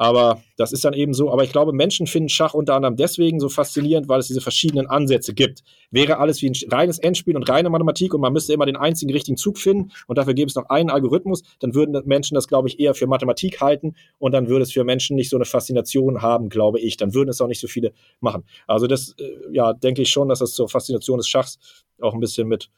Aber 0.00 0.42
das 0.56 0.70
ist 0.72 0.84
dann 0.84 0.94
eben 0.94 1.12
so. 1.12 1.32
Aber 1.32 1.42
ich 1.42 1.50
glaube, 1.50 1.72
Menschen 1.72 2.06
finden 2.06 2.28
Schach 2.28 2.54
unter 2.54 2.76
anderem 2.76 2.94
deswegen 2.94 3.40
so 3.40 3.48
faszinierend, 3.48 4.08
weil 4.08 4.20
es 4.20 4.28
diese 4.28 4.40
verschiedenen 4.40 4.86
Ansätze 4.86 5.34
gibt. 5.34 5.64
Wäre 5.90 6.18
alles 6.18 6.40
wie 6.40 6.50
ein 6.50 6.54
reines 6.70 7.00
Endspiel 7.00 7.34
und 7.34 7.48
reine 7.48 7.68
Mathematik 7.68 8.14
und 8.14 8.20
man 8.20 8.32
müsste 8.32 8.52
immer 8.52 8.64
den 8.64 8.76
einzigen 8.76 9.10
richtigen 9.10 9.36
Zug 9.36 9.58
finden 9.58 9.90
und 10.06 10.16
dafür 10.16 10.34
gäbe 10.34 10.48
es 10.48 10.54
noch 10.54 10.70
einen 10.70 10.88
Algorithmus, 10.88 11.42
dann 11.58 11.74
würden 11.74 12.00
Menschen 12.06 12.36
das, 12.36 12.46
glaube 12.46 12.68
ich, 12.68 12.78
eher 12.78 12.94
für 12.94 13.08
Mathematik 13.08 13.60
halten 13.60 13.96
und 14.20 14.30
dann 14.30 14.48
würde 14.48 14.62
es 14.62 14.70
für 14.70 14.84
Menschen 14.84 15.16
nicht 15.16 15.30
so 15.30 15.36
eine 15.36 15.46
Faszination 15.46 16.22
haben, 16.22 16.48
glaube 16.48 16.78
ich. 16.78 16.96
Dann 16.96 17.12
würden 17.12 17.30
es 17.30 17.40
auch 17.40 17.48
nicht 17.48 17.60
so 17.60 17.66
viele 17.66 17.92
machen. 18.20 18.44
Also 18.68 18.86
das, 18.86 19.16
äh, 19.18 19.24
ja, 19.50 19.72
denke 19.72 20.02
ich 20.02 20.10
schon, 20.10 20.28
dass 20.28 20.38
das 20.38 20.52
zur 20.52 20.68
Faszination 20.68 21.18
des 21.18 21.26
Schachs 21.26 21.58
auch 22.00 22.14
ein 22.14 22.20
bisschen 22.20 22.46
mit 22.46 22.70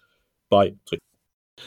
beiträgt. 0.48 1.02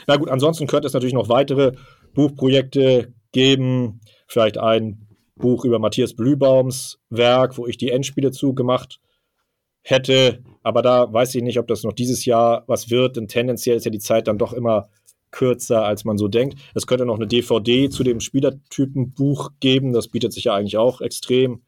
Na 0.07 0.15
gut, 0.15 0.29
ansonsten 0.29 0.65
könnte 0.65 0.87
es 0.87 0.93
natürlich 0.93 1.13
noch 1.13 1.29
weitere 1.29 1.73
Buchprojekte 2.15 3.13
geben. 3.31 4.01
Vielleicht 4.25 4.57
ein 4.57 5.12
Buch 5.35 5.65
über 5.65 5.79
Matthias 5.79 6.13
Blühbaums 6.13 6.99
Werk, 7.09 7.57
wo 7.57 7.67
ich 7.67 7.77
die 7.77 7.89
Endspiele 7.89 8.31
zugemacht 8.31 8.99
hätte. 9.81 10.43
Aber 10.61 10.81
da 10.81 11.11
weiß 11.11 11.35
ich 11.35 11.43
nicht, 11.43 11.59
ob 11.59 11.67
das 11.67 11.83
noch 11.83 11.93
dieses 11.93 12.25
Jahr 12.25 12.63
was 12.67 12.89
wird, 12.89 13.17
denn 13.17 13.27
tendenziell 13.27 13.77
ist 13.77 13.85
ja 13.85 13.91
die 13.91 13.99
Zeit 13.99 14.27
dann 14.27 14.37
doch 14.37 14.53
immer 14.53 14.89
kürzer, 15.31 15.83
als 15.83 16.05
man 16.05 16.17
so 16.17 16.27
denkt. 16.27 16.57
Es 16.73 16.87
könnte 16.87 17.05
noch 17.05 17.15
eine 17.15 17.27
DVD 17.27 17.89
zu 17.89 18.03
dem 18.03 18.19
Spielertypenbuch 18.19 19.51
geben. 19.59 19.91
Das 19.91 20.07
bietet 20.07 20.31
sich 20.31 20.45
ja 20.45 20.55
eigentlich 20.55 20.77
auch 20.77 21.01
extrem 21.01 21.63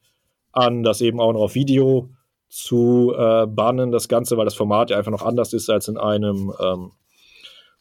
an, 0.52 0.82
das 0.82 1.02
eben 1.02 1.20
auch 1.20 1.32
noch 1.32 1.40
auf 1.40 1.54
Video 1.54 2.10
zu 2.48 3.12
äh, 3.16 3.46
bannen, 3.46 3.90
das 3.90 4.08
Ganze, 4.08 4.36
weil 4.36 4.44
das 4.44 4.54
Format 4.54 4.90
ja 4.90 4.96
einfach 4.96 5.10
noch 5.10 5.24
anders 5.24 5.52
ist 5.52 5.68
als 5.68 5.88
in 5.88 5.98
einem 5.98 6.54
ähm, 6.58 6.92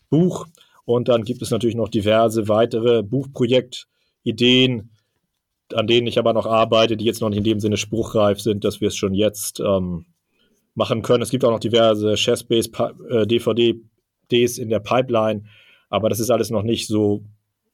Buch. 0.09 0.47
Und 0.83 1.07
dann 1.07 1.23
gibt 1.23 1.41
es 1.41 1.51
natürlich 1.51 1.75
noch 1.75 1.89
diverse 1.89 2.47
weitere 2.47 3.01
Buchprojektideen, 3.03 4.91
an 5.73 5.87
denen 5.87 6.07
ich 6.07 6.19
aber 6.19 6.33
noch 6.33 6.45
arbeite, 6.45 6.97
die 6.97 7.05
jetzt 7.05 7.21
noch 7.21 7.29
nicht 7.29 7.39
in 7.39 7.43
dem 7.43 7.59
Sinne 7.59 7.77
spruchreif 7.77 8.39
sind, 8.39 8.63
dass 8.63 8.81
wir 8.81 8.89
es 8.89 8.95
schon 8.95 9.13
jetzt 9.13 9.59
ähm, 9.59 10.05
machen 10.75 11.01
können. 11.01 11.23
Es 11.23 11.29
gibt 11.29 11.45
auch 11.45 11.51
noch 11.51 11.59
diverse 11.59 12.15
Chess-Base-DVD-Ds 12.15 14.57
äh, 14.57 14.61
in 14.61 14.69
der 14.69 14.79
Pipeline, 14.79 15.43
aber 15.89 16.09
das 16.09 16.19
ist 16.19 16.29
alles 16.29 16.51
noch 16.51 16.63
nicht 16.63 16.87
so 16.87 17.23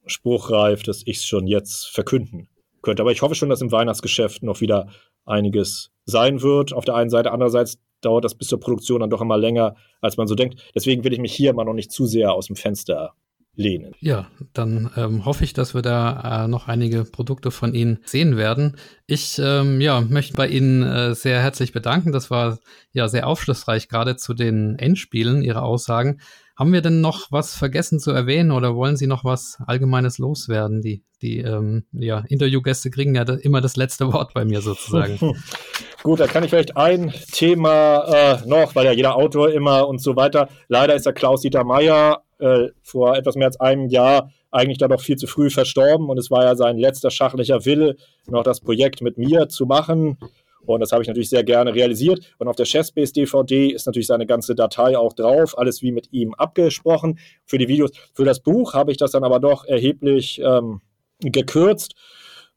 spruchreif, 0.05 0.83
dass 0.83 1.01
ich 1.05 1.17
es 1.17 1.25
schon 1.25 1.47
jetzt 1.47 1.89
verkünden 1.89 2.47
könnte. 2.81 3.03
Aber 3.03 3.11
ich 3.11 3.21
hoffe 3.21 3.35
schon, 3.35 3.49
dass 3.49 3.61
im 3.61 3.71
Weihnachtsgeschäft 3.71 4.43
noch 4.43 4.61
wieder 4.61 4.87
einiges 5.25 5.91
sein 6.05 6.41
wird. 6.41 6.73
Auf 6.73 6.85
der 6.85 6.95
einen 6.95 7.09
Seite, 7.09 7.31
andererseits 7.31 7.79
dauert 8.01 8.25
das 8.25 8.35
bis 8.35 8.47
zur 8.47 8.59
Produktion 8.59 9.01
dann 9.01 9.09
doch 9.09 9.21
immer 9.21 9.37
länger, 9.37 9.75
als 10.01 10.17
man 10.17 10.27
so 10.27 10.35
denkt. 10.35 10.71
Deswegen 10.73 11.03
will 11.03 11.13
ich 11.13 11.19
mich 11.19 11.33
hier 11.33 11.53
mal 11.53 11.65
noch 11.65 11.73
nicht 11.73 11.91
zu 11.91 12.05
sehr 12.05 12.33
aus 12.33 12.47
dem 12.47 12.55
Fenster 12.55 13.13
lehnen. 13.55 13.93
Ja, 13.99 14.27
dann 14.53 14.89
ähm, 14.95 15.25
hoffe 15.25 15.43
ich, 15.43 15.53
dass 15.53 15.73
wir 15.73 15.81
da 15.81 16.45
äh, 16.45 16.47
noch 16.47 16.67
einige 16.67 17.03
Produkte 17.03 17.51
von 17.51 17.73
Ihnen 17.73 17.99
sehen 18.05 18.37
werden. 18.37 18.77
Ich 19.07 19.39
ähm, 19.43 19.81
ja, 19.81 20.01
möchte 20.01 20.35
bei 20.35 20.47
Ihnen 20.47 20.83
äh, 20.83 21.15
sehr 21.15 21.41
herzlich 21.41 21.71
bedanken. 21.71 22.11
Das 22.11 22.31
war 22.31 22.59
ja 22.93 23.07
sehr 23.07 23.27
aufschlussreich, 23.27 23.89
gerade 23.89 24.15
zu 24.15 24.33
den 24.33 24.79
Endspielen, 24.79 25.41
Ihre 25.41 25.61
Aussagen. 25.61 26.21
Haben 26.57 26.73
wir 26.73 26.81
denn 26.81 27.01
noch 27.01 27.31
was 27.31 27.55
vergessen 27.55 27.99
zu 27.99 28.11
erwähnen 28.11 28.51
oder 28.51 28.75
wollen 28.75 28.95
Sie 28.95 29.07
noch 29.07 29.23
was 29.25 29.57
Allgemeines 29.65 30.17
loswerden? 30.19 30.81
Die, 30.81 31.03
die 31.21 31.39
ähm, 31.39 31.85
ja, 31.91 32.23
Interviewgäste 32.27 32.91
kriegen 32.91 33.15
ja 33.15 33.23
immer 33.23 33.61
das 33.61 33.77
letzte 33.77 34.13
Wort 34.13 34.33
bei 34.33 34.45
mir 34.45 34.61
sozusagen. 34.61 35.17
Gut, 36.03 36.19
da 36.19 36.27
kann 36.27 36.43
ich 36.43 36.51
vielleicht 36.51 36.77
ein 36.77 37.11
Thema 37.31 38.03
äh, 38.43 38.47
noch, 38.47 38.75
weil 38.75 38.85
ja 38.85 38.91
jeder 38.91 39.15
Autor 39.15 39.51
immer 39.51 39.87
und 39.87 40.01
so 40.01 40.15
weiter. 40.15 40.49
Leider 40.67 40.93
ist 40.93 41.05
der 41.05 41.13
Klaus-Dieter 41.13 41.63
Meyer 41.63 42.21
äh, 42.41 42.69
vor 42.83 43.15
etwas 43.15 43.35
mehr 43.35 43.47
als 43.47 43.59
einem 43.59 43.87
Jahr 43.87 44.31
eigentlich 44.51 44.77
da 44.77 44.87
doch 44.87 45.01
viel 45.01 45.15
zu 45.15 45.27
früh 45.27 45.49
verstorben 45.49 46.09
und 46.09 46.17
es 46.17 46.29
war 46.29 46.43
ja 46.43 46.55
sein 46.55 46.77
letzter 46.77 47.09
schachlicher 47.09 47.65
Wille, 47.65 47.95
noch 48.27 48.43
das 48.43 48.59
Projekt 48.59 49.01
mit 49.01 49.17
mir 49.17 49.47
zu 49.47 49.65
machen. 49.65 50.17
Und 50.63 50.79
das 50.79 50.91
habe 50.91 51.01
ich 51.01 51.07
natürlich 51.07 51.29
sehr 51.29 51.43
gerne 51.43 51.73
realisiert. 51.73 52.35
Und 52.37 52.47
auf 52.47 52.55
der 52.55 52.67
Chessbase 52.67 53.13
DVD 53.13 53.69
ist 53.69 53.87
natürlich 53.87 54.05
seine 54.05 54.27
ganze 54.27 54.53
Datei 54.53 54.95
auch 54.95 55.13
drauf, 55.13 55.57
alles 55.57 55.81
wie 55.81 55.91
mit 55.91 56.13
ihm 56.13 56.35
abgesprochen. 56.35 57.17
Für 57.45 57.57
die 57.57 57.67
Videos, 57.67 57.91
für 58.13 58.25
das 58.25 58.41
Buch 58.41 58.75
habe 58.75 58.91
ich 58.91 58.97
das 58.97 59.11
dann 59.11 59.23
aber 59.23 59.39
doch 59.39 59.65
erheblich 59.65 60.39
ähm, 60.43 60.81
gekürzt 61.19 61.95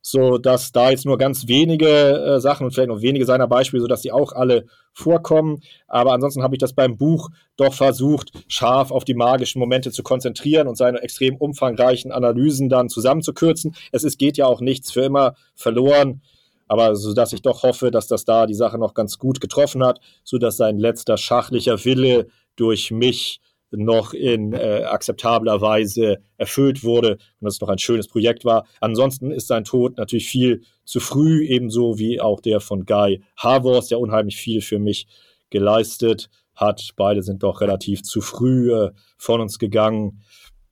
so 0.07 0.37
dass 0.37 0.71
da 0.71 0.91
jetzt 0.91 1.07
nur 1.07 1.17
ganz 1.17 1.49
wenige 1.49 1.89
äh, 1.89 2.39
Sachen 2.39 2.67
und 2.67 2.73
vielleicht 2.73 2.91
noch 2.91 3.01
wenige 3.01 3.25
seiner 3.25 3.49
Beispiele, 3.49 3.81
so 3.81 3.87
dass 3.87 4.03
die 4.03 4.13
auch 4.13 4.33
alle 4.33 4.67
vorkommen. 4.93 5.63
Aber 5.89 6.13
ansonsten 6.13 6.43
habe 6.43 6.55
ich 6.55 6.59
das 6.59 6.75
beim 6.75 6.99
Buch 6.99 7.31
doch 7.57 7.73
versucht, 7.73 8.31
scharf 8.47 8.91
auf 8.91 9.07
die 9.07 9.15
magischen 9.15 9.61
Momente 9.61 9.91
zu 9.93 10.03
konzentrieren 10.03 10.69
und 10.69 10.77
seine 10.77 11.01
extrem 11.01 11.37
umfangreichen 11.37 12.13
Analysen 12.13 12.69
dann 12.69 12.91
zusammenzukürzen. 12.91 13.75
Es 13.93 14.05
ist, 14.05 14.19
geht 14.19 14.37
ja 14.37 14.45
auch 14.45 14.61
nichts 14.61 14.93
für 14.93 15.01
immer 15.01 15.37
verloren. 15.55 16.21
Aber 16.69 16.97
so 16.97 17.15
dass 17.15 17.33
ich 17.33 17.41
doch 17.41 17.63
hoffe, 17.63 17.91
dass 17.91 18.07
das 18.07 18.27
da 18.27 18.45
die 18.45 18.55
Sache 18.55 18.77
noch 18.77 18.93
ganz 18.93 19.19
gut 19.19 19.41
getroffen 19.41 19.83
hat, 19.83 20.01
so 20.23 20.37
dass 20.37 20.59
sein 20.59 20.79
letzter 20.79 21.17
schachlicher 21.17 21.83
Wille 21.87 22.27
durch 22.57 22.91
mich 22.91 23.41
noch 23.77 24.13
in 24.13 24.53
äh, 24.53 24.85
akzeptabler 24.85 25.61
Weise 25.61 26.19
erfüllt 26.37 26.85
wurde 26.85 27.13
und 27.13 27.45
dass 27.45 27.55
es 27.55 27.61
noch 27.61 27.69
ein 27.69 27.79
schönes 27.79 28.09
Projekt 28.09 28.45
war. 28.45 28.67
Ansonsten 28.81 29.31
ist 29.31 29.49
sein 29.49 29.65
Tod 29.65 29.97
natürlich 29.97 30.29
viel 30.29 30.63
zu 30.85 31.01
früh, 31.01 31.45
ebenso 31.45 31.99
wie 31.99 32.21
auch 32.21 32.41
der 32.41 32.61
von 32.61 32.85
Guy 32.85 33.23
Harvors, 33.37 33.89
der 33.89 34.01
unheimlich 34.01 34.37
viel 34.37 34.61
für 34.61 34.79
mich 34.79 35.07
geleistet 35.51 36.31
hat. 36.55 36.91
Beide 36.97 37.23
sind 37.23 37.43
doch 37.43 37.61
relativ 37.61 38.03
zu 38.03 38.21
früh 38.21 38.73
äh, 38.73 38.91
von 39.17 39.41
uns 39.41 39.59
gegangen. 39.59 40.23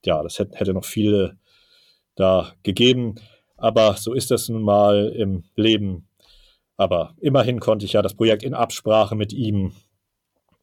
Ja, 0.05 0.21
das 0.23 0.39
hätte, 0.39 0.57
hätte 0.57 0.73
noch 0.73 0.85
viele 0.85 1.37
da 2.15 2.53
gegeben. 2.63 3.15
Aber 3.57 3.95
so 3.95 4.13
ist 4.13 4.31
das 4.31 4.49
nun 4.49 4.63
mal 4.63 5.13
im 5.15 5.43
Leben. 5.55 6.07
Aber 6.75 7.15
immerhin 7.21 7.59
konnte 7.59 7.85
ich 7.85 7.93
ja 7.93 8.01
das 8.01 8.15
Projekt 8.15 8.43
in 8.43 8.53
Absprache 8.53 9.15
mit 9.15 9.31
ihm 9.31 9.73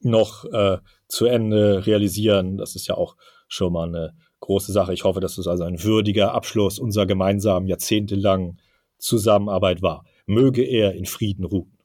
noch 0.00 0.44
äh, 0.46 0.78
zu 1.08 1.26
Ende 1.26 1.86
realisieren. 1.86 2.56
Das 2.56 2.76
ist 2.76 2.86
ja 2.86 2.96
auch 2.96 3.16
schon 3.48 3.72
mal 3.72 3.88
eine 3.88 4.14
große 4.40 4.72
Sache. 4.72 4.92
Ich 4.92 5.04
hoffe, 5.04 5.20
dass 5.20 5.38
es 5.38 5.46
also 5.46 5.64
ein 5.64 5.82
würdiger 5.82 6.32
Abschluss 6.34 6.78
unserer 6.78 7.06
gemeinsamen 7.06 7.66
jahrzehntelangen 7.66 8.60
Zusammenarbeit 8.98 9.82
war. 9.82 10.04
Möge 10.26 10.62
er 10.62 10.94
in 10.94 11.06
Frieden 11.06 11.44
ruhen. 11.44 11.79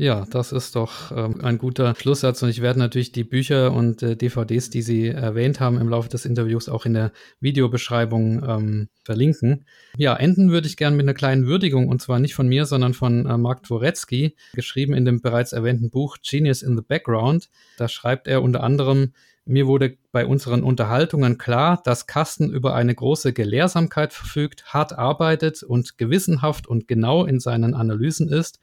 Ja, 0.00 0.24
das 0.30 0.52
ist 0.52 0.76
doch 0.76 1.10
ähm, 1.10 1.40
ein 1.42 1.58
guter 1.58 1.92
Schlusssatz 1.96 2.40
und 2.44 2.50
ich 2.50 2.62
werde 2.62 2.78
natürlich 2.78 3.10
die 3.10 3.24
Bücher 3.24 3.72
und 3.72 4.00
äh, 4.00 4.14
DVDs, 4.14 4.70
die 4.70 4.80
Sie 4.80 5.08
erwähnt 5.08 5.58
haben 5.58 5.80
im 5.80 5.88
Laufe 5.88 6.08
des 6.08 6.24
Interviews, 6.24 6.68
auch 6.68 6.86
in 6.86 6.94
der 6.94 7.10
Videobeschreibung 7.40 8.44
ähm, 8.48 8.88
verlinken. 9.02 9.66
Ja, 9.96 10.14
enden 10.14 10.52
würde 10.52 10.68
ich 10.68 10.76
gerne 10.76 10.96
mit 10.96 11.02
einer 11.02 11.14
kleinen 11.14 11.48
Würdigung 11.48 11.88
und 11.88 12.00
zwar 12.00 12.20
nicht 12.20 12.36
von 12.36 12.46
mir, 12.46 12.64
sondern 12.64 12.94
von 12.94 13.26
äh, 13.26 13.36
Mark 13.36 13.64
Dworetzky, 13.64 14.36
geschrieben 14.52 14.94
in 14.94 15.04
dem 15.04 15.20
bereits 15.20 15.52
erwähnten 15.52 15.90
Buch 15.90 16.18
Genius 16.22 16.62
in 16.62 16.76
the 16.76 16.84
Background. 16.86 17.48
Da 17.76 17.88
schreibt 17.88 18.28
er 18.28 18.42
unter 18.42 18.62
anderem, 18.62 19.14
mir 19.46 19.66
wurde 19.66 19.96
bei 20.12 20.26
unseren 20.26 20.62
Unterhaltungen 20.62 21.38
klar, 21.38 21.80
dass 21.82 22.06
Carsten 22.06 22.50
über 22.50 22.74
eine 22.74 22.94
große 22.94 23.32
Gelehrsamkeit 23.32 24.12
verfügt, 24.12 24.66
hart 24.66 24.96
arbeitet 24.96 25.62
und 25.62 25.98
gewissenhaft 25.98 26.68
und 26.68 26.86
genau 26.86 27.24
in 27.24 27.40
seinen 27.40 27.74
Analysen 27.74 28.28
ist 28.28 28.60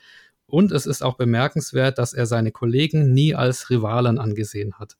und 0.47 0.71
es 0.71 0.85
ist 0.85 1.03
auch 1.03 1.15
bemerkenswert, 1.15 1.97
dass 1.97 2.13
er 2.13 2.25
seine 2.25 2.51
Kollegen 2.51 3.13
nie 3.13 3.35
als 3.35 3.69
Rivalen 3.69 4.19
angesehen 4.19 4.75
hat. 4.79 4.97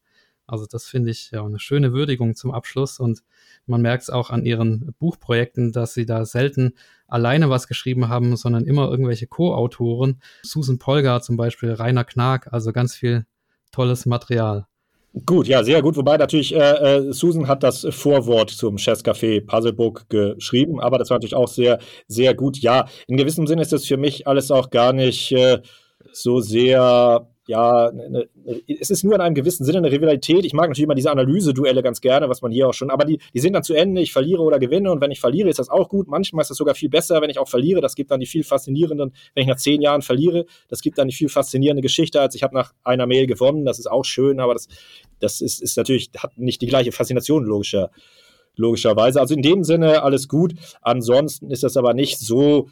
Also 0.47 0.65
das 0.69 0.85
finde 0.85 1.09
ich 1.09 1.31
ja 1.31 1.43
eine 1.43 1.59
schöne 1.59 1.91
Würdigung 1.91 2.35
zum 2.35 2.51
Abschluss 2.51 2.99
und 2.99 3.23
man 3.65 3.81
merkt 3.81 4.03
es 4.03 4.09
auch 4.11 4.29
an 4.29 4.45
ihren 4.45 4.93
Buchprojekten, 4.99 5.71
dass 5.71 5.95
sie 5.95 6.05
da 6.05 6.23
selten 6.25 6.73
alleine 7.07 7.49
was 7.49 7.67
geschrieben 7.67 8.09
haben, 8.09 8.35
sondern 8.35 8.65
immer 8.65 8.89
irgendwelche 8.89 9.25
Co-Autoren. 9.25 10.21
Susan 10.43 10.77
Polgar 10.77 11.21
zum 11.21 11.35
Beispiel, 11.35 11.71
Rainer 11.71 12.03
Knag, 12.03 12.47
also 12.51 12.71
ganz 12.73 12.95
viel 12.95 13.25
tolles 13.71 14.05
Material. 14.05 14.67
Gut, 15.23 15.47
ja, 15.47 15.63
sehr 15.63 15.81
gut. 15.81 15.95
Wobei 15.95 16.17
natürlich 16.17 16.53
äh, 16.53 16.57
äh, 16.57 17.13
Susan 17.13 17.47
hat 17.47 17.63
das 17.63 17.87
Vorwort 17.89 18.49
zum 18.49 18.75
Chess 18.75 19.03
Café 19.03 19.39
Puzzlebook 19.45 20.09
geschrieben, 20.09 20.81
aber 20.81 20.97
das 20.97 21.09
war 21.09 21.15
natürlich 21.15 21.35
auch 21.35 21.47
sehr, 21.47 21.79
sehr 22.07 22.33
gut. 22.33 22.57
Ja, 22.57 22.85
in 23.07 23.15
gewissem 23.15 23.47
Sinne 23.47 23.61
ist 23.61 23.71
das 23.71 23.85
für 23.85 23.95
mich 23.95 24.27
alles 24.27 24.51
auch 24.51 24.69
gar 24.69 24.91
nicht 24.91 25.31
äh, 25.31 25.61
so 26.11 26.41
sehr 26.41 27.29
ja, 27.47 27.91
ne, 27.91 28.09
ne, 28.09 28.29
es 28.67 28.89
ist 28.89 29.03
nur 29.03 29.15
in 29.15 29.21
einem 29.21 29.35
gewissen 29.35 29.65
Sinne 29.65 29.79
eine 29.79 29.91
Rivalität. 29.91 30.45
Ich 30.45 30.53
mag 30.53 30.67
natürlich 30.67 30.85
immer 30.85 30.95
diese 30.95 31.11
Analyse-Duelle 31.11 31.83
ganz 31.83 32.01
gerne, 32.01 32.27
was 32.27 32.41
man 32.41 32.51
hier 32.51 32.67
auch 32.67 32.73
schon, 32.73 32.89
aber 32.89 33.05
die, 33.05 33.19
die 33.33 33.39
sind 33.39 33.53
dann 33.53 33.63
zu 33.63 33.73
Ende. 33.73 34.01
Ich 34.01 34.13
verliere 34.13 34.41
oder 34.41 34.59
gewinne 34.59 34.91
und 34.91 35.01
wenn 35.01 35.11
ich 35.11 35.19
verliere, 35.19 35.49
ist 35.49 35.59
das 35.59 35.69
auch 35.69 35.89
gut. 35.89 36.07
Manchmal 36.07 36.41
ist 36.41 36.49
das 36.49 36.57
sogar 36.57 36.75
viel 36.75 36.89
besser, 36.89 37.21
wenn 37.21 37.29
ich 37.29 37.37
auch 37.37 37.47
verliere. 37.47 37.81
Das 37.81 37.95
gibt 37.95 38.11
dann 38.11 38.19
die 38.19 38.25
viel 38.25 38.43
faszinierenden, 38.43 39.13
wenn 39.33 39.41
ich 39.41 39.47
nach 39.47 39.57
zehn 39.57 39.81
Jahren 39.81 40.01
verliere, 40.01 40.45
das 40.69 40.81
gibt 40.81 40.97
dann 40.97 41.07
die 41.07 41.13
viel 41.13 41.29
faszinierende 41.29 41.81
Geschichte, 41.81 42.19
als 42.19 42.35
ich 42.35 42.43
habe 42.43 42.55
nach 42.55 42.73
einer 42.83 43.05
Mail 43.05 43.27
gewonnen. 43.27 43.65
Das 43.65 43.79
ist 43.79 43.87
auch 43.87 44.05
schön, 44.05 44.39
aber 44.39 44.53
das, 44.53 44.67
das 45.19 45.41
ist, 45.41 45.61
ist 45.61 45.77
natürlich, 45.77 46.09
hat 46.17 46.37
nicht 46.37 46.61
die 46.61 46.67
gleiche 46.67 46.91
Faszination 46.91 47.43
logischer, 47.43 47.91
logischerweise. 48.55 49.19
Also 49.19 49.35
in 49.35 49.41
dem 49.41 49.63
Sinne 49.63 50.03
alles 50.03 50.27
gut. 50.27 50.53
Ansonsten 50.81 51.51
ist 51.51 51.63
das 51.63 51.77
aber 51.77 51.93
nicht 51.93 52.19
so, 52.19 52.69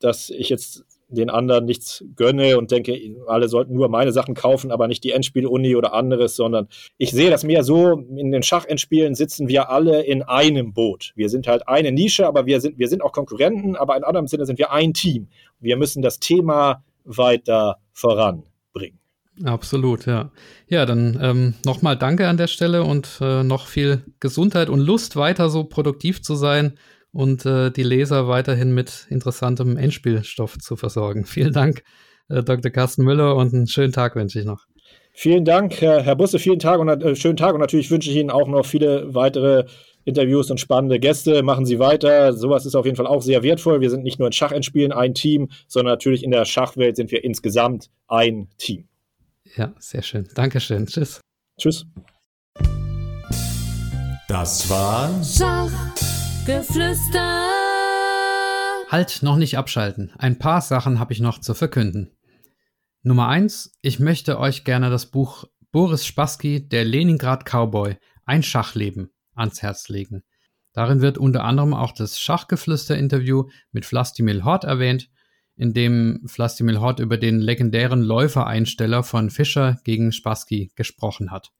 dass 0.00 0.30
ich 0.30 0.48
jetzt 0.48 0.84
den 1.08 1.30
anderen 1.30 1.64
nichts 1.64 2.04
gönne 2.16 2.58
und 2.58 2.70
denke, 2.70 2.98
alle 3.26 3.48
sollten 3.48 3.74
nur 3.74 3.88
meine 3.88 4.12
Sachen 4.12 4.34
kaufen, 4.34 4.70
aber 4.70 4.88
nicht 4.88 5.02
die 5.04 5.12
Endspiel-Uni 5.12 5.74
oder 5.74 5.94
anderes, 5.94 6.36
sondern 6.36 6.68
ich 6.98 7.10
sehe 7.12 7.30
das 7.30 7.44
mehr 7.44 7.64
so, 7.64 7.92
in 7.92 8.30
den 8.30 8.42
Schachendspielen 8.42 9.14
sitzen 9.14 9.48
wir 9.48 9.70
alle 9.70 10.02
in 10.02 10.22
einem 10.22 10.74
Boot. 10.74 11.12
Wir 11.16 11.30
sind 11.30 11.46
halt 11.46 11.66
eine 11.66 11.92
Nische, 11.92 12.26
aber 12.26 12.46
wir 12.46 12.60
sind, 12.60 12.78
wir 12.78 12.88
sind 12.88 13.02
auch 13.02 13.12
Konkurrenten, 13.12 13.74
aber 13.74 13.96
in 13.96 14.04
anderem 14.04 14.26
Sinne 14.26 14.44
sind 14.44 14.58
wir 14.58 14.70
ein 14.70 14.92
Team. 14.92 15.28
Wir 15.60 15.76
müssen 15.76 16.02
das 16.02 16.20
Thema 16.20 16.84
weiter 17.04 17.78
voranbringen. 17.92 18.98
Absolut, 19.44 20.06
ja. 20.06 20.30
Ja, 20.68 20.84
dann 20.84 21.18
ähm, 21.22 21.54
nochmal 21.64 21.96
danke 21.96 22.28
an 22.28 22.36
der 22.36 22.48
Stelle 22.48 22.82
und 22.82 23.18
äh, 23.20 23.44
noch 23.44 23.66
viel 23.66 24.02
Gesundheit 24.20 24.68
und 24.68 24.80
Lust, 24.80 25.16
weiter 25.16 25.48
so 25.48 25.64
produktiv 25.64 26.22
zu 26.22 26.34
sein 26.34 26.74
und 27.12 27.46
äh, 27.46 27.70
die 27.70 27.82
Leser 27.82 28.28
weiterhin 28.28 28.72
mit 28.72 29.06
interessantem 29.10 29.76
Endspielstoff 29.76 30.58
zu 30.58 30.76
versorgen. 30.76 31.24
Vielen 31.26 31.52
Dank, 31.52 31.82
äh, 32.28 32.42
Dr. 32.42 32.70
Carsten 32.70 33.04
Müller, 33.04 33.36
und 33.36 33.54
einen 33.54 33.66
schönen 33.66 33.92
Tag 33.92 34.16
wünsche 34.16 34.40
ich 34.40 34.44
noch. 34.44 34.66
Vielen 35.12 35.44
Dank, 35.44 35.80
Herr, 35.80 36.02
Herr 36.02 36.14
Busse, 36.14 36.38
vielen 36.38 36.60
Tag 36.60 36.78
und 36.78 36.88
äh, 36.88 37.16
schönen 37.16 37.36
Tag 37.36 37.54
und 37.54 37.60
natürlich 37.60 37.90
wünsche 37.90 38.08
ich 38.08 38.16
Ihnen 38.16 38.30
auch 38.30 38.46
noch 38.46 38.64
viele 38.64 39.12
weitere 39.14 39.64
Interviews 40.04 40.50
und 40.50 40.58
spannende 40.58 41.00
Gäste. 41.00 41.42
Machen 41.42 41.66
Sie 41.66 41.80
weiter. 41.80 42.32
Sowas 42.32 42.64
ist 42.66 42.76
auf 42.76 42.84
jeden 42.84 42.96
Fall 42.96 43.08
auch 43.08 43.20
sehr 43.20 43.42
wertvoll. 43.42 43.80
Wir 43.80 43.90
sind 43.90 44.04
nicht 44.04 44.20
nur 44.20 44.28
in 44.28 44.32
Schachendspielen 44.32 44.92
ein 44.92 45.14
Team, 45.14 45.48
sondern 45.66 45.92
natürlich 45.92 46.22
in 46.22 46.30
der 46.30 46.44
Schachwelt 46.44 46.94
sind 46.94 47.10
wir 47.10 47.24
insgesamt 47.24 47.90
ein 48.06 48.48
Team. 48.58 48.88
Ja, 49.56 49.74
sehr 49.78 50.02
schön. 50.02 50.28
Dankeschön. 50.34 50.86
Tschüss. 50.86 51.20
Tschüss. 51.58 51.84
Das 54.28 54.70
war 54.70 55.10
Schach 55.24 56.07
Geflüster. 56.48 57.46
Halt, 58.88 59.22
noch 59.22 59.36
nicht 59.36 59.58
abschalten. 59.58 60.12
Ein 60.16 60.38
paar 60.38 60.62
Sachen 60.62 60.98
habe 60.98 61.12
ich 61.12 61.20
noch 61.20 61.40
zu 61.40 61.52
verkünden. 61.52 62.16
Nummer 63.02 63.28
eins: 63.28 63.76
Ich 63.82 63.98
möchte 63.98 64.38
euch 64.38 64.64
gerne 64.64 64.88
das 64.88 65.10
Buch 65.10 65.44
Boris 65.72 66.06
Spassky, 66.06 66.66
der 66.66 66.86
Leningrad 66.86 67.44
Cowboy, 67.44 67.98
ein 68.24 68.42
Schachleben 68.42 69.10
ans 69.34 69.60
Herz 69.60 69.90
legen. 69.90 70.22
Darin 70.72 71.02
wird 71.02 71.18
unter 71.18 71.44
anderem 71.44 71.74
auch 71.74 71.92
das 71.92 72.18
Schachgeflüster-Interview 72.18 73.50
mit 73.70 73.84
Vlastimil 73.84 74.42
Hort 74.42 74.64
erwähnt, 74.64 75.10
in 75.54 75.74
dem 75.74 76.22
Vlastimil 76.24 76.80
Hort 76.80 76.98
über 76.98 77.18
den 77.18 77.40
legendären 77.40 78.00
Läufereinsteller 78.00 79.02
von 79.02 79.28
Fischer 79.28 79.76
gegen 79.84 80.12
Spassky 80.12 80.72
gesprochen 80.76 81.30
hat. 81.30 81.52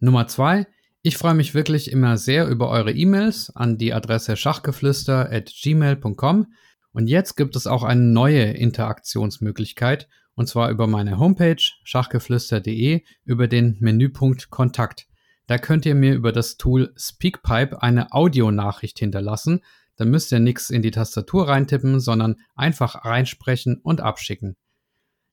Nummer 0.00 0.26
zwei: 0.26 0.66
ich 1.04 1.16
freue 1.16 1.34
mich 1.34 1.52
wirklich 1.52 1.90
immer 1.90 2.16
sehr 2.16 2.46
über 2.46 2.68
eure 2.68 2.92
E-Mails 2.92 3.50
an 3.56 3.76
die 3.76 3.92
Adresse 3.92 4.36
schachgeflüster@gmail.com 4.36 6.46
und 6.92 7.08
jetzt 7.08 7.36
gibt 7.36 7.56
es 7.56 7.66
auch 7.66 7.82
eine 7.82 8.02
neue 8.02 8.52
Interaktionsmöglichkeit 8.52 10.06
und 10.34 10.48
zwar 10.48 10.70
über 10.70 10.86
meine 10.86 11.18
Homepage 11.18 11.60
schachgeflüster.de 11.82 13.02
über 13.24 13.48
den 13.48 13.78
Menüpunkt 13.80 14.50
Kontakt. 14.50 15.08
Da 15.48 15.58
könnt 15.58 15.86
ihr 15.86 15.96
mir 15.96 16.14
über 16.14 16.30
das 16.30 16.56
Tool 16.56 16.94
Speakpipe 16.96 17.82
eine 17.82 18.12
Audionachricht 18.12 19.00
hinterlassen. 19.00 19.64
Da 19.96 20.04
müsst 20.04 20.30
ihr 20.30 20.38
nichts 20.38 20.70
in 20.70 20.82
die 20.82 20.92
Tastatur 20.92 21.48
reintippen, 21.48 21.98
sondern 21.98 22.36
einfach 22.54 23.04
reinsprechen 23.04 23.80
und 23.82 24.00
abschicken. 24.00 24.54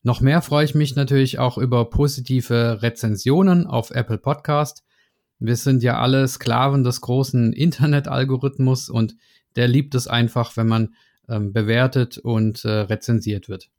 Noch 0.02 0.20
mehr 0.20 0.42
freue 0.42 0.66
ich 0.66 0.74
mich 0.74 0.96
natürlich 0.96 1.38
auch 1.38 1.60
über 1.60 1.92
positive 1.92 2.82
Rezensionen 2.82 3.68
auf 3.68 3.92
Apple 3.92 4.18
Podcast 4.18 4.84
wir 5.40 5.56
sind 5.56 5.84
ja 5.84 6.00
alle 6.00 6.28
Sklaven 6.28 6.84
des 6.84 7.02
großen 7.02 7.54
Internet-Algorithmus 7.54 8.90
und 8.90 9.16
der 9.56 9.68
liebt 9.68 9.96
es 9.96 10.08
einfach, 10.08 10.58
wenn 10.58 10.68
man 10.68 10.94
ähm, 11.28 11.54
bewertet 11.54 12.18
und 12.18 12.66
äh, 12.66 12.70
rezensiert 12.70 13.50
wird. 13.50 13.70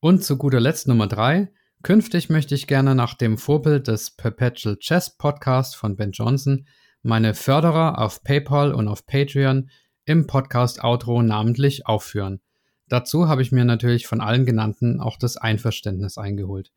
Und 0.00 0.24
zu 0.24 0.36
guter 0.36 0.60
Letzt 0.60 0.88
Nummer 0.88 1.06
drei. 1.06 1.50
Künftig 1.82 2.30
möchte 2.30 2.54
ich 2.54 2.66
gerne 2.66 2.94
nach 2.94 3.14
dem 3.14 3.38
Vorbild 3.38 3.88
des 3.88 4.12
Perpetual 4.12 4.76
Chess 4.78 5.16
Podcast 5.16 5.76
von 5.76 5.96
Ben 5.96 6.12
Johnson 6.12 6.66
meine 7.02 7.34
Förderer 7.34 7.98
auf 7.98 8.22
PayPal 8.22 8.72
und 8.72 8.88
auf 8.88 9.06
Patreon 9.06 9.70
im 10.04 10.26
Podcast 10.26 10.82
Outro 10.82 11.22
namentlich 11.22 11.86
aufführen. 11.86 12.40
Dazu 12.88 13.28
habe 13.28 13.42
ich 13.42 13.52
mir 13.52 13.64
natürlich 13.64 14.06
von 14.06 14.20
allen 14.20 14.46
genannten 14.46 15.00
auch 15.00 15.16
das 15.16 15.36
Einverständnis 15.36 16.18
eingeholt. 16.18 16.70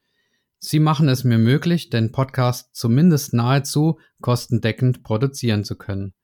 Sie 0.68 0.80
machen 0.80 1.10
es 1.10 1.24
mir 1.24 1.38
möglich, 1.38 1.92
den 1.92 2.12
Podcast 2.12 2.76
zumindest 2.76 3.34
nahezu 3.34 4.00
kostendeckend 4.20 5.04
produzieren 5.04 5.64
zu 5.64 5.76
können. 5.76 6.16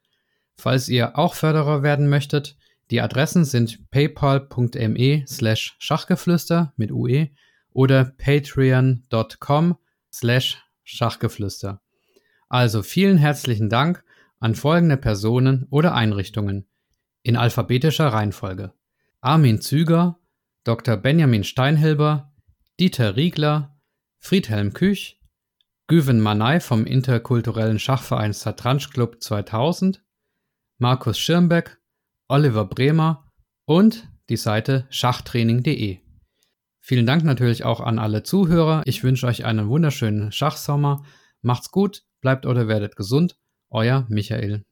Falls 0.56 0.90
ihr 0.90 1.18
auch 1.18 1.36
Förderer 1.36 1.84
werden 1.84 2.10
möchtet, 2.10 2.58
Die 2.90 3.00
Adressen 3.00 3.46
sind 3.46 3.90
paypal.me 3.92 5.24
slash 5.26 5.76
Schachgeflüster 5.80 6.74
mit 6.76 6.92
UE 6.92 7.30
oder 7.72 8.04
patreon.com 8.04 9.78
slash 10.12 10.62
Schachgeflüster. 10.84 11.82
Also 12.50 12.84
vielen 12.84 13.18
herzlichen 13.18 13.70
Dank 13.70 14.04
an 14.40 14.56
folgende 14.56 14.98
Personen 14.98 15.68
oder 15.70 15.96
Einrichtungen 15.96 16.68
in 17.24 17.38
alphabetischer 17.38 18.08
Reihenfolge. 18.08 18.74
Armin 19.22 19.62
Züger, 19.62 20.18
Dr. 20.66 20.98
Benjamin 20.98 21.46
Steinhilber, 21.46 22.34
Dieter 22.80 23.16
Riegler, 23.16 23.71
Friedhelm 24.24 24.74
Küch, 24.74 25.20
Güven 25.88 26.22
Manay 26.22 26.62
vom 26.62 26.86
interkulturellen 26.86 27.80
Schachverein 27.80 28.34
Satranj 28.34 28.90
Club 28.92 29.22
2000, 29.22 30.04
Markus 30.78 31.20
Schirmbeck, 31.20 31.82
Oliver 32.30 32.66
Bremer 32.66 33.30
und 33.66 34.08
die 34.30 34.38
Seite 34.38 34.86
schachtraining.de. 34.90 36.00
Vielen 36.80 37.06
Dank 37.06 37.24
natürlich 37.24 37.66
auch 37.66 37.82
an 37.82 38.00
alle 38.00 38.24
Zuhörer. 38.24 38.84
Ich 38.86 39.04
wünsche 39.04 39.28
euch 39.28 39.44
einen 39.44 39.68
wunderschönen 39.68 40.32
Schachsommer. 40.32 41.04
Macht's 41.42 41.72
gut, 41.72 42.04
bleibt 42.22 42.46
oder 42.46 42.68
werdet 42.68 42.96
gesund. 42.96 43.38
Euer 43.70 44.06
Michael. 44.08 44.64